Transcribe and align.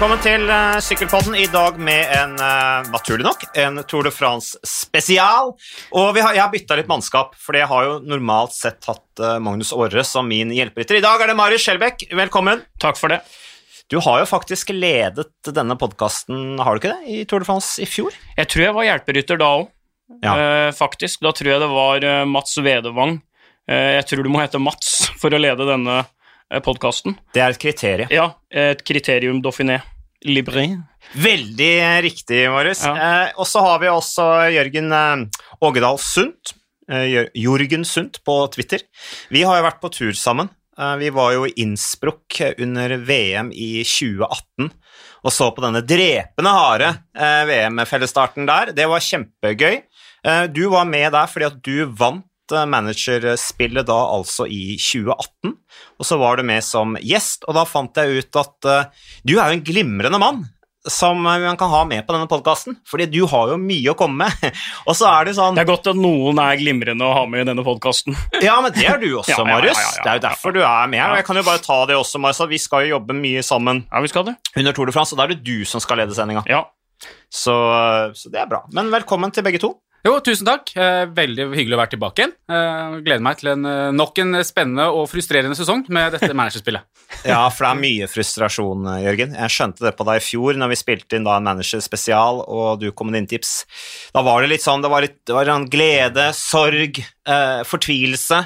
Velkommen 0.00 0.22
til 0.24 0.46
uh, 0.48 0.78
Sykkelpodden. 0.80 1.34
I 1.36 1.44
dag 1.52 1.74
med 1.76 2.08
en, 2.16 2.30
naturlig 2.88 3.20
nok, 3.26 3.42
en 3.52 3.82
Tour 3.84 4.06
de 4.08 4.10
France 4.16 4.56
spesial. 4.64 5.50
Og 5.92 6.16
har, 6.16 6.30
jeg 6.32 6.40
har 6.40 6.52
bytta 6.54 6.78
litt 6.78 6.88
mannskap, 6.88 7.34
for 7.36 7.58
jeg 7.58 7.68
har 7.68 7.84
jo 7.84 7.98
normalt 8.08 8.54
sett 8.56 8.88
hatt 8.88 9.20
uh, 9.20 9.34
Magnus 9.44 9.74
Aare 9.76 10.00
som 10.08 10.24
min 10.24 10.54
hjelperytter. 10.56 10.96
I 10.96 11.04
dag 11.04 11.20
er 11.20 11.28
det 11.28 11.34
Marius 11.36 11.66
Skjelbæk. 11.66 12.06
Velkommen. 12.16 12.62
Takk 12.80 12.96
for 12.96 13.12
det. 13.12 13.18
Du 13.92 13.98
har 14.00 14.22
jo 14.22 14.30
faktisk 14.30 14.72
ledet 14.72 15.52
denne 15.52 15.76
podkasten, 15.76 16.56
har 16.64 16.72
du 16.72 16.80
ikke 16.80 16.94
det, 16.94 17.04
i 17.04 17.26
Tour 17.28 17.44
de 17.44 17.50
France 17.50 17.76
i 17.84 17.88
fjor? 17.90 18.16
Jeg 18.38 18.48
tror 18.54 18.64
jeg 18.64 18.76
var 18.78 18.88
hjelperytter 18.88 19.42
da 19.42 19.50
òg, 19.58 19.68
ja. 20.24 20.38
faktisk. 20.80 21.20
Da 21.28 21.34
tror 21.36 21.52
jeg 21.52 21.60
det 21.60 21.68
var 21.74 22.08
Mats 22.30 22.56
Vedevang. 22.56 23.18
jeg 23.68 24.08
tror 24.08 24.24
du 24.24 24.32
må 24.32 24.40
hete 24.40 24.62
Mats 24.64 25.10
for 25.20 25.28
å 25.28 25.42
lede 25.44 25.68
denne 25.68 26.00
Eh, 26.00 26.19
podkasten. 26.64 27.14
Det 27.34 27.42
er 27.44 27.54
et 27.54 27.62
kriterium. 27.62 28.10
Ja, 28.10 28.30
et 28.50 28.82
kriterium 28.86 29.42
dauphiné. 29.44 29.80
Libre. 30.26 30.66
Veldig 31.16 31.74
riktig, 32.04 32.42
Marius. 32.52 32.82
Ja. 32.84 32.92
Eh, 32.96 33.30
og 33.40 33.46
så 33.48 33.62
har 33.64 33.78
vi 33.80 33.88
også 33.88 34.26
Jørgen 34.52 34.92
eh, 34.92 35.44
Ågedal 35.64 35.96
Sundt. 36.02 36.52
Eh, 36.90 37.28
Jorgen 37.38 37.84
Sundt 37.88 38.20
på 38.26 38.36
Twitter. 38.52 38.82
Vi 39.30 39.44
har 39.46 39.60
jo 39.60 39.66
vært 39.68 39.80
på 39.82 39.92
tur 39.94 40.12
sammen. 40.18 40.50
Eh, 40.78 40.96
vi 41.00 41.10
var 41.14 41.32
jo 41.36 41.46
i 41.48 41.54
Innsbruck 41.62 42.40
under 42.58 42.96
VM 42.98 43.52
i 43.54 43.80
2018 43.86 44.72
og 45.20 45.34
så 45.36 45.50
på 45.52 45.60
denne 45.60 45.82
drepende 45.84 46.52
harde 46.56 46.86
eh, 47.12 47.42
VM-fellesstarten 47.48 48.46
der. 48.48 48.70
Det 48.76 48.86
var 48.88 49.04
kjempegøy. 49.04 49.82
Du 50.52 50.66
var 50.68 50.84
med 50.84 51.14
der 51.14 51.28
fordi 51.32 51.46
at 51.46 51.54
du 51.64 51.86
vant 51.96 52.26
managerspillet 52.52 53.88
da 53.88 53.98
altså 54.16 54.46
i 54.50 54.76
2018, 54.80 55.54
og 56.00 56.06
så 56.08 56.18
var 56.20 56.40
du 56.40 56.46
med 56.48 56.64
som 56.66 56.96
gjest, 57.00 57.44
og 57.48 57.58
da 57.58 57.66
fant 57.68 58.00
jeg 58.00 58.22
ut 58.24 58.40
at 58.40 58.70
uh, 58.70 59.04
du 59.26 59.36
er 59.36 59.50
jo 59.52 59.58
en 59.58 59.66
glimrende 59.66 60.22
mann 60.22 60.42
som 60.88 61.22
man 61.22 61.56
kan 61.56 61.68
ha 61.68 61.84
med 61.84 62.06
på 62.06 62.14
denne 62.14 62.28
podkasten, 62.28 62.76
fordi 62.88 63.06
du 63.12 63.26
har 63.28 63.52
jo 63.52 63.58
mye 63.60 63.92
å 63.92 63.96
komme 63.98 64.24
med. 64.24 64.54
og 64.88 64.96
så 64.96 65.10
er 65.10 65.28
Det 65.28 65.34
sånn... 65.36 65.58
Det 65.58 65.64
er 65.64 65.68
godt 65.68 65.90
at 65.92 65.98
noen 66.00 66.40
er 66.40 66.56
glimrende 66.60 67.04
å 67.04 67.12
ha 67.18 67.26
med 67.28 67.44
i 67.44 67.48
denne 67.50 67.64
podkasten. 67.66 68.16
ja, 68.46 68.56
men 68.64 68.72
det 68.76 68.86
er 68.88 69.00
du 69.02 69.10
også, 69.10 69.34
ja, 69.36 69.44
Marius. 69.44 69.76
Ja, 69.76 69.90
ja, 69.90 70.02
det 70.04 70.12
er 70.12 70.20
jo 70.20 70.24
derfor 70.30 70.56
du 70.56 70.62
er 70.62 70.90
med. 70.92 71.04
og 71.04 71.20
Jeg 71.20 71.28
kan 71.28 71.40
jo 71.42 71.46
bare 71.50 71.64
ta 71.64 71.78
det 71.90 72.00
også, 72.00 72.22
Marius, 72.22 72.42
vi 72.48 72.62
skal 72.62 72.86
jo 72.86 72.94
jobbe 72.96 73.16
mye 73.18 73.44
sammen 73.46 73.84
Ja, 73.90 74.00
vi 74.00 74.12
skal 74.12 74.30
det. 74.30 74.36
under 74.56 74.76
Tour 74.76 74.88
de 74.88 74.96
France, 74.96 75.14
og 75.14 75.20
da 75.20 75.28
er 75.28 75.36
det 75.36 75.44
du 75.44 75.68
som 75.68 75.84
skal 75.84 76.00
lede 76.00 76.16
sendinga. 76.16 76.46
Ja. 76.48 76.64
Så, 77.32 77.54
så 78.16 78.32
det 78.32 78.40
er 78.40 78.48
bra. 78.48 78.64
Men 78.76 78.90
velkommen 78.92 79.32
til 79.36 79.44
begge 79.46 79.60
to. 79.60 79.74
Jo, 80.00 80.14
tusen 80.24 80.48
takk. 80.48 80.70
Eh, 80.80 81.02
veldig 81.12 81.50
hyggelig 81.52 81.76
å 81.76 81.80
være 81.82 81.92
tilbake 81.92 82.22
igjen. 82.22 82.32
Eh, 82.48 82.94
gleder 83.04 83.24
meg 83.24 83.40
til 83.40 83.50
en, 83.52 83.66
eh, 83.68 83.90
nok 83.92 84.18
en 84.22 84.38
spennende 84.48 84.86
og 84.96 85.10
frustrerende 85.12 85.58
sesong 85.58 85.84
med 85.92 86.14
dette 86.16 86.32
managerspillet. 86.32 86.86
ja, 87.32 87.42
for 87.52 87.66
det 87.66 87.72
er 87.74 87.82
mye 87.82 88.08
frustrasjon, 88.08 88.88
Jørgen. 89.04 89.36
Jeg 89.36 89.52
skjønte 89.52 89.84
det 89.84 89.92
på 89.98 90.06
deg 90.08 90.22
i 90.22 90.24
fjor 90.24 90.56
når 90.56 90.72
vi 90.72 90.80
spilte 90.80 91.18
inn 91.18 91.28
da 91.28 91.36
en 91.36 91.44
managerspesial, 91.50 92.40
og 92.48 92.80
du 92.80 92.88
kom 92.96 93.10
med 93.10 93.20
dine 93.20 93.32
tips. 93.34 93.52
Da 94.16 94.24
var 94.24 94.40
det 94.40 94.54
litt 94.54 94.64
sånn, 94.64 94.80
det 94.80 94.92
var, 94.92 95.04
litt, 95.04 95.20
det 95.28 95.36
var 95.36 95.52
en 95.52 95.68
glede, 95.68 96.30
sorg, 96.38 97.04
eh, 97.04 97.60
fortvilelse. 97.68 98.40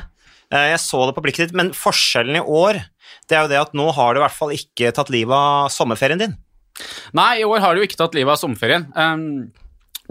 Eh, 0.51 0.69
jeg 0.75 0.83
så 0.83 1.07
det 1.07 1.15
på 1.15 1.23
blikket 1.23 1.47
ditt, 1.47 1.59
men 1.63 1.71
forskjellen 1.71 2.43
i 2.43 2.43
år 2.43 2.83
det 3.31 3.37
er 3.37 3.45
jo 3.45 3.53
det 3.53 3.61
at 3.61 3.77
nå 3.79 3.87
har 3.95 4.13
du 4.13 4.19
i 4.19 4.25
hvert 4.25 4.37
fall 4.37 4.53
ikke 4.53 4.91
tatt 4.97 5.13
livet 5.13 5.39
av 5.39 5.71
sommerferien 5.73 6.19
din. 6.19 6.35
Nei, 7.15 7.39
i 7.41 7.47
år 7.47 7.63
har 7.63 7.75
du 7.75 7.81
jo 7.81 7.87
ikke 7.87 8.01
tatt 8.01 8.17
livet 8.17 8.35
av 8.35 8.41
sommerferien. 8.43 8.91
Um 8.99 9.53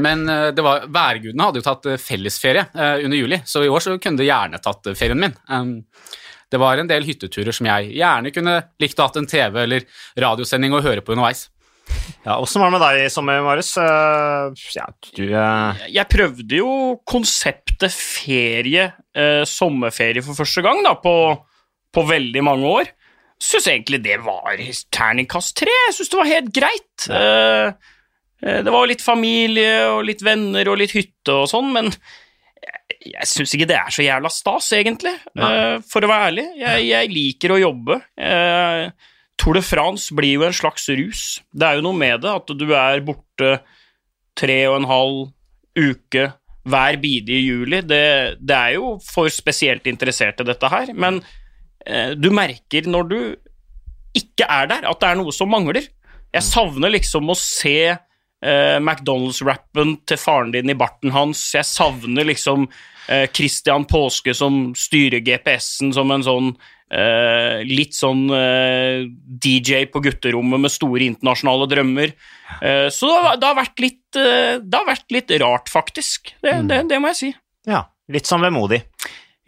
men 0.02 0.30
eh, 0.30 0.50
det 0.56 0.66
var, 0.66 0.88
værgudene 0.90 1.48
hadde 1.48 1.62
jo 1.62 1.68
tatt 1.68 1.88
eh, 1.92 2.02
fellesferie 2.02 2.66
uh, 2.74 2.98
under 3.04 3.18
juli, 3.18 3.40
så 3.46 3.64
i 3.64 3.70
år 3.70 3.84
så 3.84 3.98
kunne 4.02 4.22
de 4.22 4.30
gjerne 4.30 4.62
tatt 4.64 4.90
ferien 4.98 5.20
min. 5.20 5.36
Um, 5.50 5.76
det 6.54 6.62
var 6.62 6.78
en 6.78 6.90
del 6.90 7.06
hytteturer 7.06 7.54
som 7.54 7.70
jeg 7.70 7.94
gjerne 7.98 8.32
kunne 8.34 8.60
likt 8.82 9.00
å 9.00 9.08
ha 9.08 9.14
en 9.22 9.30
TV 9.30 9.60
eller 9.64 9.86
radiosending 10.22 10.74
å 10.74 10.82
høre 10.86 11.06
på 11.06 11.16
underveis. 11.16 11.48
Ja, 12.24 12.38
Åssen 12.40 12.62
var 12.62 12.70
det 12.70 12.78
med 12.78 12.84
deg 12.86 13.00
i 13.04 13.12
sommer, 13.12 13.42
Marius? 13.44 13.74
Ja, 13.76 14.86
du 15.18 15.24
uh... 15.34 15.82
Jeg 15.92 16.10
prøvde 16.10 16.62
jo 16.62 16.70
konseptet 17.10 17.92
ferie, 17.92 18.86
sommerferie, 19.50 20.24
for 20.26 20.38
første 20.38 20.64
gang 20.64 20.80
da, 20.86 20.94
på, 21.02 21.16
på 21.94 22.06
veldig 22.08 22.46
mange 22.46 22.70
år. 22.70 22.94
Syns 23.44 23.68
egentlig 23.74 24.00
det 24.06 24.22
var 24.24 24.62
terningkast 24.94 25.58
tre. 25.60 25.74
Jeg 25.90 25.98
syns 25.98 26.14
det 26.14 26.22
var 26.22 26.32
helt 26.32 26.54
greit. 26.56 27.10
Ja. 27.10 27.74
Eh, 28.44 28.60
det 28.64 28.74
var 28.74 28.90
litt 28.90 29.04
familie 29.04 29.88
og 29.94 30.04
litt 30.08 30.24
venner 30.26 30.70
og 30.72 30.80
litt 30.82 30.94
hytte 30.96 31.40
og 31.44 31.50
sånn, 31.52 31.72
men 31.76 31.92
jeg 33.04 33.28
syns 33.28 33.54
ikke 33.56 33.68
det 33.68 33.80
er 33.80 33.92
så 33.94 34.06
jævla 34.06 34.32
stas, 34.32 34.70
egentlig, 34.78 35.16
Nei. 35.40 35.50
Eh, 35.52 35.78
for 35.88 36.04
å 36.04 36.12
være 36.12 36.30
ærlig. 36.32 36.46
Jeg, 36.60 36.86
jeg 36.90 37.12
liker 37.14 37.56
å 37.56 37.62
jobbe. 37.62 38.00
Eh, 38.16 38.86
Tour 39.40 39.58
de 39.58 39.64
France 39.66 40.16
blir 40.16 40.38
jo 40.38 40.46
en 40.48 40.56
slags 40.56 40.88
rus. 40.94 41.24
Det 41.52 41.68
er 41.68 41.80
jo 41.80 41.88
noe 41.88 41.98
med 41.98 42.24
det, 42.24 42.32
at 42.32 42.54
du 42.56 42.68
er 42.78 43.04
borte 43.06 43.58
tre 44.40 44.60
og 44.70 44.80
en 44.80 44.90
halv 44.90 45.24
uke 45.80 46.30
hver 46.70 46.98
bidige 47.02 47.42
juli. 47.44 47.82
Det, 47.84 48.04
det 48.40 48.56
er 48.56 48.76
jo 48.78 48.94
for 49.04 49.28
spesielt 49.34 49.88
interesserte, 49.90 50.46
dette 50.48 50.70
her, 50.72 50.94
men 50.96 51.20
du 52.16 52.30
merker 52.32 52.86
når 52.88 53.08
du 53.10 53.18
ikke 54.16 54.46
er 54.48 54.70
der, 54.72 54.86
at 54.88 55.02
det 55.02 55.10
er 55.10 55.18
noe 55.20 55.34
som 55.36 55.50
mangler. 55.52 55.90
Jeg 56.32 56.48
savner 56.48 56.94
liksom 56.94 57.28
å 57.34 57.36
se 57.36 57.92
uh, 58.44 58.80
McDonald's-rappen 58.80 59.98
til 60.08 60.20
faren 60.20 60.54
din 60.54 60.72
i 60.72 60.78
barten 60.78 61.14
hans. 61.16 61.42
Jeg 61.56 61.68
savner 61.68 62.28
liksom 62.28 62.68
uh, 62.68 63.26
Christian 63.34 63.88
Påske 63.90 64.36
som 64.38 64.72
styrer 64.78 65.24
GPS-en 65.26 65.94
som 65.96 66.12
en 66.14 66.26
sånn 66.26 66.52
uh, 66.54 67.64
litt 67.66 67.96
sånn 67.98 68.28
DJ 69.44 69.88
på 69.94 70.04
gutterommet 70.04 70.66
med 70.66 70.74
store 70.74 71.08
internasjonale 71.08 71.70
drømmer. 71.72 72.14
så 72.94 73.08
det 73.10 73.16
har, 73.26 73.38
det 73.42 73.48
har, 73.48 73.56
vært 73.58 73.82
litt 73.82 74.02
Det 74.14 74.78
har 74.78 74.86
vært 74.86 75.16
litt 75.16 75.32
rart, 75.42 75.72
faktisk. 75.74 76.36
Det, 76.44 76.54
mm. 76.54 76.68
det, 76.70 76.80
det 76.92 77.00
må 77.02 77.10
jeg 77.14 77.20
si. 77.20 77.32
Ja. 77.70 77.88
Litt 78.14 78.28
sånn 78.28 78.44
vemodig. 78.44 78.82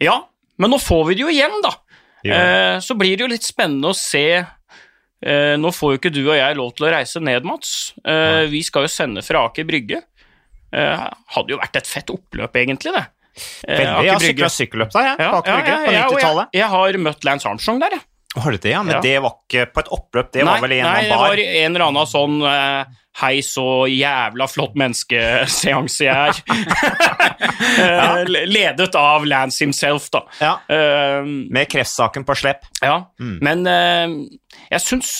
Ja, 0.00 0.16
men 0.56 0.72
nå 0.72 0.78
får 0.80 1.02
vi 1.10 1.16
det 1.18 1.26
jo 1.26 1.30
igjen, 1.30 1.58
da. 1.62 1.74
Ja. 2.26 2.38
Så 2.82 2.96
blir 2.98 3.12
det 3.14 3.22
jo 3.22 3.28
litt 3.30 3.44
spennende 3.46 3.92
å 3.92 3.96
se 3.96 4.40
Eh, 5.24 5.54
nå 5.56 5.72
får 5.72 5.94
jo 5.94 6.00
ikke 6.00 6.12
du 6.12 6.22
og 6.26 6.36
jeg 6.36 6.58
lov 6.58 6.74
til 6.76 6.88
å 6.88 6.92
reise 6.92 7.22
ned, 7.24 7.46
Mats. 7.48 7.94
Eh, 8.04 8.44
vi 8.52 8.60
skal 8.66 8.84
jo 8.86 8.92
sende 8.92 9.24
fra 9.24 9.46
Aker 9.48 9.68
Brygge. 9.68 10.02
Eh, 10.76 11.06
hadde 11.36 11.54
jo 11.54 11.60
vært 11.60 11.80
et 11.80 11.88
fett 11.88 12.12
oppløp, 12.12 12.58
egentlig, 12.60 12.92
det. 12.96 13.06
Veldig. 13.36 13.86
Jeg 14.04 14.12
har 14.12 14.22
sykla 14.22 14.52
sykkelløp 14.52 14.92
der, 14.92 15.08
jeg, 15.10 15.16
på 15.22 15.40
Aker 15.40 15.56
Brygge, 15.56 15.78
på 15.78 15.96
90-tallet. 15.96 16.52
Jeg, 16.52 16.60
jeg, 16.60 16.68
har 16.74 17.00
møtt 17.08 17.26
Lance 17.28 17.48
Armstrong 17.48 17.80
der, 17.84 17.98
jeg. 17.98 18.06
Har 18.36 18.52
du 18.52 18.60
det, 18.60 18.72
ja? 18.74 18.82
Men 18.84 18.98
ja. 18.98 19.00
det 19.00 19.16
var 19.24 19.38
ikke 19.38 19.64
på 19.72 19.82
et 19.82 19.90
oppløp, 19.96 20.32
det 20.34 20.42
nei, 20.44 20.50
var 20.50 20.64
vel 20.66 20.74
en 20.76 20.84
nei, 20.84 21.04
det 21.08 21.20
var 21.22 21.40
en 21.40 21.70
eller 21.70 21.84
annen 21.86 22.08
sånn 22.10 22.34
uh, 22.44 22.98
Hei, 23.16 23.40
så 23.40 23.86
jævla 23.88 24.44
flott 24.50 24.74
menneskeseanse 24.76 26.04
jeg 26.04 26.32
er. 26.32 26.40
uh, 27.80 28.20
ledet 28.28 28.90
av 29.00 29.24
Lance 29.24 29.64
himself, 29.64 30.10
da. 30.12 30.22
Ja. 30.42 30.52
Uh, 30.68 31.24
Med 31.24 31.70
kreftsaken 31.72 32.26
på 32.28 32.36
slepp. 32.36 32.68
Ja, 32.84 32.98
mm. 33.20 33.38
men 33.44 33.64
jeg 34.66 34.82
syns 34.84 35.14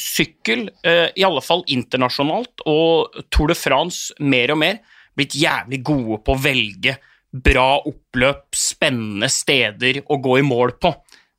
sykkel, 0.00 0.66
i 0.82 1.24
alle 1.26 1.42
fall 1.44 1.62
internasjonalt, 1.70 2.64
og 2.66 3.20
Tour 3.30 3.52
de 3.52 3.56
France 3.58 4.14
mer 4.18 4.52
og 4.54 4.60
mer, 4.62 4.80
blitt 5.16 5.36
jævlig 5.38 5.80
gode 5.86 6.18
på 6.26 6.34
å 6.34 6.40
velge 6.42 6.96
bra 7.44 7.76
oppløp, 7.84 8.48
spennende 8.56 9.28
steder 9.32 10.02
å 10.08 10.18
gå 10.22 10.40
i 10.40 10.46
mål 10.46 10.76
på. 10.80 10.92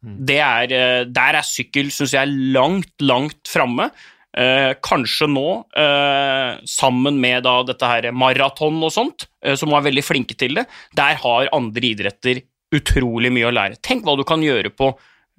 Er, 0.08 0.72
eh, 0.72 1.06
der 1.10 1.40
er 1.40 1.46
sykkel, 1.46 1.90
syns 1.92 2.14
jeg, 2.14 2.30
langt, 2.54 2.94
langt 3.02 3.50
framme. 3.50 3.90
Eh, 4.36 4.74
kanskje 4.84 5.26
nå, 5.32 5.48
eh, 5.74 6.60
sammen 6.68 7.16
med 7.20 7.46
da, 7.48 7.62
dette 7.66 7.88
her 7.88 8.10
maraton 8.12 8.78
og 8.84 8.92
sånt, 8.94 9.26
eh, 9.42 9.56
som 9.56 9.72
var 9.72 9.86
veldig 9.86 10.04
flinke 10.04 10.36
til 10.38 10.60
det, 10.60 10.68
der 10.94 11.16
har 11.24 11.50
andre 11.56 11.82
idretter 11.82 12.44
utrolig 12.76 13.32
mye 13.32 13.48
å 13.48 13.56
lære. 13.56 13.80
Tenk 13.82 14.04
hva 14.06 14.18
du 14.20 14.26
kan 14.28 14.44
gjøre 14.44 14.70
på 14.76 14.92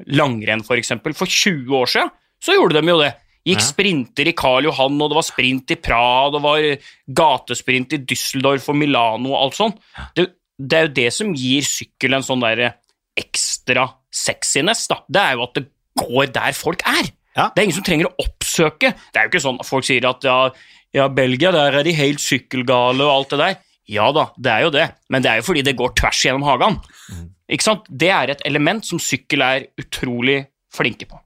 langrenn, 0.08 0.64
f.eks. 0.64 0.68
For, 0.70 0.80
eksempel. 0.80 1.14
for 1.14 1.26
20 1.26 1.76
år 1.76 1.92
siden 1.92 2.10
så 2.42 2.56
gjorde 2.56 2.80
de 2.80 2.90
jo 2.90 2.98
det. 3.02 3.12
Gikk 3.48 3.62
sprinter 3.64 4.28
i 4.28 4.34
Karl 4.36 4.66
Johan, 4.66 4.98
og 5.00 5.12
det 5.12 5.16
var 5.16 5.24
sprint 5.24 5.72
i 5.72 5.78
Praha, 5.80 6.32
det 6.34 6.40
var 6.44 6.66
gatesprint 7.20 7.94
i 7.96 8.00
Düsseldorf 8.02 8.66
og 8.68 8.76
Milano 8.76 9.32
og 9.32 9.38
alt 9.44 9.56
sånt. 9.56 9.78
Det, 10.16 10.26
det 10.58 10.78
er 10.78 10.88
jo 10.88 10.94
det 10.98 11.08
som 11.16 11.30
gir 11.36 11.64
sykkel 11.64 12.18
en 12.18 12.26
sånn 12.26 12.44
der 12.44 12.74
ekstra 13.18 13.86
sexiness, 14.14 14.86
da, 14.90 15.00
det 15.08 15.22
er 15.22 15.38
jo 15.38 15.46
at 15.46 15.56
det 15.56 15.64
går 15.98 16.34
der 16.34 16.56
folk 16.56 16.84
er. 16.88 17.08
Ja. 17.38 17.48
Det 17.54 17.62
er 17.62 17.68
ingen 17.68 17.78
som 17.78 17.86
trenger 17.86 18.10
å 18.10 18.28
oppsøke. 18.48 18.94
Det 19.12 19.20
er 19.20 19.28
jo 19.28 19.32
ikke 19.34 19.44
sånn 19.44 19.62
folk 19.66 19.86
sier 19.86 20.08
at 20.08 20.24
ja, 20.26 20.38
ja, 20.96 21.08
Belgia, 21.12 21.52
der 21.52 21.80
er 21.80 21.86
de 21.86 21.94
helt 21.96 22.22
sykkelgale 22.24 23.04
og 23.04 23.14
alt 23.14 23.34
det 23.34 23.42
der. 23.44 23.58
Ja 23.88 24.10
da, 24.12 24.26
det 24.36 24.52
er 24.52 24.66
jo 24.66 24.72
det, 24.74 24.86
men 25.08 25.24
det 25.24 25.30
er 25.30 25.40
jo 25.40 25.46
fordi 25.46 25.64
det 25.64 25.78
går 25.78 25.94
tvers 25.96 26.20
gjennom 26.26 26.44
hagen. 26.44 26.76
Mm. 27.08 27.30
Ikke 27.56 27.64
sant? 27.64 27.86
Det 27.88 28.10
er 28.12 28.34
et 28.34 28.44
element 28.48 28.84
som 28.84 29.00
sykkel 29.00 29.44
er 29.44 29.70
utrolig 29.80 30.42
flinke 30.74 31.08
på. 31.08 31.20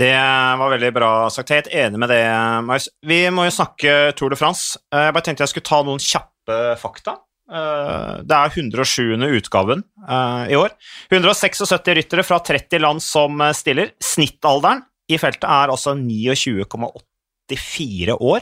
Det 0.00 0.14
var 0.16 0.72
veldig 0.72 0.88
bra 0.96 1.10
sagt. 1.30 1.50
Jeg 1.52 1.58
er 1.58 1.66
helt 1.66 1.74
enig 1.82 2.00
med 2.00 2.08
det, 2.08 2.22
Marius. 2.64 2.88
Vi 3.04 3.18
må 3.34 3.44
jo 3.44 3.52
snakke 3.52 4.14
Tour 4.16 4.32
de 4.32 4.38
France. 4.40 4.80
Eh, 4.88 5.04
jeg 5.04 5.14
bare 5.14 5.26
tenkte 5.26 5.44
jeg 5.44 5.52
skulle 5.52 5.68
ta 5.68 5.82
noen 5.84 6.00
kjappe 6.00 6.56
fakta. 6.80 7.18
Eh, 7.52 8.14
det 8.24 8.38
er 8.38 8.56
107. 8.56 9.20
utgaven 9.36 9.84
eh, 10.08 10.54
i 10.54 10.56
år. 10.56 10.72
176 11.12 11.76
ryttere 12.00 12.24
fra 12.24 12.40
30 12.40 12.80
land 12.80 13.04
som 13.04 13.44
stiller. 13.52 13.92
Snittalderen 14.00 14.80
i 15.12 15.20
feltet 15.20 15.48
er 15.48 15.72
altså 15.72 15.94
29,84 15.98 18.16
år. 18.16 18.40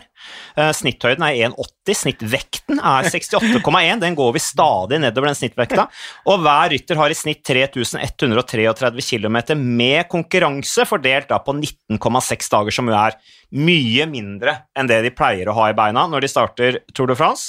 Eh, 0.57 0.73
snitthøyden 0.77 1.25
er 1.27 1.51
1,80, 1.51 1.99
snittvekten 2.03 2.77
er 2.79 3.03
68,1. 3.11 4.03
Den 4.05 4.19
går 4.19 4.31
vi 4.37 4.43
stadig 4.45 5.01
nedover 5.03 5.27
den 5.31 5.39
snittvekta. 5.39 5.83
Og 6.31 6.37
hver 6.45 6.67
rytter 6.75 6.97
har 7.01 7.11
i 7.11 7.19
snitt 7.19 7.43
3133 7.47 9.07
km 9.11 9.39
med 9.59 10.01
konkurranse, 10.13 10.87
fordelt 10.89 11.29
da 11.33 11.37
på 11.43 11.53
19,6 11.59 12.53
dager, 12.55 12.73
som 12.75 12.87
jo 12.91 12.95
er 12.99 13.13
mye 13.51 14.05
mindre 14.07 14.53
enn 14.79 14.91
det 14.91 15.03
de 15.07 15.15
pleier 15.15 15.47
å 15.51 15.57
ha 15.59 15.65
i 15.71 15.79
beina 15.79 16.03
når 16.07 16.21
de 16.23 16.31
starter 16.31 16.71
Tour 16.95 17.11
de 17.11 17.19
France. 17.19 17.45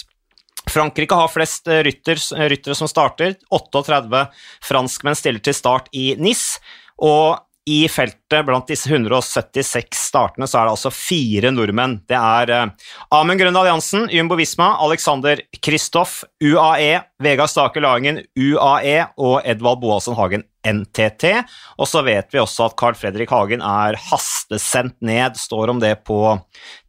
Frankrike 0.69 1.17
har 1.17 1.31
flest 1.31 1.67
rytter, 1.67 2.19
ryttere 2.51 2.77
som 2.77 2.89
starter. 2.89 3.35
38 3.51 4.25
franskmenn 4.65 5.17
stiller 5.17 5.43
til 5.43 5.57
start 5.57 5.89
i 5.97 6.11
NIS. 6.19 6.59
Og 7.01 7.39
i 7.69 7.87
feltet, 7.89 8.45
blant 8.45 8.67
disse 8.67 8.89
176 8.89 9.97
startene, 10.07 10.47
så 10.49 10.59
er 10.59 10.67
det 10.67 10.73
altså 10.73 10.91
fire 10.93 11.51
nordmenn. 11.53 11.99
Det 12.09 12.17
er 12.17 12.53
uh, 12.55 12.93
Amund 13.13 13.41
Grøndal 13.41 13.67
Alliansen, 13.67 14.07
Jumbo 14.09 14.37
Visma, 14.39 14.73
Alexander 14.81 15.43
Kristoff, 15.61 16.23
UAE, 16.41 17.03
Vegard 17.21 17.51
Stake 17.53 17.83
Lagen, 17.83 18.23
UAE 18.33 18.97
og 19.21 19.41
Edvald 19.45 19.81
Boasson 19.83 20.17
Hagen, 20.17 20.45
NTT. 20.65 21.35
Og 21.77 21.89
så 21.89 22.01
vet 22.05 22.33
vi 22.33 22.41
også 22.41 22.67
at 22.69 22.77
Carl 22.81 22.97
Fredrik 22.97 23.33
Hagen 23.33 23.61
er 23.65 23.97
hastesendt 24.09 24.97
ned, 25.05 25.37
står 25.37 25.73
om 25.73 25.81
det 25.81 25.95
på 26.07 26.17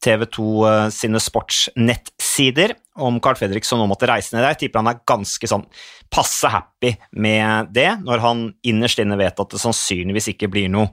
TV 0.05 0.25
2 0.39 0.49
uh, 0.65 0.89
sine 0.93 1.21
sportsnettsider 1.21 2.79
om 3.01 3.19
Carl 3.25 3.39
Fredrik 3.39 3.65
som 3.65 3.81
nå 3.81 3.87
måtte 3.89 4.09
reise 4.11 4.35
ned 4.35 4.43
der. 4.43 4.53
Jeg 4.55 4.67
tipper 4.67 4.83
han 4.83 4.93
er 4.93 5.03
ganske 5.09 5.49
sånn 5.49 5.65
passe 6.13 6.51
happy 6.53 6.93
med 7.25 7.73
det, 7.73 7.89
når 8.05 8.25
han 8.25 8.47
innerst 8.69 9.01
inne 9.01 9.17
vet 9.21 9.41
at 9.41 9.55
det 9.55 9.61
sannsynligvis 9.63 10.33
ikke 10.35 10.51
blir 10.53 10.73
noe 10.73 10.93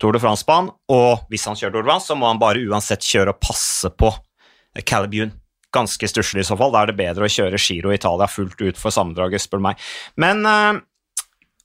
Tour 0.00 0.16
de 0.16 0.20
France-banen, 0.22 0.70
og 0.88 1.26
hvis 1.28 1.44
han 1.44 1.58
kjører 1.58 1.74
Tour 1.74 1.84
de 1.84 1.90
France, 1.90 2.08
så 2.08 2.16
må 2.16 2.30
han 2.30 2.40
bare 2.40 2.62
uansett 2.64 3.04
kjøre 3.04 3.34
og 3.34 3.42
passe 3.44 3.90
på 3.92 4.08
Calibune. 4.88 5.34
Ganske 5.74 6.08
stusslig 6.08 6.42
i 6.42 6.48
så 6.48 6.56
fall. 6.58 6.72
Da 6.74 6.82
er 6.82 6.90
det 6.90 6.98
bedre 6.98 7.26
å 7.26 7.30
kjøre 7.30 7.60
Giro 7.60 7.92
Italia 7.94 8.26
fullt 8.30 8.58
ut 8.64 8.80
for 8.80 8.94
sammendraget, 8.94 9.44
spør 9.44 9.60
du 9.60 9.66
meg. 9.68 9.84
Men 10.18 10.40
uh, 10.48 10.80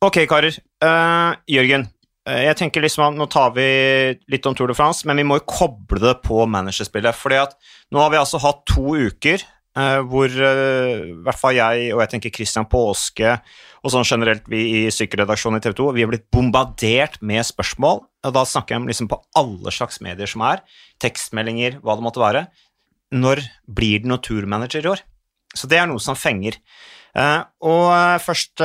ok, 0.04 0.26
karer. 0.30 0.60
Uh, 0.84 1.32
Jørgen, 1.50 1.88
uh, 2.28 2.42
jeg 2.44 2.60
tenker 2.60 2.86
liksom 2.86 3.08
at 3.08 3.18
nå 3.18 3.30
tar 3.32 3.56
vi 3.56 3.66
litt 4.30 4.46
om 4.46 4.58
Tour 4.58 4.70
de 4.70 4.78
France, 4.78 5.08
men 5.08 5.18
vi 5.22 5.26
må 5.26 5.40
jo 5.40 5.48
koble 5.50 6.04
det 6.04 6.20
på 6.28 6.44
managerspillet. 6.44 7.18
fordi 7.18 7.40
at 7.48 7.56
nå 7.96 8.04
har 8.04 8.14
vi 8.14 8.20
altså 8.20 8.44
hatt 8.44 8.66
to 8.70 9.00
uker 9.08 9.48
hvor 9.76 10.32
uh, 10.32 10.92
i 11.04 11.16
hvert 11.26 11.40
fall 11.40 11.58
jeg 11.58 11.90
og 11.92 12.00
jeg 12.00 12.12
tenker 12.14 12.32
Christian 12.32 12.68
Påske 12.72 13.34
og 13.84 13.92
sånn 13.92 14.08
generelt 14.08 14.46
vi 14.50 14.62
i 14.80 14.84
sykkelredaksjonen 14.94 15.60
i 15.60 15.66
TV 15.66 15.76
2 15.76 15.88
vi 15.98 16.06
har 16.06 16.12
blitt 16.14 16.30
bombardert 16.34 17.20
med 17.20 17.44
spørsmål. 17.46 18.00
og 18.26 18.36
Da 18.38 18.46
snakker 18.48 18.76
jeg 18.76 18.82
om 18.82 18.88
liksom 18.90 19.10
på 19.12 19.20
alle 19.36 19.74
slags 19.76 20.00
medier 20.02 20.32
som 20.32 20.46
er. 20.48 20.64
Tekstmeldinger, 21.04 21.82
hva 21.84 21.98
det 22.00 22.08
måtte 22.08 22.24
være. 22.24 22.46
Når 23.14 23.44
blir 23.68 24.02
det 24.02 24.10
noen 24.10 24.24
turmanager 24.24 24.88
i 24.88 24.94
år? 24.96 25.04
Så 25.56 25.68
det 25.72 25.78
er 25.80 25.92
noe 25.92 26.02
som 26.04 26.18
fenger. 26.18 26.58
Uh, 27.16 27.44
og 27.64 27.92
først 28.24 28.64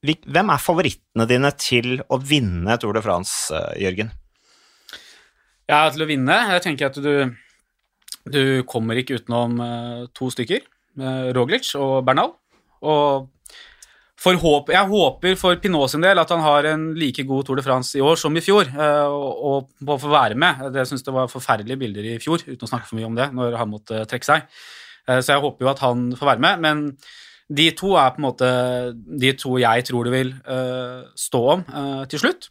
Hvem 0.00 0.48
er 0.48 0.62
favorittene 0.64 1.26
dine 1.28 1.50
til 1.60 1.98
å 2.08 2.16
vinne 2.24 2.78
Tour 2.80 2.96
de 2.96 3.02
France, 3.04 3.52
Jørgen? 3.76 4.08
Ja, 5.68 5.84
til 5.92 6.06
å 6.06 6.08
vinne? 6.08 6.38
Jeg 6.54 6.64
tenker 6.64 6.88
at 6.88 6.96
du 6.96 7.36
du 8.32 8.62
kommer 8.68 8.98
ikke 9.00 9.20
utenom 9.20 9.60
uh, 9.60 10.06
to 10.16 10.30
stykker, 10.32 10.64
uh, 11.00 11.28
Roglic 11.36 11.72
og 11.78 12.00
Bernal. 12.06 12.32
Og 12.80 13.28
håp, 14.20 14.68
jeg 14.72 14.90
håper 14.90 15.36
for 15.40 15.56
Pinot 15.62 15.92
sin 15.92 16.04
del 16.04 16.20
at 16.20 16.32
han 16.32 16.42
har 16.44 16.68
en 16.74 16.90
like 16.98 17.24
god 17.28 17.46
Tour 17.48 17.56
de 17.56 17.64
France 17.64 17.96
i 17.96 18.02
år 18.04 18.18
som 18.20 18.36
i 18.36 18.44
fjor, 18.44 18.68
uh, 18.76 19.08
og, 19.08 19.70
og 19.86 19.96
få 20.02 20.12
være 20.12 20.36
med. 20.36 20.68
Jeg 20.76 20.90
syns 20.90 21.06
det 21.06 21.16
var 21.16 21.32
forferdelige 21.32 21.80
bilder 21.80 22.12
i 22.12 22.20
fjor, 22.20 22.44
uten 22.46 22.68
å 22.68 22.70
snakke 22.70 22.88
for 22.90 23.00
mye 23.00 23.08
om 23.08 23.16
det, 23.16 23.30
når 23.36 23.58
han 23.60 23.72
måtte 23.72 24.04
trekke 24.10 24.28
seg. 24.28 24.46
Så 25.10 25.32
jeg 25.32 25.42
håper 25.42 25.64
jo 25.64 25.70
at 25.72 25.80
han 25.82 26.10
får 26.14 26.28
være 26.28 26.42
med. 26.44 26.60
Men 26.62 26.82
de 27.50 27.64
to 27.74 27.94
er 27.98 28.12
på 28.14 28.20
en 28.20 28.26
måte 28.28 28.48
de 28.94 29.32
to 29.34 29.56
jeg 29.58 29.86
tror 29.88 30.06
det 30.06 30.12
vil 30.12 30.28
stå 31.18 31.40
om 31.56 31.64
til 32.12 32.20
slutt. 32.22 32.50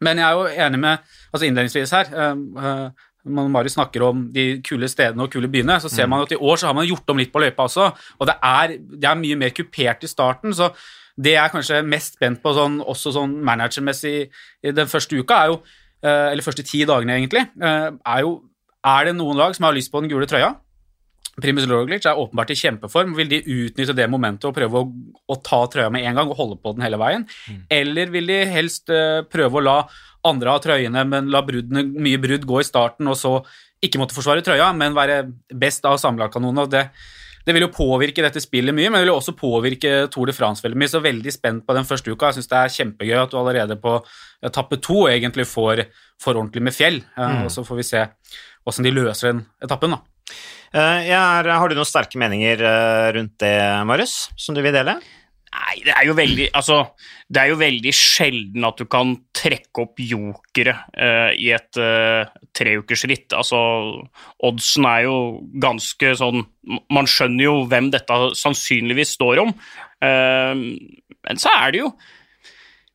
Men 0.00 0.22
jeg 0.22 0.24
er 0.24 0.38
jo 0.38 0.62
enig 0.64 0.80
med 0.80 1.02
altså 1.34 1.48
Innledningsvis 1.48 1.92
her 1.92 2.14
når 3.24 3.52
bare 3.54 3.72
snakker 3.72 4.02
om 4.04 4.26
de 4.32 4.44
kule 4.64 4.88
stedene 4.90 5.24
og 5.24 5.32
kule 5.32 5.48
byene, 5.48 5.78
så 5.80 5.88
ser 5.88 6.08
man 6.10 6.24
at 6.24 6.34
i 6.34 6.40
år 6.40 6.60
så 6.60 6.68
har 6.68 6.76
man 6.76 6.88
gjort 6.88 7.08
om 7.10 7.20
litt 7.20 7.32
på 7.32 7.40
løypa 7.40 7.64
også. 7.64 7.86
Og 8.20 8.28
det 8.28 8.34
er, 8.44 8.76
det 8.76 9.08
er 9.08 9.20
mye 9.20 9.38
mer 9.40 9.54
kupert 9.56 10.04
i 10.04 10.10
starten, 10.10 10.52
så 10.56 10.70
det 11.16 11.36
jeg 11.36 11.44
er 11.44 11.52
kanskje 11.52 11.80
mest 11.86 12.18
spent 12.18 12.42
på 12.42 12.52
sånn, 12.56 12.80
også 12.82 13.14
sånn 13.14 13.38
managermessig 13.46 14.16
den 14.74 14.90
første 14.90 15.16
uka, 15.16 15.38
er 15.44 15.52
jo 15.52 15.60
eh, 16.02 16.32
Eller 16.32 16.42
første 16.42 16.64
ti 16.66 16.82
dagene, 16.84 17.20
egentlig, 17.20 17.46
eh, 17.62 17.90
er 17.94 18.24
jo 18.26 18.42
Er 18.84 19.06
det 19.06 19.14
noen 19.16 19.38
lag 19.38 19.54
som 19.56 19.64
har 19.64 19.72
lyst 19.72 19.92
på 19.92 20.02
den 20.02 20.10
gule 20.10 20.26
trøya? 20.28 20.50
Primus 21.42 21.66
Roglic 21.70 22.06
er 22.06 22.18
åpenbart 22.20 22.52
i 22.54 22.58
kjempeform. 22.58 23.14
Vil 23.18 23.30
de 23.32 23.42
utnytte 23.42 23.96
det 23.96 24.06
momentet 24.10 24.46
og 24.48 24.54
prøve 24.56 24.82
å, 24.82 24.88
å 25.26 25.38
ta 25.42 25.64
trøya 25.70 25.90
med 25.92 26.06
en 26.06 26.20
gang 26.20 26.30
og 26.30 26.38
holde 26.38 26.58
på 26.62 26.74
den 26.76 26.86
hele 26.86 27.00
veien? 27.00 27.26
Mm. 27.50 27.62
Eller 27.78 28.12
vil 28.14 28.30
de 28.30 28.40
helst 28.52 28.92
uh, 28.92 29.24
prøve 29.26 29.58
å 29.58 29.64
la 29.64 29.78
andre 30.24 30.54
ha 30.54 30.62
trøyene, 30.62 31.04
men 31.08 31.28
la 31.32 31.42
bruddene, 31.44 31.84
mye 32.00 32.20
brudd 32.22 32.46
gå 32.48 32.62
i 32.62 32.66
starten, 32.66 33.10
og 33.10 33.18
så 33.20 33.36
ikke 33.84 34.00
måtte 34.00 34.16
forsvare 34.16 34.44
trøya, 34.44 34.70
men 34.76 34.96
være 34.96 35.24
best 35.52 35.84
av 35.88 35.98
samlagkanonene? 36.00 36.64
Det, 36.72 36.84
det 37.44 37.56
vil 37.56 37.66
jo 37.66 37.74
påvirke 37.74 38.24
dette 38.24 38.40
spillet 38.40 38.72
mye, 38.76 38.88
men 38.88 39.00
det 39.00 39.04
vil 39.04 39.12
jo 39.12 39.18
også 39.18 39.36
påvirke 39.36 39.92
Tour 40.14 40.30
de 40.30 40.36
France 40.36 40.64
veldig 40.64 40.80
mye. 40.80 40.92
Så 40.94 41.02
veldig 41.04 41.34
spent 41.34 41.66
på 41.66 41.76
den 41.76 41.88
første 41.88 42.14
uka. 42.14 42.30
Jeg 42.30 42.40
syns 42.40 42.50
det 42.54 42.62
er 42.62 42.74
kjempegøy 42.78 43.18
at 43.20 43.34
du 43.34 43.38
allerede 43.42 43.76
på 43.82 43.98
etappe 44.44 44.80
to 44.84 45.04
egentlig 45.10 45.48
får, 45.50 45.84
får 46.24 46.38
ordentlig 46.38 46.64
med 46.70 46.76
fjell. 46.76 47.02
Mm. 47.18 47.44
Og 47.44 47.52
så 47.52 47.66
får 47.66 47.82
vi 47.82 47.88
se 47.90 48.06
åssen 48.64 48.86
de 48.86 48.94
løser 48.96 49.34
den 49.34 49.44
etappen, 49.64 49.98
da. 49.98 50.13
Eh, 50.74 51.10
er, 51.14 51.50
har 51.50 51.70
du 51.70 51.76
noen 51.76 51.88
sterke 51.88 52.18
meninger 52.20 52.62
eh, 52.66 53.10
rundt 53.18 53.36
det, 53.42 53.54
Marius, 53.86 54.16
som 54.40 54.56
du 54.56 54.62
vil 54.64 54.74
dele? 54.74 54.98
Nei, 55.54 55.74
det 55.86 55.92
er 55.94 56.08
jo 56.08 56.16
veldig 56.18 56.48
Altså, 56.58 56.80
det 57.30 57.40
er 57.40 57.52
jo 57.52 57.58
veldig 57.60 57.92
sjelden 57.94 58.66
at 58.66 58.80
du 58.80 58.88
kan 58.90 59.12
trekke 59.36 59.84
opp 59.84 60.02
jokere 60.02 60.74
uh, 60.96 61.30
i 61.30 61.52
et 61.54 61.78
uh, 61.78 62.26
treukersritt. 62.56 63.30
Altså, 63.36 63.60
oddsen 64.44 64.88
er 64.90 65.04
jo 65.06 65.16
ganske 65.62 66.14
sånn 66.18 66.42
Man 66.90 67.10
skjønner 67.10 67.46
jo 67.46 67.54
hvem 67.70 67.92
dette 67.94 68.18
sannsynligvis 68.40 69.14
står 69.18 69.44
om. 69.44 69.54
Uh, 70.02 70.74
men 71.24 71.40
så 71.40 71.54
er 71.60 71.74
det 71.74 71.84
jo 71.84 71.92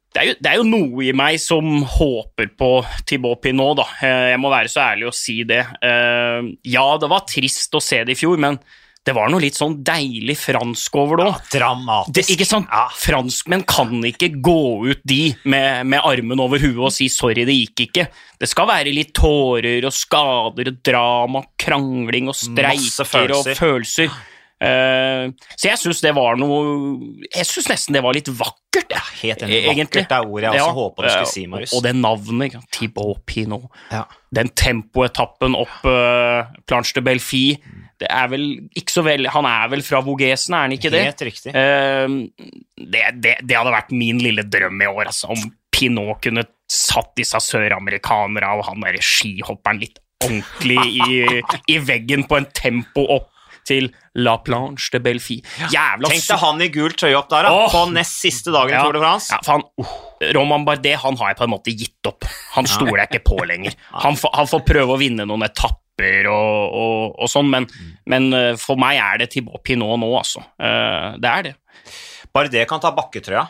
det 0.10 0.22
er, 0.22 0.26
jo, 0.26 0.36
det 0.42 0.50
er, 0.50 0.58
jo, 0.58 0.66
noe 0.66 1.04
i 1.06 1.14
meg 1.14 1.38
som 1.42 1.84
håper 1.86 2.50
på 2.58 2.70
Thibaut 3.06 3.44
Pinot, 3.44 3.78
da. 3.78 3.86
Eh, 4.02 4.28
jeg 4.32 4.42
må 4.42 4.50
være 4.50 4.72
så 4.74 4.82
ærlig 4.88 5.06
å 5.12 5.14
si 5.14 5.44
det. 5.46 5.62
Eh, 5.86 6.48
ja, 6.74 6.86
det 6.98 7.10
var 7.12 7.28
trist 7.30 7.78
å 7.78 7.84
se 7.84 8.02
det 8.08 8.16
i 8.16 8.18
fjor, 8.18 8.40
men 8.42 8.58
det 9.06 9.14
var 9.16 9.30
noe 9.32 9.42
litt 9.42 9.58
sånn 9.58 9.78
deilig 9.86 10.36
fransk 10.38 10.98
over 11.00 11.22
det 11.22 11.28
òg. 11.30 11.38
Ja, 11.38 11.52
dramatisk. 11.56 12.34
ikke 12.34 12.48
sant? 12.50 12.68
Ja. 12.74 12.88
Franskmenn 13.00 13.64
kan 13.70 13.94
ikke 14.06 14.32
gå 14.44 14.60
ut 14.90 15.06
de 15.08 15.22
med, 15.50 15.88
med, 15.90 16.02
armen 16.04 16.42
over 16.44 16.62
huet 16.62 16.82
og 16.90 16.94
si 16.94 17.08
'sorry, 17.10 17.46
det 17.48 17.56
gikk 17.56 17.86
ikke'. 17.88 18.08
Det 18.40 18.50
skal 18.50 18.68
være 18.70 18.94
litt 18.94 19.14
tårer 19.14 19.86
og 19.88 19.96
skader 19.96 20.74
og 20.74 20.82
drama, 20.86 21.44
krangling 21.58 22.30
og 22.30 22.38
streiker 22.38 23.38
og 23.38 23.54
følelser. 23.56 24.12
Uh, 24.60 25.32
så 25.56 25.70
jeg 25.70 25.80
syns 25.80 26.02
det 26.04 26.12
var 26.18 26.36
noe 26.36 26.58
Jeg 27.30 27.48
syns 27.48 27.70
nesten 27.72 27.96
det 27.96 28.02
var 28.04 28.16
litt 28.18 28.28
vakkert. 28.28 28.92
Ja, 28.92 29.04
helt 29.22 29.46
enig. 29.46 29.62
Egentlig. 29.72 30.04
Vakkert 30.04 30.16
er 30.18 30.26
ordet 30.28 30.50
jeg 30.50 30.64
også 30.66 30.66
ja, 30.66 30.78
håpa 30.80 31.06
du 31.06 31.10
skulle 31.14 31.32
si, 31.32 31.44
Marius. 31.52 31.76
Og 31.78 31.86
det 31.86 31.94
navnet, 31.96 32.58
Thibaut 32.76 33.22
Pinot. 33.30 33.70
Ja. 33.94 34.04
Den 34.36 34.52
tempoetappen 34.60 35.56
opp 35.58 35.80
uh, 35.88 36.50
Planche 36.68 36.98
de 36.98 37.06
Belfi 37.06 37.46
det 38.00 38.08
er 38.16 38.30
vel 38.32 38.46
ikke 38.80 38.94
så 38.94 39.02
vel 39.04 39.28
Han 39.34 39.44
er 39.44 39.72
vel 39.74 39.82
fra 39.84 40.00
Vogesen, 40.04 40.54
er 40.56 40.68
han 40.68 40.76
ikke 40.76 40.92
det? 40.94 41.02
Helt 41.10 41.24
riktig. 41.28 41.52
Uh, 41.52 42.30
det, 42.80 43.02
det, 43.20 43.34
det, 43.44 43.58
hadde 43.58 43.76
vært 43.76 43.96
min 43.96 44.22
lille 44.24 44.46
drøm 44.48 44.80
i 44.80 44.88
år, 44.88 45.10
altså, 45.12 45.34
om 45.36 45.50
Pinot 45.76 46.22
kunne 46.24 46.46
satt 46.70 47.16
disse 47.18 47.40
søramerikanerne 47.42 48.54
og 48.60 48.68
han 48.68 48.84
derre 48.86 49.02
skihopperen 49.04 49.82
litt 49.82 50.00
ordentlig 50.24 50.80
i, 51.00 51.42
i 51.72 51.78
veggen 51.82 52.26
på 52.30 52.38
en 52.40 52.48
tempo 52.56 53.06
opp 53.16 53.30
til 53.70 53.90
La 54.20 54.36
Planche 54.44 54.92
de 54.96 55.02
Belfi. 55.04 55.40
Jævla 55.72 56.12
Tenk 56.12 56.26
deg 56.28 56.42
han 56.44 56.64
i 56.66 56.70
gult 56.74 57.00
trøye 57.00 57.18
opp 57.20 57.30
der, 57.32 57.48
da, 57.48 57.56
oh. 57.56 57.68
på 57.72 57.84
nest 57.94 58.20
siste 58.24 58.54
dagen 58.56 58.76
i 58.76 58.82
Tour 58.82 58.98
de 58.98 59.04
France. 59.04 59.34
Ja, 59.34 59.42
faen. 59.46 59.66
uh, 59.82 59.98
Roman 60.36 60.66
Bardet 60.68 60.98
han 61.04 61.20
har 61.22 61.32
jeg 61.32 61.40
på 61.40 61.46
en 61.48 61.54
måte 61.54 61.76
gitt 61.76 62.10
opp. 62.10 62.28
Han 62.58 62.68
stoler 62.70 63.04
jeg 63.04 63.14
ikke 63.14 63.28
på 63.32 63.38
lenger. 63.48 63.78
Han, 64.04 64.18
han, 64.34 64.48
får 64.50 64.62
prøve 64.68 64.96
å 64.96 65.00
vinne 65.00 65.26
noen 65.28 65.44
etapper 65.48 66.28
og, 66.32 66.76
og, 66.80 67.16
og 67.20 67.32
sånn, 67.32 67.50
men, 67.52 67.66
mm. 67.68 67.94
men, 68.12 68.28
uh, 68.36 68.52
for 68.60 68.80
meg 68.80 69.00
er 69.02 69.24
det 69.24 69.30
Thibaut 69.34 69.64
Pinot 69.66 70.00
nå, 70.00 70.10
altså. 70.18 70.44
Uh, 70.60 71.16
det 71.20 71.32
er 71.32 71.48
det. 71.50 71.56
Bardet 72.36 72.68
kan 72.70 72.82
ta 72.84 72.94
bakketrøya. 72.96 73.48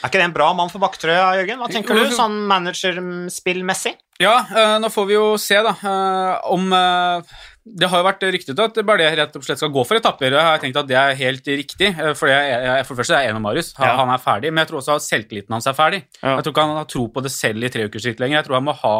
Er 0.00 0.08
ikke 0.08 0.20
det 0.20 0.28
en 0.28 0.34
bra 0.34 0.48
mann 0.56 0.70
for 0.72 0.82
bakketrøya, 0.82 1.32
Jørgen? 1.40 1.60
Hva 1.60 1.68
tenker 1.70 1.98
du, 1.98 2.06
sånn 2.14 2.38
managerspillmessig? 2.50 3.96
Ja, 4.22 4.36
uh, 4.46 4.76
nå 4.82 4.90
får 4.92 5.08
vi 5.08 5.16
jo 5.16 5.24
se, 5.40 5.58
da, 5.64 5.74
uh, 5.82 6.52
om 6.54 6.70
uh, 6.72 7.40
Det 7.62 7.86
har 7.86 8.00
jo 8.00 8.06
vært 8.08 8.24
ryktet 8.34 8.58
at 8.58 8.78
Bardet 8.82 9.12
rett 9.18 9.36
og 9.38 9.44
slett 9.46 9.60
skal 9.60 9.70
gå 9.70 9.84
for 9.86 9.98
etapper. 10.00 10.34
Jeg 10.34 10.46
har 10.48 10.62
tenkt 10.62 10.78
at 10.80 10.88
det 10.88 10.96
er 10.98 11.18
helt 11.20 11.46
riktig, 11.46 11.92
for, 12.18 12.26
jeg, 12.26 12.48
jeg, 12.50 12.86
for 12.88 12.94
det 12.94 13.00
første 13.02 13.14
er 13.14 13.22
jeg 13.22 13.30
enig 13.30 13.38
med 13.38 13.44
Marius. 13.46 13.68
Han, 13.78 13.86
ja. 13.86 13.98
han, 14.00 14.10
er 14.10 14.22
ferdig, 14.24 14.50
men 14.50 14.64
jeg 14.64 14.72
tror 14.72 14.80
også 14.80 14.96
at 14.98 15.06
selvtilliten 15.06 15.54
hans 15.54 15.68
er 15.70 15.76
ferdig. 15.78 16.00
Ja. 16.18 16.34
Jeg 16.40 16.46
tror 16.46 16.56
ikke 16.56 16.64
han 16.66 16.80
har 16.80 16.88
tro 16.90 17.04
på 17.14 17.22
det 17.22 17.30
selv 17.34 17.62
i 17.62 17.70
treukersritt 17.70 18.22
lenger. 18.22 18.40
Jeg 18.40 18.48
tror 18.48 18.58
han 18.58 18.66
må 18.66 18.74
ha 18.80 18.96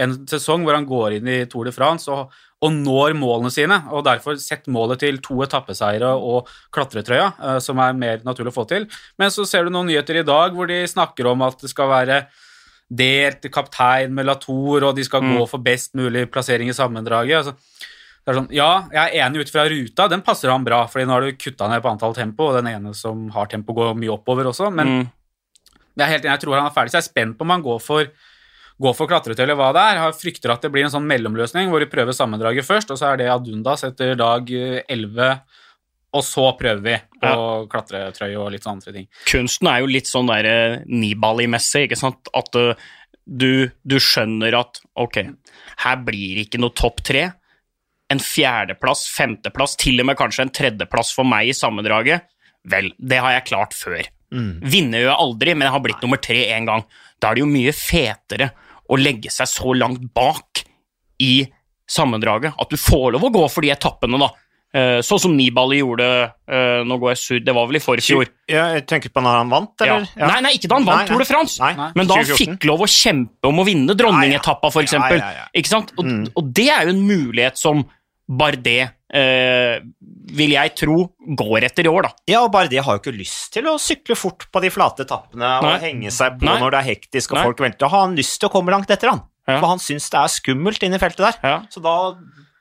en 0.00 0.16
sesong 0.28 0.64
hvor 0.64 0.76
han 0.76 0.88
går 0.88 1.18
inn 1.18 1.28
i 1.32 1.38
Tour 1.48 1.68
de 1.68 1.72
France 1.76 2.08
og, 2.12 2.32
og 2.64 2.72
når 2.72 3.12
målene 3.20 3.52
sine, 3.52 3.78
og 3.92 4.04
derfor 4.08 4.36
sett 4.40 4.64
målet 4.72 5.00
til 5.04 5.20
to 5.24 5.36
etappeseiere 5.44 6.14
og 6.16 6.48
klatretrøya, 6.72 7.28
eh, 7.36 7.58
som 7.64 7.80
er 7.84 7.96
mer 7.96 8.24
naturlig 8.24 8.54
å 8.54 8.58
få 8.62 8.64
til. 8.72 8.88
Men 9.20 9.32
så 9.32 9.44
ser 9.48 9.68
du 9.68 9.72
noen 9.72 9.90
nyheter 9.92 10.22
i 10.22 10.26
dag 10.26 10.56
hvor 10.56 10.68
de 10.72 10.80
snakker 10.88 11.28
om 11.32 11.44
at 11.44 11.60
det 11.60 11.72
skal 11.72 11.92
være 11.92 12.22
delt 12.86 13.44
kaptein 13.52 14.14
med 14.14 14.28
Latour, 14.28 14.84
og 14.88 14.96
de 14.96 15.04
skal 15.04 15.24
Mm. 15.24 15.36
gå 15.36 15.48
for 15.50 15.58
best 15.58 15.94
mulig 15.98 16.30
plassering 16.30 16.68
i 16.70 16.76
sammendraget. 16.76 17.36
Altså, 17.40 17.56
det 18.26 18.32
er 18.32 18.38
sånn, 18.40 18.48
ja, 18.50 18.68
jeg 18.90 19.02
er 19.14 19.26
enig 19.28 19.44
ut 19.46 19.50
fra 19.54 19.64
ruta, 19.70 20.08
den 20.10 20.22
passer 20.26 20.50
han 20.50 20.64
bra, 20.66 20.80
fordi 20.90 21.06
nå 21.06 21.14
har 21.14 21.22
du 21.28 21.36
kutta 21.38 21.68
ned 21.70 21.82
på 21.84 21.90
antall 21.92 22.14
tempo, 22.16 22.48
og 22.50 22.56
den 22.58 22.66
ene 22.72 22.90
som 22.98 23.28
har 23.36 23.46
tempo, 23.52 23.72
går 23.76 23.94
mye 23.94 24.10
oppover 24.16 24.48
også, 24.50 24.72
men 24.74 24.86
Mm. 24.88 25.04
jeg 25.96 26.04
er 26.08 26.10
helt 26.10 26.24
enig, 26.26 26.32
jeg 26.34 26.40
tror 26.42 26.58
han 26.58 26.66
er 26.66 26.74
ferdig, 26.74 26.90
så 26.90 26.98
jeg 26.98 27.04
er 27.06 27.12
spent 27.12 27.38
på 27.38 27.46
om 27.46 27.50
han 27.54 27.62
går 27.62 27.78
for, 27.80 28.10
gå 28.82 28.94
for 28.98 29.06
klatretøy 29.08 29.44
eller 29.46 29.54
hva 29.56 29.70
det 29.72 29.80
er. 29.80 30.00
Jeg 30.02 30.18
frykter 30.20 30.50
at 30.52 30.60
det 30.66 30.72
blir 30.74 30.84
en 30.84 30.90
sånn 30.92 31.06
mellomløsning 31.06 31.70
hvor 31.70 31.80
vi 31.80 31.86
prøver 31.86 32.12
sammendraget 32.12 32.66
først, 32.66 32.90
og 32.90 32.98
så 32.98 33.12
er 33.12 33.16
det 33.22 33.30
Adundas 33.32 33.84
etter 33.84 34.16
dag 34.18 34.50
eh, 34.52 34.82
11, 34.90 35.40
og 36.12 36.22
så 36.26 36.50
prøver 36.58 36.82
vi 36.82 36.98
på 37.22 37.32
klatretrøye 37.70 38.36
og 38.42 38.50
litt 38.52 38.64
sånne 38.66 38.82
andre 38.82 38.92
ting. 38.98 39.08
kunsten 39.30 39.68
er 39.70 39.80
jo 39.80 39.86
litt 39.86 40.10
sånn 40.10 40.26
der 40.28 40.44
eh, 40.50 40.76
Nibali-messig, 40.86 41.86
ikke 41.86 41.96
sant? 42.02 42.28
At 42.34 42.54
eh, 42.58 42.74
du, 43.26 43.70
du 43.86 43.96
skjønner 44.02 44.54
at 44.58 44.82
ok, 44.98 45.22
her 45.86 45.96
blir 46.04 46.36
det 46.36 46.48
ikke 46.50 46.60
noe 46.60 46.74
topp 46.76 47.00
tre. 47.06 47.30
En 48.12 48.20
fjerdeplass, 48.22 49.06
femteplass, 49.10 49.74
til 49.80 49.98
og 50.00 50.06
med 50.06 50.16
kanskje 50.20 50.44
en 50.46 50.52
tredjeplass 50.54 51.10
for 51.16 51.26
meg 51.26 51.48
i 51.50 51.56
sammendraget. 51.56 52.22
Vel, 52.70 52.92
det 52.98 53.18
har 53.22 53.32
jeg 53.38 53.48
klart 53.48 53.74
før. 53.74 54.02
Vinner 54.30 55.04
jo 55.06 55.12
aldri, 55.14 55.54
men 55.54 55.66
jeg 55.66 55.74
har 55.74 55.82
blitt 55.84 56.02
nummer 56.04 56.20
tre 56.22 56.44
én 56.54 56.66
gang. 56.68 56.84
Da 57.22 57.30
er 57.30 57.38
det 57.38 57.44
jo 57.44 57.50
mye 57.50 57.72
fetere 57.74 58.50
å 58.90 58.98
legge 58.98 59.30
seg 59.34 59.48
så 59.50 59.74
langt 59.74 60.02
bak 60.14 60.64
i 61.22 61.46
sammendraget 61.88 62.54
at 62.58 62.70
du 62.70 62.76
får 62.78 63.12
lov 63.14 63.24
å 63.28 63.32
gå 63.34 63.44
for 63.50 63.62
de 63.64 63.70
etappene, 63.74 64.18
da. 64.20 64.28
Eh, 64.76 64.98
Sånn 65.06 65.20
som 65.22 65.34
Nibali 65.38 65.78
gjorde 65.78 66.04
eh, 66.26 66.80
Nå 66.84 66.96
går 67.00 67.12
jeg 67.14 67.20
sur, 67.20 67.38
det 67.46 67.52
var 67.54 67.68
vel 67.70 67.78
i 67.78 67.80
forfjor. 67.80 68.26
Ja, 68.50 68.64
jeg 68.74 68.82
tenker 68.90 69.12
på 69.14 69.22
når 69.24 69.38
han 69.38 69.52
vant, 69.54 69.72
eller? 69.80 70.08
Ja. 70.18 70.26
Nei, 70.26 70.40
nei, 70.44 70.50
ikke 70.58 70.68
da 70.68 70.80
han 70.80 70.88
vant 70.88 71.08
Tour 71.08 71.22
de 71.22 71.28
France, 71.30 71.70
men 71.96 72.10
da 72.10 72.18
han 72.18 72.32
fikk 72.36 72.66
lov 72.68 72.82
å 72.84 72.88
kjempe 72.90 73.48
om 73.48 73.62
å 73.62 73.64
vinne 73.64 73.94
dronningetappa, 73.96 74.68
Ja, 74.74 74.82
ja. 74.82 74.84
eksempel. 74.90 75.22
Ja, 75.22 75.30
ja, 75.30 75.44
ja. 75.46 75.46
Ikke 75.62 75.70
sant? 75.72 75.94
Og, 75.96 76.04
Mm. 76.04 76.26
og 76.34 76.50
det 76.52 76.66
er 76.74 76.82
jo 76.90 76.96
en 76.96 77.06
mulighet 77.08 77.56
som 77.62 77.86
Bardet, 78.26 78.90
eh, 79.14 79.78
vil 80.34 80.50
jeg 80.56 80.72
tro, 80.74 80.96
går 81.38 81.68
etter 81.68 81.86
i 81.86 81.90
år, 81.92 82.08
da. 82.08 82.10
Ja, 82.26 82.40
og 82.42 82.50
Bardet 82.54 82.82
har 82.82 82.96
jo 82.96 83.02
ikke 83.04 83.14
lyst 83.14 83.52
til 83.54 83.68
å 83.70 83.76
sykle 83.78 84.16
fort 84.18 84.48
på 84.50 84.62
de 84.64 84.70
flate 84.74 85.06
etappene 85.06 85.52
og 85.62 85.76
henge 85.84 86.10
seg 86.10 86.40
på 86.40 86.48
Nei. 86.48 86.58
når 86.58 86.74
det 86.74 86.80
er 86.80 86.88
hektisk 86.90 87.32
og 87.32 87.38
Nei. 87.38 87.44
folk 87.50 87.62
venter. 87.62 87.86
Han 87.86 88.00
har 88.00 88.06
han 88.08 88.18
lyst 88.18 88.40
til 88.40 88.50
å 88.50 88.52
komme 88.52 88.74
langt 88.74 88.90
etter, 88.90 89.12
han. 89.14 89.22
Ja. 89.46 89.60
For 89.60 89.70
han 89.70 89.78
syns 89.78 90.10
det 90.10 90.18
er 90.18 90.32
skummelt 90.34 90.82
inne 90.82 90.98
i 90.98 91.02
feltet 91.02 91.22
der. 91.22 91.38
Ja, 91.46 91.58
Så 91.70 91.80
da, 91.82 91.94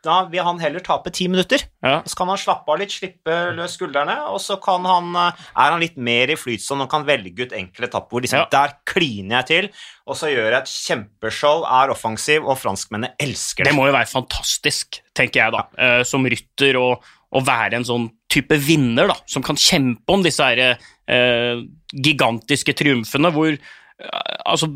da 0.06 0.20
vil 0.30 0.44
han 0.46 0.60
heller 0.62 0.84
tape 0.86 1.10
ti 1.14 1.26
minutter. 1.32 1.64
ja. 1.84 1.98
Så 2.06 2.16
kan 2.20 2.30
han 2.30 2.38
slappe 2.40 2.70
av 2.72 2.78
litt, 2.80 2.94
slippe 2.94 3.34
løs 3.58 3.74
skuldrene, 3.78 4.16
og 4.30 4.38
så 4.44 4.56
kan 4.62 4.86
han, 4.86 5.10
eh, 5.18 5.44
er 5.58 5.74
han 5.74 5.82
litt 5.82 5.98
mer 5.98 6.30
i 6.32 6.38
flytsonen 6.40 6.86
og 6.86 6.92
kan 6.94 7.06
velge 7.08 7.48
ut 7.48 7.56
enkle 7.58 7.90
etapper 7.90 8.22
liksom, 8.26 8.46
Ja. 8.46 8.48
der 8.54 8.76
kliner 8.86 9.42
jeg 9.42 9.46
til, 9.50 9.70
og 10.08 10.16
så 10.20 10.30
gjør 10.30 10.52
jeg 10.54 10.62
et 10.62 10.74
kjempeshow, 10.76 11.66
er 11.66 11.90
offensiv, 11.94 12.46
og 12.46 12.58
franskmennene 12.62 13.16
elsker 13.20 13.64
det. 13.66 13.72
Det 13.74 13.78
må 13.80 13.88
jo 13.90 13.98
være 13.98 14.12
fantastisk, 14.14 15.02
tenker 15.18 15.44
jeg, 15.44 15.52
da, 15.58 15.66
eh, 15.78 16.04
som 16.04 16.24
rytter, 16.24 16.78
å, 16.80 17.00
å 17.36 17.42
være 17.44 17.74
en 17.82 17.84
sånn 17.88 18.10
type 18.32 18.56
vinner, 18.62 19.08
da, 19.12 19.16
som 19.28 19.44
kan 19.44 19.56
kjempe 19.60 20.14
om 20.14 20.24
disse 20.24 20.44
her, 20.44 20.78
eh, 21.08 21.62
gigantiske 21.96 22.74
triumfene, 22.78 23.32
hvor 23.34 23.52
eh, 23.56 24.38
altså 24.46 24.70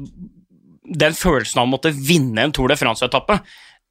Den 0.90 1.14
følelsen 1.14 1.60
av 1.62 1.68
å 1.68 1.70
måtte 1.70 1.92
vinne 1.94 2.42
en 2.42 2.52
Tour 2.56 2.72
de 2.72 2.76
France-etappe, 2.80 3.36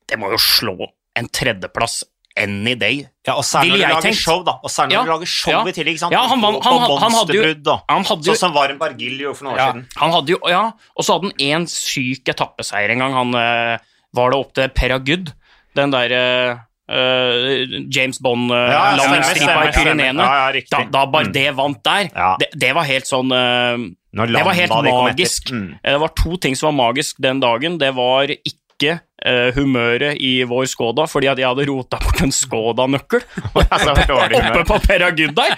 det 0.09 0.17
må 0.19 0.33
jo 0.33 0.39
slå 0.43 0.89
en 1.19 1.29
tredjeplass 1.35 2.03
any 2.39 2.77
day. 2.79 3.01
Ja, 3.27 3.35
og 3.35 3.43
særlig 3.43 3.73
når 3.73 3.81
du 3.81 3.83
lager 3.83 4.05
tenkt. 4.07 4.21
show, 4.23 4.43
da. 4.47 4.53
Og 4.63 4.71
særlig 4.71 4.95
når 4.95 5.01
Ja, 5.01 5.03
du 5.09 5.11
lager 5.11 5.27
show 5.33 5.53
ja. 5.57 5.63
i 5.67 5.73
tillegg, 5.75 5.97
ikke 5.97 6.03
sant. 6.05 6.15
Ja, 6.15 6.21
han 6.31 6.39
han, 6.45 6.59
han- 6.63 7.01
han 7.03 7.17
hadde 7.19 7.35
jo- 7.35 7.81
Han 7.89 8.05
hadde 8.07 8.25
jo 8.29 8.35
Sånn 8.37 8.39
som 8.45 8.55
Varm 8.55 8.79
Bargiljo 8.79 9.35
for 9.35 9.49
noen 9.49 9.57
år 9.59 9.65
siden. 9.73 9.87
Han 9.99 10.13
hadde 10.15 10.29
jo, 10.37 10.39
ja, 10.47 10.61
og 10.97 11.03
så 11.05 11.17
hadde 11.19 11.33
han 11.33 11.43
én 11.65 11.67
syk 11.69 12.31
etappeseier 12.31 12.91
en 12.95 13.03
gang. 13.03 13.13
Han 13.13 13.35
eh, 13.35 13.79
var 14.15 14.31
det 14.31 14.39
opp 14.39 14.55
til 14.55 14.69
Peragud, 14.71 15.33
den 15.75 15.91
der 15.91 16.15
uh, 16.15 16.61
eh, 16.95 17.67
James 17.91 18.19
Bond-landingsstripa 18.23 19.43
stemmer, 19.45 19.69
i 19.69 19.75
Pyreneene. 19.75 20.23
Ja, 20.23 20.51
ja. 20.55 20.63
Da, 20.71 20.85
da 20.95 21.07
Bardet 21.11 21.55
vant 21.59 21.83
der, 21.85 22.09
det, 22.41 22.49
det 22.55 22.71
var 22.75 22.87
helt 22.89 23.07
sånn 23.11 23.31
uh, 23.35 23.77
Det 24.15 24.45
var 24.47 24.55
helt 24.57 24.73
magisk. 24.87 25.51
Mm. 25.53 25.75
Eh, 25.83 25.93
Det 25.93 26.01
var 26.01 26.15
to 26.17 26.37
ting 26.41 26.57
som 26.57 26.71
var 26.71 26.79
magisk 26.93 27.19
den 27.21 27.41
dagen. 27.43 27.79
Det 27.83 27.93
var 27.99 28.31
ikke 28.31 28.57
eh, 28.87 29.51
humøret 29.57 30.19
i 30.21 30.43
vår 30.49 30.67
Skoda, 30.71 31.07
fordi 31.11 31.29
at 31.33 31.39
jeg 31.39 31.49
hadde 31.49 31.67
rota 31.71 31.99
bort 32.03 32.23
en 32.23 32.31
Skoda-nøkkel 32.35 33.23
oppe 33.59 34.65
på 34.69 34.79
Peragud 34.87 35.35
der. 35.37 35.57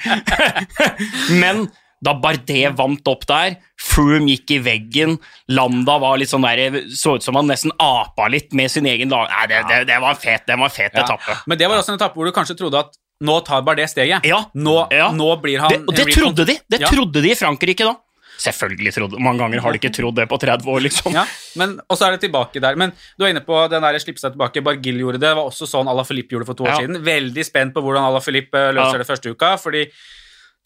Men 1.37 1.67
da 2.01 2.15
Bardet 2.17 2.73
vant 2.79 3.09
opp 3.13 3.27
der, 3.29 3.59
Froome 3.81 4.31
gikk 4.33 4.55
i 4.57 4.59
veggen, 4.65 5.19
Landa 5.53 5.99
var 6.01 6.17
litt 6.21 6.31
sånn 6.33 6.47
der, 6.47 6.79
så 6.97 7.19
ut 7.19 7.25
som 7.27 7.37
han 7.37 7.49
nesten 7.51 7.75
apa 7.81 8.29
litt 8.33 8.55
med 8.57 8.73
sin 8.73 8.89
egen 8.89 9.13
lag. 9.13 9.29
Nei, 9.29 9.47
det, 9.53 9.61
det, 9.69 9.83
det 9.91 9.99
var 10.01 10.15
en 10.17 10.21
fet, 10.23 10.47
det 10.49 10.57
var 10.61 10.73
fet 10.73 10.97
Ja. 10.97 11.05
etappe. 11.05 11.37
Men 11.47 11.61
det 11.61 11.69
var 11.69 11.81
også 11.83 11.93
en 11.93 12.01
etappe 12.01 12.17
hvor 12.17 12.29
du 12.29 12.33
kanskje 12.37 12.57
trodde 12.57 12.81
at 12.81 12.97
nå 13.21 13.35
tar 13.45 13.61
Bardet 13.67 13.91
steget. 13.93 14.25
Ja. 14.25 14.47
Nå, 14.57 14.87
Ja. 14.97 15.11
nå 15.13 15.29
blir 15.43 15.61
han 15.61 15.69
Det, 15.75 15.83
det 15.99 16.07
trodde 16.17 16.47
de! 16.49 16.57
Det 16.73 16.81
trodde 16.89 17.21
de 17.21 17.35
i 17.35 17.37
Frankrike 17.37 17.85
da. 17.85 17.99
Selvfølgelig 18.41 18.95
trodde 18.97 19.21
Mange 19.21 19.43
ganger 19.43 19.61
har 19.65 19.75
de 19.75 19.81
ikke 19.81 19.93
trodd 19.93 20.17
det 20.17 20.27
på 20.31 20.39
30 20.41 20.71
år, 20.73 20.81
liksom. 20.87 21.13
Ja, 21.17 21.27
men, 21.61 21.77
og 21.89 21.99
så 21.99 22.07
er 22.07 22.17
det 22.17 22.23
tilbake 22.25 22.63
der. 22.63 22.79
Men 22.81 22.95
du 23.19 23.27
er 23.27 23.35
inne 23.35 23.45
på 23.45 23.59
den 23.73 23.85
der 23.85 23.99
slippe 24.01 24.23
seg 24.23 24.33
tilbake. 24.37 24.63
Bargill 24.65 25.03
gjorde 25.03 25.21
det. 25.21 25.27
Det 25.29 25.35
var 25.37 25.51
også 25.51 25.69
sånn 25.69 25.91
Ala 25.91 26.07
Filip 26.09 26.33
gjorde 26.33 26.49
for 26.49 26.59
to 26.59 26.65
år 26.65 26.73
Ja. 26.73 26.81
siden. 26.81 27.03
Veldig 27.05 27.45
spent 27.45 27.77
på 27.77 27.85
hvordan 27.85 28.09
Ala 28.09 28.23
Filip 28.25 28.55
eh, 28.55 28.73
løser 28.73 28.97
Ja. 28.97 29.05
det 29.05 29.11
første 29.11 29.35
uka. 29.35 29.57
fordi 29.61 29.85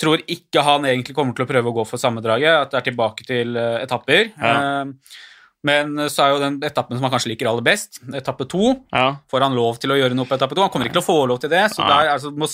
tror 0.00 0.18
ikke 0.26 0.62
han 0.66 0.82
egentlig 0.88 1.14
kommer 1.14 1.34
til 1.36 1.44
å 1.44 1.50
prøve 1.50 1.70
å 1.70 1.74
gå 1.76 1.84
for 1.86 2.02
sammendraget. 2.02 2.62
At 2.62 2.70
det 2.72 2.80
er 2.80 2.90
tilbake 2.90 3.26
til 3.26 3.56
eh, 3.56 3.82
etapper. 3.84 4.32
Ja. 4.38 4.82
Eh, 4.82 5.20
men 5.64 5.96
så 6.12 6.26
er 6.26 6.34
jo 6.34 6.40
den 6.42 6.58
etappen 6.60 6.98
som 6.98 7.06
han 7.06 7.12
kanskje 7.14 7.30
liker 7.32 7.48
aller 7.48 7.64
best, 7.64 8.02
etappe 8.12 8.44
to. 8.52 8.74
Ja. 8.92 9.16
Får 9.32 9.46
han 9.46 9.54
lov 9.56 9.78
til 9.80 9.94
å 9.94 9.96
gjøre 9.96 10.16
noe 10.16 10.28
på 10.28 10.36
etappe 10.36 10.52
to? 10.52 10.60
Han 10.60 10.68
kommer 10.74 10.90
ikke 10.90 10.98
til 10.98 11.04
å 11.04 11.06
få 11.06 11.16
lov 11.30 11.40
til 11.40 11.52
det. 11.54 11.62
Så 11.72 11.80
ja. 11.80 11.88
der 11.88 12.10
altså, 12.18 12.32
må, 12.36 12.44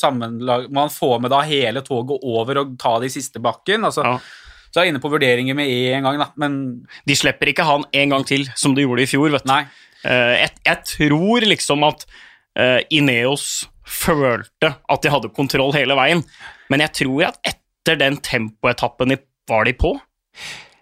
må 0.70 0.84
han 0.84 0.92
få 0.94 1.16
med 1.18 1.32
da 1.34 1.40
hele 1.42 1.82
toget 1.82 2.22
over 2.22 2.62
og 2.62 2.76
ta 2.78 2.92
de 3.02 3.10
siste 3.10 3.42
bakken. 3.42 3.88
Altså, 3.88 4.04
Ja. 4.70 4.80
jeg 4.80 4.88
er 4.88 4.92
inne 4.92 5.02
på 5.02 5.10
vurderinger 5.12 5.56
med 5.58 5.68
en 5.68 6.06
gang, 6.06 6.18
da. 6.22 6.28
Men 6.40 6.86
De 7.06 7.16
slipper 7.18 7.50
ikke 7.50 7.66
han 7.66 7.84
en 7.92 8.14
gang 8.14 8.26
til, 8.26 8.46
som 8.56 8.74
de 8.74 8.84
gjorde 8.86 9.02
i 9.02 9.10
fjor. 9.10 9.30
vet 9.34 9.46
du. 9.46 9.50
nei. 9.52 9.64
Eh, 10.04 10.36
jeg, 10.40 10.50
jeg 10.64 10.84
tror 10.94 11.44
liksom 11.50 11.84
at 11.84 12.06
eh, 12.56 12.80
Ineos 12.90 13.66
følte 13.84 14.74
at 14.88 15.02
de 15.02 15.10
hadde 15.12 15.32
kontroll 15.34 15.74
hele 15.74 15.96
veien, 15.98 16.22
men 16.70 16.80
jeg 16.86 16.94
tror 17.02 17.26
at 17.32 17.40
etter 17.44 17.98
den 18.00 18.16
tempoetappen 18.22 19.10
de 19.12 19.18
var 19.50 19.66
de 19.66 19.74
på 19.74 19.96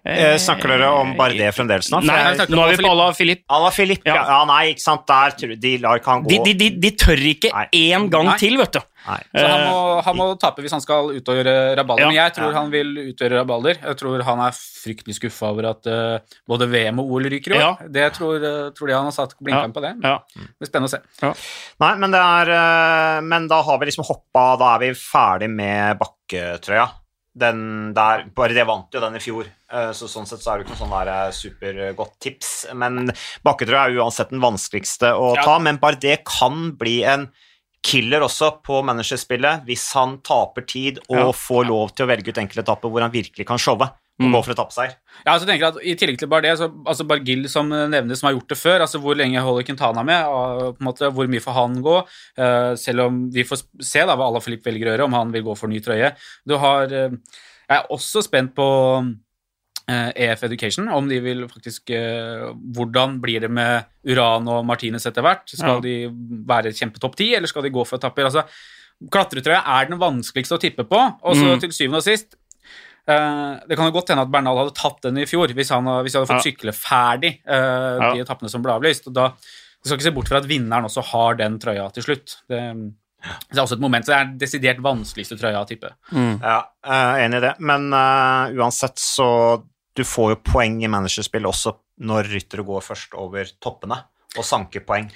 Eh, 0.09 0.35
snakker 0.41 0.71
dere 0.73 0.89
om 0.97 1.11
Bardet 1.19 1.53
fremdeles 1.53 1.91
nå? 1.93 2.01
For 2.01 2.09
Nei, 2.09 2.19
jeg 2.33 2.49
nå 2.55 2.63
er 2.65 2.71
vi 2.73 2.85
på 2.87 2.93
Ala 2.95 3.09
Filip. 3.17 3.43
Ala 3.53 3.73
Filip, 3.75 4.07
ja. 4.09 4.15
Ja. 4.17 4.23
ja. 4.31 4.39
Nei, 4.49 4.63
ikke 4.73 4.85
sant. 4.85 5.03
Der 5.11 5.35
tror 5.37 5.57
de 5.61 5.73
lar 5.83 6.01
ikke 6.01 6.15
han 6.15 6.23
gå. 6.25 6.31
De, 6.33 6.39
de, 6.47 6.55
de, 6.57 6.69
de 6.81 6.93
tør 6.97 7.25
ikke 7.33 7.51
Nei. 7.53 7.67
én 7.93 8.07
gang 8.13 8.31
Nei. 8.31 8.37
til, 8.41 8.57
vet 8.61 8.79
du. 8.79 8.81
Nei. 9.09 9.19
Så 9.33 9.45
han 9.45 9.59
Eh, 9.59 9.67
må, 9.69 9.83
han 10.05 10.17
må 10.19 10.27
tape 10.41 10.65
hvis 10.65 10.75
han 10.75 10.83
skal 10.85 11.11
ut 11.13 11.29
og 11.33 11.39
gjøre 11.39 11.55
rabalder. 11.79 12.03
Ja, 12.03 12.09
Men 12.09 12.19
jeg 12.19 12.35
tror 12.39 12.49
ja. 12.49 12.57
han 12.59 12.73
vil 12.73 12.95
utgjøre 13.05 13.41
rabalder. 13.43 13.81
Jeg 13.85 13.99
tror 14.01 14.25
han 14.27 14.43
er 14.47 14.57
fryktelig 14.59 15.17
skuffa 15.19 15.51
over 15.53 15.69
at 15.73 15.89
uh, 15.93 16.39
både 16.49 16.69
VM 16.73 17.03
og 17.03 17.13
OL 17.17 17.29
ryker 17.33 17.55
i 17.55 17.59
år. 17.59 17.65
Ja. 17.65 17.91
Det 17.99 18.07
tror, 18.17 18.41
uh, 18.45 18.71
tror 18.77 18.89
de 18.91 18.97
han 18.97 19.09
har 19.11 19.17
satt 19.17 19.35
blinkeren 19.45 19.75
på 19.77 19.85
det. 19.85 19.93
Ja. 20.05 20.17
Det 20.33 20.49
blir 20.63 20.71
spennende 20.73 20.89
å 20.89 20.95
se. 20.97 21.33
Nei, 21.85 21.93
men 22.01 22.15
det 22.17 22.23
er 22.23 22.55
uh, 22.55 23.19
Men 23.29 23.49
da 23.51 23.61
har 23.67 23.81
vi 23.81 23.89
liksom 23.91 24.07
hoppa 24.09 24.45
Da 24.61 24.73
er 24.77 24.87
vi 24.87 24.91
ferdig 24.99 25.51
med 25.53 26.01
bakketrøya. 26.01 26.89
Den 27.39 27.61
der 27.95 28.25
Bare 28.35 28.55
det 28.57 28.65
vant 28.67 28.93
jo 28.95 29.01
den 29.05 29.15
i 29.19 29.23
fjor, 29.23 29.47
eh, 29.73 29.91
så 29.97 30.09
sånn 30.11 30.27
sett 30.27 30.41
så 30.43 30.53
er 30.55 30.59
det 30.59 30.67
ikke 30.67 30.75
noe 30.77 30.83
sånn 30.85 30.95
der 30.97 31.11
eh, 31.15 31.35
supergodt 31.37 32.17
tips. 32.25 32.53
Men 32.75 33.13
bakketrøya 33.47 33.85
er 33.93 33.99
uansett 34.01 34.31
den 34.35 34.43
vanskeligste 34.43 35.13
å 35.15 35.35
Ja. 35.37 35.45
ta, 35.47 35.59
men 35.63 35.77
bare 35.79 36.01
det 36.01 36.25
kan 36.27 36.73
bli 36.81 37.03
en 37.05 37.29
killer 37.83 38.21
også 38.27 38.63
på 38.67 38.81
managerspillet 38.85 39.65
hvis 39.69 39.93
han 39.95 40.19
taper 40.27 40.67
tid 40.67 40.99
og 41.09 41.17
Ja. 41.17 41.33
får 41.33 41.67
lov 41.69 41.95
til 41.95 42.07
å 42.07 42.11
velge 42.11 42.29
ut 42.35 42.41
enkeltetapper 42.43 42.91
hvor 42.91 43.01
han 43.07 43.13
virkelig 43.15 43.47
kan 43.47 43.57
showe 43.59 43.87
og 44.21 44.27
Mm. 44.27 44.33
gå 44.35 44.45
for 44.45 44.53
etappeseier. 44.55 44.95
Ja, 45.25 45.33
altså 45.35 45.47
tenker 45.47 45.63
jeg 45.63 45.77
at 45.77 45.85
I 45.87 45.95
tillegg 45.95 46.19
til 46.19 46.29
Bardet, 46.29 46.59
så 46.59 46.67
altså 46.87 47.07
Bargill 47.07 47.49
som 47.49 47.69
nevnes, 47.69 48.19
som 48.19 48.27
har 48.27 48.35
gjort 48.35 48.49
det 48.49 48.59
før, 48.59 48.81
altså 48.81 48.99
hvor 49.01 49.15
lenge 49.15 49.39
holder 49.41 49.63
Quintana 49.65 50.03
med, 50.03 50.25
og 50.27 50.77
på 50.77 50.81
en 50.83 50.89
måte 50.89 51.13
hvor 51.15 51.29
mye 51.29 51.41
får 51.41 51.55
han 51.55 51.83
gå, 51.83 51.99
Uh, 52.39 52.75
selv 52.75 53.01
om 53.07 53.31
vi 53.31 53.43
får 53.45 53.63
se 53.81 54.01
da 54.07 54.17
hva 54.17 54.27
Ala 54.29 54.41
Filip 54.41 54.65
velger 54.65 54.89
å 54.89 54.97
gjøre, 54.97 55.05
om 55.05 55.13
han 55.13 55.31
vil 55.33 55.43
gå 55.43 55.57
for 55.57 55.69
ny 55.69 55.79
trøye. 55.81 56.15
Du 56.47 56.57
har, 56.59 56.85
uh, 56.87 57.11
jeg 57.69 57.79
er 57.79 57.87
også 57.91 58.23
spent 58.25 58.55
på 58.55 58.67
uh, 59.89 60.11
EF 60.17 60.43
Education, 60.45 60.89
om 60.89 61.09
de 61.09 61.21
vil 61.21 61.47
faktisk 61.49 61.91
eh, 61.91 62.53
Hvordan 62.75 63.21
blir 63.21 63.41
det 63.41 63.51
med 63.51 63.85
Uran 64.07 64.49
og 64.49 64.67
Martinez 64.67 65.07
etter 65.07 65.23
hvert? 65.23 65.47
Skal 65.49 65.77
Ja. 65.77 65.81
de 65.81 66.09
være 66.47 66.73
kjempetopp 66.75 67.15
ti, 67.17 67.35
eller 67.35 67.47
skal 67.47 67.63
de 67.63 67.71
gå 67.71 67.87
for 67.87 67.99
etapper? 67.99 68.25
Altså, 68.29 68.45
Klatretrøya 69.11 69.63
er 69.65 69.87
den 69.89 69.99
vanskeligste 69.99 70.57
å 70.59 70.61
tippe 70.61 70.85
på, 70.85 70.99
og 71.23 71.37
så 71.37 71.55
Mm. 71.55 71.61
til 71.61 71.71
syvende 71.71 71.97
og 71.99 72.03
sist 72.03 72.35
Eh, 72.35 72.38
det 73.09 73.77
kan 73.79 73.89
jo 73.89 73.95
godt 73.95 74.11
hende 74.13 74.23
at 74.27 74.31
Bernal 74.33 74.59
hadde 74.61 74.75
tatt 74.77 74.99
den 75.07 75.17
i 75.23 75.27
fjor, 75.29 75.49
hvis 75.57 75.71
han, 75.73 75.87
hvis 76.05 76.13
han 76.17 76.23
hadde 76.27 76.31
fått 76.35 76.45
Ja. 76.45 76.51
sykle 76.51 76.75
ferdig 76.77 77.31
eh, 77.47 77.99
Ja. 78.03 78.13
de 78.15 78.21
etappene 78.25 78.51
som 78.53 78.63
ble 78.63 78.75
avlyst. 78.77 79.07
og 79.09 79.15
da 79.17 79.29
Du 79.31 79.89
skal 79.89 79.97
ikke 79.99 80.09
se 80.11 80.15
bort 80.17 80.29
fra 80.29 80.39
at 80.43 80.49
vinneren 80.51 80.85
også 80.85 81.03
har 81.13 81.35
den 81.39 81.59
trøya 81.63 81.87
til 81.95 82.03
slutt. 82.03 82.37
Det, 82.51 82.59
det 83.51 83.57
er 83.59 83.63
også 83.63 83.79
et 83.79 83.81
moment, 83.81 84.05
så 84.05 84.11
det 84.13 84.17
er 84.19 84.25
den 84.27 84.39
desidert 84.39 84.83
vanskeligste 84.83 85.39
trøya 85.39 85.63
å 85.63 85.69
tippe. 85.71 85.93
Ja, 86.13 86.65
jeg 86.85 86.99
er 87.15 87.23
enig 87.25 87.39
i 87.39 87.45
det, 87.47 87.55
men 87.61 87.93
uh, 87.95 88.51
uansett 88.59 88.99
så 88.99 89.63
Du 89.97 90.03
får 90.05 90.29
jo 90.35 90.37
poeng 90.53 90.83
i 90.85 90.87
managerspill 90.91 91.43
også 91.49 91.73
når 92.07 92.29
ryttere 92.31 92.63
går 92.67 92.83
først 92.87 93.15
over 93.19 93.45
toppene 93.61 93.97
og 94.37 94.45
sanker 94.45 94.85
poeng. 94.87 95.09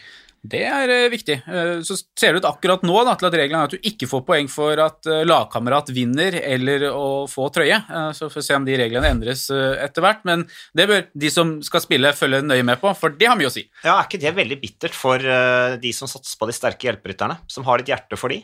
Det 0.43 0.65
er 0.67 0.91
eh, 0.91 1.09
viktig. 1.13 1.37
Eh, 1.47 1.81
så 1.87 1.95
ser 2.19 2.35
det 2.35 2.43
ut 2.43 2.49
akkurat 2.49 2.83
nå 2.83 2.97
da, 3.07 3.15
til 3.19 3.29
at 3.29 3.37
reglene 3.39 3.61
er 3.63 3.71
at 3.71 3.77
du 3.77 3.87
ikke 3.93 4.09
får 4.11 4.25
poeng 4.27 4.49
for 4.51 4.81
at 4.83 5.07
eh, 5.07 5.23
lagkamerat 5.23 5.93
vinner 5.95 6.35
eller 6.41 6.89
å 6.91 7.29
få 7.31 7.47
trøye. 7.55 7.79
Så 8.19 8.27
får 8.27 8.41
vi 8.41 8.47
se 8.49 8.59
om 8.59 8.67
de 8.67 8.79
reglene 8.81 9.13
endres 9.15 9.47
etter 9.53 10.03
hvert. 10.03 10.25
Men 10.27 10.45
det 10.75 10.89
bør 10.91 11.07
de 11.15 11.31
som 11.31 11.55
skal 11.63 11.85
spille, 11.85 12.15
følge 12.19 12.43
nøye 12.43 12.67
med 12.67 12.83
på, 12.83 12.91
for 12.99 13.15
det 13.15 13.31
har 13.31 13.39
mye 13.39 13.53
å 13.53 13.55
si. 13.55 13.65
Ja, 13.85 14.01
Er 14.01 14.09
ikke 14.09 14.23
det 14.25 14.35
veldig 14.37 14.59
bittert 14.63 14.99
for 14.99 15.23
de 15.23 15.95
som 15.95 16.11
satser 16.11 16.41
på 16.41 16.49
de 16.51 16.57
sterke 16.57 16.89
hjelperytterne, 16.89 17.39
som 17.51 17.67
har 17.69 17.79
litt 17.79 17.93
hjerte 17.93 18.19
for 18.19 18.35
de? 18.35 18.43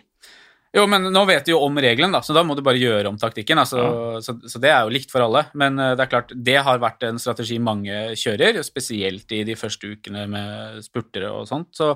Jo, 0.76 0.84
men 0.90 1.06
nå 1.08 1.22
vet 1.28 1.46
du 1.46 1.54
jo 1.54 1.62
om 1.64 1.78
regelen, 1.80 2.12
da, 2.12 2.20
så 2.24 2.34
da 2.36 2.42
må 2.44 2.52
du 2.56 2.60
bare 2.64 2.80
gjøre 2.80 3.08
om 3.08 3.16
taktikken. 3.20 3.60
Altså, 3.62 3.84
så, 4.24 4.34
så 4.44 4.60
det 4.60 4.68
er 4.68 4.84
jo 4.84 4.92
likt 4.92 5.12
for 5.12 5.24
alle. 5.24 5.46
Men 5.56 5.80
eh, 5.80 5.94
det 5.96 6.04
er 6.04 6.10
klart, 6.12 6.34
det 6.34 6.58
har 6.66 6.82
vært 6.82 7.06
en 7.08 7.20
strategi 7.22 7.56
mange 7.62 8.12
kjører, 8.18 8.60
spesielt 8.66 9.32
i 9.32 9.44
de 9.48 9.56
første 9.56 9.94
ukene 9.94 10.26
med 10.28 10.82
spurtere 10.84 11.30
og 11.32 11.48
sånt. 11.48 11.70
Så, 11.78 11.94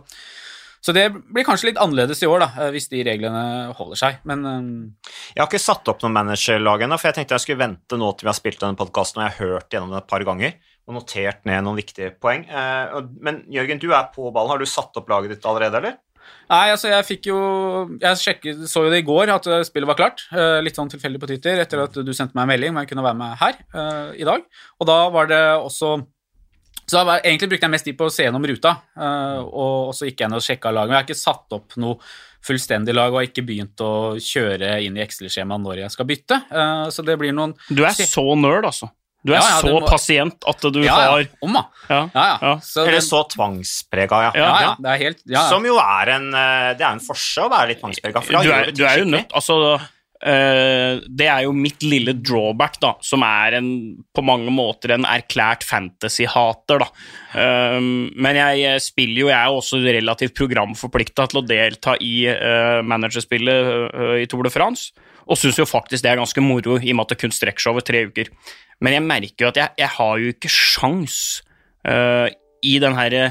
så 0.83 0.95
det 0.97 1.05
blir 1.12 1.45
kanskje 1.47 1.69
litt 1.69 1.83
annerledes 1.85 2.25
i 2.25 2.31
år, 2.31 2.47
da, 2.47 2.49
eh, 2.64 2.71
hvis 2.73 2.88
de 2.95 3.02
reglene 3.07 3.45
holder 3.76 4.00
seg. 4.00 4.23
Men 4.31 4.49
eh, 4.49 5.11
Jeg 5.35 5.43
har 5.43 5.50
ikke 5.50 5.61
satt 5.67 5.93
opp 5.93 6.00
noen 6.07 6.17
managerlag 6.17 6.87
ennå, 6.87 6.97
for 6.97 7.11
jeg 7.11 7.21
tenkte 7.21 7.37
jeg 7.37 7.45
skulle 7.45 7.64
vente 7.67 7.99
nå 8.00 8.09
til 8.17 8.25
vi 8.25 8.33
har 8.33 8.38
spilt 8.41 8.64
denne 8.64 8.81
podkasten 8.81 9.21
og 9.21 9.26
jeg 9.26 9.37
har 9.37 9.52
hørt 9.52 9.76
gjennom 9.76 9.93
den 9.93 10.00
et 10.00 10.09
par 10.14 10.25
ganger 10.25 10.57
og 10.88 10.97
notert 10.97 11.45
ned 11.47 11.61
noen 11.62 11.76
viktige 11.79 12.09
poeng. 12.19 12.41
Men 13.23 13.37
Jørgen, 13.55 13.79
du 13.79 13.93
er 13.95 14.09
på 14.11 14.33
ballen. 14.35 14.50
Har 14.50 14.59
du 14.59 14.67
satt 14.67 14.97
opp 14.99 15.12
laget 15.12 15.31
ditt 15.31 15.47
allerede, 15.47 15.79
eller? 15.79 16.00
Nei, 16.52 16.67
altså 16.75 16.91
jeg 16.91 17.05
fikk 17.09 17.29
jo 17.31 17.37
Jeg 18.02 18.19
sjekket, 18.21 18.64
så 18.69 18.83
jo 18.85 18.91
det 18.93 18.99
i 19.02 19.07
går 19.07 19.31
at 19.33 19.47
eh, 19.49 19.62
spillet 19.64 19.88
var 19.88 19.97
klart. 19.99 20.25
eh, 20.37 20.59
Litt 20.64 20.76
sånn 20.76 20.91
tilfeldig 20.93 21.21
på 21.23 21.29
Twitter 21.31 21.62
etter 21.62 21.85
at 21.85 21.95
du 21.95 22.12
sendte 22.12 22.37
meg 22.37 22.45
en 22.45 22.52
melding 22.52 22.75
om 22.75 22.81
jeg 22.83 22.91
kunne 22.91 23.05
være 23.07 23.19
med 23.21 23.38
her 23.41 23.61
uh, 23.76 24.11
i 24.19 24.26
dag. 24.29 24.45
Og 24.81 24.88
da 24.91 24.99
var 25.14 25.31
det 25.31 25.41
også 25.57 25.95
Så 26.83 26.99
da 26.99 27.05
var, 27.09 27.23
egentlig 27.25 27.49
brukte 27.55 27.69
jeg 27.69 27.73
mest 27.76 27.87
tid 27.88 27.97
på 27.97 28.09
å 28.11 28.12
se 28.12 28.26
gjennom 28.26 28.45
ruta, 28.49 28.75
uh, 28.99 29.41
og, 29.41 29.76
og 29.88 29.95
så 29.97 30.09
gikk 30.09 30.25
jeg 30.25 30.33
ned 30.33 30.41
og 30.43 30.45
sjekka 30.45 30.73
laget. 30.75 30.91
Men 30.91 30.99
jeg 30.99 31.02
har 31.05 31.09
ikke 31.09 31.23
satt 31.23 31.57
opp 31.57 31.76
noe 31.81 31.99
fullstendig 32.43 32.95
lag 32.97 33.12
og 33.14 33.21
har 33.21 33.29
ikke 33.29 33.45
begynt 33.47 33.81
å 33.87 33.93
kjøre 34.19 34.75
inn 34.83 34.97
i 34.99 35.05
Excel-skjemaet 35.05 35.62
når 35.62 35.85
jeg 35.85 35.95
skal 35.95 36.09
bytte. 36.11 36.41
Uh, 36.50 36.91
Så 36.91 37.05
det 37.07 37.14
blir 37.21 37.33
noen 37.33 37.55
Du 37.71 37.85
er 37.87 37.95
så 37.95 38.25
nerd, 38.35 38.67
altså. 38.67 38.91
Du 39.23 39.31
er 39.33 39.38
Ja, 39.38 39.43
ja, 39.47 39.61
så 39.62 39.73
må- 39.76 39.87
pasient 39.87 40.47
at 40.50 40.61
du 40.75 40.81
Ja, 40.83 40.95
har 40.99 41.21
ja. 41.23 41.29
Om, 41.43 41.52
da. 41.55 41.64
Ja. 41.88 42.00
Ja, 42.14 42.26
ja. 42.26 42.38
Ja. 42.43 42.55
Så 42.59 42.87
Eller 42.87 43.00
så 43.07 43.23
tvangsprega, 43.31 44.23
ja. 44.29 44.31
ja, 44.35 44.50
ja, 44.67 44.76
det 44.83 44.91
er 44.91 45.02
helt 45.05 45.23
ja, 45.26 45.38
ja. 45.38 45.49
Som 45.49 45.64
jo 45.67 45.76
er 45.79 46.14
en 46.17 46.31
eh, 46.35 46.75
Det 46.75 46.83
er 46.87 46.93
en 46.93 47.02
forse 47.05 47.45
å 47.45 47.50
være 47.52 47.73
litt 47.73 47.83
tvangsprega. 47.83 48.23
For 48.23 48.43
du 48.43 48.50
er, 48.50 48.73
du 48.75 48.85
er 48.85 48.99
jo 48.99 49.05
nødt 49.07 49.31
Altså, 49.38 49.59
eh, 50.23 50.99
det 51.07 51.29
er 51.31 51.45
jo 51.47 51.52
mitt 51.55 51.83
lille 51.87 52.14
drawback, 52.19 52.81
da, 52.83 52.93
som 53.02 53.23
er 53.26 53.59
en, 53.59 53.71
på 54.14 54.25
mange 54.26 54.50
måter 54.55 54.95
en 54.97 55.07
erklært 55.09 55.62
fantasy-hater, 55.67 56.83
da. 56.83 56.91
Um, 57.76 58.11
men 58.14 58.37
jeg 58.38 58.83
spiller 58.85 59.23
jo, 59.25 59.31
jeg 59.31 59.38
er 59.38 59.55
også 59.55 59.81
relativt 59.83 60.35
programforplikta 60.38 61.29
til 61.31 61.41
å 61.41 61.47
delta 61.47 61.97
i 62.00 62.26
uh, 62.29 62.83
managerspillet 62.87 63.73
eh, 63.88 64.19
i 64.23 64.29
Tour 64.31 64.47
de 64.47 64.52
France, 64.52 64.93
og 65.23 65.38
syns 65.38 65.59
jo 65.59 65.67
faktisk 65.69 66.02
det 66.05 66.11
er 66.12 66.21
ganske 66.21 66.43
moro, 66.45 66.79
i 66.83 66.91
og 66.93 66.99
med 66.99 67.07
at 67.07 67.14
det 67.14 67.21
kun 67.23 67.35
strekker 67.35 67.62
seg 67.62 67.75
over 67.75 67.85
tre 67.87 68.07
uker. 68.11 68.31
Men 68.82 68.98
jeg 68.98 69.06
merker 69.06 69.46
jo 69.46 69.52
at 69.52 69.60
jeg, 69.60 69.74
jeg 69.84 69.94
har 69.96 70.22
jo 70.22 70.32
ikke 70.34 70.50
sjans 70.52 71.16
uh, 71.86 72.26
i 72.62 72.76
den 72.82 72.99
herre 72.99 73.30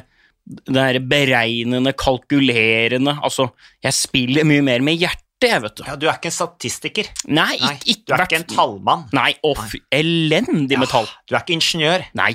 det 0.51 0.83
her 0.83 0.97
beregnende, 1.05 1.93
kalkulerende 1.95 3.13
Altså, 3.23 3.51
jeg 3.83 3.95
spiller 3.95 4.47
mye 4.47 4.63
mer 4.65 4.83
med 4.83 4.97
hjertet, 4.99 5.47
jeg, 5.47 5.61
vet 5.63 5.77
du. 5.77 5.83
Ja, 5.87 5.95
du 5.97 6.07
er 6.09 6.17
ikke 6.17 6.29
en 6.29 6.35
statistiker. 6.35 7.07
Nei, 7.29 7.55
Nei, 7.61 7.71
ikke, 7.77 7.93
ikke 7.93 8.09
du 8.09 8.13
er 8.15 8.23
ikke 8.25 8.39
en 8.41 8.47
tallmann. 8.51 9.05
Nei, 9.15 9.31
off, 9.47 9.73
elendig 9.93 10.77
med 10.77 10.91
tall. 10.91 11.09
Du 11.29 11.33
er 11.33 11.43
ikke 11.43 11.55
ingeniør. 11.55 12.05
Nei, 12.17 12.33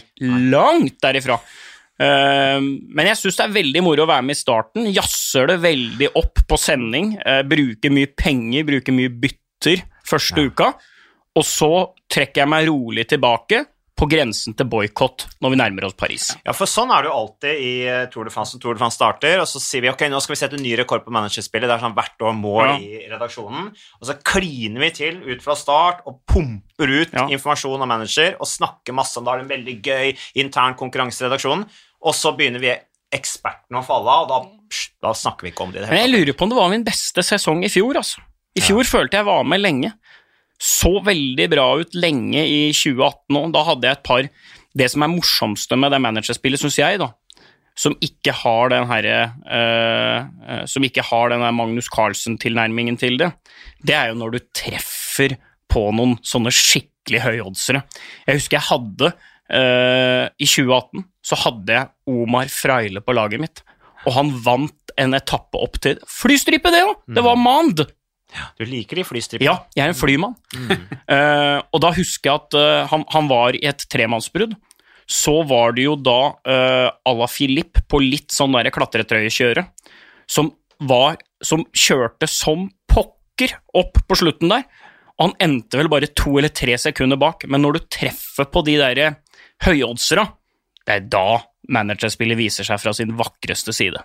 langt 0.55 0.99
derifra. 1.05 1.39
Uh, 1.97 2.59
men 2.63 3.09
jeg 3.09 3.21
syns 3.21 3.39
det 3.39 3.47
er 3.47 3.55
veldig 3.55 3.85
moro 3.85 4.07
å 4.07 4.11
være 4.11 4.27
med 4.27 4.39
i 4.39 4.41
starten. 4.41 4.91
Jazzer 4.95 5.53
det 5.53 5.61
veldig 5.63 6.11
opp 6.19 6.43
på 6.51 6.59
sending. 6.61 7.15
Uh, 7.23 7.43
bruker 7.47 7.95
mye 7.95 8.11
penger, 8.19 8.67
bruker 8.71 8.97
mye 8.97 9.13
bytter 9.23 9.87
første 10.07 10.49
uka. 10.51 10.73
Og 11.37 11.45
så 11.45 11.71
trekker 12.13 12.45
jeg 12.45 12.49
meg 12.53 12.69
rolig 12.71 13.07
tilbake 13.11 13.65
på 13.97 14.05
grensen 14.13 14.53
til 14.53 14.67
boikott 14.69 15.23
når 15.41 15.53
vi 15.55 15.57
nærmer 15.57 15.87
oss 15.89 15.95
Paris. 15.97 16.27
Ja, 16.45 16.53
for 16.53 16.69
sånn 16.69 16.91
er 16.93 17.05
det 17.07 17.09
jo 17.09 17.15
alltid 17.17 17.61
i 17.65 17.71
eh, 17.89 18.03
Tour 18.13 18.29
de 18.29 18.33
France 18.35 18.53
når 18.53 18.61
Tour 18.61 18.77
de 18.77 18.83
France 18.83 18.99
starter, 18.99 19.39
og 19.41 19.49
så 19.49 19.61
sier 19.65 19.87
vi 19.87 19.89
ok, 19.89 20.03
nå 20.13 20.21
skal 20.21 20.35
vi 20.35 20.41
sette 20.43 20.61
ny 20.61 20.75
rekord 20.77 21.07
på 21.07 21.15
managerspillet, 21.17 21.65
det 21.65 21.73
er 21.79 21.81
sånn 21.81 21.95
hvert 21.97 22.25
år 22.29 22.35
mål 22.37 22.67
Ja. 22.67 22.75
i 22.77 23.07
redaksjonen, 23.09 23.71
og 23.73 24.05
så 24.11 24.19
kliner 24.21 24.85
vi 24.85 24.91
til 24.99 25.23
ut 25.25 25.41
fra 25.45 25.57
start 25.57 26.03
og 26.05 26.19
pumper 26.29 26.93
ut 26.93 27.17
Ja. 27.17 27.25
informasjon 27.39 27.81
om 27.81 27.89
manager 27.89 28.37
og 28.37 28.45
snakker 28.53 28.93
masse 28.93 29.17
om 29.17 29.25
det, 29.25 29.33
har 29.33 29.41
en 29.47 29.49
veldig 29.55 29.77
gøy 29.89 30.13
intern 30.45 30.77
konkurranse 30.77 31.25
i 31.25 31.29
redaksjonen, 31.31 31.65
og 32.05 32.13
så 32.21 32.37
begynner 32.37 32.61
vi 32.61 32.77
ekspertene 33.17 33.81
å 33.81 33.87
falle 33.87 34.13
av, 34.13 34.27
og 34.27 34.29
da, 34.29 34.43
psh, 34.69 34.91
da 35.01 35.15
snakker 35.17 35.49
vi 35.49 35.55
ikke 35.55 35.65
om 35.71 35.73
det 35.73 35.89
Men 35.89 36.03
jeg 36.05 36.13
lurer 36.13 36.37
på 36.37 36.45
om 36.45 36.53
det 36.53 36.61
var 36.61 36.69
min 36.69 36.85
beste 36.85 37.25
sesong 37.25 37.65
i 37.65 37.73
fjor, 37.73 37.97
altså. 37.97 38.21
I 38.57 38.61
fjor 38.65 38.85
følte 38.89 39.19
jeg 39.19 39.25
var 39.29 39.43
med 39.45 39.61
lenge. 39.61 39.91
Så 40.63 40.97
veldig 41.05 41.47
bra 41.53 41.67
ut 41.83 41.97
lenge 41.99 42.43
i 42.49 42.61
2018 42.73 43.37
òg. 43.41 43.53
Da 43.55 43.65
hadde 43.67 43.89
jeg 43.89 43.99
et 43.99 44.07
par 44.07 44.29
Det 44.77 44.89
som 44.93 45.05
er 45.05 45.13
morsomste 45.13 45.77
med 45.81 45.93
det 45.93 46.03
managerspillet, 46.05 46.61
syns 46.61 46.77
jeg, 46.77 46.99
da, 47.01 47.11
som 47.77 47.97
ikke 48.05 48.33
har 48.33 48.73
den 48.73 48.89
herre 48.89 49.17
uh, 49.45 50.65
Som 50.69 50.85
ikke 50.89 51.05
har 51.05 51.33
den 51.33 51.45
der 51.45 51.55
Magnus 51.57 51.91
Carlsen-tilnærmingen 51.93 52.97
til 53.01 53.19
det, 53.21 53.31
det 53.85 53.97
er 53.97 54.11
jo 54.11 54.21
når 54.21 54.37
du 54.37 54.39
treffer 54.57 55.37
på 55.71 55.89
noen 55.93 56.17
sånne 56.25 56.53
skikkelig 56.55 57.21
høyoddsere. 57.25 57.83
Jeg 58.27 58.39
husker 58.39 58.57
jeg 58.57 58.69
hadde 58.71 59.11
uh, 59.13 60.25
I 60.33 60.49
2018 60.49 61.05
så 61.27 61.39
hadde 61.43 61.77
jeg 61.77 62.17
Omar 62.17 62.51
Freile 62.53 63.03
på 63.03 63.15
laget 63.17 63.43
mitt, 63.43 63.63
og 64.07 64.15
han 64.15 64.33
vant 64.45 64.95
en 64.97 65.17
etappe 65.19 65.61
opp 65.61 65.81
til 65.83 65.99
flystripe, 66.09 66.71
det 66.73 66.85
òg! 66.87 67.01
Det 67.13 67.25
var 67.27 67.39
Mand! 67.41 67.83
Du 68.59 68.65
liker 68.69 69.01
de 69.01 69.05
flystripene. 69.07 69.49
Ja, 69.49 69.57
jeg 69.77 69.85
er 69.87 69.95
en 69.95 69.99
flymann. 69.99 70.37
Eh, 71.07 71.59
og 71.71 71.79
da 71.85 71.93
husker 71.95 72.27
jeg 72.27 72.41
at 72.41 72.55
uh, 72.59 72.89
han, 72.91 73.05
han 73.13 73.29
var 73.31 73.55
i 73.55 73.61
et 73.69 73.85
tremannsbrudd. 73.93 74.57
Så 75.07 75.37
var 75.47 75.77
det 75.77 75.85
jo 75.85 75.95
da 75.95 76.35
uh, 76.35 76.89
à 76.91 77.13
la 77.15 77.29
Philippe 77.31 77.85
på 77.87 78.01
litt 78.03 78.35
sånn 78.35 78.57
der 78.57 78.73
klatretrøyekjøre, 78.75 79.63
som 80.27 80.51
var 80.83 81.21
Som 81.45 81.63
kjørte 81.77 82.27
som 82.29 82.67
pokker 82.91 83.55
opp 83.77 84.01
på 84.09 84.17
slutten 84.19 84.51
der. 84.51 84.65
Og 85.17 85.29
han 85.29 85.35
endte 85.47 85.79
vel 85.79 85.91
bare 85.93 86.09
to 86.09 86.39
eller 86.41 86.51
tre 86.51 86.75
sekunder 86.81 87.21
bak, 87.21 87.45
men 87.47 87.63
når 87.63 87.77
du 87.77 87.87
treffer 87.93 88.49
på 88.49 88.63
de 88.67 88.79
der 88.81 89.19
høyoddsera, 89.65 90.27
det 90.89 90.97
er 90.97 91.07
da 91.13 91.27
managerspillet 91.73 92.39
viser 92.39 92.67
seg 92.67 92.81
fra 92.83 92.93
sin 92.97 93.15
vakreste 93.19 93.75
side. 93.77 94.01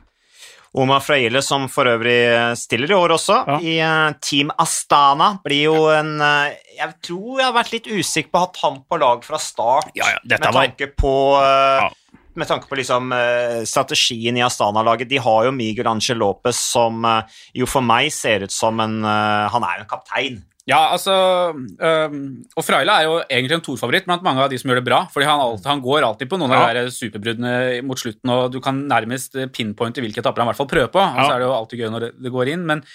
Omar 0.74 1.02
Fraile, 1.04 1.42
som 1.44 1.66
for 1.68 1.84
øvrig 1.92 2.56
stiller 2.58 2.92
i 2.94 2.96
år 2.96 3.12
også, 3.18 3.40
Ja. 3.48 3.58
i 3.60 3.74
eh, 3.84 4.14
Team 4.24 4.52
Astana, 4.58 5.34
blir 5.44 5.64
jo 5.68 5.90
en 5.92 6.14
eh, 6.22 6.54
Jeg 6.78 6.94
tror 7.04 7.40
jeg 7.42 7.46
har 7.46 7.58
vært 7.58 7.72
litt 7.74 7.88
usikker 7.92 8.32
på 8.32 8.40
å 8.40 8.46
ha 8.46 8.52
han 8.70 8.78
på 8.90 9.00
lag 9.02 9.24
fra 9.28 9.38
start, 9.38 9.92
Ja, 9.96 10.06
ja, 10.14 10.20
med 10.24 10.40
var- 10.40 10.54
tanke 10.64 10.88
på 10.96 11.16
eh, 11.42 11.82
Ja. 11.84 11.90
Med 12.34 12.48
tanke 12.48 12.70
på 12.70 12.78
liksom 12.80 13.12
eh, 13.12 13.66
strategien 13.68 14.38
i 14.38 14.42
Astana-laget. 14.46 15.10
De 15.10 15.18
har 15.18 15.44
jo 15.44 15.52
Miguel 15.52 15.86
Angel 15.92 16.16
Lopez, 16.18 16.56
som 16.56 17.04
eh, 17.04 17.24
jo 17.54 17.66
for 17.68 17.82
meg 17.84 18.08
ser 18.16 18.44
ut 18.48 18.52
som 18.56 18.80
en 18.80 19.04
eh, 19.04 19.50
Han 19.52 19.64
er 19.68 19.82
jo 19.82 19.84
en 19.84 19.90
kaptein. 19.92 20.38
Ja, 20.72 20.80
altså 20.96 21.14
um, 21.52 22.18
Og 22.56 22.64
Fraila 22.64 22.96
er 23.02 23.08
jo 23.10 23.16
egentlig 23.26 23.58
en 23.58 23.64
Thor-favoritt 23.66 24.06
blant 24.08 24.24
mange 24.26 24.44
av 24.46 24.52
de 24.52 24.60
som 24.62 24.72
gjør 24.72 24.80
det 24.80 24.88
bra. 24.88 25.02
fordi 25.12 25.28
han, 25.28 25.42
alltid, 25.44 25.68
han 25.68 25.82
går 25.84 26.06
alltid 26.08 26.30
på 26.32 26.40
noen 26.40 26.54
av 26.56 26.68
de 26.78 26.84
superbruddene 26.96 27.54
mot 27.88 28.00
slutten, 28.00 28.32
og 28.32 28.52
du 28.54 28.60
kan 28.64 28.80
nærmest 28.90 29.36
pinpointe 29.56 30.04
hvilke 30.04 30.24
etapper 30.24 30.44
han 30.44 30.50
i 30.50 30.54
hvert 30.54 30.62
fall 30.62 30.72
prøver 30.72 30.94
på. 30.94 31.02
Og 31.04 31.20
så 31.26 31.34
er 31.36 31.42
det 31.44 31.50
jo 31.50 31.56
alltid 31.58 31.84
gøy 31.84 31.92
når 31.96 32.06
det, 32.08 32.12
det 32.24 32.34
går 32.38 32.54
inn. 32.54 32.64
Men 32.70 32.86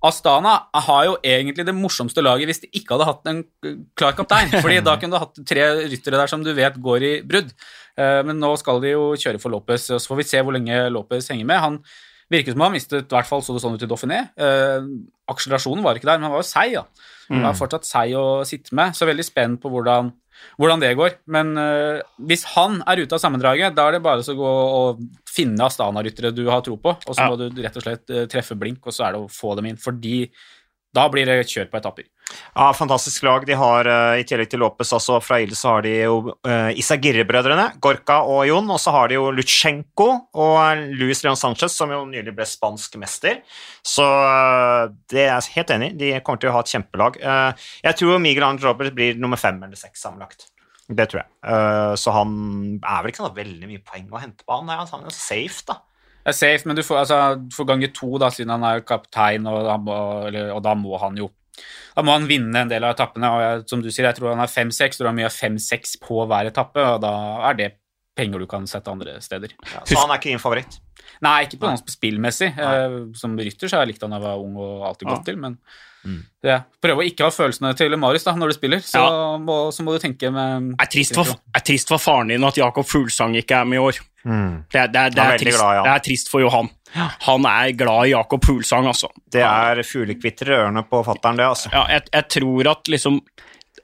Astana 0.00 0.54
har 0.86 1.02
jo 1.10 1.16
egentlig 1.20 1.66
det 1.68 1.74
morsomste 1.76 2.22
laget 2.24 2.48
hvis 2.48 2.62
de 2.62 2.70
ikke 2.80 2.96
hadde 2.96 3.08
hatt 3.10 3.26
en 3.30 3.42
klar 4.00 4.14
kaptein. 4.16 4.48
fordi 4.64 4.80
da 4.86 4.96
kunne 4.96 5.12
du 5.18 5.20
hatt 5.20 5.40
tre 5.46 5.66
ryttere 5.92 6.20
der 6.22 6.30
som 6.32 6.44
du 6.44 6.54
vet 6.56 6.78
går 6.80 7.04
i 7.04 7.14
brudd. 7.28 7.52
Eh, 8.00 8.20
Men 8.24 8.40
nå 8.40 8.54
skal 8.60 8.80
de 8.80 8.94
jo 8.94 9.10
kjøre 9.20 9.40
for 9.42 9.52
Lopez, 9.52 9.90
og 9.92 10.00
så 10.00 10.14
får 10.14 10.22
vi 10.22 10.28
se 10.30 10.40
hvor 10.40 10.56
lenge 10.56 10.86
Lopez 10.94 11.28
henger 11.28 11.48
med. 11.52 11.60
Han 11.60 11.80
virket 12.32 12.54
som 12.56 12.64
han 12.64 12.72
mistet, 12.72 13.08
i 13.10 13.14
hvert 13.16 13.28
fall 13.28 13.42
så 13.44 13.52
det 13.56 13.60
sånn 13.64 13.76
ut 13.76 13.84
i 13.84 13.90
Dauphiné. 13.90 14.20
Eh, 14.40 14.88
akselerasjonen 15.30 15.84
var 15.84 15.98
ikke 15.98 16.08
der, 16.08 16.20
men 16.20 16.30
han 16.30 16.36
var 16.38 16.44
jo 16.44 16.48
seig, 16.48 16.76
da. 16.78 16.86
Han 17.30 17.46
er 17.46 17.58
fortsatt 17.58 17.86
seig 17.86 18.14
å 18.18 18.42
sitte 18.48 18.74
med, 18.74 18.96
så 18.98 19.06
veldig 19.06 19.24
spent 19.26 19.60
på 19.62 19.70
hvordan, 19.70 20.10
hvordan 20.58 20.80
det 20.82 20.96
går. 20.98 21.18
Men 21.30 21.52
uh, 21.56 22.00
hvis 22.26 22.42
han 22.56 22.80
er 22.90 23.04
ute 23.04 23.14
av 23.14 23.22
sammendraget, 23.22 23.74
da 23.76 23.86
er 23.88 23.92
det 23.98 24.02
bare 24.02 24.24
å 24.24 24.38
gå 24.38 24.54
og 24.80 25.04
finne 25.30 25.66
Astana-ryttere 25.68 26.34
du 26.34 26.44
har 26.50 26.64
tro 26.66 26.76
på, 26.76 26.96
og 26.96 27.14
så 27.14 27.20
Ja. 27.22 27.28
må 27.30 27.38
du 27.38 27.62
rett 27.62 27.76
og 27.78 27.84
slett 27.84 28.10
eh, 28.10 28.26
treffe 28.26 28.56
blink, 28.58 28.82
og 28.82 28.92
så 28.92 29.06
er 29.06 29.12
det 29.14 29.20
å 29.22 29.30
få 29.30 29.54
dem 29.56 29.70
inn, 29.70 29.78
fordi 29.78 30.30
da 30.92 31.04
blir 31.08 31.24
det 31.28 31.46
kjør 31.46 31.70
på 31.70 31.78
etapper. 31.78 32.08
Ja, 32.54 32.72
Fantastisk 32.76 33.24
lag. 33.26 33.46
De 33.46 33.56
har 33.58 33.88
uh, 33.88 34.18
i 34.18 34.24
tillegg 34.26 34.50
til 34.52 34.62
Lopez 34.62 34.92
altså 34.96 35.18
fra 35.22 35.40
Ilde, 35.42 35.56
så 35.58 35.76
har 35.76 35.84
de 35.86 35.94
jo 35.96 36.18
uh, 36.46 36.70
Isagirre-brødrene, 36.78 37.66
Gorka 37.82 38.20
og 38.26 38.44
Jon. 38.48 38.70
Og 38.70 38.80
så 38.82 38.94
har 38.94 39.10
de 39.10 39.18
jo 39.18 39.30
Lutsjenko 39.34 40.08
og 40.44 40.84
Luis 41.00 41.24
Leon 41.24 41.38
Sanchez, 41.38 41.74
som 41.76 41.92
jo 41.94 42.04
nylig 42.08 42.34
ble 42.36 42.46
spansk 42.48 42.96
mester. 43.02 43.42
Så 43.86 44.06
det 45.10 45.24
er 45.26 45.36
jeg 45.36 45.56
helt 45.58 45.74
enig 45.76 45.92
i. 45.92 45.98
De 46.00 46.14
kommer 46.24 46.42
til 46.42 46.52
å 46.52 46.56
ha 46.58 46.64
et 46.64 46.72
kjempelag. 46.74 47.20
jeg 47.84 47.98
tror 47.98 48.22
Miguel 48.22 48.46
Angel 48.46 48.70
Robert 48.70 48.96
blir 48.96 49.18
nummer 49.18 49.40
fem 49.40 49.60
eller 49.62 49.78
seks 49.78 50.02
sammenlagt. 50.04 50.50
Det 50.90 51.06
tror 51.06 51.22
jeg. 51.22 51.28
så 52.02 52.12
han 52.16 52.32
er 52.82 53.04
vel 53.04 53.12
ikke 53.12 53.22
noe 53.22 53.36
veldig 53.36 53.68
mye 53.70 53.82
poeng 53.86 54.08
å 54.10 54.20
hente 54.20 54.44
på 54.44 54.58
han. 54.58 54.72
Han 54.90 55.06
er 55.06 55.14
safe, 55.14 55.62
da. 55.68 55.78
Det 56.20 56.34
er 56.34 56.36
safe, 56.36 56.68
men 56.68 56.76
du 56.76 56.82
får, 56.84 56.98
altså, 57.02 57.18
du 57.40 57.54
får 57.56 57.68
gange 57.70 57.88
to, 57.96 58.10
da, 58.20 58.28
siden 58.34 58.52
han 58.52 58.64
er 58.68 58.82
kaptein, 58.84 59.46
og, 59.48 59.70
og 59.88 60.60
da 60.66 60.74
må 60.76 60.98
han 61.00 61.16
jo 61.16 61.30
da 61.96 62.04
må 62.06 62.14
han 62.14 62.28
vinne 62.30 62.64
en 62.64 62.70
del 62.70 62.86
av 62.86 62.94
etappene. 62.94 63.30
og 63.30 63.42
jeg, 63.44 63.64
Som 63.72 63.82
du 63.84 63.90
sier, 63.90 64.08
jeg 64.08 64.18
tror 64.18 64.32
han 64.32 64.42
har 64.42 64.50
fem-seks, 64.50 65.00
tror 65.00 65.10
han 65.10 65.18
mye 65.18 65.32
fem-seks 65.34 65.98
på 66.04 66.24
hver 66.30 66.50
etappe, 66.50 66.84
og 66.94 67.02
da 67.04 67.12
er 67.50 67.58
det 67.58 67.70
penger 68.16 68.42
du 68.42 68.48
kan 68.50 68.66
sette 68.68 68.92
andre 68.92 69.18
steder. 69.24 69.54
Ja, 69.72 69.84
så 69.86 70.00
han 70.02 70.12
er 70.12 70.20
ikke 70.20 70.32
din 70.32 70.42
favoritt? 70.42 70.80
Nei, 71.24 71.44
ikke 71.46 71.60
på 71.60 71.70
noe 71.70 71.92
spillmessig. 71.92 72.50
Eh, 72.56 72.96
som 73.18 73.36
rytter 73.38 73.70
så 73.70 73.78
har 73.78 73.86
jeg 73.86 73.94
likt 73.94 74.04
han 74.04 74.12
da 74.14 74.20
jeg 74.20 74.26
var 74.28 74.42
ung 74.42 74.58
og 74.60 74.84
alltid 74.90 75.08
gått 75.08 75.22
ja. 75.22 75.26
til, 75.30 75.40
men 75.40 75.56
mm. 76.04 76.20
ja, 76.46 76.60
prøv 76.82 77.02
å 77.02 77.06
ikke 77.06 77.26
ha 77.26 77.34
følelsene 77.34 77.72
til 77.78 77.96
Marius 78.00 78.26
da, 78.26 78.34
når 78.38 78.52
du 78.52 78.56
spiller, 78.56 78.84
så, 78.84 79.02
ja. 79.02 79.34
må, 79.42 79.58
så 79.74 79.84
må, 79.86 79.94
du 79.94 80.02
tenke 80.02 80.32
med 80.34 80.72
Det 80.74 80.86
er 80.86 80.92
trist 80.94 81.18
for, 81.18 81.34
er 81.56 81.66
trist 81.66 81.92
for 81.92 82.02
faren 82.02 82.32
din 82.32 82.46
at 82.46 82.60
Jakob 82.60 82.88
Fuglsang 82.88 83.36
ikke 83.40 83.60
er 83.62 83.68
med 83.68 83.80
i 83.80 83.84
år. 83.84 84.00
Mm. 84.24 84.64
Det, 84.68 84.86
det, 84.92 85.04
det, 85.16 85.24
er 85.24 85.40
trist, 85.40 85.58
glad, 85.58 85.82
det, 85.84 85.92
er 85.94 86.04
trist, 86.04 86.32
for 86.32 86.44
Johan. 86.44 86.68
Han 87.26 87.46
er 87.48 87.70
glad 87.78 88.10
i 88.10 88.14
Jakob 88.14 88.44
Fuglsang, 88.44 88.88
altså. 88.90 89.12
Det 89.32 89.44
er 89.46 89.80
fuglekvitter 89.86 90.50
i 90.50 90.58
ørene 90.58 90.84
på 90.88 91.04
fattern, 91.06 91.40
det, 91.40 91.48
altså. 91.52 91.72
Ja, 91.72 91.86
jeg, 91.94 92.08
jeg, 92.12 92.28
tror 92.36 92.74
at 92.74 92.92
liksom 92.92 93.20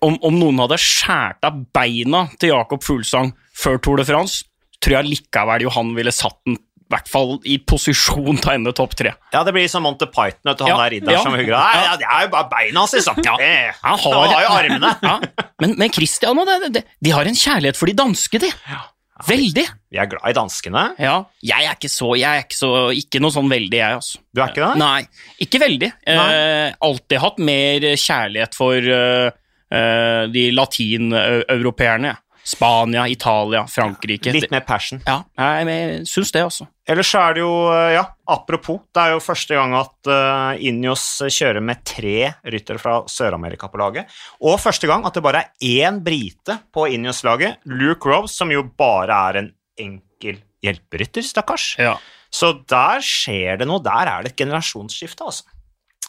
om, 0.04 0.18
om 0.20 0.36
noen 0.36 0.60
hadde 0.64 0.78
skåret 0.82 1.46
av 1.46 1.62
beina 1.74 2.26
til 2.36 2.52
Jakob 2.52 2.84
Fuglsang 2.84 3.32
før 3.56 3.80
Tour 3.80 4.02
de 4.02 4.06
France, 4.08 4.44
tror 4.82 4.98
jeg 4.98 5.10
likevel 5.14 5.64
Johan 5.66 5.94
ville 5.96 6.12
satt 6.14 6.36
den 6.46 6.58
i 6.86 6.94
hvert 6.94 7.08
fall 7.10 7.32
i 7.42 7.56
posisjon 7.66 8.36
til 8.38 8.50
å 8.50 8.54
ende 8.54 8.72
topp 8.76 8.92
tre. 8.98 9.16
Ja, 9.34 9.40
det 9.46 9.54
blir 9.56 9.66
som 9.70 9.82
Monty 9.82 10.06
Python 10.06 10.52
etter 10.52 10.68
han 10.68 10.70
ja, 10.70 10.76
der 10.84 10.92
ridderen 10.94 11.16
ja, 11.16 11.22
som 11.24 11.34
hugger 11.34 11.56
Nei, 11.56 11.80
ja, 11.82 11.94
det 11.98 12.06
er 12.06 12.26
jo 12.26 12.32
bare 12.36 12.48
beina 12.52 12.84
hans, 12.84 12.94
liksom. 12.94 13.18
Ja, 13.26 13.38
han 13.80 14.02
har, 14.04 14.18
har, 14.30 14.44
jo 14.44 14.52
armene. 14.54 14.92
ja. 15.10 15.16
Men, 15.62 15.74
men 15.80 15.90
Christian 15.90 16.38
og 16.38 16.46
det, 16.46 16.70
det, 16.76 16.84
de 17.02 17.14
har 17.16 17.26
en 17.26 17.38
kjærlighet 17.38 17.80
for 17.80 17.90
de 17.90 17.96
danske, 17.98 18.38
de. 18.42 18.52
Ja. 18.70 18.84
Veldig. 19.24 19.64
Vi 19.88 19.98
er 19.98 20.08
glad 20.12 20.28
i 20.28 20.36
danskene. 20.36 20.82
Ja. 21.00 21.14
Jeg 21.40 21.64
er 21.64 21.78
ikke 21.78 21.88
så 21.88 22.10
Jeg 22.18 22.28
er 22.28 22.44
ikke, 22.44 22.58
så, 22.58 22.70
ikke 22.92 23.22
noe 23.24 23.32
sånn 23.32 23.48
veldig, 23.48 23.78
jeg, 23.80 23.98
altså. 23.98 24.20
Du 24.28 24.42
er 24.42 24.52
ikke 24.52 24.66
det? 24.66 24.82
Nei, 24.82 25.00
ikke 25.46 25.60
veldig. 25.62 25.90
Eh, 26.12 26.68
alltid 26.84 27.22
hatt 27.22 27.40
mer 27.48 27.88
kjærlighet 27.96 28.58
for 28.58 28.90
uh, 28.92 29.30
uh, 29.72 30.22
de 30.32 30.44
latineuropeerne, 30.52 32.12
jeg. 32.12 32.22
Spania, 32.46 33.08
Italia, 33.08 33.64
Frankrike. 33.66 34.30
Litt 34.30 34.52
mer 34.54 34.62
passion. 34.62 35.00
Ja, 35.06 35.24
jeg 35.34 36.04
syns 36.06 36.30
det, 36.30 36.44
altså. 36.46 36.68
Ellers 36.86 37.08
er 37.18 37.34
det 37.34 37.40
jo, 37.42 37.54
eh, 37.74 37.96
ja, 37.96 38.04
apropos, 38.30 38.84
det 38.94 39.02
er 39.02 39.14
jo 39.16 39.22
første 39.24 39.56
gang 39.58 39.72
at 39.74 40.10
uh, 40.12 40.52
Injos 40.62 41.02
kjører 41.26 41.64
med 41.66 41.82
tre 41.82 42.28
ryttere 42.46 42.78
fra 42.78 43.00
Sør-Amerika 43.10 43.66
på 43.72 43.80
laget. 43.80 44.12
Og 44.46 44.60
første 44.62 44.86
gang 44.86 45.02
at 45.08 45.18
det 45.18 45.24
bare 45.26 45.42
er 45.42 45.88
én 45.88 45.98
brite 46.06 46.60
på 46.70 46.86
Injos-laget, 46.94 47.58
Luke 47.66 48.06
Rose, 48.06 48.36
som 48.36 48.54
jo 48.54 48.62
bare 48.78 49.18
er 49.32 49.40
en 49.40 49.50
enkel 49.82 50.38
hjelperytter, 50.62 51.26
stakkars. 51.26 51.72
Ja. 51.82 51.96
Så 52.30 52.52
der 52.70 53.02
skjer 53.02 53.58
det 53.58 53.66
noe. 53.66 53.82
Der 53.82 54.12
er 54.12 54.22
det 54.22 54.36
et 54.36 54.44
generasjonsskifte, 54.44 55.26
altså. 55.26 55.50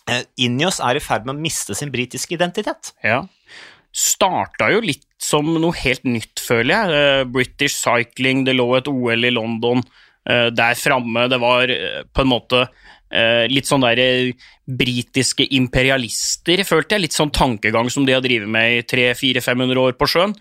Uh, 0.05 0.21
Injos 0.45 0.77
er 0.85 1.01
i 1.01 1.03
ferd 1.03 1.25
med 1.25 1.33
å 1.33 1.41
miste 1.41 1.73
sin 1.75 1.89
britiske 1.89 2.37
identitet. 2.37 2.93
Ja 3.01 3.23
starta 3.95 4.69
jo 4.73 4.81
litt 4.83 5.05
som 5.21 5.47
noe 5.57 5.75
helt 5.81 6.05
nytt, 6.07 6.37
føler 6.41 6.73
jeg. 6.73 6.91
Uh, 6.93 7.23
British 7.31 7.77
Cycling, 7.79 8.45
det 8.47 8.57
lå 8.57 8.67
et 8.77 8.89
OL 8.91 9.27
i 9.27 9.33
London 9.33 9.81
uh, 9.81 10.49
der 10.53 10.77
framme. 10.77 11.27
Det 11.31 11.39
var 11.41 11.73
uh, 11.73 12.03
på 12.11 12.25
en 12.25 12.35
måte 12.35 12.67
litt 13.07 13.63
sånn 13.63 13.85
derre 13.85 14.33
britiske 14.67 15.45
imperialister, 15.55 16.59
følte 16.67 16.97
jeg. 16.97 17.05
Litt 17.05 17.15
sånn 17.15 17.29
tankegang 17.31 17.87
som 17.87 18.03
de 18.03 18.11
har 18.11 18.19
drevet 18.19 18.51
med 18.51 18.81
i 18.81 18.81
300-400-500 18.83 19.79
år 19.79 19.95
på 19.95 20.09
sjøen. 20.11 20.33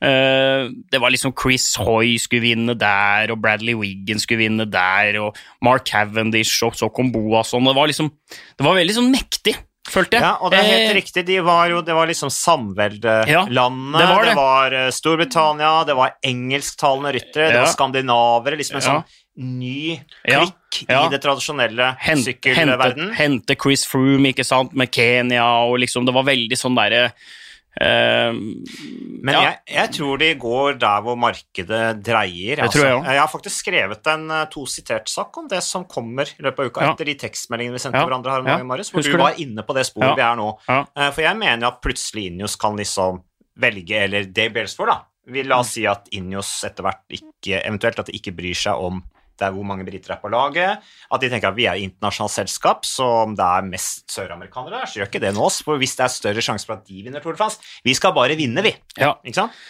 Det 0.00 1.00
var 1.02 1.12
liksom 1.12 1.34
Chris 1.36 1.66
Hoy 1.76 2.14
skulle 2.16 2.46
vinne 2.46 2.72
der, 2.80 3.28
og 3.28 3.42
Bradley 3.44 3.76
Wiggan 3.76 4.24
skulle 4.24 4.40
vinne 4.40 4.64
der, 4.64 5.20
og 5.20 5.36
Mark 5.68 5.84
Cavendish, 5.92 6.64
og 6.64 6.80
så 6.80 6.88
kom 6.88 7.12
Boasson. 7.12 7.68
Det 7.68 7.76
var 7.76 7.92
liksom 7.92 8.08
Det 8.32 8.64
var 8.64 8.80
veldig 8.80 8.96
sånn 8.96 9.12
mektig 9.12 9.58
følte 9.90 10.18
jeg. 10.18 10.24
Ja, 10.24 10.32
og 10.40 10.52
det 10.52 10.60
er 10.60 10.68
helt 10.70 10.90
eh, 10.90 10.96
riktig. 10.96 11.24
De 11.28 11.38
var 11.44 11.68
jo, 11.72 11.82
det 11.84 11.96
var 11.96 12.08
liksom 12.10 12.32
samveldelandene. 12.32 13.28
Ja, 13.30 13.44
det, 13.48 14.08
var 14.08 14.24
det. 14.24 14.30
det 14.30 14.38
var 14.38 14.76
uh, 14.78 14.86
Storbritannia, 14.94 15.74
det 15.88 15.98
var 15.98 16.16
engelsktalende 16.24 17.14
ryttere, 17.18 17.48
ja. 17.48 17.52
det 17.52 17.62
var 17.66 17.72
skandinavere. 17.74 18.58
Liksom 18.60 18.80
en 18.80 18.86
sånn 18.88 19.06
ny 19.34 19.96
klikk 20.22 20.84
i 20.86 20.98
det 21.10 21.18
tradisjonelle 21.22 21.88
Hent, 21.98 22.26
sykkelverden. 22.26 23.08
Hente, 23.10 23.16
hente 23.18 23.56
Chris 23.58 23.82
Froome, 23.90 24.30
ikke 24.30 24.46
sant, 24.46 24.76
med 24.78 24.92
Kenya, 24.94 25.46
og 25.66 25.80
liksom 25.82 26.06
Det 26.06 26.14
var 26.14 26.26
veldig 26.28 26.58
sånn 26.58 26.78
derre 26.78 27.08
Men 27.74 29.30
ja. 29.34 29.40
jeg, 29.40 29.54
jeg, 29.72 29.90
tror 29.96 30.20
de 30.20 30.28
går 30.38 30.76
der 30.82 31.04
hvor 31.04 31.16
markedet 31.18 31.82
dreier. 32.06 32.62
Altså. 32.62 32.84
Jeg, 32.84 33.00
jeg, 33.02 33.20
har 33.20 33.30
faktisk 33.30 33.64
skrevet 33.64 34.10
en 34.12 34.28
tositert 34.28 34.52
to 34.54 34.66
sitert 34.70 35.10
sak 35.10 35.38
om 35.40 35.48
det 35.50 35.62
som 35.66 35.86
kommer 35.90 36.28
i 36.28 36.44
løpet 36.44 36.60
av 36.60 36.70
uka, 36.70 36.84
ja. 36.84 36.92
etter 36.94 37.10
de 37.10 37.16
tekstmeldingene 37.24 37.78
vi 37.78 37.82
sendte 37.82 38.02
ja. 38.02 38.06
hverandre 38.06 38.36
her 38.36 38.62
i 38.62 38.68
morges, 38.68 38.92
hvor 38.92 39.02
Husker 39.02 39.18
du 39.18 39.24
var 39.24 39.40
inne 39.42 39.64
på 39.66 39.76
det 39.76 39.86
sporet 39.88 40.14
vi 40.18 40.26
er 40.26 40.38
nå. 40.38 40.50
Uh, 40.68 41.08
for 41.08 41.24
jeg 41.24 41.40
mener 41.40 41.70
at 41.70 41.80
plutselig 41.84 42.28
Injos 42.30 42.54
kan 42.60 42.78
liksom 42.78 43.24
velge, 43.60 44.04
eller 44.06 44.30
Dave 44.30 44.54
Belsford, 44.54 44.92
da. 44.92 45.00
Vi 45.34 45.42
la 45.46 45.62
oss 45.62 45.72
si 45.76 45.86
at 45.88 46.10
Injos 46.14 46.50
etter 46.66 46.84
hvert 46.84 47.04
ikke, 47.16 47.62
eventuelt 47.62 48.00
at 48.02 48.10
de 48.10 48.16
ikke 48.18 48.34
bryr 48.36 48.58
seg 48.58 48.80
om 48.86 49.00
er 49.42 49.54
hvor 49.54 49.66
mange 49.66 49.86
briter 49.86 50.14
er 50.14 50.22
på 50.22 50.30
laget. 50.30 50.84
At 51.10 51.22
de 51.22 51.30
tenker 51.32 51.50
at 51.50 51.58
vi 51.58 51.66
er 51.66 51.80
internasjonalt 51.82 52.36
selskap, 52.36 52.86
så 52.86 53.06
om 53.24 53.34
det 53.34 53.44
er 53.44 53.66
mest 53.66 54.06
søramerikanere 54.14 54.78
der, 54.78 54.90
så 54.90 55.00
gjør 55.00 55.10
ikke 55.10 55.24
det 55.26 55.34
noe 55.34 55.48
oss. 55.50 55.62
For 55.66 55.80
hvis 55.82 55.96
det 55.98 56.06
er 56.06 56.14
større 56.14 56.44
sjanse 56.44 56.68
for 56.68 56.78
at 56.78 56.86
de 56.86 57.02
vinner 57.06 57.24
Tour 57.24 57.34
de 57.34 57.40
France 57.40 57.58
Vi 57.84 57.94
skal 57.96 58.14
bare 58.14 58.38
vinne, 58.38 58.62
vi. 58.62 58.74
Ja. 59.00 59.16
Ikke 59.24 59.42
sant? 59.42 59.64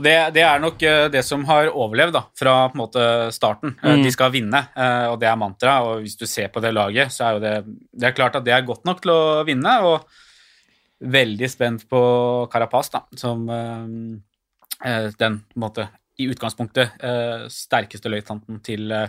Og 0.00 0.04
det, 0.06 0.14
det, 0.32 0.42
er 0.46 0.62
nok 0.62 0.80
eh, 0.86 1.06
det 1.12 1.20
som 1.26 1.42
har 1.44 1.68
overlevd 1.68 2.14
da, 2.16 2.22
fra 2.38 2.54
på 2.70 2.78
en 2.78 2.80
måte, 2.80 3.04
starten. 3.36 3.74
Eh, 3.82 3.98
mm. 3.98 4.04
De 4.06 4.12
skal 4.14 4.32
vinne, 4.32 4.62
eh, 4.72 5.06
og 5.10 5.18
det 5.20 5.28
er 5.28 5.36
mantra. 5.36 5.76
Og 5.84 6.06
hvis 6.06 6.16
du 6.16 6.24
ser 6.30 6.48
på 6.52 6.62
det 6.64 6.72
laget, 6.72 7.12
så 7.12 7.26
er 7.26 7.36
jo 7.36 7.42
det 7.44 7.54
Det 7.92 8.08
er 8.08 8.16
klart 8.16 8.38
at 8.38 8.46
det 8.46 8.54
er 8.56 8.64
godt 8.64 8.88
nok 8.88 9.02
til 9.04 9.12
å 9.12 9.20
vinne. 9.44 9.76
Og 9.84 10.08
veldig 11.00 11.48
spent 11.52 11.84
på 11.88 12.00
Carapaz, 12.52 12.90
da, 12.92 13.04
som 13.16 13.46
den 13.50 14.18
på 15.20 15.24
en 15.28 15.60
måte 15.60 15.86
i 16.20 16.28
utgangspunktet 16.30 17.00
eh, 17.04 17.46
sterkeste 17.52 18.10
løytnanten 18.12 18.60
til 18.64 18.92
eh, 18.94 19.08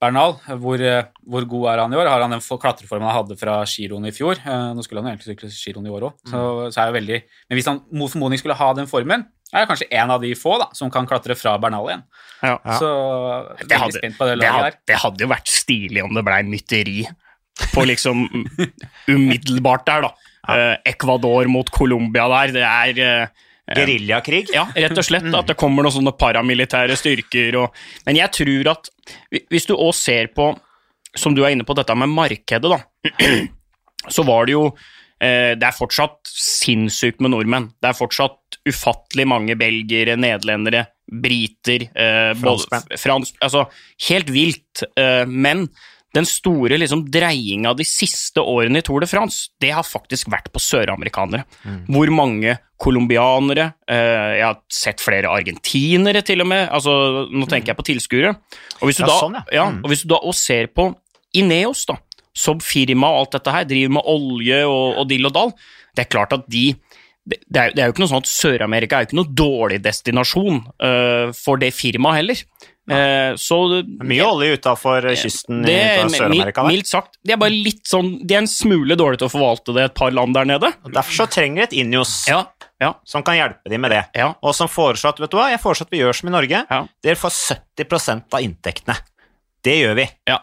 Bernal. 0.00 0.36
Hvor, 0.62 0.80
eh, 0.80 1.10
hvor, 1.26 1.46
god 1.50 1.66
er 1.72 1.82
han 1.82 1.94
i 1.94 1.98
år? 2.00 2.08
Har 2.08 2.24
han 2.24 2.34
den 2.34 2.44
klatreformen 2.44 3.08
han 3.08 3.18
hadde 3.18 3.38
fra 3.40 3.60
giroen 3.68 4.08
i 4.08 4.14
fjor? 4.14 4.40
nå 4.46 4.84
skulle 4.86 5.02
han 5.02 5.10
jo 5.10 5.16
egentlig 5.16 5.34
sykle 5.34 5.52
giroen 5.52 5.90
i 5.90 5.92
år 5.94 6.08
òg, 6.10 6.16
så, 6.24 6.38
mm. 6.38 6.72
så, 6.72 6.80
er 6.80 6.90
jo 6.90 6.96
veldig 7.00 7.20
Men 7.50 7.58
hvis 7.58 7.70
han 7.70 7.82
mot 7.92 8.12
formodning 8.12 8.40
skulle 8.40 8.58
ha 8.58 8.70
den 8.78 8.90
formen, 8.90 9.26
er 9.50 9.64
jeg 9.64 9.70
kanskje 9.72 9.90
en 9.98 10.14
av 10.14 10.22
de 10.22 10.30
få 10.38 10.54
da, 10.62 10.70
som 10.78 10.92
kan 10.94 11.08
klatre 11.10 11.34
fra 11.34 11.56
Bernal 11.60 11.88
igjen. 11.90 12.06
Ja, 12.40 12.54
ja. 12.54 12.78
Så 12.78 12.90
det 13.66 13.80
hadde, 13.82 13.98
spent 13.98 14.18
på 14.20 14.28
det 14.30 14.38
laget 14.38 14.68
der. 14.68 14.78
Det 14.92 15.00
hadde 15.02 15.26
jo 15.26 15.30
vært 15.32 15.50
stilig 15.50 16.04
om 16.06 16.14
det 16.14 16.24
blei 16.26 16.40
mytteri 16.46 17.02
på 17.74 17.84
liksom 17.90 18.24
umiddelbart 19.14 19.88
der, 19.90 20.06
da. 20.06 20.28
Ja. 20.40 20.70
Ecuador 20.88 21.50
mot 21.52 21.68
Colombia 21.74 22.24
der, 22.30 22.54
det 22.54 22.62
er 22.64 23.32
Geriljakrig? 23.76 24.50
Ja, 24.54 24.66
rett 24.74 24.98
og 24.98 25.06
slett. 25.06 25.28
At 25.36 25.50
det 25.50 25.58
kommer 25.60 25.86
noen 25.86 25.94
sånne 25.94 26.14
paramilitære 26.18 26.96
styrker 26.98 27.58
og 27.62 27.76
Men 28.06 28.18
jeg 28.18 28.34
tror 28.40 28.72
at 28.74 28.90
hvis 29.52 29.68
du 29.68 29.76
òg 29.76 29.92
ser 29.96 30.30
på, 30.34 30.52
som 31.18 31.34
du 31.34 31.44
er 31.44 31.54
inne 31.54 31.66
på, 31.66 31.74
dette 31.78 31.94
med 31.98 32.10
markedet, 32.12 32.70
da, 32.70 32.80
så 34.14 34.24
var 34.26 34.46
det 34.46 34.54
jo 34.54 34.64
eh, 35.22 35.56
Det 35.58 35.66
er 35.66 35.76
fortsatt 35.76 36.30
sinnssykt 36.30 37.22
med 37.22 37.34
nordmenn. 37.34 37.70
Det 37.80 37.90
er 37.90 37.98
fortsatt 37.98 38.60
ufattelig 38.68 39.26
mange 39.30 39.56
belgiere, 39.58 40.18
nederlendere, 40.20 40.84
briter 41.10 41.86
eh, 41.90 42.32
Franskmenn. 42.38 42.90
Frans, 42.98 43.34
altså, 43.42 43.66
helt 44.08 44.30
vilt. 44.34 44.84
Eh, 44.98 45.24
men 45.26 45.68
den 46.16 46.26
store 46.26 46.78
liksom, 46.80 47.04
dreiinga 47.12 47.72
de 47.78 47.86
siste 47.86 48.42
årene 48.42 48.80
i 48.80 48.86
Tour 48.86 49.04
de 49.04 49.08
France, 49.10 49.50
det 49.62 49.70
har 49.76 49.86
faktisk 49.86 50.30
vært 50.32 50.50
på 50.52 50.62
søramerikanere. 50.62 51.44
Mm. 51.62 51.80
Hvor 51.94 52.12
mange 52.14 52.56
colombianere 52.80 53.66
eh, 53.84 54.38
Jeg 54.40 54.46
har 54.46 54.58
sett 54.72 55.02
flere 55.04 55.30
argentinere, 55.30 56.24
til 56.26 56.42
og 56.42 56.50
med. 56.50 56.66
Altså, 56.72 57.26
nå 57.30 57.46
tenker 57.50 57.72
jeg 57.72 57.80
på 57.80 57.88
tilskuere. 57.90 58.34
Og 58.80 58.92
ja, 58.94 59.06
sånn, 59.06 59.38
ja. 59.38 59.44
Ja, 59.60 59.66
mm. 59.70 59.82
og 59.84 59.92
hvis 59.92 60.06
du 60.06 60.14
da 60.14 60.22
også 60.22 60.52
ser 60.52 60.70
på 60.74 60.90
Ineos, 61.36 61.84
da, 61.86 62.00
som 62.34 62.62
firma 62.64 63.12
og 63.12 63.24
alt 63.24 63.36
dette 63.38 63.54
her, 63.54 63.68
driver 63.68 63.98
med 64.00 64.10
olje 64.10 64.64
og, 64.66 65.02
og 65.02 65.10
dill 65.10 65.30
og 65.30 65.36
dall, 65.36 65.54
det 65.94 66.06
er 66.06 66.10
klart 66.10 66.34
at 66.34 66.48
de 66.50 66.72
det, 67.20 67.36
det, 67.46 67.60
er, 67.60 67.72
det, 67.74 67.82
er, 67.82 67.88
jo 67.90 67.92
ikke 67.92 68.02
noe 68.02 68.10
sånn 68.10 68.24
at 68.24 68.30
Sør-Amerika 68.30 68.96
er 68.96 69.04
jo 69.04 69.10
ikke 69.10 69.18
noe 69.18 69.34
dårlig 69.36 69.76
destinasjon 69.84 70.62
uh, 70.82 71.28
for 71.36 71.60
det 71.60 71.68
firmaet 71.76 72.22
heller. 72.22 72.40
Uh, 72.90 73.36
så 73.38 73.56
Mye 74.02 74.24
olje 74.26 74.56
utafor 74.58 75.04
kysten 75.14 75.62
det, 75.62 75.76
i 75.78 76.08
Sør-Amerika. 76.10 76.64
Mildt 76.66 76.90
sagt. 76.90 77.20
De 77.22 77.34
er 77.36 77.38
bare 77.40 77.54
litt 77.54 77.84
sånn 77.86 78.16
De 78.26 78.34
er 78.34 78.42
en 78.42 78.50
smule 78.50 78.96
dårlige 78.98 79.22
til 79.22 79.30
å 79.30 79.34
forvalte 79.36 79.74
det 79.76 79.84
et 79.90 79.96
par 80.00 80.10
land 80.16 80.34
der 80.34 80.48
nede. 80.50 80.72
Og 80.82 80.96
derfor 80.96 81.22
så 81.22 81.28
trenger 81.30 81.62
de 81.62 81.68
et 81.68 81.78
Injos 81.84 82.16
ja, 82.30 82.42
ja. 82.82 82.92
som 83.06 83.22
kan 83.26 83.38
hjelpe 83.38 83.70
dem 83.70 83.84
med 83.86 83.94
det. 83.94 84.02
Ja. 84.18 84.32
Og 84.42 84.56
som 84.58 84.70
foreslår 84.70 85.14
at 85.14 85.22
vet 85.22 85.32
du 85.32 85.38
hva, 85.38 85.48
jeg 85.52 85.62
foreslår 85.62 85.88
at 85.88 85.94
vi 85.94 86.02
gjør 86.02 86.20
som 86.20 86.32
i 86.32 86.36
Norge. 86.36 86.62
Dere 87.06 87.18
får 87.20 87.36
70% 87.78 88.38
av 88.38 88.46
inntektene. 88.46 88.98
Det 89.64 89.76
gjør 89.82 89.98
vi. 90.00 90.08
Ja. 90.30 90.42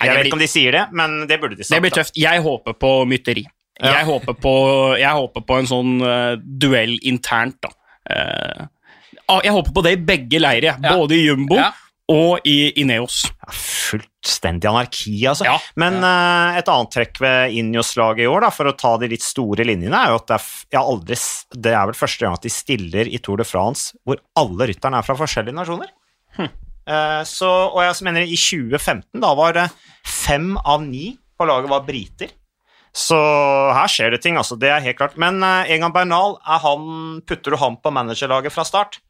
Jeg 0.00 0.16
vet 0.16 0.28
ikke 0.28 0.38
om 0.38 0.42
de 0.42 0.50
sier 0.50 0.74
det, 0.74 0.84
men 0.96 1.20
det 1.30 1.38
burde 1.38 1.58
de 1.58 1.66
sagt. 1.66 1.76
Det 1.76 1.84
blir 1.84 1.94
tøft. 1.94 2.16
Jeg 2.18 2.42
håper 2.42 2.76
på 2.80 2.92
mytteri. 3.08 3.44
Ja. 3.78 3.98
Jeg, 3.98 4.06
håper 4.06 4.36
på, 4.38 4.54
jeg, 5.00 5.10
håper 5.10 5.42
på, 5.42 5.56
en 5.58 5.66
sånn 5.66 5.94
uh, 6.02 6.34
duell 6.38 6.94
internt, 7.10 7.58
da. 7.64 7.72
Uh, 8.04 9.40
jeg 9.42 9.54
håper 9.56 9.74
på 9.74 9.82
det 9.86 9.94
i 9.96 10.02
begge 10.10 10.40
leirer, 10.42 10.76
ja. 10.76 10.92
både 10.94 11.16
i 11.16 11.24
Jumbo 11.24 11.56
ja. 11.58 11.72
Og 12.12 12.44
i 12.48 12.72
Ineos. 12.80 13.22
fullstendig 13.54 14.68
anarki, 14.68 15.14
altså. 15.28 15.56
Men 15.80 16.00
uh, 16.04 16.56
et 16.58 16.68
annet 16.68 16.92
trekk 16.92 17.20
ved 17.22 17.56
Ineos-laget 17.60 18.24
i 18.24 18.28
år, 18.28 18.44
da, 18.44 18.50
for 18.52 18.68
å 18.68 18.76
ta 18.76 18.94
de 19.00 19.08
litt 19.12 19.24
store 19.24 19.64
linjene, 19.64 19.96
er 19.96 20.12
jo 20.12 20.20
at 20.20 20.28
det 20.28 20.38
er, 20.38 20.80
aldri, 20.82 21.18
det 21.56 21.72
er 21.72 21.88
vel 21.90 21.98
første 21.98 22.26
gang 22.26 22.36
at 22.36 22.44
de 22.44 22.52
stiller 22.52 23.08
i 23.08 23.20
Tour 23.24 23.40
de 23.40 23.48
France 23.48 23.96
hvor 24.04 24.20
alle 24.40 24.70
rytterne 24.70 25.00
er 25.00 25.06
fra 25.06 25.16
forskjellige 25.18 25.56
nasjoner. 25.56 25.92
Hm. 26.38 26.52
Så, 27.24 27.48
og 27.48 27.78
jeg 27.80 28.04
mener 28.04 28.28
i 28.28 28.36
2015 28.36 29.22
da 29.22 29.30
var 29.38 29.54
det 29.56 29.68
fem 30.04 30.50
av 30.60 30.82
ni 30.84 31.14
på 31.38 31.46
laget 31.48 31.72
var 31.72 31.86
briter. 31.86 32.32
Så 32.94 33.16
her 33.74 33.90
skjer 33.90 34.14
det 34.14 34.20
ting, 34.22 34.36
altså. 34.38 34.56
Det 34.60 34.70
er 34.70 34.84
helt 34.84 35.00
klart. 35.00 35.16
Men 35.18 35.42
uh, 35.42 35.66
Egan 35.66 35.92
Bernal, 35.94 36.36
han, 36.46 36.84
putter 37.26 37.54
du 37.54 37.58
ham 37.58 37.80
på 37.82 37.90
managerlaget 37.94 38.54
fra 38.54 38.66
start? 38.66 39.00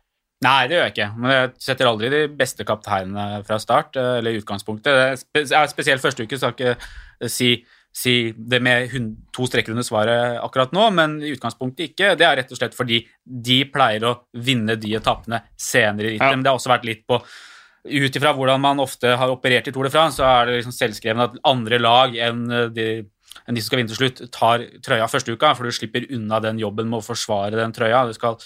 Nei, 0.45 0.67
det 0.69 0.77
gjør 0.77 0.85
jeg 0.87 0.95
ikke. 0.95 1.07
Men 1.21 1.33
jeg 1.35 1.53
setter 1.67 1.91
aldri 1.91 2.11
de 2.13 2.25
beste 2.41 2.67
kapteinene 2.69 3.45
fra 3.47 3.61
start, 3.63 3.97
eh, 4.01 4.19
eller 4.19 4.35
i 4.35 4.43
utgangspunktet. 4.43 5.25
Det 5.35 5.47
spesielt 5.73 6.03
første 6.03 6.27
uke, 6.27 6.39
så 6.41 6.51
jeg 6.51 6.59
ikke 6.59 6.75
eh, 6.75 7.33
si, 7.33 7.51
si 7.95 8.17
det 8.37 8.61
med 8.65 8.93
to 9.35 9.49
strekker 9.49 9.75
under 9.75 9.87
svaret 9.87 10.39
akkurat 10.43 10.75
nå, 10.77 10.91
men 10.99 11.17
i 11.23 11.33
utgangspunktet 11.37 11.91
ikke. 11.93 12.13
Det 12.21 12.29
er 12.29 12.39
rett 12.43 12.53
og 12.53 12.61
slett 12.61 12.77
fordi 12.77 13.01
de 13.25 13.63
pleier 13.73 14.07
å 14.11 14.19
vinne 14.45 14.77
de 14.81 14.95
etappene 14.99 15.45
senere 15.57 16.11
i 16.11 16.17
rittet. 16.17 16.31
Men 16.35 16.45
det 16.45 16.53
har 16.53 16.61
også 16.61 16.75
vært 16.75 16.89
litt 16.91 17.05
på 17.09 17.23
ut 17.85 18.17
ifra 18.17 18.31
hvordan 18.33 18.63
man 18.65 18.81
ofte 18.81 19.11
har 19.21 19.29
operert 19.29 19.67
i 19.69 19.73
Tour 19.75 19.85
de 19.85 19.93
France, 19.93 20.17
så 20.17 20.25
er 20.25 20.47
det 20.49 20.55
liksom 20.63 20.73
selvskrevet 20.73 21.27
at 21.35 21.43
andre 21.51 21.77
lag 21.83 22.15
enn 22.17 22.47
de 22.73 22.87
enn 23.45 23.57
de 23.57 23.63
som 23.63 23.71
skal 23.71 23.81
vinne 23.81 23.93
til 23.93 23.99
slutt, 24.01 24.23
tar 24.33 24.63
trøya 24.85 25.09
første 25.11 25.35
uka, 25.35 25.53
for 25.57 25.69
du 25.69 25.75
slipper 25.75 26.07
unna 26.15 26.41
den 26.45 26.61
jobben 26.63 26.89
med 26.91 27.03
å 27.03 27.05
forsvare 27.05 27.59
den 27.59 27.75
trøya. 27.77 28.05
Du 28.09 28.17
skal, 28.17 28.39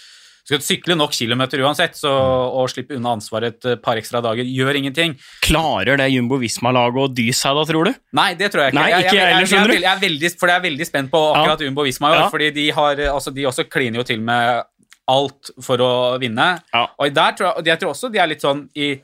skal 0.48 0.62
sykle 0.64 0.96
nok 0.96 1.12
kilometer 1.12 1.60
uansett, 1.60 1.96
så 1.98 2.08
å 2.08 2.62
slippe 2.72 2.96
unna 2.96 3.12
ansvaret 3.18 3.58
et 3.68 3.82
par 3.84 4.00
ekstra 4.00 4.22
dager 4.24 4.48
gjør 4.48 4.80
ingenting. 4.80 5.14
Klarer 5.44 6.00
det 6.00 6.08
Jumbo 6.14 6.38
Visma-laget 6.40 7.02
å 7.04 7.10
dy 7.12 7.26
seg 7.36 7.58
da, 7.58 7.66
tror 7.68 7.90
du? 7.90 7.98
Nei, 8.16 8.30
det 8.38 8.48
tror 8.54 8.64
jeg 8.64 8.72
ikke. 8.72 8.80
Nei, 8.80 8.88
ikke 9.02 9.12
jeg, 9.12 9.18
jeg, 9.18 9.50
jeg, 9.52 9.76
jeg, 9.82 9.90
er 9.92 10.00
veldig, 10.06 10.32
for 10.40 10.52
jeg 10.52 10.60
er 10.60 10.64
veldig 10.64 10.88
spent 10.88 11.12
på 11.12 11.20
akkurat 11.34 11.60
ja. 11.60 11.68
Jumbo 11.68 11.84
Visma 11.84 12.08
i 12.08 12.16
år, 12.16 12.22
ja. 12.24 12.30
fordi 12.32 12.48
de, 12.56 12.66
har, 12.78 13.04
altså, 13.12 13.34
de 13.36 13.44
også 13.50 13.68
kliner 13.68 14.00
jo 14.00 14.06
til 14.08 14.24
med 14.24 14.64
alt 15.08 15.52
for 15.64 15.84
å 15.84 15.92
vinne. 16.20 16.48
Ja. 16.72 16.86
Og 16.96 17.12
der 17.16 17.36
tror 17.36 17.50
jeg, 17.50 17.68
jeg 17.68 17.82
tror 17.82 17.92
også 17.92 18.12
de 18.12 18.22
er 18.22 18.32
litt 18.32 18.44
sånn 18.44 18.64
i 18.78 18.94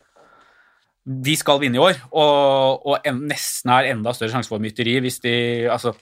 de 1.04 1.34
skal 1.36 1.60
vinne 1.60 1.76
i 1.76 1.82
år, 1.84 1.98
og, 2.16 2.86
og 2.88 3.04
en, 3.04 3.20
nesten 3.28 3.72
er 3.74 3.90
enda 3.90 4.14
større 4.16 4.32
sjanse 4.32 4.48
for 4.48 4.62
mytteri 4.62 4.96
hvis 5.04 5.20
de 5.20 5.34
altså, 5.68 5.92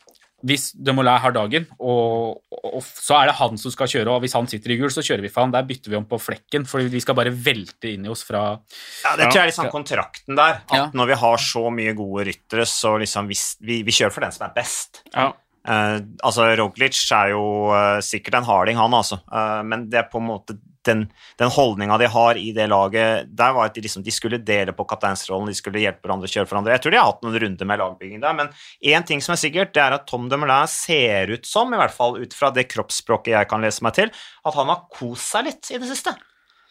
hvis 0.43 0.73
Demolay 0.75 1.21
har 1.23 1.35
dagen, 1.35 1.69
og, 1.79 2.41
og, 2.51 2.81
så 2.83 3.21
er 3.21 3.31
det 3.31 3.37
han 3.39 3.59
som 3.61 3.75
skal 3.75 3.91
kjøre, 3.91 4.11
og 4.11 4.25
hvis 4.25 4.35
han 4.37 4.49
sitter 4.51 4.75
i 4.75 4.79
gul, 4.81 4.91
så 4.93 5.05
kjører 5.07 5.23
vi 5.25 5.31
for 5.33 5.45
han. 5.45 5.55
Der 5.55 5.67
bytter 5.69 5.93
vi 5.93 5.99
om 5.99 6.09
på 6.09 6.19
flekken, 6.23 6.67
for 6.69 6.83
vi 6.93 7.03
skal 7.03 7.17
bare 7.19 7.35
velte 7.35 7.93
inn 7.93 8.09
i 8.09 8.11
oss 8.13 8.25
fra 8.27 8.43
Ja, 8.53 9.15
det 9.19 9.29
tror 9.29 9.39
jeg 9.39 9.45
er 9.45 9.53
liksom 9.53 9.71
kontrakten 9.73 10.39
der. 10.39 10.61
At 10.67 10.77
ja. 10.79 10.89
når 10.99 11.13
vi 11.13 11.21
har 11.23 11.47
så 11.47 11.65
mye 11.75 11.95
gode 11.99 12.27
ryttere, 12.31 12.67
så 12.69 12.97
liksom 13.03 13.31
vi, 13.31 13.39
vi, 13.63 13.81
vi 13.87 13.95
kjører 13.95 14.15
for 14.15 14.27
den 14.27 14.35
som 14.35 14.49
er 14.49 14.57
best. 14.57 15.05
Ja. 15.15 15.31
Uh, 15.63 16.03
altså, 16.27 16.49
Roglic 16.59 16.99
er 17.15 17.37
jo 17.37 17.45
uh, 17.71 18.01
sikkert 18.03 18.41
en 18.41 18.49
harding, 18.49 18.81
han, 18.83 18.99
altså. 18.99 19.21
Uh, 19.31 19.63
men 19.67 19.87
det 19.93 20.03
er 20.03 20.11
på 20.11 20.19
en 20.19 20.31
måte 20.33 20.59
den, 20.88 21.05
den 21.40 21.53
holdninga 21.53 21.99
de 22.01 22.09
har 22.11 22.38
i 22.40 22.51
det 22.57 22.66
laget 22.71 23.29
Der 23.31 23.55
var 23.55 23.68
at 23.68 23.77
de, 23.77 23.85
liksom, 23.85 24.05
de 24.05 24.14
skulle 24.14 24.40
dele 24.42 24.75
på 24.77 24.87
kapteinsrollen, 24.88 25.51
de 25.51 25.57
skulle 25.59 25.83
hjelpe 25.83 26.07
hverandre, 26.07 26.31
kjøre 26.31 26.47
for 26.47 26.57
hverandre. 26.57 26.75
Jeg 26.77 26.85
tror 26.85 26.95
de 26.95 27.01
har 27.01 27.11
hatt 27.11 27.23
noen 27.27 27.38
runder 27.45 27.71
med 27.71 27.83
lagbygging 27.83 28.23
der, 28.25 28.38
men 28.38 28.53
én 28.92 29.07
ting 29.09 29.23
som 29.25 29.37
er 29.37 29.42
sikkert, 29.42 29.75
det 29.77 29.85
er 29.85 29.99
at 29.99 30.07
Tom 30.11 30.29
Demoulin 30.33 30.71
ser 30.71 31.35
ut 31.35 31.49
som, 31.49 31.73
i 31.73 31.81
hvert 31.81 31.95
fall 31.95 32.18
ut 32.23 32.37
fra 32.37 32.53
det 32.55 32.68
kroppsspråket 32.73 33.37
jeg 33.37 33.51
kan 33.51 33.64
lese 33.64 33.85
meg 33.87 33.97
til, 33.99 34.12
at 34.12 34.59
han 34.59 34.73
har 34.73 34.87
kost 34.92 35.35
seg 35.35 35.49
litt 35.51 35.73
i 35.73 35.81
det 35.83 35.90
siste. 35.90 36.14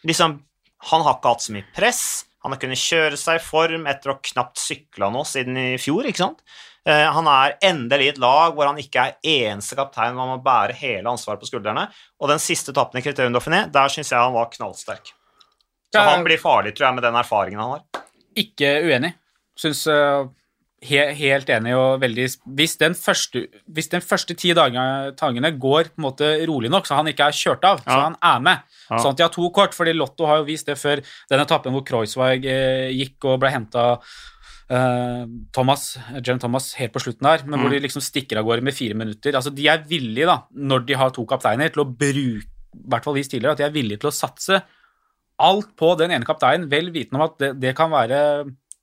Liksom, 0.08 0.40
han 0.90 1.06
har 1.06 1.18
ikke 1.18 1.34
hatt 1.36 1.46
så 1.46 1.56
mye 1.56 1.68
press. 1.76 2.04
Han 2.42 2.54
har 2.54 2.60
kunnet 2.62 2.80
kjøre 2.80 3.18
seg 3.20 3.38
i 3.38 3.44
form 3.44 3.86
etter 3.90 4.12
å 4.12 4.20
knapt 4.32 4.58
sykla 4.58 5.08
nå 5.14 5.22
siden 5.28 5.58
i 5.60 5.66
fjor, 5.80 6.06
ikke 6.08 6.24
sant? 6.24 6.42
Eh, 6.82 7.06
han 7.14 7.28
er 7.30 7.54
endelig 7.62 8.08
i 8.08 8.12
et 8.16 8.20
lag 8.22 8.56
hvor 8.56 8.66
han 8.66 8.80
ikke 8.82 9.04
er 9.04 9.32
eneste 9.46 9.78
kaptein, 9.78 10.16
man 10.18 10.32
må 10.32 10.38
bære 10.42 10.74
hele 10.80 11.12
ansvaret 11.12 11.42
på 11.42 11.50
skuldrene. 11.52 11.86
Og 12.18 12.30
den 12.32 12.42
siste 12.42 12.74
etappen 12.74 12.98
i 12.98 13.04
Criterium 13.04 13.36
Dauphiné, 13.36 13.64
der 13.70 13.92
syns 13.92 14.10
jeg 14.10 14.18
han 14.18 14.34
var 14.34 14.50
knallsterk. 14.50 15.14
Så 15.92 16.02
han 16.02 16.24
blir 16.24 16.40
farlig, 16.40 16.72
tror 16.74 16.88
jeg, 16.88 16.96
med 16.96 17.04
den 17.04 17.18
erfaringen 17.20 17.60
han 17.60 17.74
har. 17.76 18.04
Ikke 18.42 18.70
uenig. 18.88 19.12
Syns 19.60 19.84
uh, 19.92 20.24
he 20.82 21.02
helt 21.18 21.50
enig 21.54 21.74
og 21.78 22.00
veldig 22.02 22.26
Hvis 22.58 22.76
den 22.80 22.96
første, 22.98 23.44
hvis 23.70 23.90
den 23.92 24.02
første 24.02 24.34
ti 24.38 24.50
dagene 24.56 25.52
går 25.62 25.92
på 25.92 26.00
en 26.00 26.06
måte 26.08 26.30
rolig 26.50 26.72
nok, 26.72 26.88
så 26.88 26.98
han 26.98 27.10
ikke 27.10 27.28
er 27.30 27.38
kjørt 27.38 27.64
av, 27.68 27.82
ja. 27.84 27.88
så 27.88 28.00
han 28.08 28.18
er 28.18 28.42
med 28.42 28.66
ja. 28.90 28.98
Sånn 28.98 29.14
at 29.14 29.20
de 29.20 29.26
har 29.26 29.32
to 29.32 29.48
kort, 29.54 29.76
fordi 29.76 29.94
Lotto 29.96 30.26
har 30.28 30.42
jo 30.42 30.48
vist 30.50 30.68
det 30.68 30.76
før 30.80 31.00
den 31.30 31.42
etappen 31.42 31.72
hvor 31.72 31.84
Kreuzweig 31.86 32.44
eh, 32.50 32.90
gikk 32.92 33.28
og 33.30 33.38
ble 33.40 33.52
henta 33.54 33.86
eh, 34.68 35.22
Thomas, 35.54 35.86
Jen 36.18 36.42
Thomas 36.42 36.72
helt 36.80 36.92
på 36.92 37.00
slutten 37.04 37.28
der, 37.28 37.46
men 37.46 37.56
mm. 37.56 37.62
hvor 37.62 37.72
de 37.72 37.82
liksom 37.86 38.04
stikker 38.04 38.40
av 38.40 38.48
gårde 38.48 38.66
med 38.66 38.76
fire 38.76 38.98
minutter. 38.98 39.38
Altså, 39.38 39.54
De 39.54 39.70
er 39.70 39.86
villige, 39.88 40.28
da, 40.28 40.42
når 40.52 40.84
de 40.90 40.98
har 40.98 41.14
to 41.14 41.24
kapteiner, 41.30 41.72
til 41.72 41.86
å 41.86 41.88
bruke 41.88 42.50
i 42.72 42.88
hvert 42.88 43.04
fall 43.04 43.16
vist 43.18 43.32
tidligere, 43.32 43.52
at 43.52 43.60
de 43.60 43.68
er 43.68 43.74
villige 43.74 44.00
til 44.02 44.08
å 44.08 44.16
satse 44.16 44.62
alt 45.42 45.72
på 45.78 45.92
den 46.00 46.12
ene 46.14 46.26
kapteinen, 46.28 46.68
vel 46.72 46.90
vitende 46.94 47.20
om 47.20 47.26
at 47.26 47.38
det, 47.40 47.50
det, 47.60 47.72
kan 47.76 47.90
være 47.92 48.18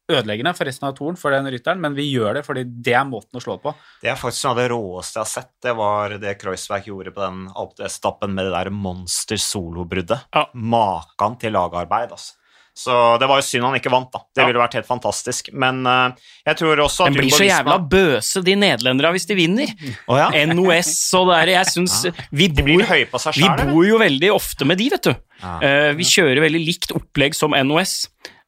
ødeleggende 0.09 0.53
for 0.57 0.69
resten 0.69 0.89
av 0.89 0.95
toren 0.97 1.19
for 1.19 1.35
den 1.35 1.49
rytteren, 1.53 1.81
men 1.83 1.95
vi 1.97 2.07
gjør 2.09 2.39
det 2.39 2.45
fordi 2.47 2.65
det 2.65 2.95
er 2.97 3.07
måten 3.07 3.39
å 3.39 3.43
slå 3.43 3.59
på. 3.61 3.73
Det 4.01 4.11
er 4.11 4.19
faktisk 4.19 4.47
noe 4.47 4.55
av 4.55 4.61
det 4.61 4.67
råeste 4.73 5.19
jeg 5.19 5.25
har 5.25 5.31
sett. 5.35 5.53
Det 5.63 5.75
var 5.77 6.17
det 6.21 6.35
Kreuzberg 6.41 6.89
gjorde 6.91 7.15
på 7.15 7.23
den 7.25 7.45
alpestappen 7.53 8.35
med 8.35 8.49
det 8.49 8.55
der 8.57 8.73
monster 8.73 9.41
solobruddet. 9.41 10.27
Ja. 10.35 10.47
Makan 10.53 11.39
til 11.41 11.57
lagarbeid, 11.57 12.13
altså. 12.17 12.35
Så 12.79 12.93
det 13.19 13.27
var 13.27 13.41
jo 13.41 13.43
synd 13.43 13.65
han 13.67 13.75
ikke 13.75 13.91
vant, 13.91 14.07
da. 14.13 14.21
Det 14.23 14.43
ja. 14.43 14.47
ville 14.47 14.61
vært 14.61 14.77
helt 14.77 14.87
fantastisk. 14.87 15.49
Men 15.51 15.81
uh, 15.83 16.13
jeg 16.47 16.59
tror 16.61 16.79
også 16.85 17.05
at 17.05 17.11
Den 17.11 17.19
blir 17.19 17.33
så 17.35 17.47
jævla 17.47 17.75
bøse, 17.91 18.43
de 18.45 18.55
nederlenderne, 18.55 19.11
hvis 19.17 19.27
de 19.27 19.35
vinner. 19.35 19.73
Oh, 20.07 20.15
ja. 20.15 20.29
NOS 20.53 20.93
og 21.19 21.27
det 21.27 21.39
der. 21.41 21.53
Jeg 21.57 21.71
syns 21.73 21.97
ja. 22.07 22.13
vi, 22.31 22.47
bor, 22.55 22.85
seg, 22.87 23.35
vi 23.35 23.49
bor 23.65 23.83
jo 23.83 23.99
veldig 23.99 24.31
ofte 24.31 24.67
med 24.69 24.79
de, 24.79 24.87
vet 24.95 25.09
du. 25.09 25.11
Uh, 25.43 25.91
vi 25.99 26.07
kjører 26.07 26.43
veldig 26.45 26.63
likt 26.69 26.95
opplegg 26.95 27.35
som 27.35 27.57
NOS. 27.67 27.97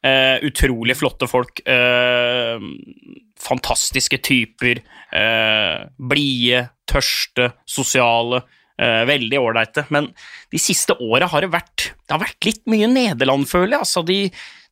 Uh, 0.02 0.42
utrolig 0.48 0.96
flotte 0.98 1.28
folk. 1.30 1.60
fantastiske 3.42 4.18
typer. 4.22 4.80
Blide, 5.98 6.64
tørste, 6.90 7.52
sosiale. 7.66 8.42
Uh, 8.80 9.04
veldig 9.06 9.38
ålreite. 9.38 9.84
Men 9.94 10.08
de 10.50 10.58
siste 10.60 10.96
åra 10.98 11.28
har 11.30 11.44
det 11.44 11.52
vært 11.52 11.92
Det 11.92 12.14
har 12.14 12.22
vært 12.22 12.48
litt 12.48 12.62
mye 12.70 12.88
Nederland, 12.90 13.46
føler 13.46 13.76
jeg. 13.76 13.84
Altså, 13.84 14.02
de, 14.08 14.18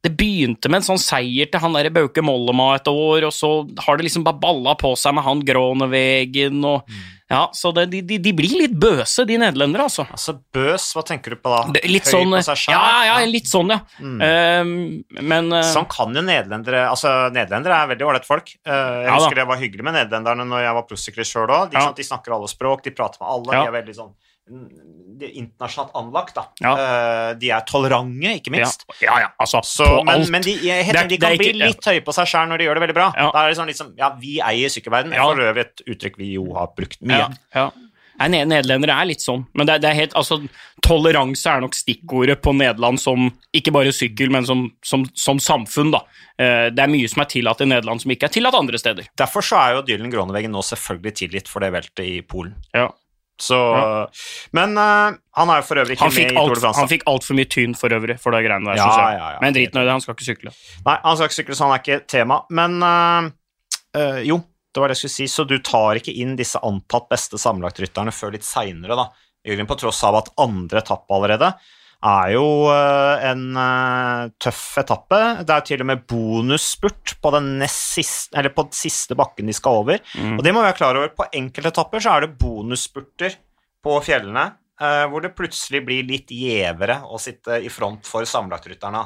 det 0.03 0.15
begynte 0.17 0.71
med 0.71 0.81
en 0.81 0.89
sånn 0.93 1.03
seier 1.03 1.51
til 1.51 1.61
han 1.63 1.77
derre 1.77 1.93
Bauke 1.93 2.25
Mollema 2.25 2.73
et 2.79 2.89
år, 2.89 3.27
og 3.29 3.35
så 3.37 3.51
har 3.85 3.99
det 3.99 4.09
liksom 4.09 4.25
bare 4.27 4.41
balla 4.41 4.75
på 4.81 4.95
seg 4.99 5.17
med 5.17 5.27
han 5.27 5.45
Gronevegen 5.47 6.65
og 6.65 6.89
mm. 6.89 7.03
Ja, 7.31 7.45
så 7.55 7.71
det, 7.71 7.85
de, 7.93 8.03
de, 8.19 8.33
blir 8.35 8.57
litt 8.59 8.73
bøse, 8.75 9.23
de 9.29 9.37
nederlendere, 9.39 9.85
altså. 9.87 10.03
Altså 10.11 10.35
bøs, 10.55 10.89
hva 10.97 11.05
tenker 11.07 11.37
du 11.37 11.39
på 11.39 11.53
da? 11.53 11.61
Det, 11.77 11.85
litt 11.87 12.09
Høy 12.09 12.17
sånn, 12.17 12.35
på 12.35 12.41
seg 12.49 12.59
sjøl? 12.65 12.75
Ja, 12.75 13.05
ja, 13.07 13.19
litt 13.31 13.47
sånn, 13.47 13.71
ja. 13.71 13.79
Mm. 14.03 14.17
Uh, 14.19 15.21
men 15.31 15.53
uh, 15.55 15.63
Sånn 15.71 15.87
kan 15.91 16.11
jo 16.17 16.25
nederlendere 16.27 16.83
Altså, 16.91 17.13
nederlendere 17.31 17.77
er 17.77 17.93
veldig 17.93 18.09
ålreite 18.09 18.27
folk. 18.27 18.51
Uh, 18.67 18.73
jeg 18.73 19.07
ja, 19.07 19.15
husker 19.15 19.39
da. 19.39 19.45
det 19.45 19.49
var 19.53 19.63
hyggelig 19.63 19.87
med 19.87 19.97
nederlenderne 20.01 20.49
når 20.51 20.65
jeg 20.65 20.79
var 20.81 20.89
prosyklist 20.91 21.37
sjøl 21.37 21.47
òg. 21.47 21.71
De, 21.71 21.79
ja. 21.79 21.95
de, 21.95 22.09
snakker 22.11 22.35
alle 22.35 22.51
språk, 22.51 22.83
de 22.89 22.95
prater 22.99 23.23
med 23.23 23.31
alle, 23.31 23.55
de 23.55 23.71
er 23.71 23.79
veldig 23.79 23.97
sånn 24.01 24.13
de 25.21 25.29
er 25.29 25.37
internasjonalt 25.37 25.97
anlagt. 26.01 26.39
da. 26.39 26.47
Ja. 26.65 26.73
Uh, 26.73 27.29
de 27.41 27.53
er 27.55 27.67
tolerante, 27.69 28.33
ikke 28.41 28.55
minst. 28.55 28.87
Ja, 28.99 29.11
ja, 29.11 29.19
ja 29.27 29.29
altså, 29.39 29.61
så, 29.67 29.91
men, 30.07 30.25
men, 30.33 30.47
de, 30.47 30.57
jeg, 30.65 30.89
det, 30.89 31.05
de 31.13 31.21
kan 31.21 31.37
bli 31.37 31.53
ikke, 31.53 31.61
litt 31.67 31.91
høye 31.93 32.07
på 32.07 32.17
seg 32.17 32.33
sjøl 32.33 32.51
når 32.51 32.63
de 32.63 32.69
gjør 32.69 32.81
det 32.81 32.87
veldig 32.87 32.99
bra. 32.99 33.11
Da 33.19 33.45
er 33.45 33.53
det 33.53 33.61
sånn 33.61 33.71
liksom, 33.71 33.95
ja, 34.01 34.15
Vi 34.21 34.41
eier 34.45 34.73
sykkelverden. 34.73 35.15
For 35.19 35.47
øvrig 35.51 35.67
et 35.67 35.87
uttrykk 35.87 36.19
vi 36.21 36.35
jo 36.39 36.51
har 36.57 36.73
brukt 36.77 37.01
mye. 37.05 37.29
Ja, 37.57 37.71
Nei, 38.21 38.43
Nederlendere 38.45 38.93
er 39.01 39.09
litt 39.09 39.23
sånn, 39.25 39.47
men 39.57 39.65
det 39.69 39.79
det 39.81 39.89
er, 39.89 39.97
helt, 39.97 40.15
altså, 40.19 40.37
toleranse 40.85 41.49
er 41.49 41.63
nok 41.65 41.77
stikkordet 41.77 42.43
på 42.45 42.53
Nederland 42.53 43.01
som 43.01 43.31
ikke 43.57 43.73
bare 43.73 43.95
sykkel, 43.97 44.29
men 44.35 44.45
som, 44.45 44.67
som, 44.85 45.07
som 45.17 45.41
samfunn. 45.41 45.95
da. 45.95 46.03
Uh, 46.37 46.69
det 46.69 46.85
er 46.85 46.93
mye 46.93 47.09
som 47.09 47.25
er 47.25 47.31
tillatt 47.33 47.65
i 47.65 47.71
Nederland 47.71 48.05
som 48.05 48.13
ikke 48.13 48.29
er 48.29 48.35
tillatt 48.35 48.59
andre 48.59 48.81
steder. 48.83 49.09
Derfor 49.17 49.47
så 49.47 49.63
er 49.63 49.79
jo 49.79 49.87
Dylan 49.89 50.13
Groneveggen 50.13 50.53
nå 50.53 50.61
selvfølgelig 50.69 51.15
tilgitt 51.23 51.49
for 51.49 51.65
det 51.65 51.73
veltet 51.73 52.05
i 52.05 52.21
Polen. 52.21 52.59
Ja. 52.77 52.91
Så, 53.41 53.59
Men 54.57 54.77
uh, 54.77 55.17
han 55.37 55.53
er 55.53 55.63
jo 55.63 55.67
for 55.69 55.81
øvrig 55.81 55.97
ikke 55.97 56.07
Han 56.07 56.15
med 56.17 56.33
i 56.33 56.37
Tour 56.37 56.55
de 56.55 56.61
France. 56.61 56.81
Han 56.81 56.91
fikk 56.91 57.07
altfor 57.11 57.39
mye 57.39 57.49
tyn 57.51 57.77
for 57.79 57.97
øvrig 57.97 58.19
for 58.21 58.37
det 58.37 58.43
greiene 58.45 58.69
der. 58.69 58.81
Ja, 58.81 58.91
ja, 59.15 59.33
ja. 59.37 59.41
Men 59.43 59.57
drit 59.57 59.75
nå 59.75 59.83
i 59.83 59.89
det, 59.89 59.95
han 59.97 60.05
skal 60.05 60.17
ikke 60.19 60.29
sykle. 60.29 60.55
Nei, 60.87 60.97
han 61.07 61.19
skal 61.19 61.31
ikke 61.31 61.39
sykle, 61.39 61.57
så 61.57 61.67
han 61.67 61.75
er 61.77 61.83
ikke 61.85 62.01
tema. 62.11 62.41
Men 62.61 62.79
uh, 62.85 63.31
uh, 63.97 64.21
jo, 64.27 64.41
det 64.71 64.85
var 64.85 64.93
det 64.93 64.99
jeg 64.99 65.05
skulle 65.05 65.17
si. 65.17 65.29
Så 65.33 65.49
du 65.49 65.57
tar 65.65 66.01
ikke 66.03 66.15
inn 66.23 66.37
disse 66.39 66.61
antatt 66.67 67.09
beste 67.11 67.41
sammenlagtrytterne 67.41 68.15
før 68.15 68.37
litt 68.37 68.47
seinere, 68.47 68.99
da. 68.99 69.09
Jørgen, 69.49 69.69
på 69.71 69.79
tross 69.81 70.03
av 70.05 70.19
at 70.21 70.35
andre 70.43 70.83
etappe 70.83 71.17
allerede 71.17 71.55
er 72.01 72.31
jo 72.35 72.45
uh, 72.71 73.21
en 73.29 73.45
uh, 73.57 74.31
tøff 74.41 74.79
etappe. 74.81 75.21
Det 75.45 75.57
er 75.57 75.67
til 75.69 75.85
og 75.85 75.91
med 75.91 76.07
bonusspurt 76.09 77.17
på 77.21 77.35
den 77.37 77.53
siste, 77.69 78.33
eller 78.39 78.55
på 78.57 78.69
den 78.69 78.79
siste 78.79 79.19
bakken 79.19 79.51
de 79.51 79.57
skal 79.57 79.83
over. 79.83 80.01
Mm. 80.17 80.39
Og 80.39 80.45
det 80.47 80.55
må 80.55 80.63
vi 80.63 80.71
være 80.71 80.81
klar 80.81 81.01
over. 81.01 81.13
På 81.17 81.29
enkelte 81.29 81.75
etapper 81.75 82.05
så 82.05 82.17
er 82.17 82.27
det 82.27 82.39
bonusspurter 82.41 83.37
på 83.85 84.01
fjellene 84.05 84.49
uh, 84.81 85.05
hvor 85.13 85.25
det 85.25 85.37
plutselig 85.37 85.85
blir 85.87 86.09
litt 86.09 86.33
gjevere 86.35 87.03
å 87.09 87.21
sitte 87.21 87.61
i 87.61 87.73
front 87.73 88.09
for 88.09 88.29
sammenlagtrytterne. 88.29 89.05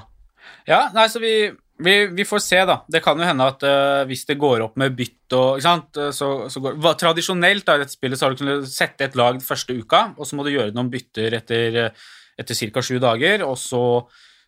Ja, 0.69 0.89
nei, 0.95 1.07
så 1.11 1.21
vi, 1.23 1.35
vi, 1.79 1.95
vi 2.15 2.25
får 2.29 2.43
se, 2.43 2.61
da. 2.69 2.79
Det 2.89 3.03
kan 3.05 3.19
jo 3.19 3.27
hende 3.27 3.47
at 3.51 3.65
uh, 3.67 4.03
hvis 4.09 4.25
det 4.29 4.39
går 4.41 4.65
opp 4.67 4.79
med 4.81 4.95
bytt 4.97 5.35
og 5.35 5.59
ikke 5.59 5.67
sant, 5.67 5.99
eh, 5.99 6.13
så, 6.15 6.29
så 6.53 6.61
går, 6.63 6.77
hva, 6.83 6.93
Tradisjonelt 7.01 7.67
da, 7.67 7.75
i 7.75 7.83
dette 7.83 7.97
spillet 7.97 8.21
så 8.21 8.27
har 8.27 8.35
du 8.35 8.43
kunnet 8.43 8.69
sette 8.71 9.09
et 9.09 9.17
lag 9.19 9.41
første 9.43 9.75
uka, 9.75 10.07
og 10.15 10.29
så 10.29 10.39
må 10.39 10.45
du 10.47 10.53
gjøre 10.53 10.75
noen 10.77 10.93
bytter 10.93 11.35
etter, 11.41 11.79
eh, 11.87 12.05
etter 12.39 12.55
ca. 12.73 12.83
sju 12.83 12.99
dager, 13.03 13.43
og 13.47 13.59
så 13.61 13.83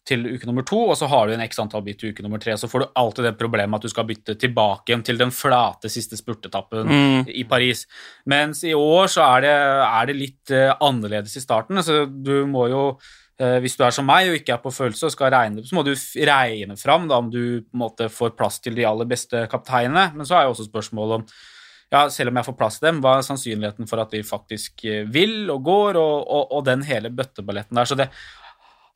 til 0.06 0.22
uke 0.36 0.46
nummer 0.46 0.62
to, 0.62 0.78
og 0.86 0.94
så 0.94 1.08
har 1.10 1.26
du 1.26 1.32
en 1.34 1.40
x 1.42 1.58
antall 1.58 1.82
bit 1.82 1.98
til 1.98 2.12
uke 2.14 2.22
nummer 2.22 2.38
tre. 2.38 2.54
Så 2.54 2.68
får 2.70 2.84
du 2.84 2.92
alltid 2.94 3.24
det 3.26 3.32
problemet 3.40 3.74
at 3.80 3.82
du 3.82 3.90
skal 3.90 4.06
bytte 4.06 4.36
tilbake 4.38 4.92
igjen 4.92 5.02
til 5.02 5.18
den 5.18 5.32
flate 5.34 5.90
siste 5.90 6.14
spurtetappen 6.16 6.86
Mm. 6.86 7.24
i 7.26 7.42
Paris. 7.42 7.86
Mens 8.24 8.62
i 8.62 8.70
år 8.72 9.08
så 9.10 9.24
er 9.36 9.40
det, 9.42 9.54
er 9.90 10.06
det 10.06 10.14
litt 10.16 10.50
eh, 10.54 10.70
annerledes 10.80 11.34
i 11.36 11.42
starten. 11.42 11.82
Så 11.82 12.04
du 12.06 12.46
må 12.46 12.68
jo 12.70 12.84
eh, 13.40 13.58
hvis 13.58 13.74
du 13.76 13.82
er 13.82 13.90
som 13.90 14.06
meg 14.06 14.30
og 14.30 14.38
ikke 14.38 14.54
er 14.54 14.62
på 14.62 14.70
følelse 14.70 15.06
og 15.10 15.12
skal 15.16 15.34
regne, 15.34 15.66
så 15.66 15.74
må 15.74 15.82
du 15.84 15.90
regne 16.22 16.78
fram 16.78 17.08
da, 17.10 17.18
om 17.18 17.28
du 17.28 17.64
måte 17.74 18.06
får 18.08 18.36
plass 18.38 18.60
til 18.62 18.78
de 18.78 18.86
aller 18.86 19.10
beste 19.10 19.42
kapteinene. 19.50 20.12
Men 20.14 20.24
så 20.24 20.38
er 20.38 20.46
jo 20.46 20.54
også 20.54 20.70
spørsmålet 20.70 21.18
om 21.18 21.26
ja, 21.92 22.06
selv 22.10 22.32
om 22.32 22.40
jeg 22.40 22.48
får 22.48 22.56
plass 22.58 22.78
til 22.80 22.88
dem, 22.88 23.02
hva 23.02 23.18
er 23.18 23.26
sannsynligheten 23.26 23.88
for 23.90 24.02
at 24.02 24.14
de 24.14 24.22
faktisk 24.26 24.86
eh, 24.88 25.04
vil 25.12 25.50
og 25.52 25.66
går, 25.66 25.98
og, 26.00 26.16
og, 26.24 26.56
og 26.58 26.64
den 26.66 26.82
hele 26.86 27.12
bøtteballetten 27.14 27.78
der. 27.78 27.88
Så 27.88 27.98
det 27.98 28.08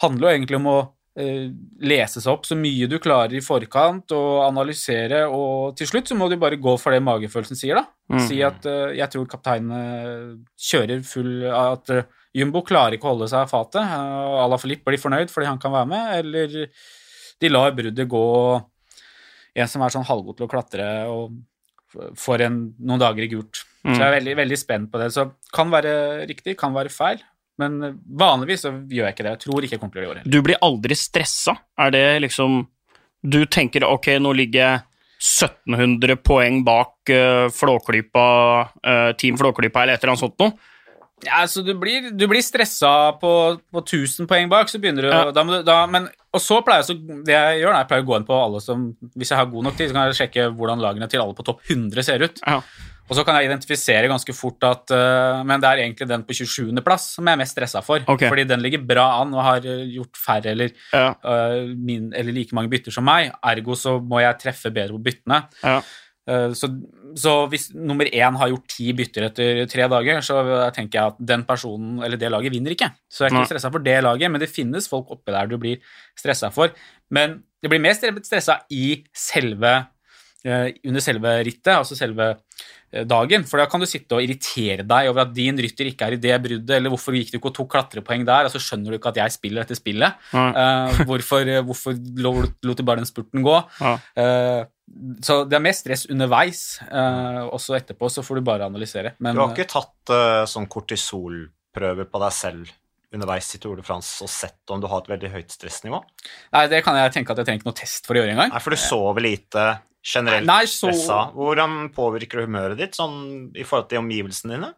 handler 0.02 0.26
jo 0.26 0.32
egentlig 0.34 0.58
om 0.58 0.66
å 0.72 0.78
eh, 1.20 1.52
lese 1.86 2.22
seg 2.22 2.32
opp 2.32 2.48
så 2.48 2.58
mye 2.58 2.88
du 2.90 2.96
klarer 3.02 3.36
i 3.38 3.44
forkant, 3.44 4.10
og 4.16 4.40
analysere, 4.48 5.22
og 5.30 5.76
til 5.78 5.90
slutt 5.90 6.10
så 6.10 6.18
må 6.18 6.26
du 6.30 6.34
bare 6.40 6.58
gå 6.58 6.74
for 6.82 6.96
det 6.96 7.02
magefølelsen 7.06 7.58
sier, 7.58 7.78
da. 7.78 7.86
Mm. 8.10 8.24
Si 8.26 8.40
at 8.42 8.64
uh, 8.66 8.88
jeg 8.90 9.06
tror 9.12 9.26
kapteinen 9.30 10.40
kjører 10.58 11.04
full 11.06 11.44
At 11.46 11.92
uh, 11.94 12.00
Jumbo 12.34 12.64
klarer 12.66 12.96
ikke 12.96 13.06
å 13.06 13.12
holde 13.12 13.28
seg 13.30 13.44
av 13.44 13.52
fatet. 13.52 13.86
Uh, 13.86 14.40
Ala 14.42 14.58
Filip 14.58 14.82
blir 14.82 14.98
fornøyd 14.98 15.30
fordi 15.30 15.46
han 15.46 15.60
kan 15.62 15.70
være 15.76 15.90
med, 15.92 16.10
eller 16.18 16.56
de 17.40 17.52
lar 17.52 17.70
bruddet 17.76 18.10
gå 18.10 18.24
en 19.54 19.70
som 19.70 19.82
er 19.86 19.94
sånn 19.94 20.08
halvgod 20.10 20.40
til 20.40 20.48
å 20.48 20.50
klatre 20.50 20.88
og 21.10 21.38
får 22.18 22.46
en, 22.46 22.62
noen 22.78 23.02
dager 23.02 23.26
i 23.26 23.30
gult. 23.32 23.64
Så 23.80 23.96
jeg 23.96 24.06
er 24.06 24.16
veldig, 24.18 24.36
veldig 24.42 24.58
spent 24.60 24.90
på 24.92 25.00
det. 25.00 25.08
Så 25.14 25.24
kan 25.56 25.70
være 25.72 25.92
riktig, 26.28 26.56
kan 26.60 26.74
være 26.76 26.92
feil. 26.92 27.22
Men 27.60 27.80
vanligvis 28.20 28.64
så 28.64 28.72
gjør 28.72 29.08
jeg 29.08 29.16
ikke 29.16 29.26
det. 29.26 29.32
Jeg 29.34 29.42
tror 29.44 29.64
ikke 29.64 29.76
jeg 29.76 29.82
kommer 29.82 29.94
til 29.96 30.02
å 30.02 30.04
gjøre 30.04 30.18
det 30.18 30.22
heller. 30.22 30.34
Du 30.36 30.46
blir 30.46 30.60
aldri 30.64 30.96
stressa. 30.96 31.56
Er 31.80 31.92
det 31.94 32.04
liksom 32.26 32.62
Du 33.20 33.42
tenker 33.44 33.84
ok, 33.84 34.14
nå 34.16 34.30
ligger 34.32 34.60
jeg 34.62 34.84
1700 35.20 36.16
poeng 36.24 36.62
bak 36.64 37.10
uh, 37.12 37.50
Flåklypa, 37.52 38.28
uh, 38.80 39.10
Team 39.20 39.36
Flåklypa 39.36 39.82
eller 39.82 39.98
et 39.98 40.04
eller 40.04 40.14
annet 40.14 40.22
sånt 40.22 40.40
noe. 40.40 40.54
Ja, 41.26 41.42
så 41.50 41.62
du 41.66 41.74
blir, 41.78 42.10
du 42.16 42.26
blir 42.30 42.42
stressa 42.44 43.12
på, 43.20 43.32
på 43.72 43.82
1000 43.84 44.28
poeng 44.30 44.48
bak, 44.52 44.70
så 44.72 44.80
begynner 44.80 45.06
du, 45.06 45.10
Ja. 45.12 45.30
da 45.34 45.44
må 45.44 45.58
du 45.58 45.66
da, 45.66 45.82
men, 45.86 46.08
Og 46.32 46.40
så 46.40 46.60
pleier 46.62 46.84
jeg 46.84 46.90
så, 46.92 46.94
det 47.26 47.34
jeg 47.34 47.58
gjør, 47.62 47.72
da, 47.74 47.80
jeg 47.82 47.88
pleier 47.90 48.04
å 48.04 48.08
gå 48.08 48.16
inn 48.20 48.28
på 48.28 48.36
alle 48.38 48.60
som 48.62 48.86
Hvis 49.18 49.32
jeg 49.32 49.40
har 49.40 49.50
god 49.50 49.66
nok 49.66 49.76
tid, 49.76 49.90
så 49.90 49.96
kan 49.96 50.06
jeg 50.08 50.20
sjekke 50.20 50.46
hvordan 50.54 50.80
lagene 50.80 51.08
til 51.10 51.20
alle 51.20 51.34
på 51.34 51.44
topp 51.46 51.60
100 51.68 52.06
ser 52.06 52.22
ut. 52.22 52.40
Ja. 52.46 52.60
Og 53.10 53.16
så 53.18 53.24
kan 53.26 53.34
jeg 53.40 53.48
identifisere 53.48 54.06
ganske 54.06 54.32
fort 54.38 54.62
at 54.68 54.92
uh, 54.94 55.40
Men 55.42 55.58
det 55.58 55.66
er 55.66 55.80
egentlig 55.82 56.06
den 56.06 56.22
på 56.22 56.36
27. 56.38 56.70
plass 56.86 57.08
som 57.16 57.26
jeg 57.26 57.34
er 57.34 57.40
mest 57.42 57.56
stressa 57.56 57.82
for. 57.82 58.04
Okay. 58.06 58.30
Fordi 58.30 58.44
den 58.46 58.62
ligger 58.62 58.84
bra 58.86 59.08
an 59.20 59.34
og 59.34 59.42
har 59.42 59.66
øh, 59.66 59.82
gjort 59.96 60.14
færre 60.14 60.52
eller, 60.54 60.70
Ja, 60.94 61.08
uh, 61.26 61.74
min, 61.74 62.12
eller 62.14 62.32
like 62.36 62.54
mange 62.54 62.70
bytter 62.70 62.94
som 62.94 63.04
meg. 63.04 63.32
Ergo 63.42 63.74
så 63.74 63.96
må 63.98 64.22
jeg 64.22 64.38
treffe 64.38 64.70
bedre 64.70 64.94
på 64.94 65.02
byttene. 65.10 65.42
ja. 65.64 65.80
Eh, 66.28 66.52
Så, 66.54 66.68
så 67.16 67.48
hvis 67.50 67.70
nummer 67.74 68.04
én 68.06 68.36
har 68.38 68.48
gjort 68.52 68.66
ti 68.68 68.92
bytter 68.92 69.28
etter 69.30 69.66
tre 69.66 69.88
dager, 69.88 70.20
så 70.22 70.70
tenker 70.74 70.98
jeg 70.98 71.06
at 71.14 71.16
den 71.32 71.44
personen 71.44 72.02
eller 72.04 72.16
det 72.20 72.30
laget 72.30 72.52
vinner 72.52 72.70
ikke. 72.76 72.90
Så 73.10 73.24
jeg 73.24 73.32
er 73.32 73.36
ikke 73.40 73.52
stressa 73.54 73.70
for 73.72 73.80
det 73.82 74.02
laget, 74.04 74.30
men 74.30 74.40
det 74.40 74.50
finnes 74.52 74.86
folk 74.88 75.10
oppi 75.10 75.32
der 75.32 75.46
du 75.50 75.56
blir 75.58 75.80
stressa 76.18 76.50
for. 76.54 76.70
Men 77.10 77.42
det 77.62 77.70
blir 77.70 77.80
mer 77.82 77.94
stressa 77.94 78.60
i 78.70 79.02
selve 79.16 79.72
eh, 80.44 80.68
under 80.86 81.00
selve 81.00 81.34
rittet, 81.44 81.74
altså 81.74 81.96
selve 81.98 82.36
dagen. 83.06 83.44
For 83.46 83.62
da 83.62 83.68
kan 83.70 83.82
du 83.82 83.86
sitte 83.86 84.16
og 84.16 84.24
irritere 84.24 84.82
deg 84.86 85.10
over 85.12 85.24
at 85.24 85.34
din 85.36 85.58
rytter 85.62 85.90
ikke 85.90 86.08
er 86.08 86.16
i 86.16 86.20
det 86.22 86.34
bruddet, 86.42 86.74
eller 86.76 86.92
hvorfor 86.92 87.14
gikk 87.14 87.30
du 87.32 87.38
ikke 87.38 87.52
og 87.52 87.56
tok 87.60 87.70
klatrepoeng 87.76 88.26
der, 88.28 88.48
og 88.48 88.54
så 88.54 88.62
skjønner 88.62 88.90
du 88.90 88.98
ikke 88.98 89.12
at 89.12 89.22
jeg 89.22 89.36
spiller 89.36 89.62
dette 89.64 89.78
spillet. 89.78 90.18
Nei. 90.34 90.48
Eh, 90.64 91.00
hvorfor, 91.08 91.52
hvorfor 91.68 91.96
lot 92.24 92.58
du 92.66 92.82
bare 92.82 93.02
den 93.02 93.08
spurten 93.08 93.46
gå? 93.46 93.56
Ja. 93.80 93.94
Eh, 94.18 94.62
så 95.22 95.44
det 95.46 95.54
er 95.54 95.62
mest 95.62 95.84
stress 95.84 96.06
underveis, 96.10 96.64
Uh, 96.90 97.46
og 97.46 97.60
så 97.62 97.76
etterpå 97.78 98.08
så 98.10 98.24
får 98.26 98.40
du 98.40 98.46
bare 98.48 98.66
analysere. 98.66 99.12
Men 99.22 99.36
Du 99.36 99.40
har 99.44 99.52
ikke 99.54 99.68
tatt 99.70 100.10
uh, 100.10 100.42
sånn 100.50 100.66
kortisolprøver 100.70 102.08
på 102.10 102.20
deg 102.24 102.34
selv 102.34 102.72
underveis 103.14 103.48
i 103.54 103.60
Tour 103.62 103.78
de 103.78 103.84
France 103.86 104.22
og 104.24 104.30
sett 104.30 104.70
om 104.70 104.82
du 104.82 104.88
har 104.90 105.02
et 105.02 105.10
veldig 105.10 105.30
høyt 105.32 105.54
stressnivå? 105.54 105.98
eh, 105.98 106.56
Nei, 106.56 106.64
det 106.70 106.82
kan 106.86 106.98
jeg 106.98 107.14
tenke 107.14 107.34
at 107.34 107.40
jeg 107.40 107.48
trenger 107.48 107.62
ikke 107.62 107.70
noe 107.70 107.80
test 107.80 108.06
for 108.06 108.18
å 108.18 108.22
gjøre 108.22 108.34
engang. 108.36 108.52
Nei, 108.54 108.62
for 108.62 108.74
du 108.74 108.80
sover 108.82 109.24
lite 109.24 109.66
generelt 110.04 110.46
Nei, 110.48 110.62
så 110.70 110.88
stressa. 110.92 111.18
Hvordan 111.36 111.90
påvirker 111.94 112.40
det 112.40 112.46
humøret 112.48 112.78
ditt 112.80 112.96
sånn 112.96 113.50
i 113.54 113.64
forhold 113.66 113.90
til 113.90 114.00
omgivelsene 114.00 114.56
dine? 114.56 114.70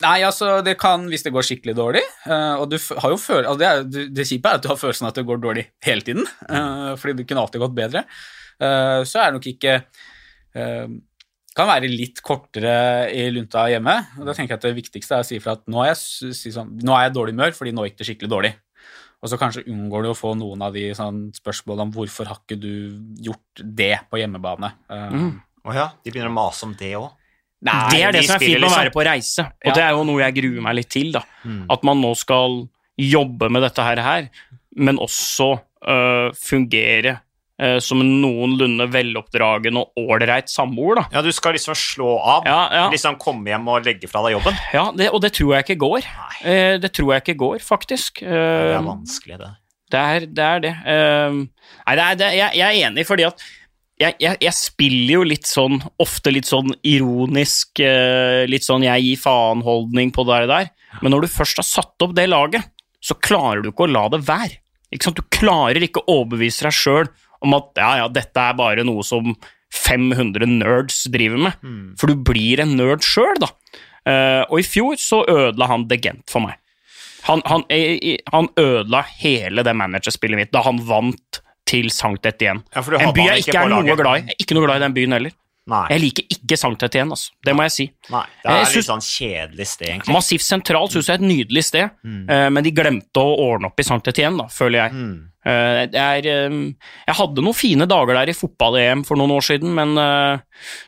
Nei, 0.00 0.22
altså, 0.24 0.62
det 0.64 0.78
kan 0.80 1.02
hvis 1.12 1.26
det 1.26 1.32
går 1.34 1.44
skikkelig 1.44 1.74
dårlig. 1.76 2.00
Uh, 2.24 2.62
og 2.62 2.70
du 2.72 2.78
har 2.80 3.12
jo 3.12 3.18
føl 3.20 3.42
altså, 3.44 3.58
det, 3.60 3.66
er, 3.68 3.82
du- 3.84 4.14
det 4.16 4.24
kjipe 4.30 4.48
er 4.48 4.56
at 4.56 4.64
du 4.64 4.70
har 4.70 4.78
følelsen 4.80 5.04
av 5.04 5.12
at 5.12 5.18
det 5.20 5.26
går 5.28 5.42
dårlig 5.42 5.66
hele 5.84 6.06
tiden, 6.06 6.24
uh, 6.48 6.94
fordi 6.96 7.18
det 7.18 7.26
kunne 7.28 7.42
alltid 7.44 7.60
gått 7.66 7.76
bedre. 7.76 8.04
Uh, 8.56 9.02
så 9.08 9.20
er 9.20 9.28
det 9.30 9.38
nok 9.40 9.50
ikke 9.54 9.74
Kan 11.56 11.66
være 11.68 11.88
litt 11.90 12.20
kortere 12.26 12.72
i 13.14 13.24
lunta 13.34 13.64
hjemme. 13.70 13.92
og 14.18 14.26
Da 14.26 14.32
tenker 14.34 14.54
jeg 14.54 14.58
at 14.60 14.64
det 14.68 14.76
viktigste 14.76 15.16
er 15.18 15.22
å 15.24 15.26
si 15.26 15.38
fra 15.42 15.56
at 15.58 15.62
nå 15.70 15.80
er 15.82 15.90
jeg, 15.92 16.32
si 16.38 16.52
sånn, 16.54 16.72
nå 16.86 16.94
er 16.96 17.08
jeg 17.08 17.14
dårlig 17.16 17.34
humør 17.34 17.54
fordi 17.58 17.72
nå 17.74 17.84
gikk 17.88 17.98
det 18.00 18.06
skikkelig 18.08 18.30
dårlig. 18.30 18.52
Og 19.22 19.28
så 19.28 19.36
kanskje 19.36 19.66
unngår 19.68 20.02
du 20.02 20.08
å 20.10 20.16
få 20.16 20.34
noen 20.38 20.62
av 20.64 20.72
de 20.72 20.90
sånn, 20.96 21.30
spørsmålene 21.36 21.82
om 21.88 21.92
hvorfor 21.92 22.24
har 22.30 22.38
ikke 22.40 22.56
du 22.60 22.70
gjort 23.20 23.60
det 23.76 23.98
på 24.10 24.16
hjemmebane. 24.22 24.72
Eh, 24.88 25.10
Mm. 25.10 25.40
oh, 25.66 25.74
ja, 25.74 25.90
de 26.02 26.10
begynner 26.10 26.30
å 26.30 26.38
mase 26.38 26.64
om 26.64 26.74
det 26.74 26.94
òg. 26.96 27.10
Det 27.62 27.74
er 28.00 28.12
det 28.12 28.22
de 28.22 28.26
som 28.26 28.36
er 28.36 28.38
fint 28.38 28.52
med 28.54 28.62
å 28.62 28.64
liksom- 28.64 28.78
være 28.84 28.92
på 28.94 29.04
reise, 29.04 29.38
og 29.44 29.66
Ja. 29.66 29.72
det 29.74 29.82
er 29.84 29.90
jo 29.90 30.04
noe 30.04 30.20
jeg 30.20 30.34
gruer 30.34 30.62
meg 30.62 30.74
litt 30.76 30.88
til. 30.88 31.12
da. 31.12 31.22
Mm. 31.44 31.66
At 31.68 31.82
man 31.84 32.00
nå 32.00 32.16
skal 32.16 32.68
jobbe 32.98 33.50
med 33.50 33.62
dette 33.62 33.82
her, 33.82 33.96
her 34.00 34.30
men 34.74 34.96
også 34.96 35.60
øh, 35.86 36.30
fungere 36.32 37.20
som 37.82 38.00
en 38.00 38.10
noenlunde 38.22 38.86
veloppdragen 38.92 39.76
og 39.76 39.92
ålreit 40.00 40.48
samboer. 40.48 41.00
da. 41.02 41.04
Ja, 41.18 41.22
du 41.26 41.30
skal 41.36 41.52
liksom 41.56 41.74
slå 41.76 42.14
av. 42.18 42.46
Ja, 42.48 42.60
ja. 42.72 42.84
Liksom 42.92 43.18
komme 43.20 43.52
hjem 43.52 43.68
og 43.68 43.84
legge 43.84 44.08
fra 44.08 44.22
deg 44.24 44.38
jobben. 44.38 44.56
Ja, 44.72 44.86
det, 44.96 45.10
og 45.12 45.20
det 45.24 45.32
tror 45.36 45.54
jeg 45.58 45.66
ikke 45.68 45.78
går. 45.86 46.06
Nei, 46.08 46.36
Eh, 46.40 46.78
det 46.80 46.92
tror 46.96 47.10
jeg 47.12 47.20
ikke 47.26 47.36
går, 47.42 47.58
faktisk. 47.60 48.22
det 48.24 48.32
Eh, 48.32 48.76
er 48.78 48.84
vanskelig, 48.86 49.36
det. 49.42 49.50
Det 49.92 50.00
er 50.00 50.20
det. 50.26 50.44
Er 50.46 50.60
det. 50.64 50.74
Eh, 50.88 51.34
nei, 51.36 51.94
det 51.98 52.04
er, 52.06 52.14
det, 52.22 52.28
jeg, 52.38 52.54
jeg 52.56 52.68
er 52.68 52.86
enig, 52.88 53.04
fordi 53.06 53.26
at 53.28 53.42
jeg, 54.00 54.14
jeg, 54.24 54.38
jeg 54.40 54.54
spiller 54.56 55.12
jo 55.18 55.22
litt 55.28 55.44
sånn, 55.50 55.76
ofte 56.00 56.32
litt 56.32 56.48
sånn 56.48 56.72
ironisk, 56.88 57.82
eh, 57.84 58.46
litt 58.48 58.64
sånn 58.64 58.86
jeg 58.86 59.04
gir 59.04 59.20
faen-holdning 59.20 60.12
på 60.16 60.24
det 60.30 60.46
der. 60.48 60.70
Men 61.02 61.12
når 61.12 61.26
du 61.26 61.32
først 61.34 61.60
har 61.60 61.68
satt 61.68 62.06
opp 62.06 62.14
det 62.16 62.24
laget, 62.30 62.64
så 63.04 63.16
klarer 63.20 63.60
du 63.64 63.68
ikke 63.72 63.84
å 63.88 63.92
la 63.92 64.06
det 64.12 64.22
være. 64.24 64.56
Du 64.90 65.22
klarer 65.30 65.84
ikke 65.84 66.00
å 66.02 66.16
overbevise 66.22 66.64
deg 66.66 66.74
sjøl 66.74 67.10
om 67.40 67.56
at 67.56 67.80
ja, 67.80 67.90
ja, 68.02 68.08
dette 68.12 68.42
er 68.42 68.56
bare 68.58 68.84
noe 68.86 69.04
som 69.06 69.34
500 69.74 70.46
nerds 70.50 71.04
driver 71.12 71.44
med. 71.46 71.60
Mm. 71.62 71.92
For 72.00 72.10
du 72.10 72.24
blir 72.26 72.62
en 72.62 72.74
nerd 72.78 73.06
sjøl, 73.06 73.38
da. 73.42 73.52
Uh, 74.00 74.42
og 74.48 74.58
i 74.62 74.66
fjor 74.66 74.98
så 74.98 75.22
ødela 75.28 75.68
han 75.70 75.86
The 75.90 76.00
Gent 76.00 76.26
for 76.32 76.44
meg. 76.46 76.58
Han, 77.28 77.42
han, 77.44 77.66
han 78.32 78.48
ødela 78.58 79.04
hele 79.20 79.64
det 79.66 79.74
managerspillet 79.76 80.40
mitt 80.40 80.52
da 80.56 80.62
han 80.64 80.80
vant 80.88 81.42
til 81.68 81.90
Sankt 81.94 82.26
Etienne. 82.26 82.64
Ja, 82.74 82.82
En 82.82 83.12
by 83.14 83.26
jeg 83.26 83.44
ikke 83.44 83.52
ikke 83.52 83.62
er 83.62 83.70
noe 83.70 83.96
glad 84.00 84.22
i. 84.22 84.24
Jeg 84.24 84.34
er 84.34 84.42
Ikke 84.42 84.56
noe 84.56 84.66
glad 84.66 84.80
i 84.80 84.84
den 84.86 84.96
byen 84.96 85.16
heller. 85.16 85.34
Nei. 85.70 85.84
Jeg 85.94 86.00
liker 86.02 86.24
ikke 86.34 86.56
Sankt 86.58 86.82
Etienne, 86.82 87.14
altså. 87.14 87.30
Det 87.46 87.54
må 87.54 87.62
jeg 87.68 87.74
si. 87.76 87.84
Nei, 88.10 88.24
det 88.42 88.50
er 88.50 88.64
syns- 88.64 88.76
litt 88.80 88.88
sånn 88.90 89.04
kjedelig 89.06 89.66
sted, 89.70 89.88
egentlig. 89.92 90.14
Massivt 90.16 90.42
sentralt 90.46 90.90
syns 90.96 91.06
jeg 91.06 91.14
er 91.14 91.22
et 91.22 91.28
nydelig 91.30 91.64
sted, 91.68 91.90
Mm. 92.04 92.24
eh, 92.30 92.48
men 92.50 92.64
de 92.66 92.72
glemte 92.74 93.22
å 93.22 93.36
ordne 93.38 93.66
opp 93.70 93.78
i 93.78 93.86
Sankt 93.86 94.08
Etienne, 94.10 94.36
da, 94.42 94.44
føler 94.50 94.82
jeg. 94.88 94.92
Mm. 94.92 95.26
Eh, 95.46 95.86
det 95.86 95.94
er, 96.00 96.26
eh, 96.28 96.50
jeg 97.06 97.14
hadde 97.16 97.40
noen 97.46 97.54
fine 97.56 97.86
dager 97.88 98.12
der 98.18 98.28
i 98.28 98.36
fotball-EM 98.36 99.04
for 99.06 99.16
noen 99.16 99.30
år 99.38 99.40
siden, 99.46 99.72
men 99.74 99.96
eh, 99.96 100.38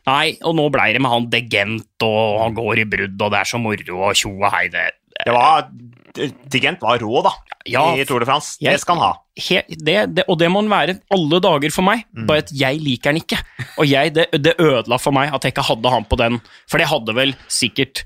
nei, 0.06 0.36
og 0.42 0.56
nå 0.58 0.66
blei 0.74 0.92
det 0.92 1.00
med 1.00 1.10
han 1.14 1.30
Degent, 1.30 1.86
og 2.02 2.40
han 2.42 2.54
går 2.58 2.78
i 2.82 2.84
brudd, 2.84 3.16
og 3.22 3.30
det 3.32 3.38
er 3.40 3.48
så 3.54 3.60
moro, 3.62 4.02
og 4.10 4.14
tjo 4.18 4.34
og 4.42 4.50
hei, 4.52 4.66
det 4.68 4.90
Det 5.24 5.32
var 5.32 5.68
Digent 6.14 6.80
var 6.82 6.98
rå, 7.02 7.22
da, 7.24 7.30
Ja, 7.66 7.94
i 7.96 8.04
Tour 8.04 8.20
de 8.20 8.26
France. 8.26 8.56
jeg- 8.60 8.72
Det 8.74 8.80
skal 8.80 8.96
han 8.96 9.04
ha. 9.04 9.12
he, 9.36 9.62
det, 9.68 10.14
det, 10.14 10.24
og 10.28 10.38
det 10.38 10.48
må 10.50 10.60
han 10.60 10.68
være 10.70 11.00
alle 11.10 11.40
dager 11.40 11.70
for 11.70 11.82
meg, 11.82 12.04
Mm. 12.16 12.26
bare 12.26 12.38
at 12.38 12.50
jeg 12.52 12.80
liker 12.80 13.10
han 13.12 13.20
ikke. 13.20 13.38
Og 13.78 13.86
jeg, 13.86 14.12
det, 14.14 14.26
det 14.42 14.56
ødela 14.58 14.98
for 15.00 15.12
meg 15.12 15.32
at 15.32 15.42
jeg 15.44 15.52
ikke 15.54 15.64
hadde 15.68 15.90
han 15.90 16.04
på 16.04 16.16
den, 16.18 16.40
for 16.68 16.78
det 16.78 16.88
hadde 16.88 17.14
vel 17.14 17.34
sikkert 17.48 18.04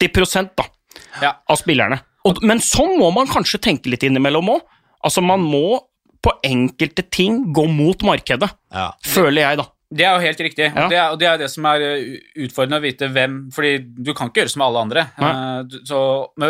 80% 0.00 0.50
da, 0.56 0.64
Ja. 1.22 1.32
av 1.48 1.56
spillerne. 1.58 2.00
Og, 2.24 2.42
men 2.42 2.58
sånn 2.58 2.98
må 2.98 3.12
man 3.14 3.26
kanskje 3.26 3.60
tenke 3.60 3.86
litt 3.92 4.02
innimellom 4.02 4.48
òg. 4.48 4.60
Altså, 5.04 5.22
man 5.22 5.40
må 5.40 5.80
på 6.24 6.32
enkelte 6.42 7.02
ting 7.10 7.52
gå 7.52 7.66
mot 7.68 7.98
markedet, 8.02 8.50
Ja. 8.72 8.92
føler 9.04 9.40
jeg, 9.42 9.58
da. 9.58 9.66
Det 9.94 10.06
er 10.06 10.16
jo 10.16 10.24
helt 10.24 10.40
riktig. 10.46 10.66
Ja. 10.74 10.86
Det 10.90 10.98
er, 10.98 11.12
og 11.14 11.20
det 11.20 11.28
er 11.30 11.40
det 11.44 11.48
som 11.52 11.66
er 11.70 11.84
uh, 11.84 12.16
utfordrende 12.46 12.80
å 12.80 12.84
vite 12.84 13.08
hvem 13.14 13.36
Fordi 13.54 13.72
du 13.84 14.10
kan 14.16 14.30
ikke 14.30 14.42
gjøre 14.42 14.54
som 14.54 14.64
alle 14.66 14.82
andre. 14.86 15.06
Uh, 15.20 15.78
så, 15.86 16.00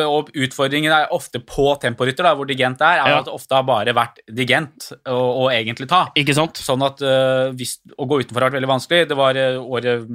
og 0.09 0.31
utfordringen 0.33 0.95
er 0.95 1.13
ofte 1.15 1.43
på 1.45 1.67
temporytter, 1.83 2.27
da, 2.27 2.35
hvor 2.39 2.49
digent 2.49 2.81
er, 2.81 3.03
er 3.03 3.13
Ja. 3.15 3.21
at 3.21 3.29
det 3.29 3.37
ofte 3.37 3.59
har 3.59 3.67
bare 3.69 3.95
vært 3.97 4.23
digent 4.33 4.91
å 5.11 5.47
egentlig 5.53 5.91
ta. 5.93 6.07
Ikke 6.19 6.37
sant? 6.37 6.59
Sånn 6.63 6.83
at 6.87 7.03
uh, 7.05 7.53
hvis, 7.55 7.79
Å 7.95 8.09
gå 8.09 8.23
utenfor 8.23 8.41
har 8.41 8.51
vært 8.51 8.61
veldig 8.61 8.73
vanskelig. 8.75 9.07
Det 9.13 9.19
var 9.19 9.39
uh, 9.39 9.61
året 9.63 10.09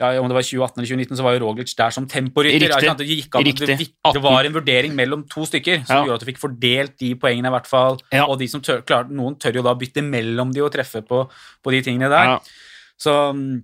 ja, 0.00 0.08
Om 0.20 0.26
det 0.26 0.34
var 0.34 0.42
2018 0.42 0.80
eller 0.80 0.88
2019, 0.90 1.16
så 1.16 1.22
var 1.22 1.36
jo 1.36 1.40
Roglic 1.44 1.74
der 1.78 1.90
som 1.94 2.06
temporytter. 2.10 2.66
Det, 2.98 3.06
gikk 3.06 3.60
det, 3.62 3.76
det 4.16 4.22
var 4.24 4.44
en 4.48 4.56
vurdering 4.56 4.94
mellom 4.98 5.22
to 5.30 5.46
stykker 5.46 5.84
som 5.86 5.96
Ja. 5.96 6.02
gjorde 6.04 6.18
at 6.18 6.24
du 6.24 6.30
fikk 6.32 6.40
fordelt 6.42 6.98
de 6.98 7.14
poengene, 7.14 7.46
i 7.46 7.54
hvert 7.54 7.70
fall. 7.70 8.00
Ja. 8.10 8.26
Og 8.26 8.38
de 8.40 8.48
som 8.50 8.60
tør, 8.60 8.82
klar, 8.82 9.06
noen 9.08 9.38
tør 9.38 9.54
jo 9.60 9.62
da 9.62 9.74
bytte 9.78 10.02
mellom 10.02 10.50
de 10.52 10.64
og 10.66 10.72
treffe 10.74 11.04
på, 11.06 11.28
på 11.62 11.70
de 11.70 11.82
tingene 11.86 12.10
der. 12.10 12.40
Ja. 13.04 13.10
Så 13.10 13.14
mm, 13.36 13.62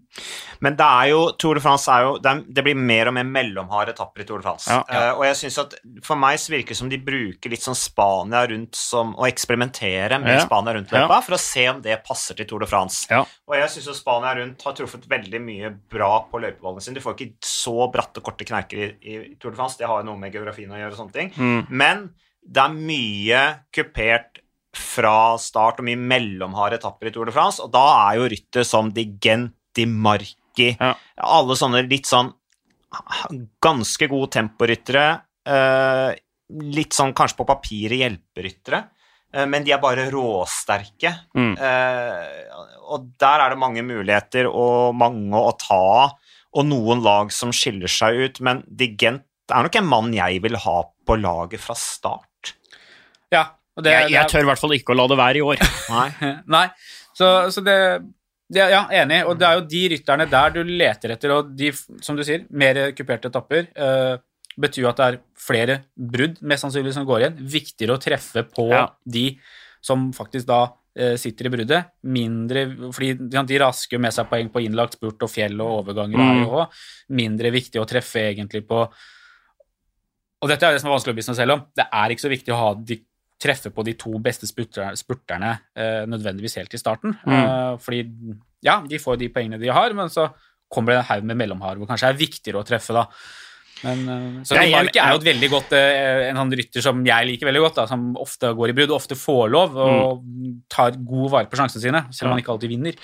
Men 0.60 0.76
det 0.76 0.86
er 0.86 1.10
jo, 1.10 1.20
Tour 1.40 1.56
de 1.56 1.62
France 1.64 1.88
er 1.90 2.04
jo 2.04 2.12
Det, 2.20 2.30
er, 2.30 2.42
det 2.58 2.64
blir 2.66 2.78
mer 2.78 3.10
og 3.10 3.16
mer 3.16 3.26
mellomharde 3.28 3.94
etapper 3.94 4.24
i 4.24 4.28
Tour 4.28 4.42
de 4.42 4.46
France. 4.46 4.68
Ja. 4.70 4.82
Eh, 4.84 5.12
og 5.16 5.24
jeg 5.26 5.38
synes 5.42 5.58
at 5.64 5.76
For 6.06 6.20
meg 6.20 6.38
så 6.42 6.54
virker 6.54 6.74
det 6.74 6.80
som 6.80 6.92
de 6.92 7.00
bruker 7.02 7.52
litt 7.52 7.64
sånn 7.64 7.78
Spania 7.78 8.44
rundt 8.50 8.78
som 8.78 9.14
Å 9.18 9.28
eksperimentere 9.30 10.20
med 10.22 10.36
Ja. 10.36 10.44
Spania 10.44 10.76
rundt-løypa 10.76 11.20
for 11.26 11.36
å 11.36 11.40
se 11.40 11.66
om 11.72 11.80
det 11.84 11.98
passer 12.06 12.38
til 12.38 12.48
Tour 12.50 12.64
de 12.64 12.68
France. 12.70 13.06
Ja. 13.10 13.24
Og 13.48 13.56
jeg 13.56 13.72
syns 13.74 14.00
Spania 14.00 14.34
rundt 14.38 14.62
har 14.66 14.76
truffet 14.76 15.06
veldig 15.10 15.40
mye 15.42 15.72
bra 15.90 16.12
på 16.30 16.40
løypeballene 16.42 16.84
sine. 16.84 16.98
Du 16.98 17.04
får 17.04 17.16
ikke 17.16 17.46
så 17.46 17.76
bratte, 17.92 18.22
korte 18.24 18.46
knerker 18.48 18.82
i, 18.84 18.90
i 19.00 19.18
Tour 19.40 19.54
de 19.54 19.60
France. 19.60 19.78
Det 19.80 19.88
har 19.90 20.02
jo 20.02 20.10
noe 20.10 20.20
med 20.20 20.34
geografien 20.34 20.70
å 20.72 20.78
gjøre 20.78 20.94
og 20.94 21.00
sånne 21.02 21.16
ting. 21.16 21.32
Mm. 21.36 21.70
Men 21.70 22.04
det 22.40 22.62
er 22.62 22.76
mye 22.76 23.42
kupert 23.74 24.39
fra 24.76 25.36
start 25.40 25.80
og 25.80 25.86
mye 25.88 25.98
mellomharde 25.98 26.78
etapper 26.78 27.10
i 27.10 27.14
Tour 27.14 27.30
de 27.30 27.34
France, 27.34 27.62
og 27.62 27.72
da 27.74 27.82
er 28.10 28.20
jo 28.20 28.28
ryttet 28.30 28.68
som 28.68 28.90
Di 28.94 29.06
Gent, 29.22 29.56
Di 29.74 29.86
Marchi 29.86 30.36
Ja. 30.76 30.94
Alle 31.16 31.54
sånne 31.56 31.84
litt 31.88 32.08
sånn 32.10 32.32
ganske 33.62 34.08
gode 34.10 34.32
temporyttere. 34.34 35.04
Eh, 35.46 36.10
litt 36.74 36.96
sånn 36.96 37.14
kanskje 37.16 37.38
på 37.38 37.46
papiret 37.48 38.00
hjelperyttere, 38.00 38.80
eh, 39.32 39.46
men 39.46 39.64
de 39.64 39.72
er 39.72 39.82
bare 39.82 40.08
råsterke. 40.10 41.12
Mm. 41.38 41.54
Eh, 41.54 42.58
og 42.90 43.12
der 43.18 43.44
er 43.44 43.54
det 43.54 43.62
mange 43.62 43.84
muligheter 43.86 44.50
og 44.50 44.94
mange 44.98 45.38
å 45.38 45.54
ta 45.56 45.78
av, 45.78 46.16
og 46.50 46.66
noen 46.66 47.02
lag 47.02 47.30
som 47.32 47.54
skiller 47.54 47.88
seg 47.88 48.18
ut, 48.18 48.40
men 48.40 48.64
Di 48.66 48.96
Gent 48.98 49.24
er 49.50 49.62
nok 49.66 49.76
en 49.76 49.86
mann 49.86 50.12
jeg 50.14 50.42
vil 50.42 50.56
ha 50.56 50.82
på 51.06 51.16
laget 51.18 51.62
fra 51.62 51.74
start. 51.78 52.29
Og 53.80 53.84
det, 53.86 53.96
Jeg, 53.96 54.12
jeg 54.14 54.30
tør 54.34 54.44
i 54.44 54.48
hvert 54.52 54.60
fall 54.62 54.76
ikke 54.76 54.92
å 54.94 54.98
la 55.00 55.06
det 55.10 55.20
være 55.20 55.40
i 55.40 55.44
år. 55.50 55.60
Nei. 55.96 56.08
Nei, 56.56 56.64
så, 57.16 57.28
så 57.54 57.62
det, 57.64 57.76
det 58.52 58.66
Ja, 58.76 58.82
enig. 59.02 59.22
Og 59.30 59.38
det 59.40 59.46
er 59.48 59.58
jo 59.60 59.68
de 59.72 59.84
rytterne 59.94 60.26
der 60.30 60.56
du 60.58 60.60
leter 60.68 61.14
etter, 61.16 61.32
og 61.38 61.54
de, 61.58 61.72
som 62.04 62.18
du 62.18 62.24
sier, 62.26 62.44
mer 62.50 62.90
kuperte 62.98 63.30
etapper 63.32 63.68
eh, 63.72 64.16
betyr 64.60 64.82
jo 64.84 64.90
at 64.90 64.98
det 65.00 65.06
er 65.06 65.18
flere 65.40 65.76
brudd, 65.96 66.40
mest 66.44 66.66
sannsynlig, 66.66 66.92
som 66.96 67.06
går 67.08 67.22
igjen. 67.24 67.40
Viktigere 67.54 67.96
å 67.96 68.02
treffe 68.02 68.44
på 68.52 68.66
Ja. 68.74 68.82
de 69.08 69.24
som 69.80 70.10
faktisk 70.12 70.44
da 70.50 70.58
eh, 70.98 71.14
sitter 71.16 71.48
i 71.48 71.52
bruddet. 71.54 71.92
Mindre 72.04 72.66
Fordi 72.92 73.14
de 73.46 73.60
rasker 73.62 74.02
med 74.02 74.12
seg 74.12 74.28
poeng 74.28 74.50
på 74.52 74.60
innlagt 74.66 74.98
spurt 74.98 75.22
og 75.24 75.30
fjell 75.32 75.56
og 75.64 75.78
overganger. 75.78 76.18
Mm. 76.20 76.26
er 76.26 76.42
jo 76.42 76.50
også 76.58 77.14
Mindre 77.22 77.54
viktig 77.54 77.80
å 77.80 77.86
treffe 77.88 78.26
egentlig 78.34 78.66
på 78.68 78.82
Og 80.42 80.48
dette 80.50 80.66
er 80.68 80.74
det 80.76 80.82
som 80.82 80.90
er 80.90 80.96
vanskelig 80.98 81.14
å 81.14 81.18
bli 81.20 81.24
seg 81.30 81.38
selv 81.38 81.54
om. 81.56 81.64
Det 81.76 81.86
er 81.86 82.12
ikke 82.12 82.26
så 82.26 82.32
viktig 82.34 82.52
å 82.54 82.60
ha 82.60 82.68
de 82.74 82.96
treffe 83.40 83.72
på 83.72 83.84
de 83.86 83.96
to 83.98 84.12
beste 84.22 84.48
spurterne, 84.48 85.52
eh, 85.76 86.04
nødvendigvis 86.10 86.58
helt 86.60 86.74
i 86.76 86.80
starten. 86.80 87.16
Mm. 87.24 87.36
Eh, 87.36 87.74
fordi 87.80 88.02
ja, 88.66 88.80
de 88.86 89.00
får 89.00 89.20
de 89.20 89.30
poengene 89.32 89.60
de 89.60 89.70
har, 89.72 89.94
men 89.96 90.12
så 90.12 90.28
kommer 90.70 90.92
det 90.92 90.98
en 91.00 91.08
haug 91.10 91.30
med 91.30 91.40
mellomhard, 91.40 91.80
hvor 91.80 91.88
kanskje 91.90 92.12
er 92.12 92.20
viktigere 92.20 92.60
å 92.60 92.66
treffe, 92.66 92.94
da. 92.94 93.06
Men, 93.80 94.02
eh, 94.08 94.44
så 94.44 94.58
Di 94.58 94.74
er 94.74 95.14
jo 95.14 95.20
et 95.22 95.28
veldig 95.30 95.50
godt 95.52 95.74
eh, 95.76 96.28
en 96.28 96.40
sånn 96.42 96.54
rytter 96.60 96.84
som 96.84 97.00
jeg 97.06 97.28
liker 97.30 97.48
veldig 97.48 97.62
godt, 97.64 97.80
da, 97.80 97.86
som 97.88 98.10
ofte 98.20 98.52
går 98.56 98.72
i 98.72 98.76
brudd, 98.76 98.94
ofte 98.94 99.16
får 99.18 99.52
lov 99.54 99.78
og 99.80 100.24
tar 100.72 100.98
god 100.98 101.30
vare 101.32 101.50
på 101.50 101.60
sjansene 101.60 101.84
sine, 101.86 102.02
selv 102.12 102.28
om 102.28 102.36
han 102.36 102.42
ikke 102.44 102.52
alltid 102.56 102.74
vinner. 102.74 102.98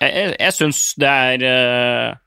Jeg, 0.00 0.10
jeg, 0.12 0.34
jeg 0.36 0.56
syns 0.56 0.82
det 1.00 1.08
er 1.08 1.46
uh, 1.46 2.18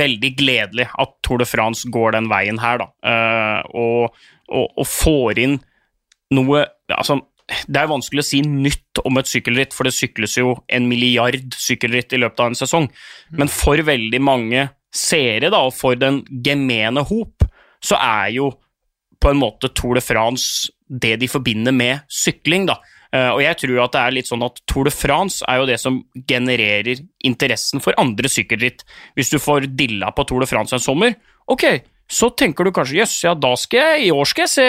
veldig 0.00 0.32
gledelig 0.38 0.88
at 1.00 1.14
Tour 1.24 1.40
de 1.40 1.48
France 1.48 1.88
går 1.92 2.16
den 2.16 2.28
veien 2.32 2.60
her, 2.60 2.80
da. 2.80 2.88
uh, 3.04 3.76
og, 3.76 4.24
og, 4.48 4.66
og 4.80 4.88
får 4.88 5.44
inn 5.44 5.60
noe 6.34 6.66
Altså, 6.92 7.16
det 7.72 7.78
er 7.80 7.88
vanskelig 7.88 8.20
å 8.20 8.26
si 8.26 8.42
nytt 8.44 9.00
om 9.08 9.16
et 9.16 9.28
sykkelritt, 9.30 9.72
for 9.72 9.88
det 9.88 9.94
sykles 9.96 10.34
jo 10.36 10.54
en 10.72 10.84
milliard 10.90 11.56
sykkelritt 11.56 12.12
i 12.12 12.20
løpet 12.20 12.42
av 12.42 12.50
en 12.50 12.58
sesong. 12.58 12.88
Men 13.38 13.48
for 13.48 13.80
veldig 13.86 14.20
mange 14.20 14.66
seere, 14.92 15.48
da, 15.48 15.62
og 15.64 15.72
for 15.72 15.96
den 15.96 16.20
gemene 16.44 17.04
hop, 17.08 17.46
så 17.82 17.96
er 17.96 18.34
jo 18.36 18.50
på 19.22 19.32
en 19.32 19.40
måte 19.40 19.70
Tour 19.72 19.96
de 19.96 20.04
France 20.04 20.72
det 20.92 21.14
de 21.22 21.28
forbinder 21.30 21.72
med 21.72 22.02
sykling, 22.12 22.66
da. 22.68 22.76
Eh, 23.12 23.30
og 23.30 23.42
jeg 23.44 23.58
tror 23.62 23.82
at 23.84 23.94
det 23.94 24.02
er 24.02 24.16
litt 24.16 24.28
sånn 24.28 24.44
at 24.44 24.60
Tour 24.68 24.88
de 24.88 24.94
France 24.94 25.44
er 25.48 25.60
jo 25.60 25.68
det 25.68 25.78
som 25.80 26.00
genererer 26.28 27.00
interessen 27.24 27.82
for 27.84 27.96
andre 28.00 28.30
sykkelritt. 28.32 28.84
Hvis 29.16 29.32
du 29.32 29.38
får 29.40 29.70
dilla 29.78 30.12
på 30.16 30.26
Tour 30.28 30.44
de 30.44 30.50
France 30.50 30.76
en 30.76 30.84
sommer, 30.84 31.16
ok, 31.52 31.66
så 32.12 32.28
tenker 32.36 32.64
du 32.64 32.74
kanskje 32.74 33.00
jøss, 33.00 33.16
ja, 33.24 33.32
da 33.38 33.54
skal 33.56 33.84
jeg, 33.84 34.08
i 34.08 34.12
år 34.12 34.28
skal 34.28 34.46
jeg 34.46 34.52
se 34.52 34.68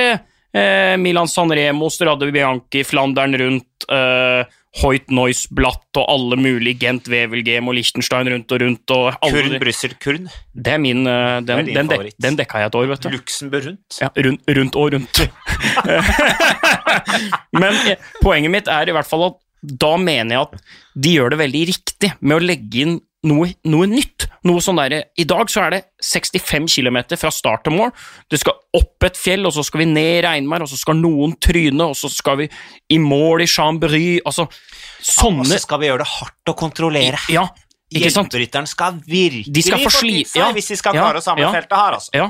eh, 0.54 0.96
Milan 1.02 1.30
Sanremo, 1.30 1.90
Strade 1.94 2.32
Bianchi, 2.34 2.84
Flandern 2.88 3.36
rundt, 3.42 3.88
eh, 3.90 4.44
Hoyt 4.82 5.12
Noise-blatt 5.14 6.00
og 6.02 6.08
alle 6.10 6.38
mulige 6.42 6.80
Gent, 6.82 7.06
Wevelgem 7.12 7.68
og 7.70 7.76
Liechtenstein 7.78 8.32
rundt 8.34 8.56
og 8.56 8.64
rundt. 8.64 8.94
og 8.96 9.20
alle 9.22 9.44
Kurn, 9.44 9.60
Brussel, 9.62 9.94
Kurn. 10.02 10.30
Det 10.54 10.74
er 10.74 10.82
min 10.82 11.04
den, 11.06 11.46
Det 11.46 11.54
er 11.54 11.64
Den, 11.70 11.92
dek, 11.92 12.14
den 12.18 12.40
dekka 12.40 12.64
jeg 12.64 12.72
et 12.72 12.78
år, 12.80 12.88
vet 12.90 13.06
du. 13.06 13.10
Luxembourg 13.14 13.68
rundt. 13.70 14.00
Ja, 14.02 14.10
rundt, 14.26 14.42
rundt 14.58 14.76
og 14.82 14.94
rundt. 14.96 15.22
Men 17.62 17.78
eh, 17.86 18.12
poenget 18.22 18.54
mitt 18.54 18.70
er 18.72 18.90
i 18.90 18.96
hvert 18.96 19.10
fall 19.10 19.28
at 19.30 19.40
da 19.64 19.94
mener 20.02 20.36
jeg 20.36 20.48
at 20.48 20.78
de 21.06 21.14
gjør 21.18 21.34
det 21.34 21.40
veldig 21.40 21.64
riktig 21.70 22.10
med 22.20 22.36
å 22.36 22.44
legge 22.44 22.82
inn 22.84 22.98
noe, 23.30 23.50
noe 23.70 23.88
nytt. 23.90 24.28
Noe 24.44 24.60
sånn 24.64 24.82
der, 24.82 24.96
I 25.16 25.26
dag 25.28 25.52
så 25.52 25.62
er 25.64 25.76
det 25.76 25.82
65 26.04 26.68
km 26.68 26.98
fra 27.16 27.32
start 27.32 27.64
til 27.68 27.78
mål. 27.78 27.94
Det 28.32 28.42
skal 28.42 28.58
opp 28.76 29.08
et 29.08 29.20
fjell, 29.20 29.48
og 29.48 29.56
så 29.56 29.64
skal 29.64 29.84
vi 29.84 29.90
ned 29.92 30.24
regnvær, 30.26 30.66
og 30.66 30.72
så 30.72 30.80
skal 30.80 31.00
noen 31.00 31.38
tryne, 31.42 31.88
og 31.88 31.96
så 31.96 32.12
skal 32.12 32.42
vi 32.44 32.50
i 32.92 33.00
mål 33.00 33.46
i 33.46 33.50
Chambry 33.50 34.20
Altså, 34.26 34.48
Og 34.48 35.46
så 35.48 35.60
skal 35.64 35.80
vi 35.80 35.88
gjøre 35.88 36.04
det 36.04 36.12
hardt 36.12 36.52
å 36.52 36.56
kontrollere. 36.60 37.22
Ja, 37.32 37.48
ikke 37.94 38.12
sant? 38.12 38.34
Hjelperytteren 38.34 38.68
skal 38.70 38.98
virkelig 39.06 39.54
De 39.54 39.64
skal 39.64 39.84
få 39.86 39.94
seg 39.94 40.40
ja, 40.40 40.50
hvis 40.56 40.72
de 40.72 40.78
skal 40.80 40.98
ja, 40.98 41.06
klare 41.06 41.22
å 41.22 41.26
samle 41.26 41.46
ja. 41.46 41.54
feltet 41.54 41.78
her, 41.78 41.98
altså. 42.00 42.14
Ja, 42.18 42.30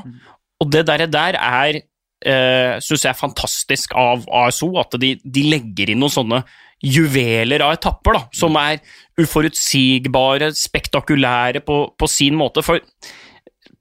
og 0.61 0.71
det 0.71 0.85
der, 0.87 1.05
der 1.11 1.37
er 1.39 1.79
uh, 1.79 2.81
Syns 2.83 3.05
jeg 3.05 3.11
er 3.11 3.19
fantastisk 3.19 3.95
av 3.99 4.27
ASO, 4.43 4.73
at 4.81 4.95
de, 5.01 5.15
de 5.23 5.45
legger 5.49 5.93
inn 5.93 6.03
noen 6.03 6.13
sånne 6.13 6.43
juveler 6.83 7.63
av 7.63 7.77
etapper, 7.77 8.17
da, 8.17 8.23
som 8.35 8.57
er 8.59 8.81
uforutsigbare, 9.21 10.51
spektakulære 10.57 11.61
på, 11.65 11.77
på 11.97 12.09
sin 12.11 12.35
måte. 12.39 12.63
For 12.65 12.81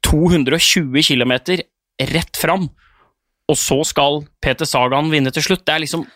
220 0.06 1.02
km 1.02 1.34
rett 2.12 2.36
fram, 2.40 2.68
og 3.50 3.58
så 3.58 3.82
skal 3.86 4.22
Peter 4.42 4.68
Sagan 4.68 5.10
vinne 5.12 5.32
til 5.34 5.44
slutt. 5.44 5.64
Det 5.66 5.74
er 5.76 5.82
liksom 5.86 6.06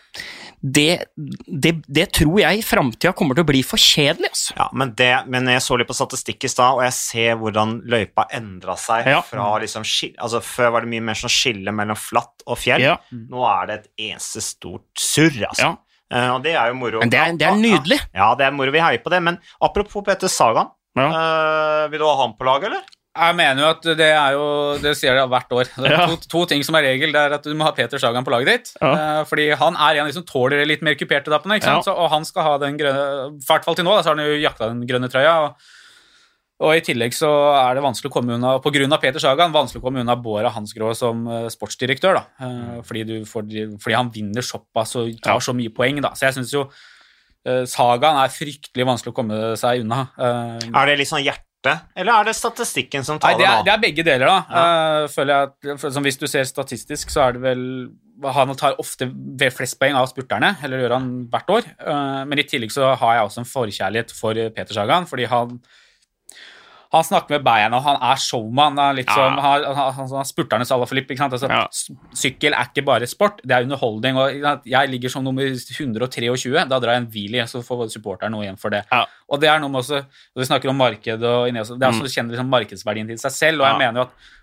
Det, 0.57 1.03
det, 1.45 1.71
det 1.85 2.07
tror 2.17 2.39
jeg 2.41 2.57
i 2.57 2.63
framtida 2.65 3.11
kommer 3.13 3.37
til 3.37 3.43
å 3.45 3.47
bli 3.51 3.59
for 3.61 3.77
kjedelig, 3.77 4.31
altså. 4.31 4.55
Ja, 4.57 4.65
men, 4.73 4.95
det, 4.97 5.11
men 5.29 5.45
jeg 5.53 5.61
så 5.61 5.77
litt 5.77 5.87
på 5.91 5.93
statistikk 5.93 6.47
i 6.47 6.49
stad, 6.49 6.79
og 6.79 6.81
jeg 6.81 6.95
ser 6.97 7.35
hvordan 7.37 7.75
løypa 7.85 8.25
endra 8.33 8.73
seg 8.81 9.05
Ja. 9.05 9.19
fra 9.21 9.51
liksom 9.61 9.85
altså 9.85 10.41
Før 10.41 10.71
var 10.73 10.81
det 10.87 10.89
mye 10.95 11.05
mer 11.11 11.19
sånn 11.19 11.29
skille 11.29 11.71
mellom 11.77 11.99
flatt 11.99 12.41
og 12.47 12.57
fjell. 12.57 12.81
Ja. 12.81 12.95
Nå 13.13 13.45
er 13.45 13.69
det 13.69 13.75
et 13.77 13.91
eneste 14.09 14.41
stort 14.41 14.87
surr, 14.97 15.37
altså. 15.51 15.75
Ja. 15.75 15.75
Eh, 16.13 16.29
og 16.35 16.43
det 16.43 16.53
er 16.55 16.69
jo 16.71 16.77
moro. 16.79 16.99
Men 17.03 17.09
det 17.11 17.19
er, 17.19 17.33
det 17.39 17.47
er 17.49 17.57
nydelig. 17.59 17.99
Ja, 18.15 18.33
det 18.39 18.45
er 18.47 18.51
moro. 18.55 18.71
Vi 18.71 18.79
heier 18.79 19.01
på 19.03 19.11
det. 19.11 19.21
Men 19.23 19.39
apropos 19.61 20.03
Peter 20.07 20.27
Sagan, 20.31 20.69
Ja. 20.97 21.07
eh, 21.11 21.87
vil 21.91 21.99
du 21.99 22.05
ha 22.07 22.15
han 22.21 22.33
på 22.39 22.45
laget, 22.47 22.71
eller? 22.71 22.85
Jeg 23.17 23.33
mener 23.33 23.63
jo 23.63 23.67
at 23.73 23.81
det 23.97 24.07
er 24.13 24.31
jo 24.37 24.77
Det 24.77 24.91
sier 24.95 25.15
de 25.17 25.23
hvert 25.27 25.49
år. 25.51 25.65
Det 25.75 25.89
er 25.89 25.95
Ja. 25.97 26.05
to, 26.05 26.17
to 26.29 26.45
ting 26.45 26.61
som 26.63 26.75
er 26.77 26.83
regel. 26.85 27.11
Det 27.11 27.17
er 27.19 27.33
at 27.33 27.43
du 27.43 27.53
må 27.57 27.63
ha 27.65 27.71
Peter 27.73 27.97
Sagan 27.97 28.23
på 28.23 28.29
laget 28.29 28.45
ditt. 28.51 28.71
Ja. 28.81 28.91
Eh, 28.93 29.23
fordi 29.25 29.47
han 29.57 29.73
er 29.75 29.95
en 29.97 30.05
av 30.05 30.07
de 30.07 30.13
som 30.13 30.23
tåler 30.23 30.59
de 30.61 30.65
litt 30.69 30.83
mer 30.85 30.93
kuperte 30.93 31.25
dappene. 31.33 31.57
ikke 31.57 31.65
sant? 31.65 31.81
Ja. 31.85 31.91
Så, 31.91 31.97
og 31.97 32.11
han 32.13 32.23
skal 32.29 32.43
ha 32.43 32.57
den 32.61 32.77
grønne 32.77 33.33
I 33.41 33.45
hvert 33.49 33.65
fall 33.65 33.75
til 33.75 33.85
nå, 33.85 33.95
da, 33.97 34.03
så 34.05 34.13
har 34.13 34.15
han 34.21 34.25
jo 34.27 34.37
jakta 34.37 34.69
den 34.69 34.85
grønne 34.87 35.09
trøya. 35.09 35.33
Og, 35.47 35.55
og 36.57 36.73
i 36.73 36.81
tillegg 36.81 37.13
så 37.13 37.29
er 37.53 37.77
det 37.77 37.83
vanskelig 37.85 38.09
å 38.09 38.13
komme 38.15 38.33
unna 38.33 38.55
på 38.63 38.71
grunn 38.73 38.93
av 38.95 39.01
Peter 39.03 39.21
Sagan, 39.21 39.53
vanskelig 39.53 39.77
å 39.81 39.85
komme 39.85 40.01
unna 40.01 40.15
Båra 40.17 40.49
Hansgrå 40.55 40.89
som 40.97 41.25
eh, 41.29 41.47
sportsdirektør. 41.53 42.17
da, 42.17 42.23
Eh, 42.47 42.79
fordi, 42.87 43.03
du 43.05 43.15
får, 43.29 43.45
fordi 43.83 43.95
han 43.97 44.09
vinner 44.13 44.41
såpass 44.45 44.95
og 44.97 45.11
tar 45.21 45.39
så 45.43 45.53
mye 45.53 45.69
poeng. 45.69 46.01
da, 46.01 46.15
Så 46.17 46.25
jeg 46.27 46.39
syns 46.39 46.53
jo 46.53 46.65
Sagan 47.47 47.67
Sagaen 47.69 48.17
er 48.25 48.33
fryktelig 48.33 48.85
vanskelig 48.89 49.13
å 49.13 49.15
komme 49.15 49.37
seg 49.55 49.85
unna. 49.85 50.09
Eh, 50.17 50.67
Er 50.73 50.89
det 50.89 50.97
litt 50.99 51.07
sånn 51.07 51.23
hjerte, 51.23 51.77
eller 51.95 52.11
er 52.19 52.25
det 52.27 52.35
statistikken 52.35 53.05
som 53.05 53.19
taler 53.19 53.37
det 53.37 53.45
er, 53.47 53.57
nå? 53.61 53.63
det 53.63 53.71
er 53.73 53.83
begge 53.85 54.03
deler, 54.03 54.25
da. 54.27 54.39
Ja. 54.49 55.07
føler 55.07 55.33
jeg 55.33 55.77
at, 55.77 55.93
som 55.93 56.03
Hvis 56.03 56.19
du 56.19 56.27
ser 56.27 56.43
statistisk, 56.43 57.09
så 57.13 57.27
er 57.27 57.37
det 57.37 57.41
vel 57.41 57.63
Han 58.33 58.55
tar 58.55 58.75
ofte 58.81 59.07
flest 59.53 59.77
poeng 59.79 59.93
av 59.95 60.09
spurterne, 60.09 60.57
eller 60.63 60.81
gjør 60.81 60.95
han 60.97 61.09
hvert 61.31 61.49
år. 61.53 61.67
Eh, 61.79 62.25
men 62.25 62.39
i 62.39 62.43
tillegg 62.49 62.71
så 62.73 62.95
har 62.97 63.15
jeg 63.15 63.29
også 63.29 63.43
en 63.45 63.51
forkjærlighet 63.53 64.11
for 64.11 64.33
Peter 64.33 64.73
Sagan, 64.73 65.05
fordi 65.05 65.29
han 65.29 65.59
han 66.93 67.03
snakker 67.03 67.35
med 67.35 67.43
beina, 67.43 67.77
og 67.77 67.83
han 67.83 67.97
er 67.99 68.19
showman. 68.21 68.77
Han 68.77 68.91
er 68.91 68.97
litt 69.01 69.09
som 69.11 69.35
han, 69.43 69.65
han, 69.75 69.93
han, 69.97 70.13
er 70.21 70.27
spurternes 70.29 70.71
Ala 70.71 70.87
Filip. 70.87 71.09
Ikke 71.11 71.19
sant? 71.25 71.35
Altså. 71.35 71.95
Sykkel 72.15 72.55
er 72.55 72.69
ikke 72.69 72.85
bare 72.87 73.09
sport, 73.09 73.41
det 73.43 73.55
er 73.55 73.67
underholdning. 73.67 74.17
og 74.17 74.67
Jeg 74.67 74.91
ligger 74.93 75.11
som 75.11 75.25
nummer 75.25 75.43
123, 75.43 76.53
da 76.69 76.79
drar 76.79 76.95
jeg 76.95 77.03
en 77.03 77.09
wheelie, 77.11 77.47
så 77.49 77.63
får 77.65 77.89
supporteren 77.91 78.31
noe 78.31 78.45
igjen 78.45 78.59
for 78.61 78.73
det. 78.73 78.85
Og 79.27 79.41
det 79.43 79.49
er 79.51 79.59
noe 79.59 79.73
med 79.73 79.83
også, 79.83 80.03
når 80.33 80.43
Vi 80.43 80.49
snakker 80.51 80.71
om 80.71 80.79
marked, 80.79 81.23
og 81.23 81.51
det 81.51 81.59
er 81.59 81.89
også 81.91 82.07
kjenner 82.13 82.37
liksom 82.37 82.51
markedsverdien 82.53 83.11
til 83.11 83.19
seg 83.19 83.35
selv. 83.35 83.61
og 83.61 83.67
jeg 83.67 83.77
Mm. 83.77 83.83
Mener 83.83 84.01
jo 84.01 84.07
at 84.07 84.33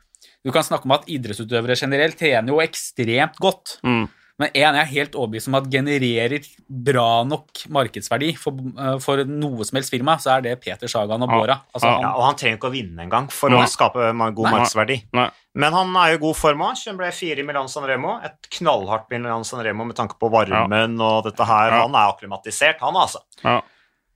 Du 0.45 0.53
kan 0.53 0.63
snakke 0.63 0.85
om 0.85 0.93
at 0.93 1.07
idrettsutøvere 1.09 1.75
generelt 1.75 2.19
trener 2.21 2.53
jo 2.53 2.61
ekstremt 2.61 3.39
godt. 3.41 3.79
Mm. 3.83 4.09
Men 4.43 4.51
en 4.51 4.75
jeg 4.75 4.83
er 4.83 4.89
helt 4.91 5.13
overbevist 5.15 5.47
om 5.47 5.55
at 5.55 5.67
genererer 5.71 6.43
bra 6.67 7.23
nok 7.23 7.61
markedsverdi 7.71 8.33
for, 8.37 8.57
eh, 8.83 8.97
for 8.99 9.23
noe 9.31 9.63
som 9.65 9.77
helst 9.79 9.93
firma, 9.95 10.17
så 10.19 10.33
er 10.37 10.41
det 10.43 10.55
Peter 10.61 10.91
Sagan 10.91 11.23
og 11.23 11.31
Bora. 11.31 11.61
Altså, 11.73 11.87
han, 11.87 12.01
Ja, 12.03 12.11
og 12.19 12.25
han 12.27 12.35
trenger 12.41 12.59
ikke 12.59 12.71
å 12.71 12.75
vinne 12.75 13.05
engang 13.07 13.29
for 13.31 13.49
Nei. 13.55 13.61
å 13.63 13.69
skape 13.71 13.95
god 14.11 14.17
Nei. 14.17 14.51
markedsverdi. 14.57 14.97
Nei. 15.15 15.29
Men 15.55 15.73
han 15.73 15.95
er 15.97 16.11
jo 16.11 16.19
i 16.19 16.23
god 16.25 16.37
form 16.41 16.59
òg. 16.67 16.83
Han 16.89 16.97
ble 16.99 17.13
fire 17.13 17.39
i 17.39 17.47
Milan 17.47 17.69
San 17.71 17.85
Remo. 17.87 18.17
Et 18.27 18.51
knallhardt 18.59 19.07
Milan 19.11 19.45
San 19.45 19.63
Remo 19.63 19.85
med 19.85 19.95
tanke 19.95 20.19
på 20.19 20.29
varmen 20.35 20.99
og 21.01 21.23
dette 21.29 21.47
her. 21.47 21.71
Ja. 21.71 21.83
Han 21.87 21.95
er 21.95 22.11
akklimatisert, 22.11 22.81
han 22.81 22.95
altså. 22.95 23.23
Ja. 23.45 23.61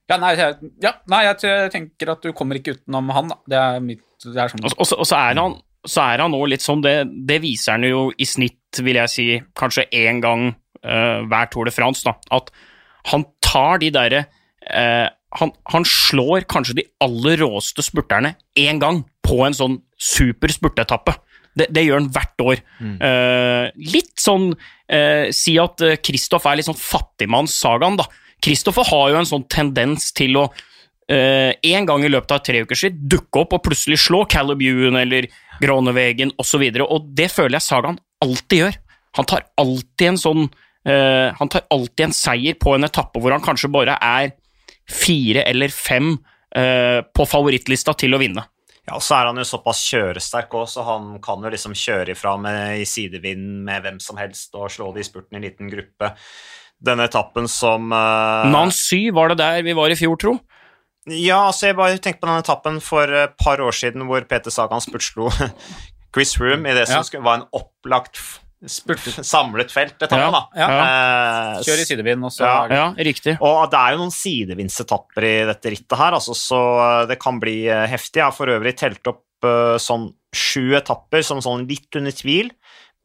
Ja, 0.09 0.17
nei, 0.17 0.33
jeg, 0.35 0.55
ja, 0.81 0.91
nei, 1.07 1.23
jeg 1.29 1.71
tenker 1.71 2.09
at 2.11 2.21
du 2.25 2.33
kommer 2.33 2.57
ikke 2.59 2.73
utenom 2.75 3.11
han, 3.13 3.27
da. 3.29 3.35
Det 3.47 3.57
er 3.61 3.79
mitt 3.79 4.01
det 4.25 4.35
er 4.35 4.49
sånn. 4.49 4.65
Og, 4.65 4.73
og, 4.79 4.85
så- 4.89 4.97
og 4.99 5.05
så 5.07 5.15
er 5.15 5.35
han 5.39 5.61
så 5.87 6.03
er 6.03 6.23
han 6.23 6.33
nå 6.33 6.41
litt 6.51 6.63
sånn, 6.63 6.81
det, 6.83 6.95
det 7.27 7.39
viser 7.43 7.77
han 7.77 7.87
jo 7.87 8.09
i 8.11 8.27
snitt, 8.27 8.81
vil 8.83 8.99
jeg 8.99 9.11
si, 9.13 9.27
kanskje 9.57 9.87
én 9.95 10.19
gang 10.23 10.49
uh, 10.51 11.21
hver 11.29 11.49
Tour 11.51 11.69
de 11.69 11.73
France, 11.73 12.03
da, 12.05 12.15
at 12.35 12.51
han 13.13 13.25
tar 13.43 13.79
de 13.81 13.91
derre 13.95 14.25
uh, 14.67 15.07
han, 15.39 15.53
han 15.69 15.85
slår 15.85 16.47
kanskje 16.49 16.79
de 16.81 16.85
aller 17.05 17.39
råeste 17.43 17.85
spurterne 17.85 18.33
én 18.57 18.79
gang 18.81 19.03
på 19.25 19.43
en 19.45 19.53
sånn 19.53 19.75
super 20.01 20.49
spurteetappe. 20.49 21.13
Det, 21.53 21.67
det 21.75 21.83
gjør 21.85 21.99
han 21.99 22.07
hvert 22.15 22.41
år. 22.41 22.61
Eh, 22.81 23.65
litt 23.93 24.15
sånn 24.21 24.51
Si 25.37 25.53
at 25.61 25.83
Kristoff 26.01 26.47
er 26.49 26.57
litt 26.57 26.65
sånn 26.65 26.79
fattigmannssagaen, 26.81 27.99
da. 27.99 28.07
Kristoffer 28.41 28.87
har 28.89 29.11
jo 29.11 29.19
en 29.19 29.29
sånn 29.29 29.45
tendens 29.51 30.07
til 30.17 30.39
å 30.41 30.47
eh, 31.11 31.51
en 31.73 31.89
gang 31.89 32.05
i 32.05 32.11
løpet 32.11 32.35
av 32.35 32.43
tre 32.45 32.63
uker 32.63 32.79
siden 32.79 33.09
dukke 33.11 33.43
opp 33.43 33.57
og 33.57 33.63
plutselig 33.67 33.99
slå 34.05 34.23
Caleb 34.29 34.63
Ewan 34.65 34.99
eller 35.01 35.27
Gronevegen 35.59 36.31
osv. 36.37 36.63
Og, 36.69 36.79
så 36.79 36.87
og 36.87 37.11
det 37.17 37.29
føler 37.33 37.59
jeg 37.59 37.67
Sagaen 37.67 37.99
alltid 38.23 38.63
gjør. 38.63 38.81
Han 39.19 39.29
tar 39.29 39.47
alltid 39.59 40.11
en 40.13 40.21
sånn 40.21 40.49
Uh, 40.87 41.35
Han 41.35 41.49
tar 41.51 41.65
alltid 41.69 42.05
en 42.05 42.13
seier 42.15 42.55
på 42.55 42.71
en 42.75 42.87
etappe 42.87 43.19
hvor 43.19 43.33
han 43.35 43.43
kanskje 43.43 43.67
bare 43.71 43.97
er 43.99 44.31
fire 44.89 45.43
eller 45.43 45.73
fem 45.73 46.13
uh, 46.15 47.01
på 47.03 47.25
favorittlista 47.27 47.93
til 47.99 48.15
å 48.15 48.21
vinne. 48.21 48.45
Ja, 48.87 48.95
og 48.95 49.03
så 49.05 49.19
er 49.19 49.27
han 49.29 49.37
jo 49.37 49.45
såpass 49.45 49.83
kjøresterk 49.91 50.55
òg, 50.57 50.65
så 50.71 50.85
han 50.87 51.11
kan 51.21 51.43
jo 51.45 51.51
liksom 51.53 51.75
kjøre 51.77 52.15
ifra 52.15 52.33
med, 52.41 52.79
i 52.81 52.87
sidevind 52.89 53.59
med 53.67 53.83
hvem 53.85 53.99
som 54.01 54.17
helst 54.17 54.55
og 54.57 54.71
slå 54.73 54.89
det 54.95 55.03
i 55.03 55.09
spurten 55.09 55.37
i 55.37 55.41
en 55.41 55.45
liten 55.45 55.69
gruppe. 55.69 56.09
Denne 56.79 57.05
etappen 57.05 57.45
som 57.51 57.91
uh... 57.91 58.47
Nancy 58.49 59.09
var 59.13 59.29
det 59.29 59.43
der 59.43 59.61
vi 59.67 59.75
var 59.77 59.93
i 59.93 59.99
fjor, 59.99 60.17
tro. 60.17 60.37
Ja, 61.15 61.39
altså 61.49 61.69
jeg 61.69 61.77
bare 61.79 61.97
tenkte 61.97 62.21
på 62.23 62.29
den 62.29 62.41
etappen 62.43 62.79
for 62.83 63.15
et 63.23 63.37
par 63.41 63.61
år 63.63 63.75
siden 63.75 64.05
hvor 64.09 64.23
Peter 64.29 64.53
Sagan 64.53 64.83
spurtslo 64.83 65.29
Chris 66.13 66.35
Room 66.41 66.65
i 66.65 66.75
det 66.77 66.87
som 66.89 66.99
Ja. 67.01 67.07
skulle, 67.07 67.23
var 67.25 67.41
en 67.41 67.47
opplagt 67.55 68.19
spurt, 68.67 68.99
samlet 69.23 69.71
felt-etappe, 69.71 70.19
Ja, 70.19 70.31
da. 70.33 70.41
Eh, 70.59 71.61
Kjør 71.63 71.79
i 71.79 71.85
sidevind, 71.87 72.25
også. 72.27 72.43
Ja. 72.43 72.57
Ja, 72.67 72.87
riktig. 73.07 73.37
Og 73.39 73.69
det 73.71 73.79
er 73.79 73.93
jo 73.95 74.01
noen 74.01 74.11
sidevindsetapper 74.11 75.27
i 75.29 75.35
dette 75.47 75.71
rittet 75.71 75.95
her, 76.01 76.17
altså, 76.17 76.35
så 76.35 76.59
eh, 76.83 77.05
det 77.13 77.19
kan 77.23 77.39
bli 77.39 77.61
eh, 77.71 77.85
heftig. 77.87 78.19
Jeg 78.19 78.27
har 78.27 78.35
for 78.35 78.51
øvrig 78.51 78.75
telt 78.81 79.07
opp 79.07 79.23
uh, 79.47 79.77
sånn 79.79 80.09
sju 80.35 80.75
etapper 80.75 81.23
som 81.23 81.39
sånn 81.41 81.63
litt 81.69 81.95
under 81.95 82.11
tvil 82.11 82.49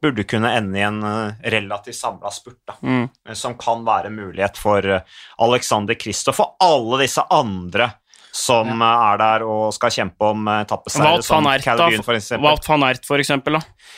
burde 0.02 0.24
kunne 0.28 0.50
ende 0.56 0.78
i 0.78 0.84
en 0.84 1.02
eh, 1.02 1.50
relativt 1.54 1.96
samla 1.96 2.30
spurt, 2.34 2.60
da. 2.68 2.74
Mm. 2.82 3.08
Eh, 3.28 3.34
Som 3.34 3.54
kan 3.60 3.84
være 3.86 4.10
en 4.10 4.16
mulighet 4.18 4.58
for 4.60 4.84
eh, 4.84 5.00
Alexander 5.44 5.94
Kristoff 5.94 6.40
og 6.44 6.56
alle 6.64 7.04
disse 7.04 7.24
andre 7.32 7.90
som 8.34 8.66
ja. 8.82 8.88
er 9.12 9.20
der 9.20 9.44
og 9.46 9.68
skal 9.76 9.92
kjempe 9.94 10.26
om 10.26 10.48
tappeseier, 10.66 11.22
som 11.22 11.46
Aert, 11.46 11.62
for 12.02 12.16
eksempel. 12.18 12.42
Wout 12.48 12.66
van 12.66 12.82
Aert, 12.88 13.04
for 13.06 13.22
eksempel. 13.22 13.60
Da. 13.60 13.92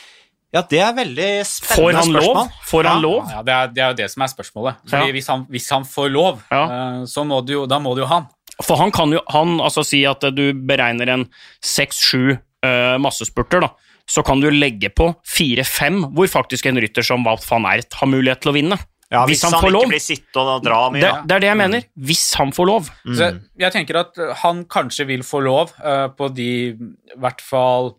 Ja, 0.53 0.61
det 0.69 0.79
er 0.79 0.93
veldig 0.95 1.29
Får 1.41 1.49
spennende 1.49 2.03
han 2.03 2.13
lov? 2.13 2.21
spørsmål. 2.27 2.51
Får 2.69 2.83
han 2.87 2.95
Ja. 2.97 3.01
lov? 3.01 3.31
Ja, 3.33 3.41
det 3.43 3.53
er, 3.55 3.67
det 3.73 3.81
er 3.83 3.87
jo 3.89 3.97
det 4.03 4.09
som 4.13 4.21
er 4.21 4.27
spørsmålet. 4.31 4.75
Fordi 4.87 5.07
Ja. 5.09 5.11
hvis, 5.17 5.27
han, 5.33 5.45
hvis 5.49 5.69
han 5.73 5.83
får 5.89 6.11
lov, 6.13 6.43
Ja. 6.51 6.61
så 7.09 7.25
må 7.25 7.41
du 7.45 7.53
jo, 7.53 7.65
da 7.65 7.79
må 7.79 7.95
du 7.95 8.01
jo 8.01 8.07
han. 8.13 8.27
For 8.63 8.77
han 8.77 8.91
kan 8.91 9.11
jo 9.11 9.19
han, 9.33 9.57
altså 9.59 9.83
si 9.83 10.05
at 10.05 10.21
du 10.21 10.53
beregner 10.53 11.09
en 11.09 11.25
seks-sju 11.61 12.37
uh, 12.65 12.97
massespurter, 13.01 13.61
da. 13.61 13.69
Så 14.07 14.23
kan 14.23 14.39
du 14.39 14.47
legge 14.53 14.89
på 14.95 15.09
fire-fem, 15.27 15.99
hvor 16.15 16.29
faktisk 16.31 16.69
en 16.69 16.79
rytter 16.79 17.05
som 17.05 17.25
Wout 17.27 17.43
van 17.49 17.67
Ert 17.73 17.97
har 17.99 18.09
mulighet 18.09 18.43
til 18.43 18.53
å 18.53 18.55
vinne. 18.55 18.77
Ja, 19.07 19.21
hvis, 19.23 19.39
han, 19.45 19.55
får 19.55 19.71
ikke 19.71 19.91
blir 19.93 20.03
sittende 20.03 20.57
og 20.57 20.65
dra 20.65 20.79
mye. 20.91 20.99
Det, 20.99 21.11
det 21.29 21.35
er 21.37 21.43
det 21.43 21.47
jeg 21.47 21.59
mener. 21.61 21.85
Hvis 22.09 22.25
han 22.39 22.51
får 22.55 22.67
lov. 22.67 22.89
Så 23.05 23.21
jeg, 23.21 23.37
jeg 23.63 23.75
tenker 23.75 24.01
at 24.01 24.19
eh, 24.19 24.33
han 24.41 24.65
kanskje 24.67 25.07
vil 25.07 25.23
få 25.23 25.39
lov 25.45 25.71
uh, 25.79 26.09
på 26.11 26.27
de 26.35 26.49
i 26.73 27.15
hvert 27.15 27.41
fall 27.43 27.93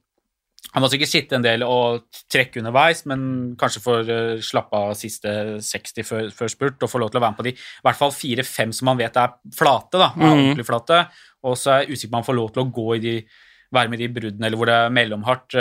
Han 0.74 0.84
må 0.84 0.90
sikkert 0.92 1.08
sitte 1.08 1.38
en 1.38 1.44
del 1.44 1.64
og 1.64 2.04
trekke 2.28 2.60
underveis, 2.60 3.06
men 3.08 3.22
kanskje 3.60 3.80
får 3.86 4.10
uh, 4.12 4.42
slappe 4.44 4.76
av 4.76 4.92
siste 5.00 5.32
60 5.64 6.04
før, 6.04 6.28
før 6.34 6.52
spurt 6.52 6.84
og 6.84 6.92
få 6.92 7.00
lov 7.00 7.14
til 7.14 7.22
å 7.22 7.24
være 7.24 7.32
med 7.32 7.40
på 7.40 7.48
de 7.48 7.54
i 7.56 7.86
hvert 7.88 8.00
fall 8.02 8.12
fire-fem 8.12 8.76
som 8.76 8.92
han 8.92 9.00
vet 9.00 9.16
er 9.16 9.32
flate, 9.56 9.96
da, 9.96 10.10
er 10.12 10.28
mm. 10.28 10.34
ordentlig 10.34 10.68
flate. 10.68 11.02
Og 11.48 11.56
så 11.56 11.72
er 11.72 11.86
jeg 11.86 11.96
usikker 11.96 12.12
på 12.12 12.18
om 12.18 12.20
han 12.20 12.28
får 12.28 12.40
lov 12.42 12.52
til 12.52 12.66
å 12.66 12.72
gå 12.82 12.88
i 12.98 13.02
de, 13.06 13.14
være 13.72 13.88
med 13.88 14.00
i 14.00 14.06
de 14.06 14.14
bruddene 14.20 14.46
eller 14.46 14.56
hvor 14.56 14.68
det 14.70 14.74
er 14.74 14.88
mellomhardt. 14.88 15.56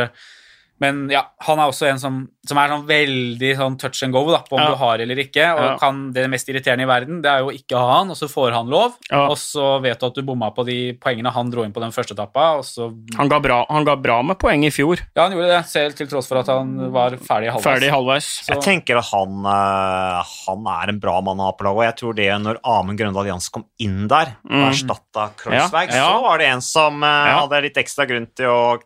Men 0.79 1.09
ja, 1.09 1.23
han 1.41 1.57
er 1.57 1.71
også 1.71 1.87
en 1.89 1.97
som, 1.97 2.17
som 2.45 2.57
er 2.61 2.69
sånn 2.69 2.83
veldig 2.85 3.51
sånn 3.57 3.77
touch 3.81 4.03
and 4.05 4.13
go 4.13 4.21
da, 4.29 4.43
på 4.45 4.53
om 4.53 4.61
Ja. 4.61 4.67
du 4.69 4.75
har 4.77 4.99
eller 5.01 5.15
ikke. 5.17 5.45
Og 5.57 5.63
Ja. 5.65 5.77
kan, 5.81 6.11
det 6.13 6.29
mest 6.29 6.47
irriterende 6.47 6.83
i 6.83 6.85
verden 6.85 7.21
det 7.23 7.31
er 7.31 7.39
jo 7.39 7.49
ikke 7.49 7.73
å 7.75 7.79
ha 7.81 7.97
han, 7.97 8.11
og 8.11 8.15
så 8.15 8.27
får 8.29 8.51
han 8.53 8.67
lov. 8.69 8.93
Ja. 9.09 9.23
Og 9.27 9.37
så 9.37 9.81
vet 9.81 9.99
du 9.99 10.05
at 10.05 10.13
du 10.13 10.21
bomma 10.21 10.51
på 10.53 10.63
de 10.65 10.93
poengene 10.93 11.31
han 11.33 11.49
dro 11.49 11.63
inn 11.63 11.73
på 11.73 11.81
den 11.81 11.89
første 11.91 12.13
etappa. 12.13 12.57
Og 12.59 12.63
så 12.63 12.91
Han 13.17 13.27
ga, 13.27 13.39
bra, 13.39 13.65
han 13.69 13.83
ga 13.85 13.95
bra 13.95 14.21
med 14.21 14.37
poeng 14.37 14.63
i 14.65 14.69
fjor, 14.69 14.99
Ja, 15.15 15.23
han 15.27 15.31
gjorde 15.31 15.49
det, 15.57 15.65
selv 15.65 15.95
til 15.95 16.07
tross 16.07 16.27
for 16.27 16.37
at 16.37 16.47
han 16.47 16.91
var 16.91 17.11
ferdig 17.17 17.49
halvveis. 17.51 17.63
ferdig 17.65 17.89
halvveis. 17.91 18.29
Jeg 18.47 18.61
tenker 18.61 18.97
at 18.99 19.05
han, 19.11 19.45
eh, 19.45 20.23
han 20.45 20.67
er 20.67 20.89
en 20.89 20.99
bra 20.99 21.21
mann 21.21 21.37
å 21.41 21.49
ha 21.49 21.51
på 21.53 21.65
laget, 21.65 21.77
og 21.77 21.83
jeg 21.89 21.95
tror 21.97 22.15
det 22.15 22.29
når 22.43 22.57
Amund 22.63 22.99
Grøndal 22.99 23.25
Jansen 23.25 23.51
kom 23.51 23.65
inn 23.79 24.07
der 24.07 24.35
og 24.45 24.51
Mm. 24.51 24.69
erstatta 24.71 25.31
Kreuzberg, 25.35 25.89
Ja, 25.89 25.95
ja. 25.95 26.07
så 26.13 26.21
var 26.21 26.37
det 26.37 26.47
en 26.53 26.61
som 26.61 27.01
eh, 27.03 27.07
Ja. 27.07 27.39
hadde 27.47 27.61
litt 27.63 27.75
ekstra 27.77 28.07
grunn 28.07 28.27
til 28.35 28.45
å 28.45 28.79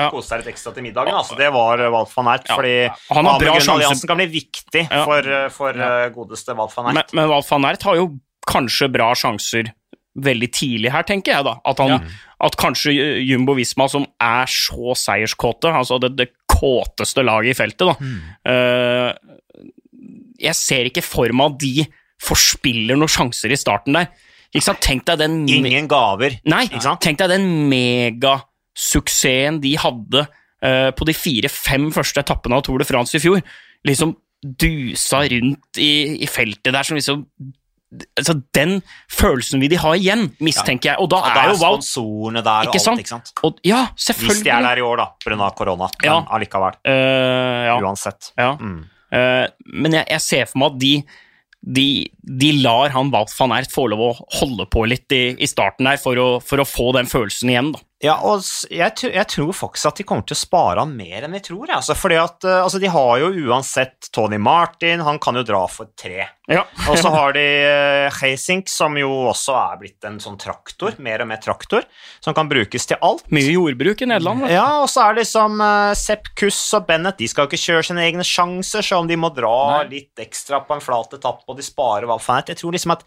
Ja. 0.00 0.08
kose 0.10 0.28
seg 0.28 0.38
litt 0.44 0.54
ekstra 0.54 0.72
til 0.74 0.82
middagen. 0.86 1.12
Altså. 1.14 1.36
Det 1.36 1.50
var 1.52 1.78
Walt 1.92 2.08
Wout 2.08 2.16
van 2.16 2.32
Ert. 2.34 2.48
Fordi 2.48 2.74
han 3.14 3.24
har 3.30 3.38
bra 3.40 3.58
sjanse- 3.60 4.06
kan 4.06 4.16
bli 4.16 4.26
viktig 4.32 4.88
for, 5.04 5.18
eh, 5.28 5.48
for 5.48 5.70
eh, 5.70 6.08
godeste 6.14 6.56
Walt 6.56 6.74
van 6.76 6.86
Men, 6.92 6.96
Aert. 7.02 7.12
men 7.14 7.28
Walt 7.28 7.48
van 7.48 7.64
Ert 7.64 7.82
har 7.82 7.96
jo 7.96 8.08
kanskje 8.48 8.90
bra 8.92 9.12
sjanser 9.14 9.72
veldig 10.18 10.50
tidlig 10.52 10.90
her, 10.92 11.02
tenker 11.08 11.32
jeg, 11.32 11.44
da. 11.44 11.54
At, 11.64 11.78
han, 11.78 11.88
Ja. 11.88 11.98
at 12.48 12.56
kanskje 12.60 12.92
Jumbo 13.24 13.54
Visma, 13.54 13.88
som 13.88 14.04
er 14.20 14.44
så 14.46 14.92
seierskåte, 14.94 15.72
altså 15.72 15.98
det, 16.00 16.16
det 16.16 16.28
kåteste 16.52 17.24
laget 17.24 17.54
i 17.54 17.58
feltet, 17.62 17.86
da 17.88 17.96
eh, 18.44 19.14
Jeg 20.42 20.54
ser 20.58 20.84
ikke 20.90 21.02
for 21.06 21.28
meg 21.32 21.52
at 21.54 21.58
de 21.62 21.86
forspiller 22.22 22.96
noen 22.98 23.08
sjanser 23.08 23.50
i 23.52 23.56
starten 23.56 23.94
der. 23.94 24.08
Ikke 24.52 24.66
sant? 24.66 24.80
Tenk 24.84 25.04
deg 25.08 25.18
den 25.22 25.36
Ingen 25.48 25.88
gaver. 25.88 26.34
Nei, 26.44 26.66
tenk 27.00 27.16
deg 27.18 27.28
den 27.30 27.46
megasuksessen 28.76 29.60
de 29.62 29.76
hadde 29.78 30.26
eh, 30.62 30.90
på 30.96 31.04
de 31.06 31.12
fire-fem 31.14 31.90
første 31.92 32.20
etappene 32.22 32.54
av 32.56 32.62
Tour 32.66 32.78
de 32.78 32.84
France 32.88 33.14
i 33.16 33.20
fjor. 33.20 33.42
Liksom 33.86 34.16
dusa 34.42 35.22
rundt 35.30 35.78
i, 35.78 36.18
i 36.22 36.26
feltet 36.26 36.72
der 36.74 36.82
som 36.82 36.96
liksom 36.96 37.26
altså 38.18 38.32
Den 38.56 38.78
følelsen 39.12 39.60
vil 39.60 39.68
de 39.68 39.76
ha 39.76 39.90
igjen, 39.94 40.30
mistenker 40.40 40.92
jeg. 40.94 40.98
Og 40.98 41.10
da 41.12 41.18
Og 41.20 41.26
er 41.28 41.36
er 41.42 41.50
jo 41.52 41.58
Wout 41.60 41.82
sponsorene 41.84 42.42
der 42.42 42.62
og 42.64 42.70
Ikke 42.72 42.78
alt, 42.78 42.86
sant? 42.86 42.98
ikke 43.02 43.08
sant? 43.12 43.32
og, 43.44 43.58
Ja, 43.64 43.88
Hvis 43.94 44.42
de 44.42 44.48
er 44.50 44.62
der 44.62 44.78
i 44.78 44.80
år, 44.80 44.96
da, 44.96 45.06
pga. 45.20 45.50
korona. 45.54 45.90
Men 46.00 46.08
Ja. 46.08 46.24
allikevel. 46.32 46.78
Uh, 46.88 47.66
ja, 47.68 47.76
Uansett. 47.82 48.32
ja. 48.38 48.56
Mm. 48.56 48.84
Uh, 49.12 49.46
men 49.74 49.92
jeg, 49.92 50.06
jeg 50.08 50.20
ser 50.22 50.46
for 50.46 50.58
meg 50.58 50.72
at 50.72 50.78
de, 50.80 51.04
de, 51.62 52.08
de 52.24 52.52
lar 52.62 52.88
han 52.90 53.10
Wout 53.12 53.28
van 53.38 53.52
Ert 53.52 53.70
få 53.70 53.86
lov 53.92 54.00
å 54.00 54.26
holde 54.40 54.64
på 54.72 54.86
litt 54.88 55.12
i, 55.12 55.36
i 55.38 55.46
starten 55.46 55.84
der 55.84 55.98
for 56.00 56.16
å, 56.16 56.40
for 56.40 56.56
å 56.58 56.64
få 56.64 56.94
den 56.96 57.04
følelsen 57.06 57.50
igjen. 57.52 57.72
da. 57.76 57.78
Ja, 58.02 58.16
og 58.26 58.42
jeg, 58.66 58.96
jeg 59.14 59.26
tror 59.30 59.52
faktisk 59.54 59.92
at 59.92 60.00
de 60.00 60.04
kommer 60.06 60.26
til 60.26 60.34
å 60.34 60.40
spare 60.40 60.82
han 60.82 60.94
mer 60.98 61.22
enn 61.22 61.36
vi 61.36 61.40
tror. 61.46 61.70
Altså, 61.70 61.94
fordi 61.94 62.16
at, 62.18 62.42
eh, 62.42 62.58
altså, 62.58 62.80
De 62.82 62.88
har 62.90 63.20
jo 63.22 63.28
uansett 63.46 64.08
Tony 64.10 64.40
Martin, 64.42 65.04
han 65.06 65.20
kan 65.22 65.38
jo 65.38 65.44
dra 65.46 65.60
for 65.70 65.92
tre. 65.98 66.24
Ja. 66.50 66.64
Og 66.90 66.98
så 66.98 67.12
har 67.14 67.36
de 67.36 67.44
uh, 67.62 68.16
Heisink, 68.18 68.66
som 68.72 68.98
jo 68.98 69.10
også 69.30 69.54
er 69.54 69.78
blitt 69.84 70.08
en 70.08 70.18
sånn 70.22 70.34
traktor, 70.40 70.96
mer 70.98 71.22
og 71.22 71.30
mer 71.30 71.38
traktor, 71.42 71.86
som 72.24 72.34
kan 72.34 72.50
brukes 72.50 72.90
til 72.90 72.98
alt. 73.06 73.22
Mye 73.30 73.52
jordbruk 73.54 74.02
i 74.02 74.08
Nederland. 74.10 74.48
da. 74.48 74.50
Ja, 74.50 74.66
og 74.82 74.90
så 74.90 75.04
er 75.04 75.14
det 75.14 75.22
liksom 75.22 75.62
uh, 75.62 75.92
Sepp 75.98 76.32
Kuss 76.38 76.58
og 76.74 76.88
Bennett, 76.90 77.20
de 77.22 77.30
skal 77.30 77.46
jo 77.46 77.52
ikke 77.52 77.66
kjøre 77.68 77.86
sine 77.92 78.02
egne 78.08 78.26
sjanser, 78.26 78.82
så 78.82 78.98
om 78.98 79.06
de 79.06 79.20
må 79.20 79.30
dra 79.36 79.54
Nei. 79.76 80.00
litt 80.00 80.26
ekstra 80.26 80.64
på 80.66 80.74
en 80.74 80.82
flat 80.82 81.14
etappe, 81.20 81.46
og 81.46 81.60
de 81.60 81.68
sparer 81.70 82.10
hva 82.10 82.18
faen 82.18 82.50
Jeg 82.50 82.58
tror 82.58 82.74
liksom 82.74 82.96
at 82.96 83.06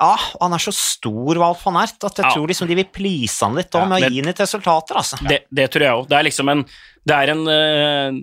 ja, 0.00 0.12
han 0.40 0.54
er 0.54 0.62
så 0.62 0.72
stor, 0.74 1.38
Valf 1.42 1.64
van 1.66 1.80
Ert, 1.82 1.98
at 2.06 2.20
jeg 2.20 2.24
Ja. 2.26 2.30
tror 2.34 2.46
liksom 2.50 2.68
de 2.70 2.76
vil 2.78 2.88
please 2.94 3.44
han 3.44 3.56
litt 3.58 3.74
Ja, 3.74 3.80
med 3.84 3.88
med 3.88 4.02
å 4.06 4.10
gi 4.12 4.20
han 4.22 4.30
litt 4.30 4.40
resultater, 4.44 4.96
altså. 5.00 5.18
Det, 5.28 5.40
det 5.50 5.70
tror 5.74 5.82
jeg 5.86 5.96
òg. 5.98 6.08
Det 6.08 6.18
er 6.18 6.26
liksom 6.28 6.48
en 6.54 6.64
Det 7.08 7.14
er 7.16 7.30
en, 7.32 7.42
eh, 7.48 8.20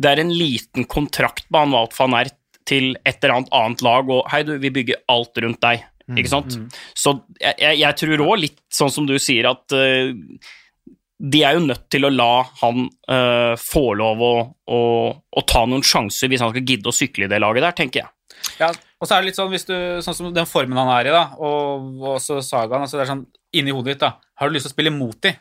det 0.00 0.10
er 0.12 0.20
en 0.22 0.30
liten 0.30 0.84
kontrakt 0.86 1.44
på 1.50 1.58
han 1.58 1.72
Wout 1.74 1.96
van 1.98 2.14
Ert 2.20 2.36
til 2.68 2.92
et 3.04 3.18
eller 3.24 3.34
annet 3.40 3.48
annet 3.52 3.82
lag, 3.82 4.08
og 4.14 4.28
hei, 4.30 4.42
du, 4.46 4.52
vi 4.62 4.70
bygger 4.70 5.00
alt 5.10 5.36
rundt 5.42 5.60
deg. 5.60 5.82
Ikke 6.10 6.28
sant? 6.30 6.56
Så 6.94 7.16
jeg, 7.40 7.54
jeg, 7.58 7.78
jeg 7.80 7.96
tror 7.96 8.22
òg 8.28 8.38
litt 8.42 8.58
sånn 8.70 8.90
som 8.90 9.06
du 9.06 9.16
sier, 9.18 9.46
at 9.50 9.74
uh, 9.74 10.10
de 11.20 11.42
er 11.44 11.54
jo 11.58 11.64
nødt 11.66 11.84
til 11.92 12.06
å 12.06 12.10
la 12.10 12.42
han 12.62 12.86
uh, 13.10 13.54
få 13.60 13.92
lov 13.98 14.22
å, 14.24 14.32
å, 14.72 14.80
å 15.36 15.42
ta 15.46 15.64
noen 15.68 15.82
sjanser 15.84 16.30
hvis 16.32 16.40
han 16.42 16.50
skal 16.54 16.64
gidde 16.66 16.88
å 16.90 16.94
sykle 16.96 17.26
i 17.26 17.30
det 17.30 17.40
laget 17.42 17.62
der, 17.66 17.76
tenker 17.76 18.04
jeg. 18.04 18.10
Ja, 18.58 18.70
og 19.00 19.08
så 19.08 19.16
er 19.16 19.22
det 19.22 19.30
litt 19.30 19.38
sånn, 19.38 19.52
hvis 19.52 19.64
du, 19.68 19.76
sånn 20.04 20.16
som 20.16 20.32
den 20.36 20.48
formen 20.48 20.76
han 20.76 20.90
er 20.98 21.08
i, 21.08 21.14
da, 21.14 21.22
og, 21.40 21.92
og 22.04 22.18
så 22.20 22.42
Sagaen 22.44 22.84
altså 22.84 22.98
det 23.00 23.06
er 23.06 23.14
sånn, 23.14 23.28
Inni 23.56 23.72
hodet 23.74 23.96
ditt, 23.96 24.02
da, 24.04 24.12
har 24.38 24.50
du 24.50 24.54
lyst 24.54 24.68
til 24.68 24.70
å 24.70 24.76
spille 24.76 24.92
mot 24.94 25.16
dem? 25.24 25.38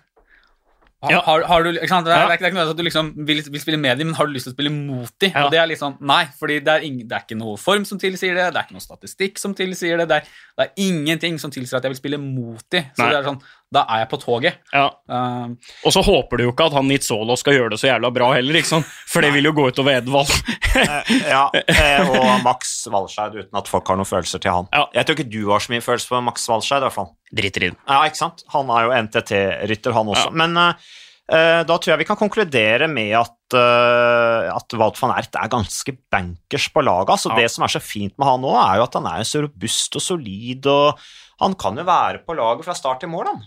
Har, 0.99 1.11
Ja. 1.13 1.19
har, 1.23 1.43
har 1.47 1.63
du? 1.63 1.69
Det, 1.71 1.83
er, 1.87 2.01
det, 2.03 2.23
er 2.27 2.33
ikke, 2.35 2.49
noe 2.57 2.63
at 2.67 2.75
du 2.75 2.81
liksom 2.83 3.11
vil, 3.27 3.39
vil 3.53 3.61
spille 3.61 3.77
med 3.79 4.01
dem, 4.01 4.09
men 4.09 4.17
har 4.17 4.27
du 4.27 4.33
lyst 4.35 4.49
til 4.49 4.51
å 4.51 4.55
spille 4.57 4.71
mot 4.73 5.13
dem? 5.23 5.31
Ja. 5.31 5.45
Og 5.45 5.53
det 5.53 5.59
er 5.61 5.69
litt 5.69 5.79
sånn, 5.79 5.95
nei, 6.03 6.25
fordi 6.35 6.57
det 6.65 6.73
er, 6.73 6.83
ing, 6.83 6.97
det 7.07 7.15
er 7.15 7.23
ikke 7.23 7.37
noe 7.39 7.55
form 7.61 7.85
som 7.87 8.01
tilsier 8.01 8.35
det, 8.35 8.49
det 8.51 8.59
er 8.59 8.67
ikke 8.67 8.75
noe 8.75 8.83
statistikk 8.83 9.39
som 9.39 9.53
tilsier 9.55 10.01
det, 10.01 10.09
det 10.11 10.17
er, 10.19 10.33
det 10.59 10.65
er 10.65 10.83
ingenting 10.89 11.39
som 11.39 11.53
tilsier 11.55 11.79
at 11.79 11.87
jeg 11.87 11.93
vil 11.93 12.01
spille 12.01 12.19
mot 12.19 12.65
dem. 12.75 12.89
Så 12.97 13.05
Nei. 13.05 13.13
det 13.13 13.21
er 13.21 13.29
sånn, 13.29 13.39
da 13.69 13.83
er 13.85 13.99
jeg 14.01 14.09
på 14.09 14.17
toget. 14.17 14.55
Ja. 14.73 14.87
Uh, 15.05 15.51
Og 15.85 15.93
så 15.93 16.01
håper 16.01 16.39
du 16.39 16.47
jo 16.47 16.53
ikke 16.55 16.65
at 16.71 16.73
han 16.73 16.87
Nizzolo 16.89 17.35
skal 17.37 17.53
gjøre 17.53 17.75
det 17.75 17.77
så 17.81 17.91
jævla 17.91 18.09
bra 18.15 18.31
heller, 18.33 18.57
ikke 18.57 18.71
sant? 18.71 18.87
for 19.09 19.21
det 19.21 19.29
vil 19.35 19.45
jo 19.45 19.51
gå 19.57 19.67
utover 19.69 19.99
Edvald. 20.01 20.31
Eh, 20.69 21.07
ja, 21.25 21.47
eh, 21.73 22.05
og 22.13 22.43
Max 22.45 22.85
Walscheid 22.93 23.33
uten 23.33 23.57
at 23.57 23.67
folk 23.67 23.87
har 23.89 23.97
noen 23.97 24.05
følelser 24.05 24.37
til 24.43 24.53
han. 24.53 24.67
Ja. 24.69 24.83
Jeg 24.93 25.07
tror 25.07 25.15
ikke 25.17 25.31
du 25.33 25.39
har 25.49 25.63
så 25.65 25.71
mye 25.73 25.81
følelser 25.81 26.11
på 26.13 26.19
Max 26.27 26.43
Walscheid, 26.45 26.83
i 26.83 26.85
hvert 26.85 26.93
fall. 26.93 27.07
Driter 27.39 27.65
i. 27.65 27.69
Ja, 27.89 27.97
ikke 28.05 28.19
sant? 28.19 28.43
Han 28.53 28.69
er 28.75 28.85
jo 28.85 28.93
NTT-rytter, 29.07 29.95
han 29.97 30.11
også. 30.13 30.27
Ja. 30.29 30.35
Men 30.43 30.53
eh, 30.61 30.91
eh, 31.33 31.61
da 31.65 31.77
tror 31.81 31.95
jeg 31.95 32.03
vi 32.03 32.07
kan 32.11 32.19
konkludere 32.21 32.85
med 32.93 33.15
at, 33.17 33.33
uh, 33.57 34.53
at 34.53 34.77
Wout 34.77 35.01
van 35.01 35.15
Ert 35.17 35.41
er 35.41 35.49
ganske 35.57 35.95
bankers 36.13 36.69
på 36.69 36.85
laget. 36.85 37.15
Altså, 37.17 37.33
Ja. 37.33 37.41
Det 37.41 37.49
som 37.55 37.65
er 37.65 37.73
så 37.73 37.81
fint 37.81 38.13
med 38.21 38.29
han 38.29 38.45
nå, 38.45 38.53
er 38.61 38.77
jo 38.77 38.85
at 38.85 38.99
han 39.01 39.09
er 39.09 39.25
så 39.25 39.41
robust 39.47 39.97
og 39.97 40.05
solid, 40.05 40.69
og 40.69 41.01
han 41.41 41.57
kan 41.57 41.81
jo 41.81 41.87
være 41.89 42.21
på 42.29 42.37
laget 42.37 42.69
fra 42.69 42.77
start 42.77 43.01
til 43.01 43.09
mål, 43.09 43.33
han. 43.33 43.41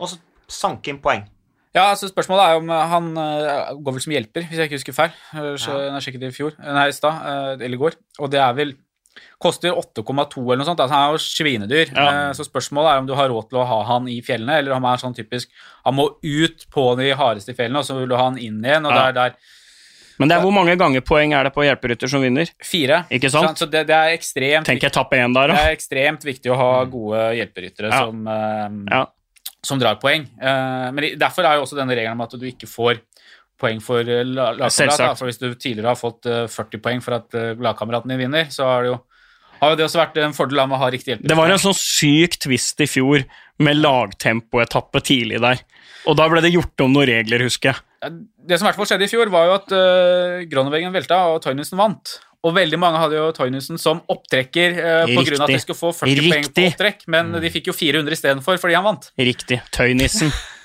Og 0.00 0.08
så 0.08 0.18
sanke 0.50 0.88
inn 0.90 0.98
poeng. 1.04 1.26
Ja, 1.74 1.84
altså 1.92 2.08
Spørsmålet 2.10 2.48
er 2.48 2.56
om 2.58 2.70
eh, 2.74 2.86
han 2.90 3.10
eh, 3.16 3.74
går 3.78 3.94
vel 3.94 4.02
som 4.02 4.12
hjelper, 4.16 4.42
hvis 4.48 4.58
jeg 4.58 4.66
ikke 4.70 4.78
husker 4.80 4.96
feil. 4.96 5.12
Eh, 5.36 5.54
Så, 5.60 5.70
Ja. 5.70 5.92
Jeg 5.94 6.02
sjekket 6.08 6.20
det 6.24 6.32
i 6.32 6.36
fjor, 6.42 6.56
nei, 6.58 6.88
i 6.88 6.96
stad, 6.96 7.60
eller 7.60 7.76
i 7.76 7.82
går. 7.84 7.94
Og 8.18 8.30
det 8.32 8.40
er 8.42 8.54
vel 8.58 8.74
Koster 9.42 9.72
8,2 9.74 10.40
eller 10.44 10.60
noe 10.60 10.66
sånt. 10.68 10.78
Altså, 10.80 10.94
han 10.94 11.08
er 11.08 11.14
jo 11.16 11.20
svinedyr. 11.22 11.90
Ja. 11.94 12.28
Eh, 12.30 12.32
Så 12.38 12.44
spørsmålet 12.46 12.90
er 12.94 12.98
om 13.02 13.06
du 13.06 13.14
har 13.14 13.28
råd 13.28 13.48
til 13.50 13.58
å 13.60 13.66
ha 13.66 13.78
han 13.84 14.08
i 14.08 14.20
fjellene, 14.22 14.58
eller 14.58 14.72
om 14.72 14.82
han 14.84 14.94
er 14.94 15.02
sånn 15.02 15.14
typisk 15.16 15.48
Han 15.84 15.94
må 15.96 16.08
ut 16.22 16.66
på 16.70 16.84
de 16.98 17.10
hardeste 17.14 17.54
fjellene, 17.54 17.78
og 17.78 17.84
så 17.84 17.96
vil 17.98 18.08
du 18.08 18.16
ha 18.16 18.24
han 18.30 18.38
inn 18.38 18.60
igjen. 18.62 18.86
Og 18.86 18.92
Ja. 18.92 18.98
det 18.98 19.08
er 19.08 19.12
der 19.30 19.36
Men 20.18 20.28
det 20.28 20.36
er 20.36 20.42
hvor 20.42 20.52
mange 20.52 20.76
ganger 20.76 21.00
poeng 21.00 21.32
er 21.32 21.44
det 21.44 21.54
på 21.54 21.62
hjelperytter 21.64 22.08
som 22.08 22.20
vinner? 22.22 22.50
fire. 22.62 23.06
Ikke 23.10 23.30
sant? 23.30 23.56
Så 23.58 23.70
det, 23.70 23.86
det 23.86 23.96
er 23.96 24.16
ekstremt 24.16 24.66
Tenk 24.66 24.82
etappe 24.84 25.16
én 25.16 25.32
der, 25.34 25.48
Det 25.48 25.58
er 25.58 25.76
ekstremt 25.76 26.24
viktig 26.24 26.52
å 26.52 26.56
ha 26.56 26.84
gode 26.84 27.34
hjelperyttere 27.38 27.90
Ja. 27.90 28.04
som, 28.04 28.26
eh, 28.28 28.68
Ja. 28.96 29.06
Som 29.66 29.80
drar 29.80 30.00
poeng. 30.00 30.26
Eh, 30.40 30.88
men 30.96 31.10
derfor 31.20 31.46
er 31.46 31.58
jo 31.58 31.66
også 31.66 31.78
denne 31.78 31.96
regelen 31.96 32.18
om 32.18 32.26
at 32.26 32.36
du 32.38 32.46
ikke 32.48 32.68
får 32.70 33.02
poeng 33.60 33.82
for 33.84 34.06
eh, 34.08 34.24
lagkamerat. 34.24 35.18
For 35.18 35.28
hvis 35.28 35.40
du 35.40 35.52
tidligere 35.54 35.92
har 35.92 36.00
fått 36.00 36.28
eh, 36.30 36.46
40 36.50 36.82
poeng 36.84 37.04
for 37.04 37.18
at 37.18 37.36
eh, 37.38 37.52
lagkameraten 37.60 38.12
din 38.12 38.22
vinner, 38.24 38.48
så 38.52 38.68
har 38.68 38.84
det 38.86 38.94
jo 38.94 38.98
har 39.60 39.76
det 39.76 39.84
også 39.84 40.00
vært 40.00 40.16
en 40.22 40.32
fordel 40.32 40.62
av 40.62 40.72
å 40.72 40.80
ha 40.80 40.86
riktig 40.88 41.12
hjelp. 41.12 41.26
Det 41.28 41.36
var 41.36 41.52
en 41.52 41.60
sånn 41.60 41.76
syk 41.76 42.38
twist 42.40 42.80
i 42.80 42.86
fjor 42.88 43.26
med 43.60 43.76
lagtempoetappe 43.76 45.02
tidlig 45.04 45.42
der. 45.44 45.60
Og 46.08 46.16
da 46.16 46.30
ble 46.32 46.40
det 46.40 46.54
gjort 46.54 46.80
om 46.86 46.94
noen 46.94 47.10
regler, 47.10 47.44
husker 47.44 47.74
jeg. 47.74 48.14
Det 48.48 48.56
som 48.56 48.64
i 48.64 48.70
hvert 48.70 48.78
fall 48.80 48.88
skjedde 48.88 49.04
i 49.04 49.12
fjor, 49.12 49.28
var 49.28 49.50
jo 49.50 49.56
at 49.58 49.74
uh, 49.76 50.38
Gronnevegen 50.48 50.94
velta, 50.94 51.18
og 51.28 51.42
Tøynesen 51.44 51.76
vant. 51.76 52.14
Og 52.46 52.54
veldig 52.56 52.78
mange 52.80 53.00
hadde 53.02 53.18
jo 53.18 53.26
Toynussen 53.36 53.76
som 53.80 54.00
opptrekker 54.08 54.78
eh, 54.80 55.02
av 55.04 55.42
at 55.44 55.50
de 55.50 55.58
skulle 55.60 55.76
få 55.76 55.90
40 55.92 56.30
poeng 56.30 56.48
på 56.48 56.64
opptrekk, 56.70 57.04
men 57.12 57.34
de 57.42 57.50
fikk 57.52 57.68
jo 57.68 57.76
400 57.76 58.16
istedenfor 58.16 58.60
fordi 58.62 58.78
han 58.78 58.86
vant. 58.86 59.10
Riktig. 59.20 59.60
Tøynissen. 59.76 60.32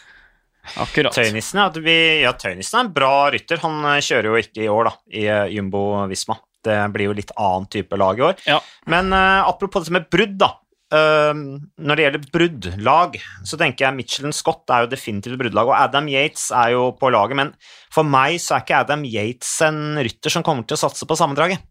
Akkurat. 0.82 1.14
Tøynissen, 1.14 1.60
ja, 1.62 1.70
vi, 1.76 1.98
ja, 2.24 2.34
Tøynissen 2.40 2.80
er 2.80 2.88
en 2.88 2.94
bra 2.96 3.14
rytter. 3.34 3.62
Han 3.64 3.84
eh, 3.92 4.02
kjører 4.04 4.32
jo 4.32 4.42
ikke 4.42 4.66
i 4.66 4.70
år, 4.72 4.90
da, 4.90 4.94
i 5.14 5.26
eh, 5.30 5.56
Jumbo 5.56 5.84
Visma. 6.12 6.40
Det 6.66 6.78
blir 6.96 7.12
jo 7.12 7.18
litt 7.18 7.34
annen 7.38 7.68
type 7.72 7.98
lag 8.00 8.20
i 8.20 8.26
år. 8.32 8.40
Ja. 8.50 8.60
Men 8.90 9.14
eh, 9.14 9.42
apropos 9.46 9.86
det 9.86 9.94
med 9.96 10.08
brudd, 10.12 10.40
da. 10.42 10.56
Eh, 10.96 11.40
når 11.82 11.98
det 11.98 12.06
gjelder 12.06 12.26
bruddlag, 12.34 13.16
så 13.48 13.58
tenker 13.60 13.88
jeg 13.88 13.98
Michelin 13.98 14.36
Scott 14.36 14.70
er 14.72 14.86
jo 14.86 14.92
definitivt 14.92 15.40
bruddlag, 15.42 15.72
og 15.72 15.78
Adam 15.80 16.10
Yates 16.12 16.52
er 16.56 16.76
jo 16.76 16.92
på 17.00 17.10
laget, 17.14 17.40
men 17.40 17.54
for 17.94 18.08
meg 18.08 18.38
så 18.44 18.58
er 18.58 18.66
ikke 18.66 18.84
Adam 18.84 19.06
Yates 19.10 19.56
en 19.66 19.98
rytter 19.98 20.34
som 20.34 20.46
kommer 20.46 20.68
til 20.68 20.78
å 20.78 20.84
satse 20.86 21.08
på 21.08 21.18
sammendraget. 21.18 21.64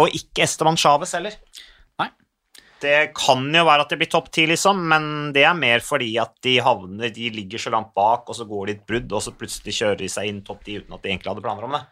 Og 0.00 0.14
ikke 0.16 0.46
Esteban 0.46 0.78
Chávez 0.80 1.12
heller. 1.18 1.36
Nei. 2.00 2.08
Det 2.80 3.12
kan 3.14 3.44
jo 3.52 3.64
være 3.68 3.84
at 3.84 3.92
det 3.92 3.98
blir 4.00 4.10
topp 4.10 4.30
ti, 4.32 4.46
liksom, 4.48 4.80
men 4.88 5.04
det 5.36 5.44
er 5.46 5.58
mer 5.58 5.84
fordi 5.84 6.14
at 6.22 6.32
de 6.42 6.56
havner 6.64 7.12
De 7.14 7.28
ligger 7.34 7.60
så 7.60 7.74
langt 7.74 7.92
bak, 7.94 8.24
og 8.24 8.38
så 8.38 8.48
går 8.48 8.70
de 8.70 8.78
et 8.78 8.86
brudd, 8.88 9.12
og 9.12 9.26
så 9.26 9.36
plutselig 9.36 9.76
kjører 9.76 10.00
de 10.00 10.10
seg 10.10 10.30
inn 10.30 10.40
topp 10.46 10.64
ti 10.64 10.80
uten 10.80 10.96
at 10.96 11.04
de 11.04 11.12
egentlig 11.12 11.34
hadde 11.34 11.44
planer 11.44 11.68
om 11.68 11.76
det. 11.76 11.84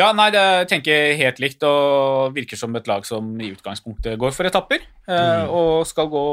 Ja, 0.00 0.10
nei, 0.16 0.30
det 0.32 0.42
tenker 0.70 0.94
jeg 0.94 1.18
helt 1.20 1.40
likt, 1.42 1.64
og 1.66 2.32
virker 2.36 2.56
som 2.56 2.74
et 2.78 2.86
lag 2.88 3.04
som 3.08 3.32
i 3.42 3.50
utgangspunktet 3.52 4.16
går 4.20 4.32
for 4.36 4.48
etapper. 4.48 4.84
Mm. 5.10 5.50
Og 5.52 5.86
skal 5.90 6.08
gå 6.12 6.24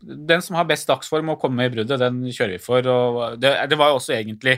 Den 0.00 0.40
som 0.40 0.56
har 0.56 0.64
best 0.64 0.88
dagsform 0.88 1.28
og 1.34 1.40
kommer 1.42 1.66
i 1.68 1.72
bruddet, 1.72 1.98
den 2.00 2.22
kjører 2.32 2.54
vi 2.54 2.60
for. 2.64 2.86
Og 2.88 3.34
det, 3.40 3.50
det 3.68 3.76
var 3.76 3.90
jo 3.92 3.98
også 3.98 4.14
egentlig 4.16 4.54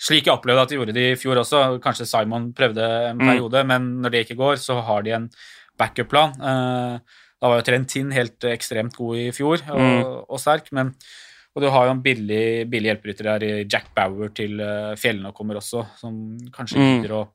slik 0.00 0.28
jeg 0.28 0.32
opplevde 0.36 0.62
at 0.62 0.70
de 0.70 0.76
gjorde 0.78 0.94
det 0.96 1.06
i 1.10 1.16
fjor 1.18 1.40
også. 1.42 1.62
Kanskje 1.82 2.06
Simon 2.06 2.52
prøvde 2.56 2.84
en 3.10 3.18
Mm. 3.18 3.26
periode, 3.26 3.64
men 3.66 3.88
når 4.00 4.10
det 4.14 4.20
ikke 4.24 4.38
går, 4.38 4.54
så 4.62 4.78
har 4.86 5.02
de 5.02 5.10
en 5.16 5.26
backup-plan. 5.78 6.30
Eh, 6.40 6.98
Da 7.40 7.48
var 7.48 7.56
jo 7.56 7.62
Trentin 7.64 8.10
helt 8.12 8.38
ekstremt 8.44 8.94
god 8.96 9.16
i 9.16 9.30
fjor, 9.32 9.58
og, 9.72 9.80
Mm. 9.80 10.24
og 10.28 10.38
sterk, 10.38 10.66
men 10.72 10.94
og 11.56 11.62
du 11.64 11.68
har 11.70 11.86
jo 11.88 11.96
en 11.96 12.02
billig, 12.04 12.68
billig 12.70 12.92
hjelperytter 12.92 13.26
der, 13.32 13.42
i 13.42 13.64
Jack 13.66 13.90
Bauer 13.96 14.30
til 14.34 14.60
eh, 14.60 14.94
fjellene 15.00 15.32
kommer 15.34 15.58
også, 15.60 15.84
som 15.98 16.38
kanskje 16.54 16.78
Mm. 16.78 16.88
gidder 17.02 17.16
å 17.18 17.28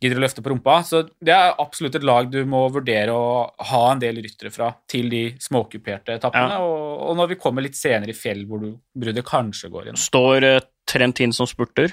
gidder 0.00 0.20
å 0.20 0.22
løfte 0.22 0.42
på 0.46 0.50
rumpa. 0.52 0.76
Så 0.86 1.00
det 1.18 1.32
er 1.34 1.56
absolutt 1.58 1.96
et 1.98 2.04
lag 2.06 2.28
du 2.30 2.44
må 2.46 2.60
vurdere 2.70 3.10
å 3.10 3.50
ha 3.72 3.80
en 3.90 3.98
del 3.98 4.20
ryttere 4.22 4.52
fra 4.54 4.68
til 4.86 5.08
de 5.10 5.22
småkuperte 5.42 6.14
etappene. 6.14 6.52
Ja. 6.54 6.60
Og, 6.62 7.08
og 7.10 7.16
når 7.18 7.32
vi 7.32 7.38
kommer 7.42 7.64
litt 7.66 7.74
senere 7.74 8.12
i 8.14 8.14
fjell 8.14 8.44
hvor 8.46 8.60
du, 8.62 8.76
bruddet 8.94 9.26
kanskje 9.26 9.72
går 9.74 9.88
inn. 9.90 9.98
Står 9.98 10.46
eh, 10.46 10.60
Trentin 10.86 11.34
som 11.34 11.48
spurter? 11.50 11.90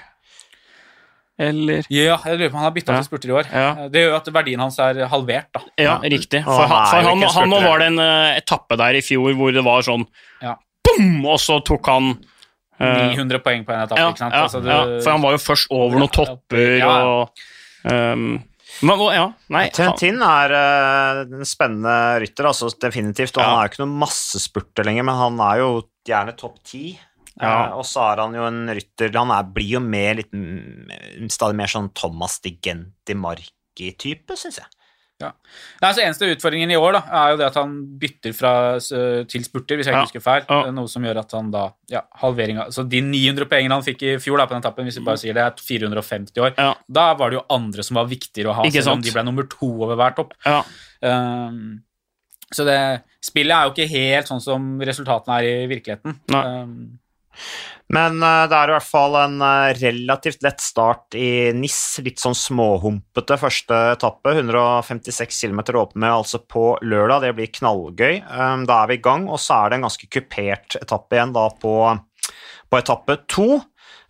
Eller 1.37 1.83
Ja, 1.91 2.15
jeg 2.23 2.37
lurer 2.39 2.51
på 2.51 2.55
om 2.55 2.61
han 2.61 2.69
har 2.69 2.75
bytta 2.77 2.93
Ja. 2.93 2.99
til 3.01 3.07
spurter 3.09 3.31
i 3.31 3.35
år. 3.35 3.49
Ja. 3.51 3.87
Det 3.91 3.99
gjør 4.05 4.11
jo 4.13 4.15
at 4.21 4.29
verdien 4.37 4.59
hans 4.63 4.77
er 4.79 5.01
halvert, 5.11 5.49
da. 5.51 5.61
Ja, 5.81 5.97
riktig. 5.99 6.43
For, 6.45 6.61
han 6.61 6.69
han, 6.69 7.25
for 7.25 7.41
han, 7.41 7.51
han 7.51 7.65
var 7.65 7.79
det 7.83 7.87
en 7.91 7.99
etappe 8.37 8.77
der 8.79 8.95
i 8.95 9.01
fjor 9.03 9.33
hvor 9.35 9.51
det 9.51 9.63
var 9.65 9.81
sånn 9.83 10.05
Ja. 10.41 10.55
Boom! 10.85 11.25
Og 11.25 11.39
så 11.41 11.59
tok 11.65 11.87
han 11.91 12.11
eh, 12.79 13.13
900 13.15 13.39
poeng 13.45 13.63
på 13.67 13.73
en 13.75 13.83
etappe, 13.85 14.01
ja, 14.01 14.09
ikke 14.11 14.23
sant? 14.23 14.33
ja, 14.35 14.43
Altså, 14.47 14.61
du- 14.63 14.69
ja, 14.71 14.81
for 15.01 15.11
han 15.15 15.23
var 15.25 15.35
jo 15.37 15.41
først 15.45 15.71
over 15.75 15.99
noen 15.99 16.13
topper 16.15 16.77
Ja. 16.79 16.91
og 17.05 17.45
um, 17.91 18.27
men, 18.83 18.99
ja, 19.15 19.25
nei, 19.55 19.61
han, 19.69 19.71
Trentin 19.77 20.17
er 20.25 20.51
uh, 20.51 21.19
en 21.23 21.45
spennende 21.47 21.95
rytter, 22.19 22.49
altså 22.49 22.67
definitivt. 22.81 23.37
Og 23.37 23.43
Ja. 23.43 23.47
han 23.47 23.59
er 23.61 23.67
jo 23.69 23.71
ikke 23.71 23.83
noen 23.85 23.99
massespurter 24.01 24.83
lenger, 24.89 25.05
men 25.07 25.15
han 25.15 25.39
er 25.39 25.61
jo 25.61 25.69
gjerne 26.05 26.35
topp 26.35 26.57
ti. 26.67 26.99
Ja. 27.39 27.67
Eh, 27.67 27.71
og 27.79 27.83
så 27.87 28.01
er 28.13 28.21
han 28.23 28.33
jo 28.33 28.45
en 28.47 28.61
rytter 28.71 29.11
Han 29.17 29.31
er, 29.35 29.43
blir 29.43 29.73
jo 29.75 29.79
mer 29.83 30.15
litt 30.15 30.31
stadig 31.31 31.55
mer 31.59 31.67
sånn 31.67 31.89
Thomas 31.93 32.37
Digenti 32.39 33.13
Mark 33.19 33.49
Becky-type, 33.75 34.37
syns 34.39 34.59
jeg. 34.61 34.67
Ja. 35.23 35.29
Altså 35.79 36.01
Eneste 36.03 36.27
utfordringen 36.27 36.71
i 36.73 36.75
år 36.75 36.97
da, 36.97 36.99
er 37.07 37.29
jo 37.31 37.37
det 37.39 37.45
at 37.47 37.55
han 37.55 37.75
bytter 38.01 38.33
fra, 38.35 38.51
uh, 38.75 39.21
til 39.31 39.45
spurter, 39.47 39.77
hvis 39.79 39.87
jeg 39.87 39.93
ikke 39.95 40.01
Ja. 40.01 40.07
husker 40.09 40.23
feil. 40.25 40.43
Ja. 40.49 40.71
Noe 40.75 40.87
som 40.91 41.03
gjør 41.07 41.21
at 41.21 41.31
han 41.37 41.51
da 41.51 41.69
ja, 41.89 42.01
halvering 42.19 42.59
av, 42.59 42.67
Så 42.75 42.83
de 42.89 42.99
900 43.01 43.45
poengene 43.47 43.71
han 43.77 43.85
fikk 43.85 44.03
i 44.03 44.17
fjor 44.19 44.37
da, 44.37 44.45
på 44.45 44.57
den 44.57 44.61
etappen, 44.65 44.85
hvis 44.85 44.99
vi 44.99 45.05
bare 45.05 45.17
sier 45.21 45.33
det, 45.33 45.45
er 45.45 45.51
450 45.55 46.41
år, 46.43 46.53
Ja. 46.59 46.73
da 46.91 47.13
var 47.13 47.29
det 47.31 47.39
jo 47.39 47.45
andre 47.49 47.81
som 47.83 47.95
var 47.95 48.05
viktigere 48.11 48.51
å 48.51 48.55
ha, 48.55 48.63
Ikke 48.67 48.83
selv 48.83 48.97
om 48.97 49.01
de 49.01 49.11
ble 49.15 49.23
nummer 49.23 49.47
to 49.47 49.71
over 49.83 49.95
hver 49.95 50.15
topp. 50.15 50.33
Ja. 50.45 50.63
Um, 51.01 51.81
så 52.53 52.65
det 52.67 53.03
spillet 53.23 53.55
er 53.55 53.63
jo 53.69 53.71
ikke 53.73 53.89
helt 53.89 54.27
sånn 54.27 54.41
som 54.43 54.79
resultatene 54.79 55.39
er 55.39 55.43
i 55.63 55.67
virkeligheten. 55.71 56.19
Nei. 56.29 56.43
Um, 56.61 56.99
Men 57.93 58.17
uh, 58.23 58.45
det 58.49 58.57
er 58.57 58.71
i 58.71 58.75
hvert 58.75 58.87
fall 58.87 59.17
en 59.19 59.37
uh, 59.43 59.73
relativt 59.77 60.41
lett 60.45 60.63
start 60.63 61.17
i 61.19 61.51
NIS. 61.53 61.99
Litt 62.05 62.23
sånn 62.23 62.37
småhumpete 62.37 63.37
første 63.41 63.81
etappe. 63.93 64.33
156 64.33 65.43
km 65.43 65.61
åpner 65.83 66.15
altså 66.15 66.41
på 66.41 66.73
lørdag. 66.81 67.27
Det 67.27 67.35
blir 67.37 67.53
knallgøy. 67.59 68.23
Um, 68.25 68.65
Da 68.65 68.81
er 68.81 68.91
vi 68.93 68.99
i 68.99 69.05
gang, 69.05 69.29
og 69.29 69.41
så 69.41 69.61
er 69.61 69.71
det 69.71 69.79
en 69.79 69.87
ganske 69.89 70.09
kupert 70.09 70.79
etappe 70.81 71.17
igjen 71.17 71.35
da 71.35 71.47
på, 71.61 71.77
på 72.71 72.81
etappe 72.81 73.21
to. 73.29 73.49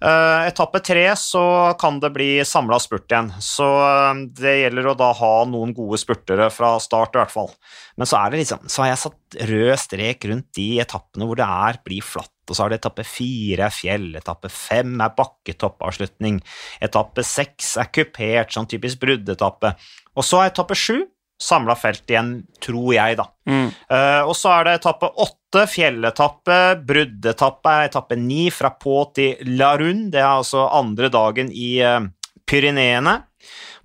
Uh, 0.03 0.43
etappe 0.43 0.81
tre 0.83 1.05
så 1.17 1.73
kan 1.79 2.01
det 2.03 2.11
bli 2.13 2.29
samla 2.45 2.77
spurt 2.83 3.07
igjen, 3.07 3.29
så 3.39 3.67
eh, 3.79 4.19
det 4.37 4.51
gjelder 4.59 4.89
å 4.91 4.95
da 4.99 5.07
ha 5.15 5.31
noen 5.47 5.71
gode 5.73 5.97
spurtere 6.01 6.49
fra 6.51 6.73
start 6.83 7.15
i 7.15 7.21
hvert 7.21 7.31
fall. 7.31 7.49
Men 7.95 8.09
så 8.09 8.19
er 8.19 8.33
det 8.33 8.41
liksom, 8.43 8.67
så 8.69 8.83
har 8.83 8.91
jeg 8.91 9.01
satt 9.05 9.37
rød 9.49 9.71
strek 9.79 10.27
rundt 10.29 10.49
de 10.59 10.67
etappene 10.83 11.29
hvor 11.29 11.39
det 11.39 11.47
er 11.47 11.79
blir 11.87 12.03
flatt, 12.05 12.34
og 12.49 12.57
så 12.57 12.65
er 12.65 12.73
det 12.73 12.81
etappe 12.81 13.05
fire 13.07 13.67
er 13.67 13.73
fjell, 13.73 14.11
etappe 14.19 14.51
fem 14.53 14.95
er 15.01 15.15
bakketoppavslutning, 15.17 16.39
etappe 16.85 17.25
seks 17.25 17.75
er 17.81 17.91
kupert, 17.93 18.53
sånn 18.55 18.69
typisk 18.71 19.01
bruddetappe, 19.03 19.75
og 20.15 20.25
så 20.25 20.43
er 20.43 20.53
etappe 20.53 20.77
sju 20.79 21.03
samla 21.41 21.75
felt 21.75 22.09
igjen, 22.09 22.31
tror 22.63 22.93
jeg, 22.95 23.17
da. 23.19 23.27
Mm. 23.49 23.67
Uh, 23.91 24.21
og 24.29 24.35
så 24.37 24.53
er 24.55 24.67
det 24.67 24.75
etappe 24.79 25.09
åtte, 25.25 25.65
fjelletappe, 25.71 26.59
bruddetappe, 26.87 27.75
etappe 27.89 28.17
ni 28.19 28.47
fra 28.53 28.71
på 28.79 29.01
til 29.15 29.55
La 29.57 29.73
Rune. 29.79 30.09
Det 30.13 30.21
er 30.21 30.31
altså 30.31 30.67
andre 30.71 31.11
dagen 31.13 31.51
i 31.51 31.77
uh, 31.83 31.99
Pyreneene. 32.47 33.19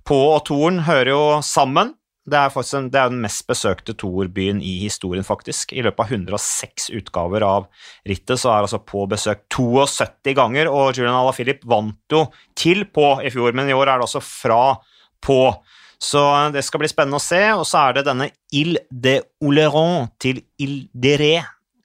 På 0.07 0.17
og 0.31 0.45
Toren 0.47 0.81
hører 0.87 1.11
jo 1.13 1.25
sammen. 1.45 1.93
Det 2.29 2.37
er, 2.37 2.51
faktisk 2.53 2.77
en, 2.77 2.89
det 2.93 2.99
er 3.01 3.09
den 3.09 3.21
mest 3.23 3.47
besøkte 3.49 3.95
toerbyen 3.97 4.59
i 4.61 4.75
historien, 4.83 5.23
faktisk. 5.25 5.73
I 5.73 5.81
løpet 5.81 6.03
av 6.05 6.11
106 6.13 6.91
utgaver 6.93 7.41
av 7.41 7.65
rittet 8.07 8.37
så 8.39 8.51
er 8.53 8.67
altså 8.67 8.77
på 8.85 9.07
besøk 9.09 9.41
72 9.49 10.35
ganger, 10.37 10.69
og 10.69 10.93
Julian 10.93 11.17
Alaphilippe 11.17 11.65
vant 11.71 11.97
jo 12.13 12.27
til 12.55 12.85
på 12.93 13.07
i 13.25 13.31
fjor, 13.33 13.55
men 13.57 13.69
i 13.71 13.73
år 13.73 13.89
er 13.89 13.97
det 14.03 14.05
altså 14.05 14.21
fra 14.21 14.77
på. 15.25 15.39
Så 16.01 16.21
det 16.53 16.63
skal 16.65 16.81
bli 16.81 16.89
spennende 16.89 17.17
å 17.17 17.25
se. 17.25 17.41
Og 17.57 17.65
så 17.69 17.87
er 17.89 17.97
det 17.99 18.05
denne 18.07 18.29
Ile 18.57 18.85
de 18.89 19.17
Oleron 19.45 20.07
til 20.21 20.43
Ile 20.61 20.87
de 20.93 21.17
Ré. 21.21 21.33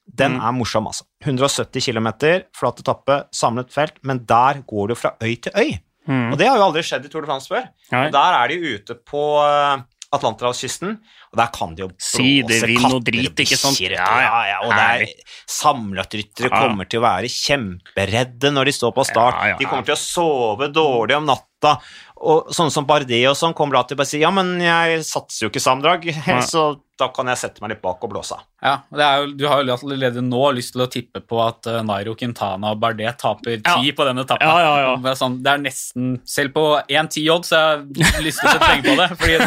Den 0.07 0.37
Mm. 0.37 0.45
er 0.47 0.53
morsom, 0.55 0.87
altså. 0.87 1.03
170 1.25 1.81
km, 1.83 2.07
flat 2.55 2.79
etappe, 2.79 3.23
samlet 3.33 3.69
felt, 3.73 3.97
men 4.03 4.21
der 4.25 4.61
går 4.65 4.87
det 4.93 4.97
fra 4.97 5.11
øy 5.21 5.35
til 5.41 5.51
øy. 5.53 5.79
Mm. 6.07 6.31
Og 6.31 6.37
det 6.39 6.47
har 6.47 6.57
jo 6.57 6.63
aldri 6.69 6.81
skjedd 6.87 7.05
i 7.05 7.09
Tour 7.11 7.21
de 7.21 7.27
France 7.27 7.49
før. 7.51 7.67
Der 8.13 8.37
er 8.39 8.47
de 8.47 8.55
ute 8.77 8.95
på 8.95 9.21
eh, 9.43 9.81
Atlanterhavskysten, 10.15 10.93
og 11.31 11.39
der 11.39 11.49
kan 11.51 11.73
de 11.75 11.83
jo 11.83 11.89
Sidevind 11.99 12.85
og 12.93 13.01
drit, 13.03 13.27
katter 13.33 13.43
ikke 13.43 13.57
sant? 13.59 13.77
bikkjer, 13.77 13.97
Ja, 13.97 14.07
ja. 14.23 14.37
ja, 14.53 14.57
og 14.63 14.71
det 14.71 14.79
Herlig. 14.79 15.09
er 15.09 15.51
samlerryttere 15.57 16.51
kommer 16.53 16.87
til 16.89 17.01
å 17.01 17.05
være 17.07 17.31
kjemperedde 17.33 18.51
når 18.55 18.69
de 18.71 18.75
står 18.77 18.95
på 18.95 19.05
start. 19.09 19.41
De 19.59 19.67
kommer 19.67 19.87
til 19.87 19.97
å 19.97 20.01
sove 20.01 20.69
dårlig 20.73 21.17
om 21.19 21.27
natta. 21.27 21.77
Og 22.17 22.49
sånne 22.55 22.73
som 22.73 22.85
Bardet 22.89 23.21
og 23.29 23.35
sånn 23.37 23.53
kommer 23.53 23.77
da 23.77 23.83
til 23.87 23.97
å 23.97 24.01
bare 24.01 24.09
si 24.09 24.19
ja, 24.23 24.31
men 24.33 24.55
jeg 24.63 25.03
satser 25.05 25.45
jo 25.45 25.49
ikke 25.51 25.61
sammendrag, 25.61 26.07
så 26.51 26.71
da 26.97 27.11
kan 27.13 27.27
jeg 27.29 27.37
sette 27.37 27.61
meg 27.61 27.75
litt 27.75 27.81
bak 27.83 28.01
og 28.01 28.09
blåse 28.09 28.33
av. 28.33 28.39
Ja, 28.65 28.71
det 28.89 29.03
er 29.05 29.19
jo, 29.21 29.25
Du 29.37 29.43
har 29.45 29.59
jo 29.61 29.75
allerede 29.75 30.23
nå 30.25 30.39
lyst 30.57 30.73
til 30.73 30.81
å 30.81 30.87
tippe 30.89 31.21
på 31.21 31.37
at 31.43 31.67
uh, 31.69 31.83
Nairo 31.85 32.15
Quintana 32.17 32.71
og 32.73 32.79
Bardet 32.81 33.19
taper 33.21 33.59
ti 33.61 33.61
Ja. 33.85 33.93
på 33.93 34.07
denne 34.07 34.23
etappen. 34.25 34.49
Ja, 34.49 34.63
ja, 34.65 34.71
ja. 34.81 34.95
Det, 35.03 35.11
er 35.11 35.19
sånn, 35.19 35.35
det 35.45 35.51
er 35.53 35.61
nesten 35.61 36.07
Selv 36.25 36.55
på 36.57 36.63
1-10 36.89 37.29
odds 37.35 37.53
har 37.53 37.83
jeg 37.85 38.25
lyst 38.25 38.41
til 38.41 38.49
å 38.49 38.55
sette 38.55 38.65
penger 38.65 38.89
på 38.89 38.97
det. 38.97 39.07
Fordi 39.21 39.37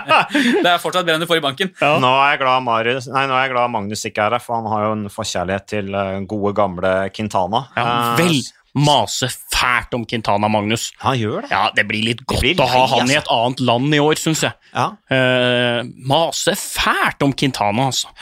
det 0.66 0.72
er 0.72 0.82
fortsatt 0.82 1.06
bedre 1.06 1.20
enn 1.20 1.24
du 1.24 1.30
får 1.30 1.38
i 1.38 1.46
banken. 1.46 1.70
Ja. 1.78 1.94
Nå 2.02 2.10
er 2.24 2.34
jeg 2.34 2.42
glad 2.42 2.66
Marius, 2.66 3.06
nei, 3.14 3.22
nå 3.30 3.38
er 3.38 3.46
jeg 3.46 3.54
glad 3.54 3.74
Magnus 3.78 4.02
ikke 4.10 4.26
er 4.26 4.38
her, 4.40 4.42
for 4.42 4.58
han 4.58 4.66
har 4.74 4.88
jo 4.88 4.92
en 4.98 5.06
forkjærlighet 5.14 5.70
til 5.76 5.94
eh, 5.94 6.12
gode, 6.26 6.56
gamle 6.58 6.96
Quintana. 7.14 7.68
Ja, 7.78 7.86
Eh, 7.86 8.12
vel 8.18 8.40
mase 8.76 9.30
fælt 9.56 9.94
om 9.96 10.04
Quintana, 10.08 10.48
Magnus. 10.52 10.90
Han 11.02 11.18
gjør 11.18 11.44
det. 11.44 11.50
Ja, 11.52 11.66
det 11.76 11.86
blir 11.88 12.04
litt 12.04 12.24
godt 12.28 12.44
blir 12.44 12.60
å 12.60 12.68
ha 12.68 12.82
lei, 12.82 12.90
han 12.92 13.12
i 13.12 13.16
altså. 13.16 13.22
et 13.22 13.30
annet 13.36 13.62
land 13.70 13.96
i 13.96 14.02
år, 14.02 14.20
syns 14.20 14.44
jeg. 14.46 14.72
Ja. 14.72 14.88
Eh, 15.16 15.80
mase 16.08 16.56
fælt 16.60 17.24
om 17.26 17.34
Quintana, 17.36 17.88
altså. 17.90 18.12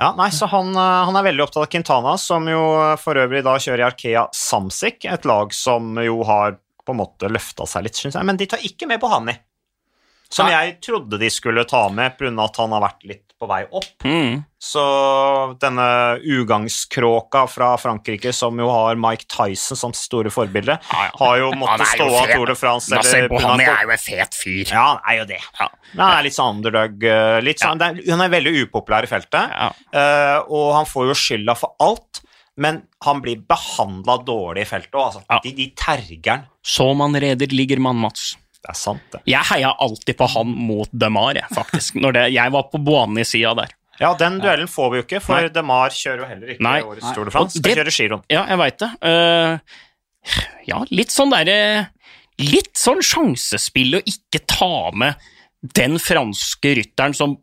Ja, 0.00 0.14
nei, 0.16 0.30
så 0.32 0.48
han, 0.48 0.72
eh, 0.72 1.04
han 1.04 1.16
er 1.20 1.26
veldig 1.26 1.44
opptatt 1.44 1.66
av 1.66 1.70
Quintana, 1.74 2.16
som 2.20 2.48
jo 2.48 2.64
eh, 2.80 2.96
for 3.00 3.20
øvrig 3.20 3.44
da 3.44 3.58
kjører 3.60 3.84
i 3.84 3.88
Arkea 3.90 4.26
Samsic, 4.36 5.04
et 5.04 5.28
lag 5.28 5.52
som 5.56 5.92
jo 6.00 6.22
har 6.24 6.56
på 6.86 6.94
en 6.94 7.02
måte 7.02 7.28
løfta 7.28 7.66
seg 7.68 7.84
litt, 7.84 8.00
syns 8.00 8.16
jeg. 8.16 8.26
Men 8.26 8.40
de 8.40 8.48
tar 8.48 8.64
ikke 8.64 8.88
med 8.88 9.02
på 9.02 9.10
Hanni, 9.12 9.36
som 10.30 10.48
Nei. 10.48 10.54
jeg 10.54 10.78
trodde 10.86 11.20
de 11.20 11.28
skulle 11.32 11.66
ta 11.68 11.84
med 11.92 12.16
pga. 12.16 12.32
at 12.46 12.62
han 12.62 12.72
har 12.72 12.86
vært 12.86 13.04
litt 13.10 13.29
på 13.40 13.48
vei 13.48 13.62
opp. 13.72 13.86
Mm. 14.04 14.42
Så 14.60 14.82
denne 15.62 15.86
ugangskråka 16.20 17.46
fra 17.48 17.70
Frankrike, 17.80 18.32
som 18.36 18.58
jo 18.60 18.68
har 18.70 18.98
Mike 19.00 19.24
Tyson 19.32 19.76
som 19.80 19.94
store 19.96 20.30
forbilde, 20.32 20.76
Ja, 20.92 21.04
ja. 21.06 21.10
har 21.22 21.38
jo 21.40 21.50
måttet 21.56 21.86
jo 21.96 22.04
stå 22.04 22.08
av. 22.20 22.32
Tour 22.34 22.46
de 22.52 22.56
France. 22.60 22.92
Eller 22.94 23.28
på 23.32 23.40
han, 23.40 23.60
er 23.64 23.86
jo 23.86 23.94
en 23.96 24.02
fet 24.04 24.36
fyr. 24.36 24.64
Ja, 24.70 24.84
han 24.92 25.00
er 25.14 25.18
jo 25.22 25.28
det. 25.32 25.40
Ja. 25.58 25.68
Men 25.94 26.04
han 26.04 26.18
er 26.18 26.26
litt 26.28 26.36
sånn 26.36 26.56
underdog. 26.60 27.04
eh, 27.04 27.40
Litt 27.44 27.62
sånn, 27.64 27.80
er, 27.82 28.02
han 28.10 28.20
er 28.26 28.34
veldig 28.36 28.52
upopulær 28.66 29.06
i 29.08 29.10
feltet, 29.10 29.56
eh, 29.94 30.38
og 30.48 30.74
han 30.76 30.86
får 30.88 31.08
jo 31.10 31.16
skylda 31.16 31.56
for 31.58 31.74
alt. 31.80 32.22
Men 32.60 32.82
han 33.06 33.22
blir 33.24 33.40
behandla 33.48 34.18
dårlig 34.26 34.66
i 34.66 34.68
feltet 34.68 34.92
òg. 34.92 35.06
Altså. 35.14 35.40
De, 35.46 35.52
de 35.56 35.70
terger 35.78 36.30
han. 36.34 36.42
Så 36.60 36.90
man 36.98 37.14
reder, 37.16 37.48
ligger 37.56 37.80
man, 37.80 37.96
Mats. 37.96 38.34
Det 38.60 38.72
er 38.74 38.76
sant, 38.76 39.04
det. 39.14 39.20
Jeg 39.30 39.40
heia 39.48 39.70
alltid 39.80 40.16
på 40.18 40.26
han 40.34 40.50
mot 40.68 40.90
Demar, 40.92 41.32
jeg, 41.38 41.48
faktisk. 41.56 41.94
Når 42.02 42.16
det, 42.18 42.24
jeg 42.34 42.52
var 42.52 42.66
på 42.68 42.80
Boani-sida 42.84 43.54
der. 43.56 43.70
Ja, 44.00 44.14
den 44.16 44.38
duellen 44.40 44.68
får 44.68 44.90
vi 44.92 45.00
jo 45.00 45.04
ikke, 45.04 45.20
for 45.24 45.36
Nei. 45.36 45.48
DeMar 45.52 45.92
kjører 45.92 46.22
jo 46.22 46.28
heller 46.28 46.52
ikke 46.54 46.64
Nei. 46.64 46.78
årets. 46.88 47.10
Tour 47.16 47.28
de 47.28 47.32
France. 47.34 47.56
Skal 47.58 47.68
det- 47.68 47.78
kjøre 47.80 47.94
giroen. 47.96 48.22
Ja, 48.32 48.46
jeg 48.48 48.60
veit 48.60 48.78
det. 48.80 48.90
Uh, 49.04 49.58
ja, 50.68 50.78
litt 50.90 51.12
sånn 51.14 51.32
derre 51.32 51.88
Litt 52.40 52.72
sånn 52.80 53.02
sjansespill 53.04 53.98
å 53.98 54.00
ikke 54.08 54.40
ta 54.48 54.90
med 54.96 55.20
den 55.76 55.98
franske 56.00 56.70
rytteren 56.78 57.12
som 57.12 57.34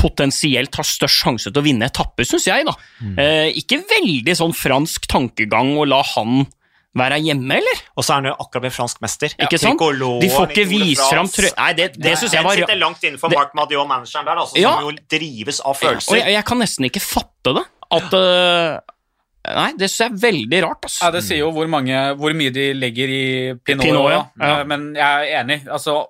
potensielt 0.00 0.74
har 0.78 0.86
størst 0.88 1.20
sjanse 1.26 1.50
til 1.52 1.60
å 1.60 1.64
vinne 1.64 1.90
etappe, 1.90 2.24
syns 2.24 2.46
jeg, 2.48 2.64
da. 2.64 2.72
Eh, 3.20 3.50
ikke 3.60 3.82
veldig 3.90 4.36
sånn 4.38 4.54
fransk 4.56 5.04
tankegang 5.12 5.74
å 5.76 5.84
la 5.88 6.00
han 6.14 6.46
være 6.94 7.18
hjemme, 7.24 7.56
eller? 7.58 7.82
Og 7.96 8.04
så 8.06 8.12
er 8.14 8.20
han 8.22 8.28
jo 8.30 8.34
akkurat 8.38 8.62
blitt 8.66 8.76
fransk 8.76 9.00
mester. 9.04 9.34
Ikke 9.42 9.58
sant? 9.58 9.80
De 10.22 10.30
får 10.30 10.52
ikke 10.54 10.66
vise 10.70 11.08
fram. 11.10 11.28
Nei, 11.58 11.72
det, 11.78 11.88
det 11.98 12.16
syns 12.20 12.32
jeg 12.32 12.42
Den 12.44 12.50
Det 12.50 12.58
sitter 12.64 12.80
langt 12.80 13.02
innenfor 13.04 13.28
det- 13.32 13.38
Mark 13.38 13.54
Madiot, 13.54 13.88
manageren 13.88 14.24
der, 14.24 14.40
altså, 14.44 14.58
Ja. 14.60 14.74
som 14.78 14.88
jo 14.90 14.96
drives 15.10 15.60
av 15.60 15.70
Og 15.74 15.76
følelser. 15.76 16.16
jeg, 16.22 16.32
jeg 16.38 16.44
kan 16.44 16.58
nesten 16.58 16.84
ikke 16.90 17.00
fatte 17.02 17.54
det. 17.58 17.64
At 17.90 18.14
uh, 18.14 18.80
Nei, 19.44 19.72
det 19.76 19.90
syns 19.90 19.98
jeg 20.00 20.10
er 20.14 20.20
veldig 20.22 20.60
rart, 20.64 20.84
Ja, 20.84 20.88
altså. 20.88 21.10
Det 21.12 21.22
sier 21.26 21.38
jo 21.42 21.50
hvor, 21.52 21.66
mange, 21.68 21.92
hvor 22.16 22.32
mye 22.32 22.50
de 22.50 22.72
legger 22.72 23.08
i 23.12 23.24
Pinot. 23.60 23.84
Pinot, 23.84 24.10
ja. 24.10 24.22
Ja. 24.40 24.64
Men 24.64 24.94
jeg 24.96 25.04
er 25.34 25.42
enig. 25.42 25.58
Altså, 25.68 26.06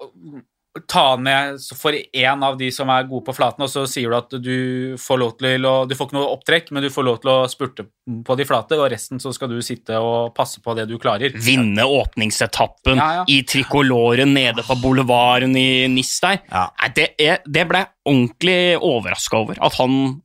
ta 0.91 1.03
han 1.13 1.23
med 1.23 1.59
for 1.79 1.95
én 1.95 2.43
av 2.43 2.57
de 2.59 2.67
som 2.75 2.89
er 2.91 3.07
gode 3.07 3.23
på 3.29 3.35
flaten, 3.37 3.63
og 3.63 3.71
så 3.71 3.85
sier 3.87 4.11
du 4.11 4.17
at 4.19 4.33
du 4.43 4.97
får 4.99 5.21
lov 5.21 5.35
til 5.39 5.67
å 5.69 5.75
Du 5.87 5.95
får 5.95 6.09
ikke 6.09 6.17
noe 6.17 6.33
opptrekk, 6.35 6.71
men 6.75 6.83
du 6.83 6.91
får 6.91 7.07
lov 7.07 7.21
til 7.23 7.31
å 7.31 7.37
spurte 7.51 7.87
på 8.27 8.37
de 8.39 8.47
flate, 8.49 8.79
og 8.81 8.91
resten 8.91 9.23
så 9.23 9.31
skal 9.35 9.53
du 9.53 9.61
sitte 9.63 10.01
og 10.03 10.35
passe 10.35 10.59
på 10.65 10.75
det 10.75 10.89
du 10.91 10.97
klarer. 10.99 11.37
Vinne 11.39 11.87
åpningsetappen 11.87 12.99
Ja, 12.99 13.11
ja. 13.21 13.25
i 13.31 13.43
trikoloren 13.47 14.35
nede 14.35 14.65
på 14.67 14.77
boulevarden 14.83 15.55
i 15.57 15.87
Nis 15.93 16.17
der. 16.25 16.41
Ja. 16.51 16.67
Det, 16.97 17.13
er, 17.23 17.39
det 17.47 17.67
ble 17.71 17.85
jeg 17.85 17.93
ordentlig 18.11 18.59
overraska 18.83 19.39
over. 19.45 19.63
At 19.65 19.79
han 19.79 20.21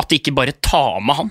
At 0.00 0.08
de 0.08 0.16
ikke 0.16 0.32
bare 0.32 0.56
tar 0.64 1.00
med 1.04 1.16
han. 1.18 1.30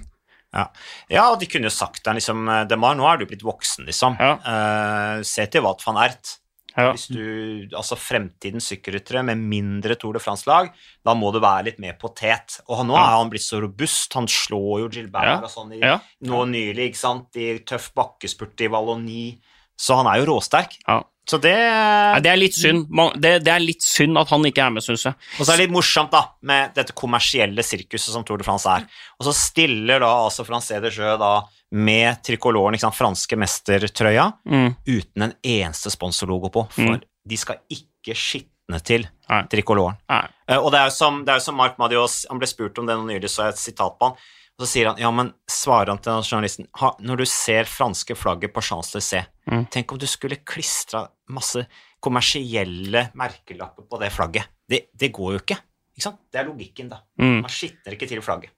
Ja. 0.54 0.64
ja, 1.10 1.24
og 1.30 1.40
de 1.42 1.46
kunne 1.50 1.70
jo 1.70 1.74
sagt 1.74 2.04
det, 2.06 2.16
liksom 2.18 2.48
Demar, 2.70 2.96
nå 2.98 3.06
er 3.06 3.20
du 3.22 3.26
blitt 3.30 3.44
voksen, 3.46 3.86
liksom. 3.86 4.16
Ja. 4.18 4.32
Uh, 4.42 5.26
se 5.26 5.46
til 5.46 5.62
Wout 5.66 5.84
van 5.86 6.00
Ert. 6.02 6.39
Ja. 6.80 6.92
Hvis 6.96 7.08
du, 7.12 7.68
altså 7.76 7.98
Fremtidens 8.00 8.70
sykkelryttere 8.72 9.24
med 9.28 9.38
mindre 9.52 9.98
Tour 10.00 10.16
de 10.16 10.22
France-lag, 10.24 10.72
da 11.06 11.14
må 11.18 11.32
du 11.36 11.40
være 11.44 11.66
litt 11.70 11.80
mer 11.84 11.98
potet. 12.00 12.60
Og 12.70 12.86
nå 12.88 12.96
Ja. 12.96 13.04
er 13.04 13.18
han 13.20 13.30
blitt 13.30 13.44
så 13.46 13.60
robust. 13.62 14.14
Han 14.16 14.28
slår 14.28 14.80
jo 14.86 14.90
Gilbert 14.90 15.28
Ja. 15.28 15.38
og 15.44 15.50
sånn 15.52 15.74
i, 15.76 15.80
nå 16.24 16.46
nylig, 16.48 16.90
ikke 16.94 17.04
sant, 17.04 17.36
i 17.36 17.60
tøff 17.60 17.92
bakkespurt 17.94 18.60
i 18.62 18.68
Valloni. 18.72 19.40
Så 19.78 19.96
han 19.96 20.08
er 20.08 20.24
jo 20.26 20.34
råsterk. 20.34 20.78
Ja. 20.88 21.04
Så 21.30 21.38
det 21.44 21.54
Nei, 21.54 22.20
det 22.26 22.32
er 22.32 22.40
litt 22.42 22.56
synd. 22.58 22.88
Det, 23.22 23.36
det 23.46 23.52
er 23.54 23.62
litt 23.62 23.86
synd 23.86 24.18
at 24.18 24.32
han 24.34 24.46
ikke 24.50 24.64
er 24.66 24.72
med, 24.74 24.82
syns 24.86 25.04
jeg. 25.06 25.14
Og 25.38 25.46
så 25.46 25.54
er 25.54 25.60
det 25.60 25.68
litt 25.68 25.76
morsomt 25.76 26.10
da, 26.16 26.24
med 26.50 26.74
dette 26.78 26.96
kommersielle 26.98 27.62
sirkuset 27.66 28.10
som 28.16 28.26
Tour 28.26 28.42
de 28.42 28.48
France 28.48 28.66
er. 28.74 28.88
Og 29.20 29.28
så 29.30 29.34
stiller 29.38 30.02
da 30.02 30.10
altså 30.26 30.46
Francé 30.48 30.80
de 30.82 30.90
Jeu 30.96 31.14
da 31.22 31.34
med 31.78 32.24
trikoloren, 32.26 32.80
sant, 32.82 32.98
franske 32.98 33.38
mestertrøya, 33.38 34.32
Mm. 34.50 34.72
uten 34.90 35.22
en 35.28 35.36
eneste 35.46 35.92
sponsorlogo 35.94 36.50
på. 36.50 36.66
For 36.74 36.98
Mm. 36.98 37.02
de 37.30 37.38
skal 37.38 37.60
ikke 37.70 38.16
skitne 38.18 38.82
til 38.84 39.06
trikoloren. 39.52 39.98
Nei. 40.10 40.26
Eh, 40.48 40.58
Og 40.58 40.72
det 40.72 40.80
er 40.80 40.86
jo 40.90 40.96
som, 40.98 41.24
det 41.26 41.30
er 41.34 41.38
jo 41.38 41.46
som 41.46 41.56
Mark 41.56 41.78
Madios 41.78 42.26
Han 42.30 42.40
ble 42.40 42.48
spurt 42.48 42.78
om 42.80 42.86
det 42.90 42.96
nå 42.98 43.06
nylig, 43.06 43.30
så 43.30 43.44
jeg 43.46 43.54
et 43.54 43.58
sitat 43.68 44.00
på 44.00 44.10
han. 44.10 44.18
Og 44.60 44.66
så 44.66 44.68
sier 44.74 44.90
han 44.92 44.98
ja, 45.00 45.10
men 45.16 45.30
svarer 45.48 45.94
han 45.94 46.02
til 46.04 46.12
den 46.12 46.26
journalisten 46.28 46.68
ha, 46.82 46.90
Når 47.00 47.22
du 47.22 47.26
ser 47.32 47.64
franske 47.70 48.16
flagget 48.20 48.52
på 48.54 48.62
Champs-Élysées, 48.62 49.30
Mm. 49.50 49.64
tenk 49.72 49.92
om 49.92 49.98
du 49.98 50.06
skulle 50.06 50.36
klistra 50.46 51.08
masse 51.34 51.64
kommersielle 52.00 53.08
merkelapper 53.18 53.88
på 53.90 53.98
det 54.00 54.12
flagget. 54.14 54.46
Det, 54.70 54.82
det 54.94 55.10
går 55.16 55.32
jo 55.34 55.40
ikke. 55.40 55.58
Ikke 55.98 56.04
sant? 56.06 56.20
Det 56.32 56.38
er 56.40 56.46
logikken, 56.46 56.90
da. 56.92 57.00
Mm. 57.18 57.40
Man 57.42 57.50
skitner 57.50 57.96
ikke 57.96 58.08
til 58.12 58.22
flagget. 58.22 58.52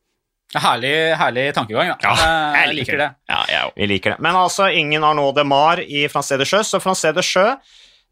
Herlig, 0.52 1.16
herlig 1.16 1.46
tankegang, 1.56 1.94
da. 1.96 2.12
Ja, 2.12 2.66
jeg 2.66 2.76
liker 2.76 2.98
det. 3.00 3.08
Ja, 3.32 3.40
jeg 3.78 3.88
liker 3.88 4.12
det. 4.12 4.20
Men 4.20 4.36
altså, 4.36 4.68
ingen 4.76 5.04
Arnaud 5.08 5.32
de 5.38 5.46
Mar 5.48 5.80
i 5.80 6.04
Francé 6.12 6.36
de 6.38 6.44
Sjø, 6.50 6.60
så 6.68 6.82
Francé 6.84 7.14
de 7.16 7.24
Sjø 7.24 7.46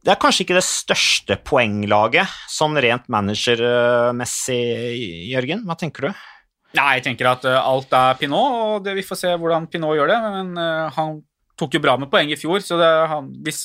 det 0.07 0.13
er 0.13 0.19
kanskje 0.21 0.45
ikke 0.45 0.55
det 0.55 0.63
største 0.63 1.35
poenglaget 1.43 2.31
sånn 2.47 2.77
rent 2.79 3.09
managermessig, 3.11 4.59
Jørgen. 5.33 5.65
Hva 5.67 5.75
tenker 5.75 6.07
du? 6.07 6.13
Nei, 6.77 6.89
jeg 6.99 7.05
tenker 7.07 7.31
at 7.31 7.45
eh, 7.49 7.57
alt 7.57 7.93
er 7.97 8.17
Pinot, 8.19 8.57
og 8.61 8.85
det, 8.85 8.93
vi 8.99 9.05
får 9.05 9.23
se 9.23 9.35
hvordan 9.41 9.65
Pinot 9.71 9.97
gjør 9.97 10.11
det. 10.11 10.19
Men 10.35 10.51
uh, 10.59 10.89
han 10.93 11.21
tok 11.59 11.77
jo 11.77 11.83
bra 11.83 11.95
med 11.99 12.11
poeng 12.11 12.29
i 12.31 12.39
fjor, 12.39 12.61
så 12.63 12.77
det, 12.79 12.89
han, 13.11 13.31
hvis, 13.45 13.63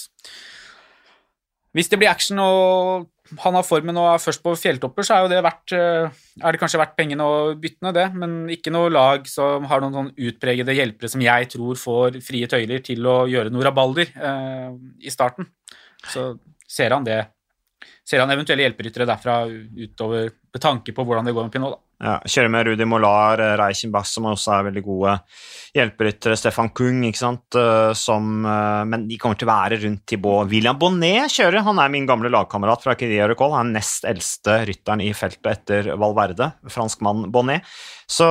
hvis 1.76 1.92
det 1.92 2.00
blir 2.00 2.10
action 2.10 2.40
og 2.42 3.10
han 3.40 3.56
har 3.56 3.64
formen 3.64 3.96
og 3.96 4.10
er 4.12 4.20
først 4.20 4.42
på 4.44 4.52
fjelltopper, 4.58 5.06
så 5.06 5.16
er 5.16 5.30
det 5.32 5.40
verdt 5.44 5.72
eh, 5.72 6.16
Er 6.44 6.52
det 6.52 6.60
kanskje 6.60 6.80
verdt 6.80 6.96
pengene 6.98 7.24
og 7.24 7.60
byttene, 7.62 7.92
det, 7.96 8.04
men 8.20 8.34
ikke 8.52 8.72
noe 8.74 8.90
lag 8.92 9.24
som 9.30 9.64
har 9.70 9.80
noen 9.80 9.96
sånn 9.96 10.10
utpregede 10.28 10.74
hjelpere 10.76 11.08
som 11.10 11.24
jeg 11.24 11.48
tror 11.54 11.78
får 11.80 12.18
frie 12.24 12.48
tøyler 12.50 12.84
til 12.84 13.06
å 13.08 13.22
gjøre 13.30 13.52
noe 13.54 13.64
rabalder 13.64 14.12
uh, 14.18 14.76
i 15.00 15.12
starten. 15.12 15.48
Så 16.04 16.34
ser 16.68 16.96
han 16.96 17.06
det 17.06 17.22
Ser 18.04 18.20
han 18.20 18.28
eventuelle 18.32 18.66
hjelperyttere 18.66 19.06
derfra 19.08 19.34
utover 19.48 20.26
med 20.28 20.60
tanke 20.60 20.92
på 20.92 21.04
hvordan 21.08 21.24
det 21.24 21.32
går 21.32 21.46
med 21.46 21.54
Pinot, 21.54 21.72
da. 21.72 21.93
Ja, 22.02 22.16
kjører 22.26 22.50
med 22.50 22.66
Rudi 22.66 22.84
Molar, 22.88 23.40
eh, 23.40 23.52
Reichenbach, 23.60 24.08
som 24.10 24.26
også 24.26 24.50
er 24.56 24.64
veldig 24.66 24.82
gode 24.84 25.12
hjelperyttere, 25.74 26.36
Stefan 26.36 26.70
Kung, 26.74 27.04
ikke 27.06 27.20
sant, 27.20 27.58
eh, 27.58 27.92
som 27.96 28.44
eh, 28.44 28.82
Men 28.90 29.06
de 29.08 29.18
kommer 29.20 29.38
til 29.38 29.46
å 29.48 29.52
være 29.52 29.78
rundt 29.84 30.02
Thibaut. 30.10 30.50
William 30.50 30.78
Bonnet 30.78 31.30
kjører, 31.32 31.62
han 31.66 31.78
er 31.78 31.92
min 31.94 32.08
gamle 32.10 32.32
lagkamerat 32.34 32.82
fra 32.84 32.96
Kiria 32.98 33.28
Recall, 33.30 33.54
han 33.56 33.70
er 33.70 33.78
nest 33.78 34.04
eldste 34.10 34.58
rytteren 34.68 35.04
i 35.04 35.12
feltet 35.16 35.50
etter 35.52 35.92
Valverde, 36.00 36.50
franskmann 36.70 37.28
Bonnet. 37.32 37.62
Så 38.10 38.26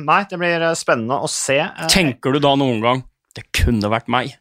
nei, 0.00 0.22
det 0.30 0.40
blir 0.40 0.64
spennende 0.78 1.20
å 1.22 1.28
se. 1.30 1.60
Tenker 1.92 2.34
du 2.34 2.40
da 2.42 2.56
noen 2.58 2.80
gang 2.82 3.04
det 3.36 3.46
kunne 3.54 3.90
vært 3.92 4.10
meg? 4.10 4.34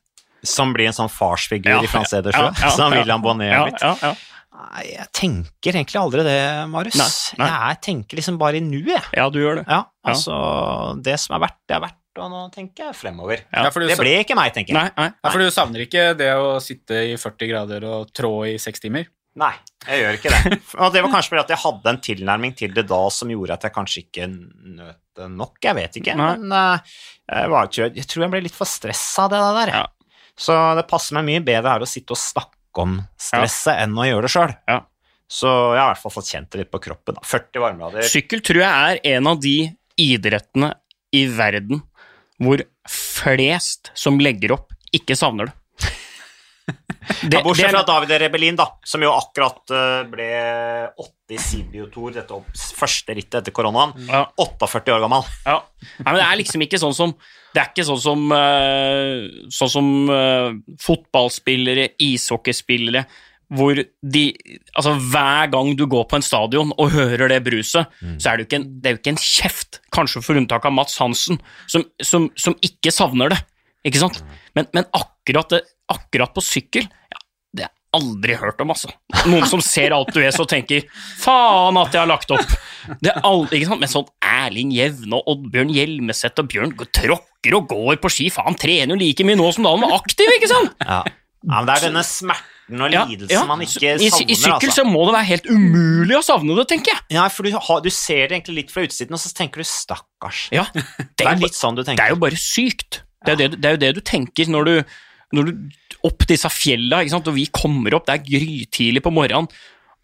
Som 0.44 0.74
blir 0.76 0.90
en 0.90 0.96
sånn 0.96 1.12
farsfigur 1.12 1.72
Ja, 1.72 1.82
i 1.84 1.88
Frans 1.88 2.12
Edersjø, 2.16 2.50
ja, 2.50 2.54
ja, 2.66 2.72
som. 2.78 2.92
William 2.92 3.22
Bonnet 3.24 3.52
Ja, 3.52 3.62
har 3.62 3.70
blitt. 3.70 4.30
Ja, 4.64 4.70
ja. 4.70 4.74
Nei, 4.74 4.84
jeg 4.94 5.10
tenker 5.18 5.76
egentlig 5.80 6.00
aldri 6.00 6.24
det, 6.28 6.38
Marius. 6.72 7.00
Nei, 7.00 7.42
nei. 7.44 7.50
Jeg 7.74 7.82
tenker 7.88 8.20
liksom 8.20 8.38
bare 8.42 8.60
i 8.60 8.64
nuet, 8.64 8.94
jeg. 8.96 9.04
ja, 9.20 9.28
du 9.34 9.40
gjør 9.42 9.60
det. 9.62 9.66
Ja, 9.68 9.82
altså 10.08 10.38
Det 11.04 11.18
som 11.22 11.36
er 11.38 11.44
verdt, 11.46 11.60
det 11.70 11.78
er 11.78 11.84
verdt, 11.84 12.22
og 12.22 12.30
nå 12.32 12.44
tenker 12.54 12.88
jeg 12.90 12.96
fremover. 13.00 13.44
Ja. 13.50 13.66
Ja, 13.68 13.74
Det 13.74 13.98
ble 14.00 14.16
ikke 14.22 14.38
meg, 14.40 14.54
tenker 14.56 14.74
jeg. 14.76 14.80
Nei, 14.80 14.94
nei. 14.98 15.10
Ja, 15.24 15.34
for 15.34 15.44
du 15.44 15.50
savner 15.54 15.84
ikke 15.86 16.08
det 16.20 16.32
å 16.38 16.56
sitte 16.64 17.04
i 17.12 17.18
40 17.20 17.52
grader 17.52 17.88
og 17.90 18.14
trå 18.16 18.34
i 18.52 18.56
seks 18.62 18.84
timer? 18.84 19.10
Nei, 19.40 19.54
jeg 19.88 20.04
gjør 20.04 20.18
ikke 20.20 20.30
det. 20.30 20.58
Og 20.86 20.92
det 20.94 21.02
var 21.02 21.10
kanskje 21.10 21.32
fordi 21.32 21.42
at 21.42 21.52
jeg 21.56 21.62
hadde 21.64 21.90
en 21.90 22.02
tilnærming 22.06 22.52
til 22.54 22.76
det 22.76 22.84
da 22.86 23.00
som 23.10 23.32
gjorde 23.34 23.56
at 23.56 23.64
jeg 23.66 23.74
kanskje 23.74 24.04
ikke 24.04 24.28
nøt 24.30 25.00
det 25.18 25.30
nok. 25.34 25.58
Jeg 25.62 25.78
vet 25.78 25.98
ikke. 26.00 26.14
Nei. 26.18 26.28
Men 26.38 26.54
eh, 26.58 26.94
jeg, 27.30 27.50
var, 27.54 27.72
jeg 27.74 28.06
tror 28.10 28.26
jeg 28.26 28.34
ble 28.34 28.44
litt 28.46 28.56
for 28.58 28.70
stressa 28.70 29.26
av 29.26 29.34
det 29.34 29.42
der. 29.58 29.72
Ja. 29.74 29.84
Så 30.38 30.54
det 30.78 30.86
passer 30.90 31.18
meg 31.18 31.28
mye 31.28 31.42
bedre 31.46 31.76
her 31.76 31.86
å 31.86 31.90
sitte 31.90 32.16
og 32.16 32.22
snakke 32.22 32.53
om 32.82 32.98
stresset 33.20 33.84
enn 33.84 33.96
å 34.00 34.08
gjøre 34.08 34.28
det 34.28 34.34
sjøl. 34.34 34.54
Ja. 34.70 34.80
Så 35.34 35.50
jeg 35.50 35.80
har 35.82 35.88
i 35.88 35.94
hvert 35.94 36.04
fall 36.04 36.14
fått 36.14 36.30
kjent 36.30 36.52
det 36.54 36.62
litt 36.62 36.72
på 36.74 36.82
kroppen. 36.84 37.18
Da. 37.18 37.26
40 37.26 37.64
varmegrader. 37.64 38.08
Sykkel 38.10 38.44
tror 38.46 38.62
jeg 38.64 38.70
er 38.70 39.18
en 39.18 39.30
av 39.32 39.42
de 39.42 39.58
idrettene 40.02 40.74
i 41.14 41.26
verden 41.30 41.82
hvor 42.42 42.64
flest 42.90 43.92
som 43.98 44.18
legger 44.22 44.56
opp, 44.58 44.74
ikke 44.94 45.18
savner 45.18 45.50
det. 45.50 45.56
Det- 47.30 47.38
Ja, 47.40 47.44
bortsett 47.44 47.66
det 47.68 47.74
er- 47.74 47.78
fra 47.78 47.84
David 47.90 48.14
Rebellin, 48.22 48.56
da, 48.60 48.68
som 48.86 49.02
jo 49.06 49.12
akkurat 49.12 49.72
eh, 49.72 50.04
ble 50.12 50.28
80 51.00 51.40
Sibio-tour, 51.44 52.12
dette 52.14 52.38
første 52.78 53.16
rittet 53.18 53.40
etter 53.42 53.52
koronaen. 53.56 53.94
Ja. 54.08 54.26
48 54.40 54.94
år 54.96 55.02
gammel. 55.06 55.24
Ja. 55.46 55.60
Nei, 56.00 56.12
men 56.12 56.20
det 56.22 56.26
er 56.30 56.40
liksom 56.44 56.62
ikke 56.66 56.80
sånn 56.80 56.94
som 56.96 57.14
Det 57.54 57.62
er 57.62 57.70
ikke 57.74 57.84
sånn 57.86 58.00
som 58.02 58.22
eh, 58.32 59.28
Sånn 59.52 59.70
som 59.70 59.88
eh, 60.10 60.54
fotballspillere, 60.82 61.90
ishockeyspillere 62.02 63.06
hvor 63.54 63.76
de 63.78 64.22
Altså, 64.74 64.96
hver 65.12 65.52
gang 65.54 65.76
du 65.78 65.84
går 65.92 66.08
på 66.10 66.16
en 66.18 66.24
stadion 66.26 66.72
og 66.80 66.90
hører 66.96 67.30
det 67.30 67.42
bruset, 67.46 67.86
så 68.18 68.32
er 68.32 68.40
det 68.40 68.46
jo 68.46 68.48
ikke 68.48 68.58
en, 68.62 68.66
det 68.82 68.90
er 68.90 68.96
jo 68.96 69.02
ikke 69.02 69.12
en 69.14 69.20
kjeft, 69.22 69.78
kanskje 69.94 70.24
for 70.26 70.40
unntak 70.40 70.66
av 70.66 70.74
Mats 70.74 70.96
Hansen, 70.98 71.38
som, 71.70 71.84
som, 72.02 72.26
som 72.40 72.56
ikke 72.66 72.90
savner 72.96 73.30
det. 73.36 73.38
Ikke 73.84 74.00
sant? 74.00 74.22
Men, 74.56 74.70
men 74.76 74.88
akkurat, 74.96 75.50
det, 75.52 75.64
akkurat 75.92 76.32
på 76.36 76.44
sykkel 76.44 76.86
ja, 76.88 77.20
Det 77.54 77.66
har 77.66 77.72
jeg 77.72 77.82
aldri 78.00 78.38
hørt 78.40 78.62
om, 78.64 78.72
altså. 78.74 78.90
Noen 79.30 79.46
som 79.50 79.62
ser 79.64 79.94
alt 79.94 80.14
du 80.16 80.22
er, 80.24 80.32
så 80.34 80.46
tenker 80.50 80.86
'faen 81.22 81.78
at 81.78 81.94
jeg 81.94 82.02
har 82.02 82.10
lagt 82.10 82.32
opp'. 82.34 82.56
Det 83.04 83.12
er 83.12 83.20
aldri, 83.28 83.60
ikke 83.60 83.70
sant? 83.70 83.84
Men 83.84 83.92
sånn 83.92 84.08
Erling 84.26 84.72
Jevne 84.74 85.20
og 85.20 85.30
Oddbjørn 85.36 85.74
Hjelmeset 85.76 86.42
og 86.42 86.50
Bjørn 86.50 86.74
tråkker 86.96 87.60
og 87.60 87.68
går 87.70 88.00
på 88.02 88.12
ski, 88.12 88.32
faen, 88.34 88.58
trener 88.58 88.96
jo 88.96 89.02
like 89.04 89.28
mye 89.28 89.38
nå 89.38 89.52
som 89.54 89.68
da 89.68 89.76
han 89.76 89.86
var 89.86 90.00
aktiv, 90.00 90.32
ikke 90.40 90.50
sant? 90.52 90.74
Ja. 90.82 91.04
ja, 91.06 91.54
men 91.54 91.70
det 91.70 91.78
er 91.78 91.86
denne 91.90 92.04
smerten 92.08 92.50
og 92.82 92.94
Ja, 92.96 93.06
lidelsen 93.06 93.36
ja. 93.36 93.46
man 93.46 93.62
ikke 93.62 93.94
I, 94.00 94.10
savner, 94.10 94.32
I 94.32 94.36
sykkel 94.40 94.70
altså. 94.72 94.82
så 94.82 94.88
må 94.88 95.06
det 95.06 95.16
være 95.20 95.30
helt 95.30 95.50
umulig 95.52 96.18
å 96.18 96.24
savne 96.26 96.58
det, 96.58 96.68
tenker 96.72 96.96
jeg. 96.96 97.06
Ja, 97.20 97.28
for 97.30 97.46
du, 97.46 97.54
har, 97.54 97.82
du 97.84 97.92
ser 97.94 98.26
det 98.32 98.40
egentlig 98.40 98.64
litt 98.64 98.74
fra 98.74 98.88
utsiden, 98.88 99.14
og 99.14 99.22
så 99.22 99.34
tenker 99.36 99.62
du 99.62 99.68
'stakkars'. 99.68 100.48
Ja, 100.56 100.66
Det 100.74 100.86
det 101.20 101.28
er 101.28 101.36
er, 101.36 101.42
litt 101.44 101.60
sånn 101.60 101.76
du 101.78 101.84
det 101.84 102.00
er 102.00 102.16
jo 102.16 102.22
bare 102.24 102.40
sykt. 102.40 103.04
Det 103.24 103.34
er, 103.34 103.38
jo 103.38 103.48
det, 103.54 103.60
det 103.62 103.70
er 103.70 103.76
jo 103.78 103.82
det 103.84 103.92
du 103.98 104.02
tenker 104.06 104.50
når 104.52 104.70
du, 104.70 104.96
når 105.38 105.50
du 105.50 105.80
Opp 106.04 106.26
disse 106.28 106.50
fjella, 106.52 106.98
ikke 107.00 107.14
sant, 107.14 107.28
og 107.32 107.38
vi 107.38 107.46
kommer 107.56 107.94
opp, 107.96 108.04
det 108.10 108.18
er 108.18 108.26
grytidlig 108.28 109.00
på 109.06 109.12
morgenen, 109.16 109.46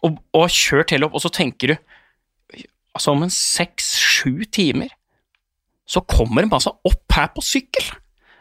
og, 0.00 0.14
og 0.32 0.46
har 0.46 0.54
kjørt 0.54 0.94
helt 0.94 1.04
opp, 1.04 1.18
og 1.18 1.24
så 1.26 1.28
tenker 1.34 1.74
du 1.74 1.76
Altså, 2.96 3.12
om 3.12 3.20
en 3.22 3.30
seks-sju 3.30 4.46
timer 4.50 4.88
så 5.90 6.00
kommer 6.08 6.42
en 6.46 6.54
altså 6.56 6.72
opp 6.86 7.14
her 7.14 7.28
på 7.34 7.42
sykkel. 7.44 7.86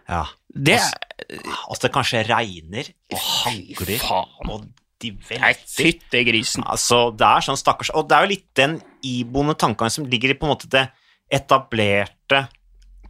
Ja. 0.10 0.24
Det 0.50 0.80
Altså, 0.80 1.84
det 1.84 1.92
kanskje 1.94 2.24
regner 2.26 2.88
og 3.14 3.20
hagler 3.22 4.06
og 4.10 4.64
de 5.00 5.12
Nei, 5.14 5.22
velter. 5.30 5.68
fytte 5.70 6.24
grisen. 6.28 6.66
Altså, 6.66 7.10
det 7.16 7.28
er 7.28 7.46
sånn 7.46 7.60
stakkars 7.60 7.92
Og 7.96 8.08
det 8.10 8.18
er 8.18 8.26
jo 8.26 8.32
litt 8.34 8.48
den 8.58 8.80
iboende 9.06 9.56
tankegangen 9.60 9.94
som 9.94 10.08
ligger 10.10 10.34
i 10.34 10.38
på 10.40 10.48
en 10.48 10.54
måte 10.56 10.72
det 10.72 10.88
etablerte, 11.32 12.48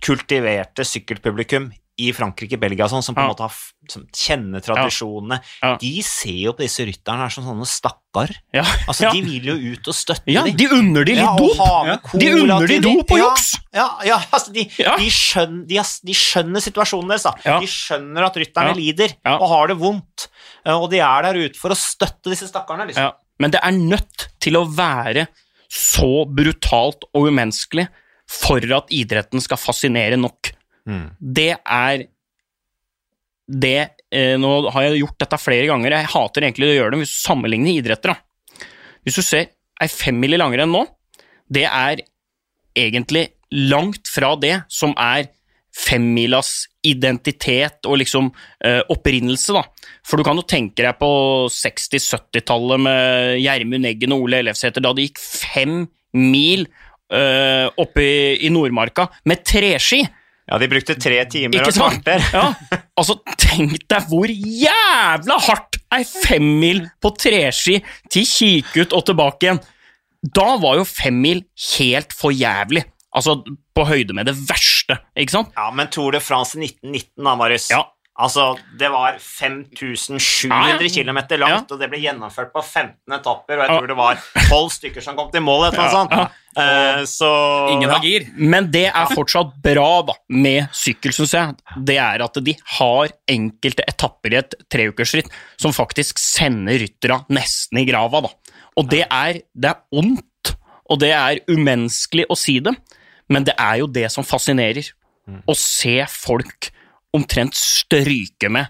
kultiverte 0.01 0.85
sykkelpublikum 0.87 1.71
i 1.99 2.13
Frankrike, 2.15 2.55
Belgia 2.55 2.85
og 2.85 2.91
sånn, 2.93 3.03
som 3.03 3.13
på 3.15 3.19
en 3.19 3.27
Ja. 3.27 3.31
måte 3.33 3.43
har, 3.43 3.55
som 3.91 4.05
kjenner 4.15 4.61
tradisjonene. 4.63 5.41
Ja. 5.61 5.75
De 5.75 6.01
ser 6.01 6.31
jo 6.45 6.53
på 6.53 6.63
disse 6.63 6.85
rytterne 6.87 7.25
her 7.25 7.29
som 7.29 7.43
sånne 7.43 7.67
stakkar. 7.67 8.31
Ja, 8.55 8.63
Altså, 8.87 9.01
ja. 9.03 9.11
de 9.11 9.21
vil 9.21 9.43
jo 9.49 9.55
ut 9.73 9.85
og 9.91 9.93
støtte 9.93 10.31
ja 10.31 10.43
dem. 10.43 10.55
de 10.55 10.67
unner 10.69 11.03
de 11.03 11.15
litt 11.17 11.25
Ja, 11.25 11.35
dop. 11.35 11.57
Ja. 11.57 11.97
cola 11.97 12.19
De 12.19 12.29
unner 12.31 12.67
de 12.67 12.79
dem. 12.79 12.81
dop 12.95 13.11
og 13.11 13.17
Ja, 13.17 13.25
juks. 13.25 13.49
Ja, 13.73 13.87
ja, 14.05 14.17
altså 14.31 14.53
de, 14.53 14.63
Ja. 14.79 14.95
De, 14.95 15.09
skjønner, 15.09 15.67
de, 15.67 15.75
de 16.05 16.13
skjønner 16.13 16.61
situasjonen 16.63 17.09
deres. 17.09 17.23
da. 17.23 17.33
Ja. 17.43 17.59
De 17.59 17.67
skjønner 17.67 18.23
at 18.25 18.35
rytterne 18.35 18.67
Ja. 18.69 18.73
lider 18.73 19.09
Ja. 19.25 19.35
og 19.37 19.47
har 19.49 19.67
det 19.67 19.77
vondt. 19.77 20.27
Eh, 20.65 20.71
Og 20.79 20.89
de 20.89 20.99
er 20.99 21.21
der 21.23 21.33
ute 21.35 21.57
for 21.59 21.69
å 21.69 21.75
støtte 21.75 22.29
disse 22.31 22.47
stakkarene. 22.47 22.87
liksom. 22.87 23.03
Ja, 23.03 23.11
men 23.39 23.51
det 23.51 23.59
er 23.61 23.71
nødt 23.71 24.29
til 24.39 24.53
å 24.53 24.63
være 24.73 25.27
så 25.69 26.25
brutalt 26.25 27.03
og 27.13 27.27
umenneskelig 27.27 27.89
for 28.29 28.63
at 28.77 28.93
idretten 28.93 29.41
skal 29.43 29.59
fascinere 29.59 30.19
nok. 30.19 30.51
Mm. 30.89 31.05
Det 31.19 31.51
er 31.57 32.05
det 33.49 33.79
eh, 34.13 34.35
Nå 34.37 34.69
har 34.69 34.85
jeg 34.85 35.01
gjort 35.01 35.23
dette 35.23 35.39
flere 35.41 35.65
ganger, 35.69 35.95
jeg 35.97 36.11
hater 36.13 36.45
egentlig 36.45 36.69
å 36.69 36.75
gjøre 36.75 36.93
det 36.93 37.01
hvis 37.01 37.15
du 37.15 37.23
sammenligner 37.23 37.79
idretter. 37.79 38.13
da. 38.13 38.67
Hvis 39.05 39.17
du 39.17 39.25
ser 39.25 39.49
ei 39.81 39.89
femmile 39.89 40.37
langrenn 40.37 40.69
nå, 40.69 40.83
det 41.49 41.65
er 41.65 42.03
egentlig 42.77 43.31
langt 43.49 44.09
fra 44.11 44.35
det 44.37 44.59
som 44.69 44.93
er 45.01 45.31
femmilas 45.79 46.67
identitet 46.85 47.85
og 47.87 47.99
liksom 48.01 48.29
eh, 48.65 48.81
opprinnelse, 48.91 49.55
da. 49.55 49.63
For 50.05 50.19
du 50.19 50.25
kan 50.27 50.37
jo 50.37 50.45
tenke 50.47 50.83
deg 50.83 50.97
på 50.99 51.09
60-70-tallet 51.53 52.83
med 52.85 53.39
Gjermund 53.41 53.89
Eggen 53.89 54.15
og 54.15 54.27
Ole 54.27 54.43
Ellefsæter, 54.43 54.83
da 54.83 54.93
det 54.95 55.09
gikk 55.09 55.21
fem 55.21 55.81
mil 56.17 56.65
eh, 57.13 57.67
oppe 57.79 58.05
i, 58.05 58.45
i 58.45 58.51
Nordmarka 58.53 59.07
med 59.29 59.43
treski. 59.45 60.03
Ja, 60.49 60.57
de 60.57 60.69
brukte 60.69 60.95
tre 60.97 61.19
timer 61.29 61.67
og 61.67 61.75
kvarter. 61.75 62.23
Ja, 62.33 62.45
altså 62.99 63.19
Tenk 63.37 63.83
deg 63.89 64.07
hvor 64.09 64.29
jævla 64.29 65.37
hardt 65.45 65.77
ei 65.93 66.05
femmil 66.05 66.83
på 67.01 67.11
treski 67.17 67.79
til 68.09 68.25
Kikut 68.29 68.95
og 68.97 69.05
tilbake 69.09 69.45
igjen. 69.47 69.61
Da 70.35 70.55
var 70.59 70.79
jo 70.81 70.87
femmil 70.87 71.43
helt 71.77 72.15
for 72.17 72.35
jævlig. 72.35 72.83
Altså 73.15 73.39
på 73.73 73.85
høyde 73.89 74.13
med 74.13 74.27
det 74.29 74.35
verste, 74.49 74.99
ikke 75.17 75.33
sant? 75.37 75.53
Ja, 75.57 75.69
men 75.73 75.89
Tour 75.93 76.13
de 76.13 76.21
France 76.21 76.57
i 76.57 76.67
1919 76.67 77.25
da, 77.25 77.37
Marius. 77.39 77.69
Ja. 77.71 77.85
Altså, 78.19 78.49
det 78.75 78.89
var 78.91 79.15
5700 79.23 80.49
Ja, 80.51 80.75
ja. 80.75 80.89
km 80.91 81.19
langt, 81.39 81.71
og 81.71 81.79
det 81.79 81.87
ble 81.91 82.01
gjennomført 82.03 82.51
på 82.51 82.59
15 82.65 83.15
etapper, 83.15 83.55
og 83.55 83.63
jeg 83.63 83.77
tror 83.77 83.87
det 83.87 83.97
var 83.99 84.19
12 84.49 84.69
stykker 84.75 85.05
som 85.05 85.15
kom 85.15 85.29
til 85.31 85.43
mål, 85.45 85.69
eller 85.69 85.79
noe 85.79 85.93
sånt. 85.93 86.15
Eh, 86.59 87.03
så 87.07 87.29
Ingen 87.71 87.93
har 87.93 88.03
gir. 88.03 88.25
Men 88.35 88.67
det 88.73 88.87
er 88.89 89.13
fortsatt 89.13 89.53
bra 89.63 90.01
da, 90.09 90.17
med 90.35 90.67
sykkel, 90.75 91.13
syns 91.15 91.35
jeg. 91.37 91.55
Det 91.87 91.95
er 92.01 92.23
at 92.25 92.39
de 92.43 92.55
har 92.79 93.13
enkelte 93.31 93.85
etapper 93.87 94.35
i 94.35 94.39
et 94.41 94.57
treukersritt 94.73 95.31
som 95.61 95.75
faktisk 95.75 96.19
sender 96.19 96.81
rytterne 96.81 97.21
nesten 97.39 97.79
i 97.79 97.85
grava. 97.87 98.25
Da. 98.27 98.33
Og 98.81 98.89
det 98.91 99.05
er, 99.05 99.39
det 99.55 99.71
er 99.71 100.01
ondt, 100.01 100.55
og 100.89 100.99
det 100.99 101.13
er 101.15 101.39
umenneskelig 101.47 102.27
å 102.27 102.35
si 102.39 102.57
det, 102.65 102.75
men 103.31 103.47
det 103.47 103.55
er 103.61 103.79
jo 103.83 103.87
det 103.87 104.09
som 104.11 104.27
fascinerer. 104.27 104.91
Å 105.45 105.53
se 105.53 106.01
folk 106.09 106.71
omtrent 107.15 107.55
stryke 107.57 108.49
med 108.51 108.67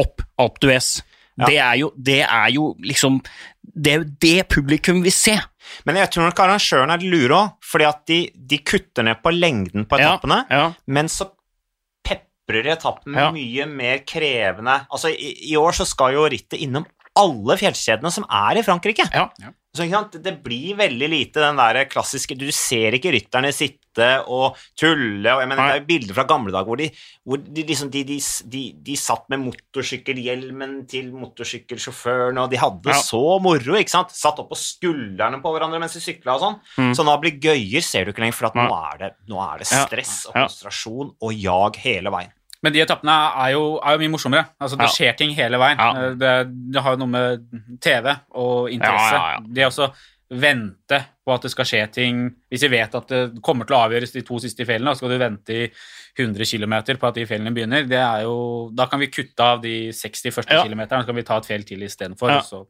opp 0.00 0.22
Alpe 0.40 0.60
d'Huez. 0.64 1.02
Det, 1.40 1.56
er 1.56 1.74
jo- 1.80 1.92
det 1.96 2.20
er 2.26 2.48
jo 2.52 2.74
liksom 2.84 3.20
Det 3.62 3.92
er 3.92 3.98
jo 4.02 4.04
det 4.20 4.48
publikum 4.48 5.02
vil 5.04 5.12
se. 5.12 5.38
Men 5.86 5.96
jeg 5.96 6.10
tror 6.10 6.24
nok 6.26 6.40
arrangøren 6.42 6.90
er 6.90 7.04
lure 7.04 7.36
òg, 7.36 7.52
fordi 7.62 7.84
at 7.86 8.00
de, 8.08 8.30
de 8.34 8.58
kutter 8.66 9.04
ned 9.06 9.20
på 9.22 9.30
lengden 9.32 9.84
på 9.86 9.98
Ja, 10.00 10.08
etappene, 10.16 10.40
ja. 10.50 10.72
men 10.86 11.06
så 11.08 11.28
peprer 12.04 12.66
etappen 12.72 13.14
Ja. 13.14 13.30
mye 13.32 13.66
mer 13.66 13.98
krevende. 14.04 14.86
Altså, 14.90 15.08
i, 15.12 15.52
i 15.52 15.56
år 15.56 15.72
så 15.72 15.86
skal 15.86 16.14
jo 16.16 16.26
rittet 16.28 16.58
innom 16.60 16.84
alle 17.16 17.56
fjellkjedene 17.60 18.10
som 18.12 18.24
er 18.28 18.58
i 18.58 18.62
Frankrike. 18.66 19.06
Ja. 19.14 19.28
Så? 19.70 19.84
Det 20.18 20.32
blir 20.42 20.74
veldig 20.74 21.08
lite 21.12 21.42
den 21.44 21.58
der 21.60 21.84
klassiske 21.86 22.34
Du 22.34 22.48
ser 22.50 22.96
ikke 22.96 23.12
rytterne 23.14 23.52
sitte 23.54 24.08
og 24.26 24.56
tulle 24.78 25.30
og 25.30 25.42
jeg 25.42 25.48
mener, 25.50 25.60
Nei. 25.60 25.66
Det 25.68 25.76
er 25.76 25.80
jo 25.80 25.86
bilder 25.90 26.16
fra 26.16 26.24
gamle 26.30 26.54
dager 26.54 26.66
hvor 26.70 26.78
de, 26.80 26.88
hvor 27.26 27.38
de, 27.42 27.64
liksom, 27.68 27.90
de, 27.94 28.02
de, 28.08 28.16
de, 28.50 28.62
de 28.86 28.96
satt 28.98 29.28
med 29.30 29.42
motorsykkelhjelmen 29.44 30.74
til 30.90 31.12
motorsykkelsjåføren, 31.14 32.38
og 32.42 32.50
de 32.50 32.60
hadde 32.60 32.90
Ja. 32.90 32.98
så 33.02 33.22
moro, 33.42 33.76
ikke 33.78 33.94
sant? 33.94 34.14
Satt 34.14 34.38
opp 34.42 34.50
på 34.50 34.58
skuldrene 34.58 35.42
på 35.42 35.54
hverandre 35.54 35.80
mens 35.82 35.94
de 35.98 36.02
sykla 36.02 36.34
og 36.38 36.44
sånn. 36.44 36.58
Mm. 36.78 36.92
Så 36.96 37.06
nå 37.06 37.16
blir 37.22 37.38
gøyer 37.42 37.84
ser 37.84 38.06
du 38.06 38.14
ikke 38.14 38.24
lenger, 38.26 38.38
for 38.40 38.58
nå 38.58 38.66
er, 38.90 38.98
det, 39.04 39.12
nå 39.30 39.38
er 39.44 39.62
det 39.62 39.70
stress 39.70 40.16
og 40.30 40.34
konsentrasjon 40.38 41.14
og 41.20 41.34
jag 41.34 41.82
hele 41.84 42.14
veien. 42.14 42.34
Men 42.62 42.72
de 42.74 42.80
etappene 42.84 43.12
er 43.46 43.52
jo, 43.54 43.78
er 43.80 43.96
jo 43.96 44.02
mye 44.02 44.12
morsommere. 44.12 44.46
Altså, 44.60 44.76
det 44.76 44.88
Ja. 44.90 44.94
skjer 44.94 45.16
ting 45.16 45.30
hele 45.34 45.56
veien. 45.58 45.78
Ja. 45.78 45.90
Eh, 46.10 46.14
Det, 46.20 46.32
det 46.74 46.82
har 46.82 46.92
jo 46.96 46.98
noe 47.06 47.08
med 47.08 47.46
TV 47.80 48.16
og 48.34 48.68
interesse. 48.70 49.12
Ja, 49.14 49.26
ja, 49.26 49.32
ja. 49.32 49.40
Det 49.48 49.66
også 49.70 49.92
vente 50.30 50.98
på 51.26 51.32
at 51.34 51.42
det 51.42 51.50
skal 51.50 51.64
skje 51.66 51.80
ting 51.92 52.18
Hvis 52.52 52.62
vi 52.62 52.68
vet 52.68 52.94
at 52.94 53.08
det 53.08 53.40
kommer 53.42 53.66
til 53.66 53.74
å 53.74 53.80
avgjøres 53.88 54.12
de 54.14 54.22
to 54.22 54.38
siste 54.38 54.62
fellene, 54.64 54.90
og 54.92 54.94
så 54.94 55.02
skal 55.02 55.10
du 55.10 55.18
vente 55.18 55.50
i 55.56 55.70
100 56.18 56.44
km 56.46 56.74
på 57.00 57.08
at 57.08 57.14
de 57.14 57.24
fellene 57.26 57.52
begynner, 57.54 57.88
det 57.88 57.98
er 57.98 58.22
jo, 58.22 58.70
da 58.74 58.86
kan 58.86 59.00
vi 59.00 59.08
kutte 59.08 59.40
av 59.40 59.60
de 59.62 59.90
60 59.90 60.30
første 60.30 60.52
Ja. 60.54 60.62
kilometerne, 60.62 61.02
så 61.02 61.06
kan 61.06 61.16
vi 61.16 61.22
ta 61.26 61.36
et 61.38 61.46
fjell 61.46 61.64
til 61.64 61.80
istedenfor. 61.82 62.28
Ja. 62.30 62.40
så 62.42 62.66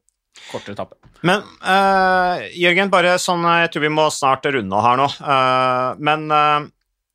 kortere 0.49 0.73
etappe. 0.73 0.95
Men 1.27 1.41
uh, 1.61 2.39
Jørgen, 2.55 2.89
bare 2.89 3.17
sånn 3.19 3.43
eh, 3.45 3.61
Jeg 3.65 3.71
tror 3.73 3.81
vi 3.81 3.89
må 3.89 4.05
snart 4.09 4.45
runde 4.45 4.81
her 4.81 4.97
nå. 4.97 5.07
Uh, 5.19 5.95
men 5.99 6.31
eh, 6.31 6.69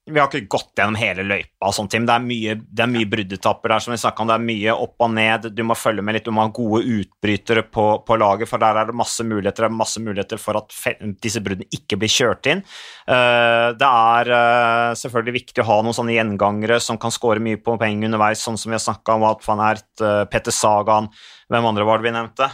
vi 0.07 0.20
har 0.20 0.28
ikke 0.30 0.46
gått 0.54 0.78
gjennom 0.78 0.96
hele 1.00 1.24
løypa 1.26 1.66
og 1.66 1.74
tim, 1.74 1.88
ting. 1.90 2.04
Det 2.07 2.14
er 2.14 2.22
mye, 2.22 2.52
det 2.78 2.86
mye 2.92 3.09
bruddetapper 3.11 3.72
der, 3.72 3.82
som 3.82 3.90
vi 3.90 3.98
snakket 3.98 4.22
om. 4.22 4.28
Det 4.30 4.36
er 4.36 4.44
mye 4.44 4.76
opp 4.86 5.02
og 5.02 5.11
ned. 5.16 5.48
Du 5.50 5.62
må 5.66 5.74
følge 5.74 6.04
med 6.07 6.14
litt. 6.14 6.28
Du 6.28 6.34
må 6.34 6.44
ha 6.44 6.52
gode 6.54 6.84
utbrytere 6.86 7.64
på, 7.66 7.86
på 8.07 8.18
laget, 8.22 8.46
for 8.46 8.62
der 8.62 8.78
er 8.78 8.86
det 8.86 8.94
masse 8.94 9.26
muligheter. 9.26 9.66
Det 9.66 9.70
er 9.72 9.80
masse 9.80 10.02
muligheter 10.02 10.42
for 10.42 10.61
at 10.61 10.76
disse 11.24 11.42
bruddene 11.42 11.66
ikke 11.74 11.98
blir 11.98 12.12
kjørt 12.12 12.46
inn. 12.52 12.62
Eh, 12.62 13.68
det 13.74 13.90
er 13.90 14.30
eh, 14.38 14.92
selvfølgelig 15.02 15.36
viktig 15.40 15.64
å 15.64 15.68
ha 15.72 15.80
noen 15.82 15.98
sånne 15.98 16.14
gjengangere 16.14 16.78
som 16.82 17.00
kan 17.02 17.14
score 17.14 17.42
mye 17.42 17.59
på 17.59 17.74
poeng 17.74 18.07
underveis, 18.07 18.46
sånn 18.46 18.61
som 18.61 18.70
vi 18.70 18.78
har 18.78 18.86
snakka 18.86 19.18
om, 19.18 19.26
at 19.26 19.42
van 19.46 19.64
Ert, 19.66 19.88
uh, 20.04 20.22
Petter 20.30 20.54
Sagan 20.54 21.11
Hvem 21.50 21.66
andre 21.68 21.84
var 21.86 22.00
det 22.00 22.09
vi 22.09 22.14
nevnte? 22.14 22.48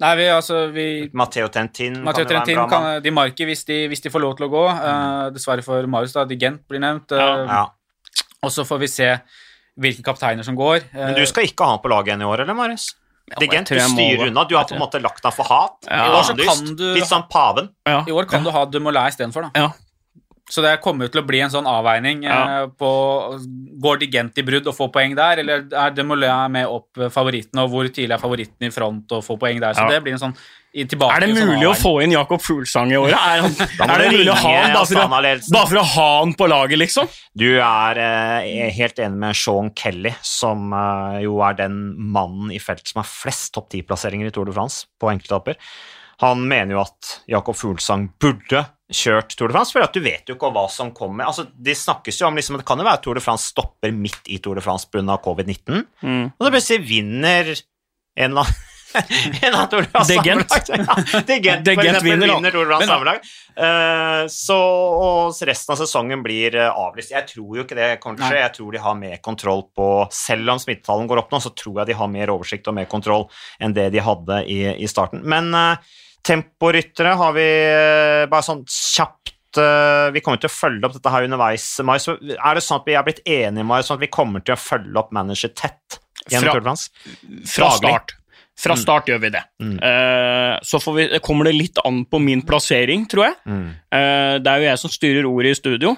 Nei, 0.00 0.12
vi, 0.16 0.26
altså, 0.30 0.60
vi 0.70 0.84
Matteo 1.18 1.48
Tentin. 1.50 1.96
Matteo 2.06 2.22
kan 2.24 2.28
jo 2.28 2.28
være 2.28 2.38
en 2.38 2.44
Trentin 2.46 2.58
bra 2.60 2.66
kan 2.70 2.82
mann. 2.86 3.02
de 3.02 3.10
marker 3.10 3.48
hvis 3.50 3.64
de, 3.66 3.78
hvis 3.90 4.00
de 4.04 4.10
får 4.14 4.22
lov 4.22 4.36
til 4.38 4.46
å 4.46 4.50
gå. 4.52 4.62
Uh, 4.70 5.30
dessverre 5.34 5.64
for 5.66 5.86
Marius, 5.90 6.12
da. 6.14 6.24
Digent 6.30 6.62
blir 6.70 6.80
nevnt. 6.84 7.10
Uh, 7.10 7.18
Ja, 7.18 7.44
Ja. 7.48 7.64
Og 8.46 8.52
så 8.54 8.62
får 8.62 8.78
vi 8.78 8.86
se 8.86 9.08
hvilke 9.78 10.04
kapteiner 10.06 10.44
som 10.46 10.54
går. 10.54 10.84
Men 10.94 11.14
du 11.18 11.24
skal 11.26 11.48
ikke 11.48 11.66
ha 11.66 11.72
han 11.74 11.80
på 11.82 11.90
laget 11.90 12.12
igjen 12.12 12.22
i 12.22 12.28
år, 12.30 12.44
eller, 12.44 12.54
Marius? 12.54 12.92
Ja, 13.28 13.40
Digent, 13.42 13.68
du 13.74 13.80
styrer 13.82 14.28
unna. 14.30 14.44
Du 14.48 14.54
har 14.56 14.64
på 14.64 14.76
en 14.76 14.80
måte 14.80 15.00
lagt 15.02 15.26
han 15.26 15.34
for 15.34 15.44
hat. 15.50 15.82
Ja. 15.90 16.04
I 16.06 16.14
år 16.14 16.22
så 16.30 16.36
kan 16.38 16.76
du- 16.78 16.94
Litt 16.94 17.10
sånn 17.10 17.26
paven. 17.28 17.68
Ja. 17.84 18.04
I 18.06 18.14
år 18.14 18.28
kan 18.30 18.44
du 18.46 18.50
ha 18.54 18.64
Dumoulin 18.64 19.10
istedenfor, 19.10 19.50
da. 19.50 19.50
Ja. 19.66 19.72
Så 20.48 20.62
det 20.64 20.80
kommer 20.80 21.10
til 21.12 21.20
å 21.22 21.26
bli 21.28 21.40
en 21.44 21.50
sånn 21.52 21.66
avveining 21.68 22.22
Ja. 22.24 22.62
eh, 22.62 22.66
på 22.78 22.90
Går 23.80 23.98
Digent 24.00 24.38
i 24.38 24.42
brudd 24.42 24.66
og 24.66 24.74
får 24.76 24.92
poeng 24.94 25.14
der, 25.16 25.42
eller 25.42 25.66
er 25.72 25.90
Dumoulin 25.96 26.50
med 26.50 26.66
opp 26.66 26.88
favorittene, 26.96 27.28
favoritten, 27.28 27.60
og 27.62 27.70
hvor 27.70 27.88
tidlig 27.92 28.14
er 28.16 28.22
favoritten 28.22 28.66
i 28.68 28.70
front 28.70 29.12
og 29.12 29.24
får 29.24 29.38
poeng 29.38 29.60
der? 29.60 29.74
Så 29.74 29.84
Ja. 29.84 29.88
det 29.90 30.02
blir 30.04 30.12
en 30.12 30.18
sånn 30.18 30.36
i, 30.74 30.84
tilbake 30.84 31.16
Er 31.16 31.20
det 31.20 31.28
mulig 31.30 31.40
sånn 31.42 31.54
mulig 31.54 31.68
å 31.68 31.74
få 31.76 31.92
inn 32.04 32.12
Jakob 32.12 32.40
Fuglsang 32.40 32.90
i 32.92 32.96
året? 32.96 33.14
Er, 33.14 33.38
er 33.88 33.98
det 33.98 34.10
mulig 34.12 34.28
å 34.32 34.36
ha 34.36 34.52
han 34.62 34.72
bare 34.74 34.86
for 34.86 35.52
bare 35.52 35.66
for 35.68 35.76
å 35.80 35.84
ha 35.84 36.08
han 36.20 36.34
på 36.34 36.48
laget, 36.48 36.78
liksom? 36.78 37.08
Du 37.36 37.58
er 37.58 37.98
eh, 37.98 38.70
helt 38.76 38.98
enig 38.98 39.18
med 39.18 39.36
Sean 39.36 39.70
Kelly, 39.74 40.14
som 40.22 40.72
eh, 40.72 41.22
jo 41.24 41.40
er 41.40 41.54
den 41.54 41.94
mannen 42.12 42.52
i 42.52 42.58
feltet 42.58 42.88
som 42.92 43.02
har 43.02 43.08
flest 43.08 43.52
topp 43.54 43.70
ti-plasseringer 43.70 44.28
i 44.28 44.30
Tour 44.30 44.44
de 44.44 44.52
France 44.52 44.86
på 45.00 45.10
enkeltetapper. 45.12 45.56
Han 46.20 46.46
mener 46.50 46.74
jo 46.74 46.80
at 46.82 47.12
Jakob 47.30 47.54
Fuglsang 47.58 48.08
burde 48.20 48.64
kjørt 48.90 49.34
Tour 49.36 49.50
de 49.52 49.54
France, 49.58 49.74
for 49.76 49.84
at 49.84 49.92
du 49.92 50.00
vet 50.00 50.24
jo 50.26 50.34
ikke 50.34 50.48
hva 50.54 50.64
som 50.72 50.90
kommer. 50.96 51.28
Altså, 51.28 51.44
Det 51.52 51.76
snakkes 51.76 52.18
jo 52.22 52.26
om 52.30 52.34
liksom, 52.38 52.56
det 52.58 52.64
kan 52.66 52.78
jo 52.80 52.86
være 52.88 52.98
at 52.98 53.04
Tour 53.04 53.14
de 53.18 53.20
France 53.24 53.50
stopper 53.52 53.92
midt 53.92 54.26
i 54.32 54.38
Tour 54.42 54.56
de 54.58 54.64
France 54.64 54.88
pga. 54.90 55.18
covid-19, 55.22 55.84
Mm. 56.02 56.32
og 56.38 56.46
så 56.46 56.50
plutselig 56.54 56.88
vinner 56.88 57.52
en 58.16 58.32
eller 58.32 58.40
annen 58.48 58.64
en 59.44 59.54
av 59.54 59.66
Tour 59.68 59.84
de 59.84 60.14
Gent. 60.24 60.54
Ja, 60.72 61.20
De 61.20 61.36
Gent, 61.44 61.64
De 61.66 61.74
Gent 61.76 62.00
vinner, 62.02 62.32
vinner 62.32 62.50
Tour 62.50 62.64
de 62.64 62.70
France 62.72 62.88
sammenlag. 62.88 63.20
sammenlagt. 63.20 63.26
Eh, 63.58 64.22
så 64.32 64.56
og 64.56 65.36
resten 65.44 65.74
av 65.74 65.78
sesongen 65.82 66.22
blir 66.24 66.56
eh, 66.56 66.70
avlyst. 66.72 67.12
Jeg 67.12 67.28
tror 67.28 67.58
jo 67.60 67.66
ikke 67.66 67.76
det 67.76 67.90
kommer 68.00 68.16
til 68.16 68.24
å 68.24 68.30
skje. 68.32 68.40
Jeg 68.46 68.54
tror 68.56 68.72
de 68.72 68.78
har 68.86 68.96
mer 68.96 69.16
kontroll 69.20 69.66
på 69.76 69.88
Selv 70.10 70.54
om 70.54 70.58
smittetallene 70.62 71.06
går 71.12 71.20
opp 71.20 71.30
nå, 71.36 71.42
så 71.44 71.52
tror 71.54 71.82
jeg 71.82 71.92
de 71.92 71.98
har 72.00 72.08
mer 72.08 72.32
oversikt 72.32 72.66
og 72.72 72.78
mer 72.80 72.88
kontroll 72.88 73.28
enn 73.60 73.76
det 73.76 73.90
de 73.92 74.00
hadde 74.08 74.40
i, 74.48 74.62
i 74.80 74.88
starten. 74.88 75.20
Men 75.22 75.52
uh, 75.52 75.76
temporyttere 76.26 77.14
har 77.20 77.34
vi 77.36 77.46
eh, 77.46 78.26
bare 78.30 78.44
sånn 78.44 78.64
kjapt 78.68 79.60
eh, 79.60 80.08
Vi 80.14 80.22
kommer 80.24 80.40
til 80.42 80.50
å 80.50 80.54
følge 80.54 80.88
opp 80.88 80.96
dette 80.98 81.12
her 81.14 81.26
underveis, 81.28 81.66
Mai. 81.86 81.96
Så 82.02 82.16
er 82.18 82.58
det 82.58 82.64
sånn 82.64 82.82
at 82.82 82.88
vi 82.88 82.96
er 82.98 83.06
blitt 83.06 83.22
enige, 83.24 83.66
Mai, 83.66 83.80
sånn 83.86 83.98
at 83.98 84.06
vi 84.06 84.12
kommer 84.12 84.44
til 84.44 84.56
å 84.56 84.60
følge 84.60 84.96
opp 85.00 85.12
manager 85.16 85.52
tett 85.54 86.00
Fra-? 86.28 86.58
Fra 87.48 87.70
start. 87.78 88.18
Fra 88.58 88.74
start 88.74 89.06
gjør 89.06 89.20
vi 89.22 89.30
det. 89.30 89.44
Mm. 89.62 89.76
Uh, 89.78 90.58
så 90.66 90.80
får 90.82 90.94
vi, 90.96 91.04
kommer 91.22 91.46
det 91.46 91.54
litt 91.54 91.78
an 91.86 92.02
på 92.10 92.18
min 92.18 92.42
plassering, 92.46 93.04
tror 93.10 93.28
jeg. 93.28 93.36
Mm. 93.46 93.68
Uh, 93.94 94.34
det 94.42 94.50
er 94.50 94.58
jo 94.58 94.66
jeg 94.66 94.80
som 94.82 94.92
styrer 94.92 95.28
ordet 95.30 95.52
i 95.54 95.58
studio. 95.60 95.92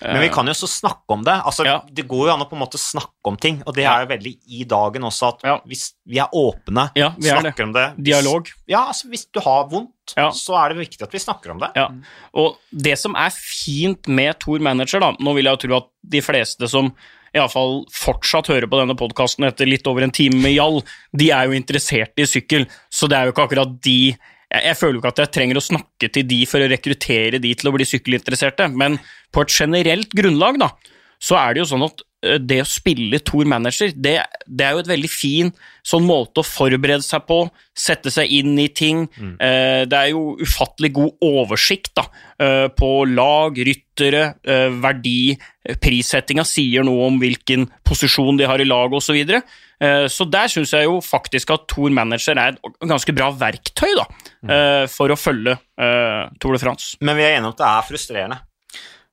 Men 0.00 0.20
vi 0.22 0.28
kan 0.30 0.46
jo 0.46 0.52
også 0.54 0.68
snakke 0.70 1.10
om 1.10 1.24
det. 1.26 1.34
Altså, 1.44 1.64
Ja. 1.66 1.80
Det 1.90 2.06
går 2.06 2.28
jo 2.28 2.32
an 2.32 2.40
å 2.44 2.48
på 2.48 2.54
en 2.54 2.62
måte 2.62 2.78
snakke 2.78 3.26
om 3.26 3.36
ting, 3.36 3.62
og 3.66 3.74
det 3.74 3.84
er 3.84 4.04
jo 4.04 4.10
veldig 4.14 4.32
i 4.46 4.64
dagen 4.64 5.02
også 5.02 5.28
at 5.34 5.40
Ja. 5.44 5.58
hvis 5.66 5.92
vi 6.06 6.18
er 6.18 6.28
åpne, 6.32 6.90
Ja, 6.94 7.10
vi 7.18 7.28
er 7.28 7.42
det. 7.42 7.54
snakker 7.54 7.64
om 7.64 7.72
det 7.72 7.94
hvis- 7.96 8.04
Dialog. 8.04 8.46
Ja, 8.68 8.86
altså 8.86 9.08
Hvis 9.10 9.26
du 9.32 9.40
har 9.40 9.64
vondt, 9.68 10.14
så 10.32 10.54
er 10.64 10.68
det 10.74 10.78
viktig 10.88 11.02
at 11.02 11.10
vi 11.12 11.18
snakker 11.18 11.50
om 11.50 11.58
det. 11.58 11.70
Ja. 11.74 11.88
Og 12.34 12.56
det 12.72 12.96
som 12.98 13.14
er 13.16 13.30
fint 13.30 14.06
med 14.06 14.38
Tor 14.38 14.58
Manager, 14.60 15.00
da 15.00 15.12
Nå 15.18 15.34
vil 15.34 15.44
jeg 15.44 15.58
jo 15.58 15.68
tro 15.68 15.76
at 15.78 15.86
de 16.08 16.20
fleste 16.20 16.68
som 16.68 16.92
iallfall 17.34 17.84
fortsatt 17.92 18.46
hører 18.46 18.66
på 18.70 18.78
denne 18.78 18.96
podkasten 18.96 19.44
etter 19.46 19.66
litt 19.68 19.86
over 19.86 20.02
en 20.02 20.10
time 20.10 20.40
med 20.40 20.54
Jall, 20.54 20.82
de 21.14 21.30
er 21.30 21.46
jo 21.48 21.52
interessert 21.60 22.12
i 22.16 22.22
sykkel, 22.22 22.66
så 22.90 23.08
det 23.08 23.18
er 23.18 23.26
jo 23.26 23.32
ikke 23.32 23.48
akkurat 23.48 23.80
de 23.82 24.16
jeg, 24.48 24.64
jeg 24.64 24.78
føler 24.80 24.96
jo 24.96 25.02
ikke 25.02 25.14
at 25.14 25.22
jeg 25.24 25.34
trenger 25.36 25.60
å 25.60 25.64
snakke 25.64 26.10
til 26.14 26.28
de 26.28 26.40
for 26.48 26.64
å 26.64 26.70
rekruttere 26.70 27.40
de 27.42 27.54
til 27.58 27.70
å 27.70 27.74
bli 27.74 27.86
sykkelinteresserte, 27.88 28.70
men 28.74 28.98
på 29.34 29.44
et 29.44 29.54
generelt 29.54 30.14
grunnlag, 30.16 30.60
da, 30.62 30.72
så 31.20 31.38
er 31.40 31.54
det 31.54 31.64
jo 31.64 31.70
sånn 31.72 31.86
at 31.88 32.04
det 32.20 32.56
å 32.62 32.66
spille 32.66 33.20
Tour 33.22 33.46
Manager, 33.46 33.92
det, 33.94 34.16
det 34.46 34.64
er 34.66 34.72
jo 34.74 34.80
et 34.82 34.88
veldig 34.90 35.10
fin 35.12 35.52
sånn 35.86 36.02
måte 36.02 36.42
å 36.42 36.46
forberede 36.46 37.04
seg 37.06 37.22
på, 37.28 37.36
sette 37.78 38.10
seg 38.10 38.32
inn 38.40 38.56
i 38.58 38.66
ting. 38.74 39.04
Eh, 39.38 39.84
det 39.86 40.00
er 40.00 40.10
jo 40.10 40.32
ufattelig 40.42 40.90
god 40.96 41.22
oversikt 41.24 41.92
da, 41.96 42.04
eh, 42.42 42.66
på 42.74 42.90
lag, 43.12 43.54
ryttere, 43.70 44.24
eh, 44.42 44.66
verdi. 44.82 45.36
Prissettinga 45.78 46.42
sier 46.48 46.82
noe 46.86 47.06
om 47.06 47.20
hvilken 47.22 47.68
posisjon 47.86 48.38
de 48.40 48.48
har 48.50 48.60
i 48.60 48.66
laget 48.66 48.98
osv. 48.98 49.08
Så, 49.08 49.16
videre. 49.16 49.42
eh, 49.80 50.06
så 50.10 50.26
der 50.28 50.50
syns 50.50 50.74
jeg 50.74 50.84
jo 50.88 50.98
faktisk 51.04 51.54
at 51.54 51.68
Tour 51.70 51.94
Manager 51.94 52.34
er 52.36 52.58
et 52.58 52.82
ganske 52.82 53.14
bra 53.14 53.30
verktøy 53.30 53.94
da, 53.94 54.08
eh, 54.48 54.84
for 54.90 55.08
å 55.14 55.16
følge 55.16 55.54
eh, 55.54 56.28
Tour 56.42 56.58
de 56.58 56.62
France. 56.66 56.96
Men 57.00 57.16
vi 57.16 57.22
er 57.24 57.38
enige 57.38 57.46
om 57.52 57.54
at 57.54 57.62
det 57.62 57.70
er 57.70 57.88
frustrerende. 57.92 58.40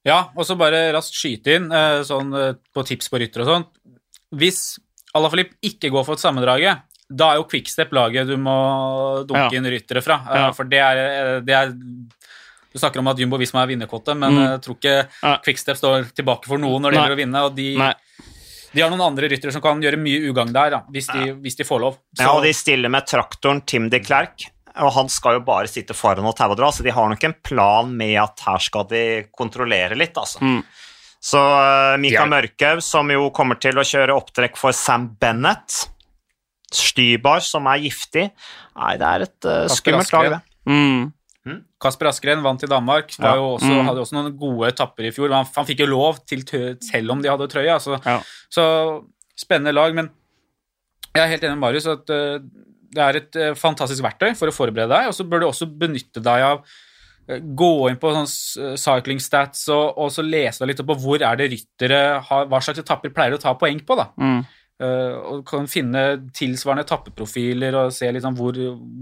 Ja, 0.06 0.20
og 0.38 0.45
så 0.45 0.56
bare 0.58 0.91
raskt 0.93 1.16
skyte 1.18 1.56
inn 1.58 1.72
eh, 1.74 2.01
sånn 2.06 2.34
eh, 2.38 2.53
på 2.76 2.84
tips 2.86 3.10
på 3.10 3.20
rytter 3.22 3.41
og 3.41 3.47
sånn. 3.49 3.66
Hvis 4.38 4.78
Alaphilippe 5.16 5.56
ikke 5.64 5.89
går 5.93 6.03
for 6.06 6.14
et 6.18 6.22
sammendraget, 6.24 6.82
da 7.10 7.32
er 7.32 7.39
jo 7.39 7.45
Quickstep 7.49 7.91
laget 7.95 8.28
du 8.28 8.36
må 8.41 8.53
dunke 9.26 9.51
Ja. 9.53 9.58
inn 9.58 9.66
ryttere 9.70 10.01
fra. 10.03 10.20
eh, 10.30 10.39
Ja. 10.45 10.51
For 10.51 10.66
det 10.66 10.80
er, 10.80 11.39
det 11.41 11.53
er 11.56 11.74
Du 12.76 12.80
snakker 12.80 12.99
om 12.99 13.08
at 13.08 13.18
Jumbo 13.18 13.38
Visma 13.39 13.62
er 13.64 13.68
vinnerkåte, 13.72 14.12
men 14.20 14.34
Mm. 14.36 14.47
jeg 14.51 14.62
tror 14.62 14.76
ikke 14.76 15.08
Ja. 15.24 15.38
Quickstep 15.45 15.78
står 15.80 16.12
tilbake 16.14 16.43
for 16.45 16.58
noen 16.58 16.82
når 16.82 16.91
det 16.91 16.97
Nei. 16.99 17.08
gjelder 17.08 17.16
å 17.16 17.22
vinne. 17.24 17.43
og 17.45 17.56
de, 17.56 17.78
Nei. 17.78 17.93
De 18.76 18.82
har 18.82 18.89
noen 18.91 19.01
andre 19.08 19.30
ryttere 19.30 19.53
som 19.53 19.62
kan 19.62 19.80
gjøre 19.82 19.97
mye 19.97 20.20
ugagn 20.30 20.51
der, 20.51 20.70
da, 20.72 20.82
hvis, 20.91 21.08
de, 21.08 21.32
hvis 21.39 21.56
de 21.56 21.64
får 21.64 21.80
lov. 21.80 21.93
Så, 22.14 22.20
Ja, 22.26 22.34
og 22.36 22.43
de 22.43 22.51
stiller 22.51 22.89
med 22.89 23.06
traktoren 23.08 23.66
Tim 23.66 23.88
de 23.89 23.99
Klerk, 24.01 24.49
og 24.84 24.91
han 24.95 25.07
skal 25.09 25.38
jo 25.38 25.43
bare 25.47 25.67
sitte 25.71 25.93
foran 25.95 26.26
og 26.28 26.36
taue 26.36 26.51
og 26.55 26.59
dra, 26.59 26.71
så 26.76 26.84
de 26.84 26.91
har 26.95 27.09
nok 27.11 27.23
en 27.23 27.36
plan 27.45 27.91
med 27.95 28.15
at 28.21 28.39
her 28.47 28.59
skal 28.63 28.88
de 28.89 29.01
kontrollere 29.36 29.95
litt, 29.97 30.17
altså. 30.17 30.41
Mm. 30.43 30.61
Så 31.26 31.39
uh, 31.41 31.95
Mika. 31.97 32.26
Mørkhaug, 32.30 32.84
som 32.86 33.09
jo 33.09 33.30
kommer 33.34 33.57
til 33.61 33.78
å 33.82 33.86
kjøre 33.88 34.13
opptrekk 34.13 34.57
for 34.61 34.76
Sam 34.78 35.07
Bennett, 35.19 35.88
Stybar, 36.76 37.39
som 37.45 37.67
er 37.71 37.78
giftig 37.86 38.26
Nei, 38.76 38.95
det 38.99 39.05
er 39.07 39.23
et 39.28 39.47
uh, 39.47 39.65
skummelt 39.71 40.11
lag, 40.11 40.34
det. 40.34 40.39
Mm. 40.67 41.61
Kasper 41.80 42.09
Askren 42.09 42.41
vant 42.41 42.63
i 42.65 42.67
Danmark. 42.67 43.11
Var 43.21 43.36
Ja. 43.36 43.36
jo 43.38 43.51
også, 43.55 43.69
Mm. 43.69 43.86
Hadde 43.86 44.01
også 44.01 44.15
noen 44.17 44.32
gode 44.38 44.67
etapper 44.71 45.05
i 45.05 45.11
fjor. 45.13 45.30
Han, 45.32 45.45
han 45.55 45.65
fikk 45.67 45.84
jo 45.84 45.89
lov 45.91 46.17
til 46.26 46.41
tø- 46.41 46.78
selv 46.82 47.11
om 47.13 47.21
de 47.21 47.30
hadde 47.30 47.47
trøye. 47.51 47.69
Altså. 47.76 47.99
Ja. 48.03 48.15
Så 48.49 48.65
spennende 49.38 49.71
lag. 49.78 49.93
Men 49.93 50.09
jeg 51.13 51.21
er 51.23 51.30
helt 51.36 51.43
enig 51.45 51.53
med 51.59 51.63
Marius 51.67 51.86
at 51.88 52.09
eh, 52.09 52.39
det 52.95 53.05
er 53.05 53.19
et 53.19 53.39
eh, 53.39 53.53
fantastisk 53.59 54.05
verktøy 54.05 54.33
for 54.39 54.51
å 54.51 54.55
forberede 54.55 54.91
deg, 54.93 55.11
og 55.11 55.15
så 55.17 55.27
bør 55.27 55.43
du 55.43 55.47
også 55.49 55.69
benytte 55.69 56.23
deg 56.23 56.49
av 56.49 56.61
eh, 57.29 57.41
Gå 57.61 57.71
inn 57.89 58.01
på 58.01 58.13
sånn 58.15 58.29
cycling 58.79 59.21
stats 59.23 59.67
og, 59.73 59.97
og 60.01 60.11
så 60.13 60.25
lese 60.25 60.63
deg 60.63 60.73
litt 60.73 60.83
opp 60.83 60.93
på 60.93 60.99
hvor 61.03 61.25
er 61.25 61.39
det 61.39 61.51
ryttere 61.53 62.03
har, 62.29 62.45
hva 62.51 62.61
slags 62.63 62.83
etapper 62.83 63.13
pleier 63.15 63.37
å 63.37 63.41
ta 63.41 63.55
poeng 63.59 63.81
på. 63.85 63.97
da. 63.99 64.11
Mm. 64.21 64.45
Uh, 64.75 65.13
og 65.31 65.43
kan 65.47 65.69
finne 65.71 66.01
tilsvarende 66.35 66.83
etappeprofiler 66.83 67.77
og 67.79 67.93
se 67.95 68.09
liksom 68.11 68.33
hvor, 68.35 68.57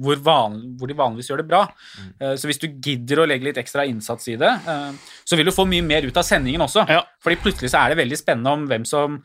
hvor, 0.05 0.19
van, 0.21 0.59
hvor 0.77 0.89
de 0.91 0.97
vanligvis 0.99 1.31
gjør 1.31 1.41
det 1.41 1.47
bra. 1.49 1.63
Eh, 2.21 2.35
så 2.37 2.45
hvis 2.45 2.61
du 2.61 2.67
gidder 2.69 3.23
å 3.23 3.25
legge 3.25 3.47
litt 3.47 3.57
ekstra 3.57 3.87
innsats 3.89 4.29
i 4.29 4.35
det, 4.37 4.51
uh, 4.67 4.91
så 5.25 5.39
vil 5.39 5.49
du 5.49 5.55
få 5.55 5.65
mye 5.65 5.81
mer 5.81 6.05
ut 6.05 6.19
av 6.19 6.27
sendingen 6.27 6.61
også. 6.61 6.85
Ja. 6.93 7.01
Fordi 7.25 7.39
plutselig 7.41 7.73
så 7.73 7.81
er 7.81 7.89
det 7.89 8.03
veldig 8.03 8.19
spennende 8.21 8.53
om 8.53 8.67
hvem 8.69 8.85
som 8.85 9.17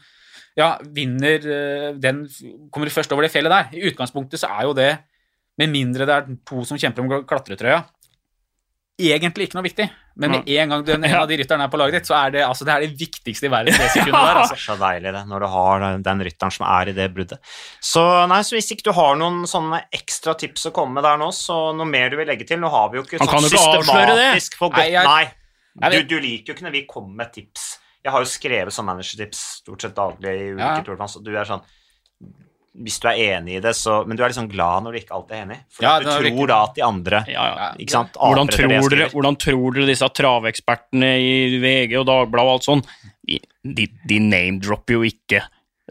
ja, 0.59 0.73
vinner 0.83 1.45
eh, 1.47 1.93
den 2.03 2.25
Kommer 2.75 2.91
først 2.91 3.13
over 3.15 3.23
det 3.27 3.31
fjellet 3.33 3.53
der. 3.55 3.71
I 3.79 3.87
utgangspunktet 3.93 4.41
så 4.43 4.51
er 4.51 4.67
jo 4.69 4.75
det, 4.77 4.91
med 5.59 5.71
mindre 5.73 6.07
det 6.09 6.15
er 6.17 6.27
to 6.47 6.65
som 6.67 6.79
kjemper 6.79 7.05
om 7.07 7.25
klatretrøya, 7.27 7.85
egentlig 8.99 9.47
ikke 9.49 9.59
noe 9.59 9.67
viktig. 9.69 9.87
Men 10.19 10.33
med 10.35 10.49
en 10.51 10.73
gang 10.73 10.81
den, 10.83 11.05
en 11.07 11.13
av 11.21 11.29
de 11.31 11.37
rytterne 11.39 11.63
er 11.63 11.71
på 11.71 11.79
laget 11.79 12.01
ditt, 12.01 12.09
så 12.11 12.17
er 12.19 12.33
det, 12.35 12.41
altså, 12.43 12.65
det 12.67 12.73
er 12.75 12.83
det 12.83 12.97
viktigste 12.99 13.47
i 13.47 13.51
verden. 13.53 13.77
Det 13.79 13.91
sekundet 13.95 14.19
der, 14.19 14.41
altså. 14.41 14.57
Det 14.57 14.59
er 14.59 14.65
så 14.65 14.77
deilig 14.81 15.13
det, 15.15 15.21
når 15.31 15.45
du 15.45 15.49
har 15.53 15.85
den- 15.85 16.03
den 16.09 16.23
rytteren 16.27 16.55
som 16.57 16.67
er 16.67 16.91
i 16.91 16.95
det 16.97 17.07
bruddet. 17.15 17.39
Så, 17.93 18.03
nei, 18.27 18.41
så 18.43 18.57
hvis 18.59 18.73
ikke 18.75 18.89
du 18.89 18.93
har 18.99 19.15
noen 19.21 19.45
sånne 19.47 19.85
ekstra 19.95 20.35
tips 20.41 20.67
å 20.67 20.75
komme 20.75 20.99
med 20.99 21.07
der 21.07 21.21
nå, 21.23 21.31
så 21.37 21.61
noe 21.79 21.87
mer 21.87 22.11
du 22.11 22.17
vil 22.19 22.27
legge 22.27 22.49
til 22.51 22.59
Nå 22.59 22.71
har 22.75 22.91
vi 22.91 22.99
jo 22.99 23.05
ikke 23.07 23.21
sånn 23.23 23.47
systematisk 23.55 24.59
for 24.59 24.75
Nei, 24.75 24.89
godt 24.91 24.97
jeg- 24.99 25.07
Nei, 25.79 25.91
du, 25.95 26.03
du 26.11 26.19
liker 26.19 26.51
jo 26.51 26.55
ikke 26.59 26.67
når 26.67 26.75
vi 26.75 26.87
kommer 26.91 27.15
med 27.23 27.33
tips. 27.39 27.69
Jeg 28.05 28.13
har 28.15 28.23
jo 28.25 28.29
skrevet 28.31 28.73
sånn 28.73 28.87
managertips 28.89 29.41
stort 29.63 29.83
sett 29.83 29.95
daglig 29.97 30.31
i 30.31 30.51
ulike 30.55 30.77
Ja. 30.79 30.83
turfans, 30.87 31.17
og 31.17 31.25
du 31.25 31.35
er 31.37 31.45
sånn 31.45 31.63
Hvis 32.79 33.01
du 33.03 33.09
er 33.11 33.17
enig 33.39 33.57
i 33.57 33.61
det, 33.61 33.73
så 33.75 34.07
Men 34.07 34.17
du 34.17 34.23
er 34.23 34.29
liksom 34.31 34.49
glad 34.49 34.85
når 34.85 34.93
du 34.95 34.99
ikke 35.01 35.15
alltid 35.17 35.33
er 35.35 35.43
enig. 35.47 35.57
For 35.69 35.83
Ja, 35.83 35.99
du 35.99 36.05
tror 36.07 36.23
riktig. 36.23 36.47
da 36.47 36.59
at 36.65 36.75
de 36.77 36.83
andre 36.83 37.25
Ja, 37.27 37.47
ja. 37.57 37.69
Ikke 37.79 37.91
sant? 37.91 38.13
Hvordan 38.15 38.49
tror, 38.49 38.89
dere, 38.89 39.09
hvordan 39.11 39.37
tror 39.37 39.75
dere 39.75 39.87
disse 39.91 40.09
travekspertene 40.15 41.11
i 41.19 41.59
VG 41.59 41.97
og 41.99 42.07
Dagbladet 42.07 42.47
og 42.47 42.55
alt 42.55 42.69
sånn 42.69 42.85
De, 43.27 43.41
de, 43.65 43.89
de 44.07 44.19
name-dropper 44.21 44.95
jo 44.95 45.03
ikke 45.03 45.43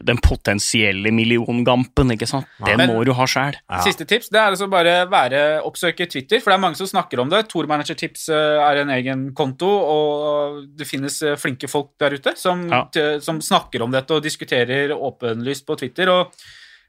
den 0.03 0.17
potensielle 0.21 1.09
milliongampen, 1.11 2.11
ikke 2.13 2.27
sant? 2.29 2.45
Den 2.65 2.77
Men- 2.77 2.89
må 2.91 3.03
du 3.05 3.13
ha 3.13 3.25
sjæl. 3.25 3.55
Ja. 3.69 3.79
Siste 3.81 4.05
tips 4.05 4.29
det 4.29 4.39
er 4.39 4.51
altså 4.51 4.67
bare 4.69 5.09
være, 5.09 5.61
oppsøke 5.65 6.05
Twitter, 6.09 6.39
for 6.39 6.51
det 6.51 6.57
er 6.57 6.61
mange 6.61 6.75
som 6.77 6.87
snakker 6.87 7.19
om 7.19 7.29
det. 7.29 7.47
Tourmanagertips 7.49 8.29
eh, 8.29 8.59
er 8.61 8.81
en 8.83 8.89
egen 8.89 9.33
konto, 9.33 9.67
og 9.67 10.61
det 10.77 10.87
finnes 10.87 11.21
eh, 11.23 11.35
flinke 11.35 11.67
folk 11.67 11.95
der 11.99 12.13
ute 12.13 12.35
som, 12.37 12.67
Ja. 12.69 12.83
t- 12.93 13.19
som 13.21 13.41
snakker 13.41 13.81
om 13.81 13.91
dette 13.91 14.11
og 14.13 14.23
diskuterer 14.23 14.93
åpenlyst 14.93 15.65
på 15.65 15.77
Twitter. 15.77 16.09
og 16.09 16.31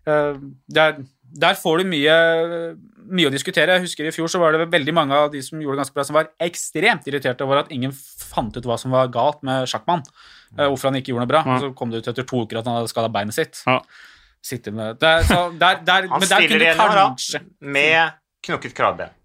uh, 0.06 0.36
der, 0.68 0.96
der 1.36 1.54
får 1.54 1.78
du 1.78 1.84
mye, 1.84 2.14
mye 3.10 3.30
å 3.30 3.32
diskutere. 3.34 3.78
Jeg 3.78 3.86
husker 3.86 4.08
I 4.08 4.14
fjor 4.14 4.30
så 4.32 4.40
var 4.42 4.56
det 4.56 4.68
veldig 4.72 4.94
mange 4.96 5.16
av 5.16 5.30
de 5.32 5.42
som 5.44 5.60
gjorde 5.60 5.78
det 5.78 5.84
ganske 5.84 5.96
bra, 5.96 6.06
som 6.08 6.18
var 6.18 6.30
ekstremt 6.44 7.08
irriterte 7.10 7.46
over 7.46 7.62
at 7.62 7.72
ingen 7.74 7.94
fant 7.94 8.56
ut 8.56 8.68
hva 8.68 8.78
som 8.80 8.94
var 8.94 9.10
galt 9.14 9.42
med 9.46 9.68
sjakkmann. 9.70 10.04
eh, 10.56 10.64
hvorfor 10.64 10.88
han 10.88 11.00
ikke 11.00 11.12
gjorde 11.12 11.26
noe 11.26 11.32
bra. 11.34 11.42
Ja. 11.46 11.58
Så 11.64 11.74
kom 11.76 11.92
det 11.92 12.02
ut 12.02 12.08
etter 12.08 12.24
to 12.28 12.44
uker 12.44 12.60
at 12.60 12.68
han 12.68 12.80
hadde 12.80 12.92
skada 12.92 13.12
beinet 13.12 13.36
sitt. 13.36 13.62
Ja. 13.66 13.80
Sitte 14.44 14.70
med, 14.72 15.00
der, 15.02 15.24
så 15.26 15.48
der, 15.58 15.80
der, 15.84 16.06
Han 16.08 16.22
men 16.22 16.28
der 16.28 16.44
stiller 16.44 16.62
igjen 16.62 16.78
kanskje 16.78 17.40
med 17.60 18.18
knokket 18.46 18.76
kravben. 18.76 19.16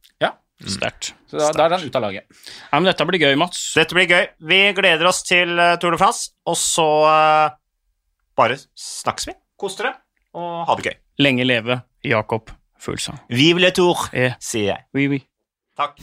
Sterkt. 0.70 1.12
Så 1.28 1.40
da, 1.40 1.50
da 1.56 1.66
er 1.66 1.76
han 1.78 1.84
ute 1.84 2.00
av 2.00 2.06
laget. 2.06 2.28
Ja, 2.70 2.78
men 2.78 2.88
dette 2.88 3.08
blir 3.10 3.22
gøy, 3.22 3.36
Mats. 3.40 3.62
Dette 3.78 3.98
blir 3.98 4.08
gøy. 4.08 4.28
Vi 4.48 4.60
gleder 4.78 5.10
oss 5.10 5.24
til 5.28 5.58
eh, 5.60 5.76
Tour 5.82 5.96
de 5.96 6.00
France, 6.00 6.32
og 6.48 6.58
så 6.60 6.88
uh, 7.04 7.56
bare 8.40 8.60
snakkes 8.80 9.32
vi. 9.32 9.38
Kos 9.60 9.78
dere, 9.80 9.96
og 10.38 10.68
ha 10.70 10.78
det 10.80 10.92
gøy. 10.92 11.00
Lenge 11.24 11.48
leve 11.48 11.82
Jakob 12.08 12.54
følelser. 12.84 13.14
Vive 13.30 13.60
le 13.60 13.72
tour, 13.72 14.10
ja. 14.14 14.34
sier 14.40 14.64
jeg. 14.74 14.84
Oui, 14.94 15.08
oui. 15.08 15.24
Takk. 15.78 16.00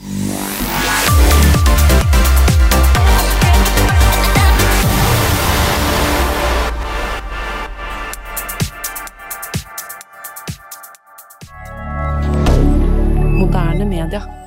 Moderne 13.39 13.85
media. 13.85 14.40